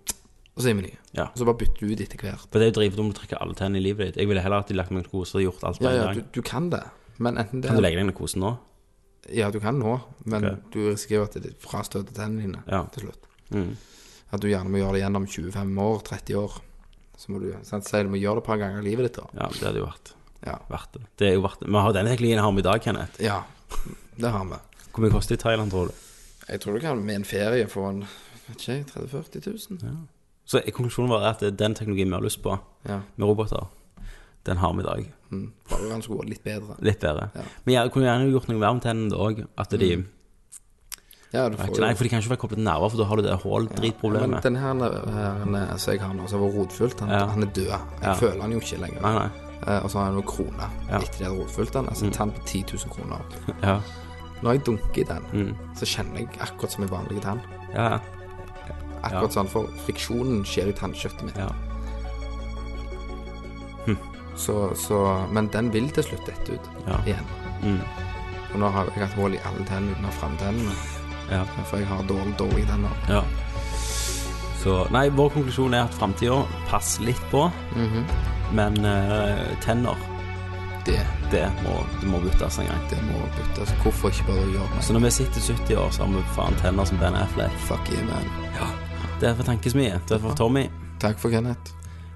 Og 0.56 0.62
så 0.62 0.68
er 0.68 0.74
vi 0.76 0.82
nye. 0.84 0.98
Ja. 1.16 1.24
Og 1.32 1.38
så 1.40 1.44
bare 1.48 1.56
bytter 1.62 1.80
du 1.80 1.92
ut 1.94 2.00
etter 2.04 2.18
hvert. 2.20 2.42
For 2.50 2.58
det 2.60 2.66
er 2.66 2.72
jo 2.72 2.76
drivdom 2.80 3.10
å 3.12 3.14
trekke 3.16 3.38
alle 3.40 3.54
tennene 3.56 3.80
i 3.80 3.84
livet 3.86 4.10
ditt. 4.12 4.16
Jeg 4.20 4.28
ville 4.28 4.42
heller 4.44 4.58
at 4.60 4.68
de 4.68 4.74
lagt 4.76 4.90
meg 4.92 5.04
narkose 5.06 5.38
og 5.38 5.42
gjort 5.46 5.62
alt 5.64 5.78
på 5.80 5.84
Ja, 5.86 5.90
en 5.90 5.96
ja, 5.96 6.04
gang. 6.12 6.14
du, 6.14 6.22
du 6.36 6.42
kan 6.42 6.68
det. 6.70 6.82
Men 7.18 7.38
enten 7.40 7.62
det 7.62 7.68
Kan 7.70 7.76
du 7.76 7.82
legge 7.82 7.96
deg 7.96 8.06
narkose 8.10 8.36
nå? 8.42 8.58
Ja, 9.32 9.50
du 9.54 9.60
kan 9.60 9.78
nå, 9.78 10.00
men 10.26 10.44
Ok. 10.44 10.58
du 10.74 10.78
risikerer 10.90 11.24
at 11.24 11.38
det 11.42 11.54
frastøter 11.62 12.12
tennene 12.12 12.42
dine 12.42 12.62
Ja. 12.68 12.82
til 12.92 13.06
slutt. 13.06 13.24
Mm. 13.54 13.76
At 14.32 14.40
du 14.40 14.48
gjerne 14.48 14.68
må 14.68 14.78
gjøre 14.82 14.92
det 14.98 15.02
gjennom 15.04 15.26
25 15.26 15.78
år, 15.78 16.02
30 16.02 16.34
år. 16.36 16.60
Så 17.16 17.28
må 17.30 17.40
du 17.40 17.52
sant, 17.62 17.84
si 17.86 18.02
du 18.02 18.08
må 18.10 18.18
gjøre 18.20 18.40
det 18.40 18.42
et 18.42 18.48
par 18.50 18.58
ganger 18.58 18.80
i 18.80 18.84
livet 18.90 19.08
ditt, 19.08 19.22
da. 19.22 19.28
Ja, 19.40 19.48
det 19.48 19.62
hadde 19.62 19.78
jo 19.80 19.86
vært 19.86 20.12
Ja. 20.44 20.58
verdt 20.68 20.92
det. 20.92 21.02
Det 21.16 21.28
er 21.30 21.34
jo 21.34 21.42
verdt 21.42 21.60
det. 21.60 21.68
Vi 21.68 21.74
har 21.78 21.92
denne 21.92 22.10
teknologien 22.10 22.40
har 22.42 22.52
vi 22.52 22.58
i 22.58 22.62
dag, 22.62 22.82
Kenneth. 22.82 23.20
ja. 23.22 23.42
Det 24.18 24.30
har 24.30 24.44
vi. 24.44 24.56
Hvor 24.92 25.00
mye 25.00 25.10
koster 25.12 25.36
det 25.36 25.40
i 25.40 25.42
Thailand, 25.48 25.70
tror 25.70 25.86
du? 25.88 25.94
Jeg 26.48 26.60
tror 26.60 26.74
du 26.74 26.80
kan 26.80 26.98
med 27.06 27.14
en 27.14 27.24
ferie 27.24 27.64
få 27.66 27.88
en 27.88 28.00
vet 28.48 28.58
ikke, 28.58 28.84
30 28.90 29.08
000-40 29.08 29.80
000. 29.80 30.08
Så 30.52 30.60
konklusjonen 30.72 31.08
var 31.14 31.24
at 31.30 31.40
den 31.58 31.74
teknologien 31.78 32.10
vi 32.12 32.14
har 32.18 32.24
lyst 32.24 32.42
på, 32.44 32.58
Ja. 32.88 32.98
med 33.16 33.26
roboter, 33.28 33.68
den 34.44 34.56
har 34.60 34.72
vi 34.74 34.80
i 34.80 34.88
dag. 34.88 35.06
Mm. 35.30 35.52
Bare 35.70 35.88
den 35.88 36.02
skulle 36.02 36.18
vært 36.20 36.28
litt 36.34 36.44
bedre. 36.44 36.74
Litt 36.84 37.00
bedre. 37.00 37.30
Ja. 37.34 37.44
Men 37.64 37.74
jeg 37.74 37.92
kunne 37.94 38.04
gjerne 38.10 38.32
gjort 38.34 38.48
noe 38.50 38.58
mer 38.58 38.74
med 38.74 38.82
tennene 38.82 39.16
òg. 39.16 39.46
At 39.56 39.70
de 39.70 40.04
Ja, 41.32 41.48
du 41.48 41.56
får 41.56 41.80
Nei, 41.80 41.94
for 41.96 42.04
de 42.04 42.10
kan 42.10 42.20
ikke 42.20 42.28
være 42.34 42.40
koblet 42.42 42.58
nerver, 42.60 42.90
for 42.90 42.98
da 43.00 43.04
har 43.08 43.16
du 43.16 43.22
det 43.22 43.30
Men 43.32 43.40
hull-dritproblemet. 43.40 44.42
den 44.42 44.56
her, 44.56 44.74
her 44.74 45.76
som 45.78 45.92
jeg 45.94 46.00
har 46.02 46.12
nå, 46.12 46.26
som 46.28 46.40
har 46.42 46.48
vært 46.50 46.58
rotfylt, 46.58 47.00
han, 47.00 47.08
Ja. 47.08 47.26
han 47.26 47.42
er 47.42 47.46
død. 47.46 47.66
Jeg 47.68 47.80
Ja. 48.02 48.12
føler 48.14 48.40
han 48.42 48.52
jo 48.52 48.58
ikke 48.60 48.78
lenger. 48.80 49.00
Nei, 49.00 49.12
nei. 49.14 49.30
Eh, 49.66 49.80
og 49.84 49.90
så 49.90 49.98
har 49.98 50.04
jeg 50.12 50.14
noen 50.14 50.26
kroner 50.26 50.68
Ja. 50.90 50.98
etter 50.98 51.18
de 51.18 51.24
hadde 51.24 51.38
rotfylt 51.40 51.72
den. 51.72 51.86
Altså 51.86 52.04
en 52.04 52.10
tann 52.10 52.30
på 52.32 52.44
10 52.44 52.62
000 52.64 52.90
kroner. 52.90 53.20
Ja. 53.62 53.80
Når 54.42 54.52
jeg 54.52 54.64
dunker 54.66 55.00
i 55.00 55.04
den, 55.04 55.22
Mm. 55.32 55.54
så 55.74 55.86
kjenner 55.86 56.18
jeg 56.18 56.28
akkurat 56.38 56.70
som 56.70 56.82
en 56.84 56.90
vanlig 56.90 57.22
tann. 57.22 57.40
Ja. 57.74 57.98
Akkurat 59.02 59.32
sånn, 59.34 59.48
for 59.50 59.66
friksjonen 59.86 60.44
skjer 60.46 60.68
i 60.70 60.72
tannkjøttet 60.78 61.22
mitt. 61.26 61.36
ja. 61.36 61.48
Så, 64.36 64.74
så, 64.74 65.26
men 65.30 65.48
den 65.52 65.68
vil 65.74 65.90
til 65.92 66.02
slutt 66.06 66.24
dette 66.26 66.54
ut 66.56 66.68
Ja. 66.88 66.96
igjen. 67.06 67.26
Mm. 67.62 67.80
Og 68.54 68.60
nå 68.60 68.68
har 68.72 68.84
jeg 68.94 69.02
hatt 69.04 69.14
hull 69.18 69.34
i 69.36 69.40
alle 69.44 69.64
tennene 69.68 69.92
uten 69.92 70.06
å 70.06 70.08
ha 70.08 70.14
framtennene. 70.20 70.72
ja. 71.30 71.42
For 71.68 71.76
jeg 71.78 71.86
har 71.86 72.02
dårlig, 72.08 72.36
dårlig 72.38 72.64
tenner. 72.66 72.90
ja. 73.08 73.22
Så 74.62 74.86
nei, 74.94 75.08
vår 75.10 75.28
konklusjon 75.34 75.74
er 75.74 75.82
at 75.84 75.94
framtida 75.94 76.46
passer 76.70 77.02
litt 77.04 77.22
på, 77.30 77.50
Mhm. 77.76 78.04
men 78.52 78.76
uh, 78.86 79.56
tenner, 79.60 79.96
Det, 80.84 80.98
det 81.30 81.44
må, 81.62 81.76
det 82.00 82.08
må 82.08 82.18
byttes 82.18 82.58
en 82.58 82.66
gang. 82.66 82.80
det 82.90 82.98
må 83.02 83.18
byttes. 83.36 83.70
Hvorfor 83.82 84.08
ikke 84.10 84.26
bare 84.26 84.46
gjøre 84.52 84.68
det? 84.76 84.84
Så 84.84 84.92
når 84.92 85.00
vi 85.00 85.10
sitter 85.10 85.40
70 85.40 85.76
år, 85.78 85.90
så 85.90 86.02
har 86.04 86.12
vi 86.14 86.22
faen 86.34 86.54
tenner 86.62 86.84
som 86.84 86.98
Ben 86.98 87.14
Affleck. 87.14 87.52
Fuck 87.68 87.90
yeah, 87.92 88.02
man. 88.06 88.26
Det 89.22 89.30
er 89.30 89.34
for 89.38 89.46
tankesmie. 89.46 90.00
Det 90.08 90.16
er 90.16 90.18
for 90.18 90.34
Tommy. 90.34 90.64
Takk 91.00 91.20
for 91.22 91.30
Kenneth. 91.30 91.70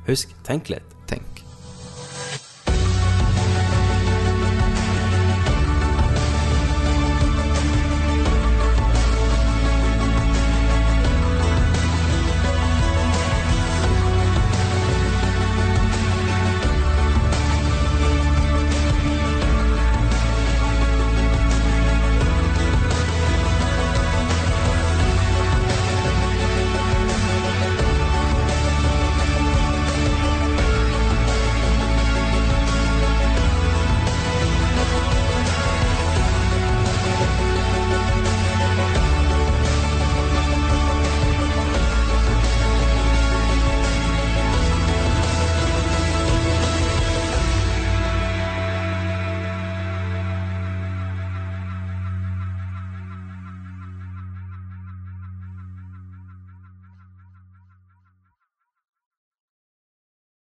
Husk, 0.09 0.33
tenk 0.43 0.67
litt. 0.73 0.96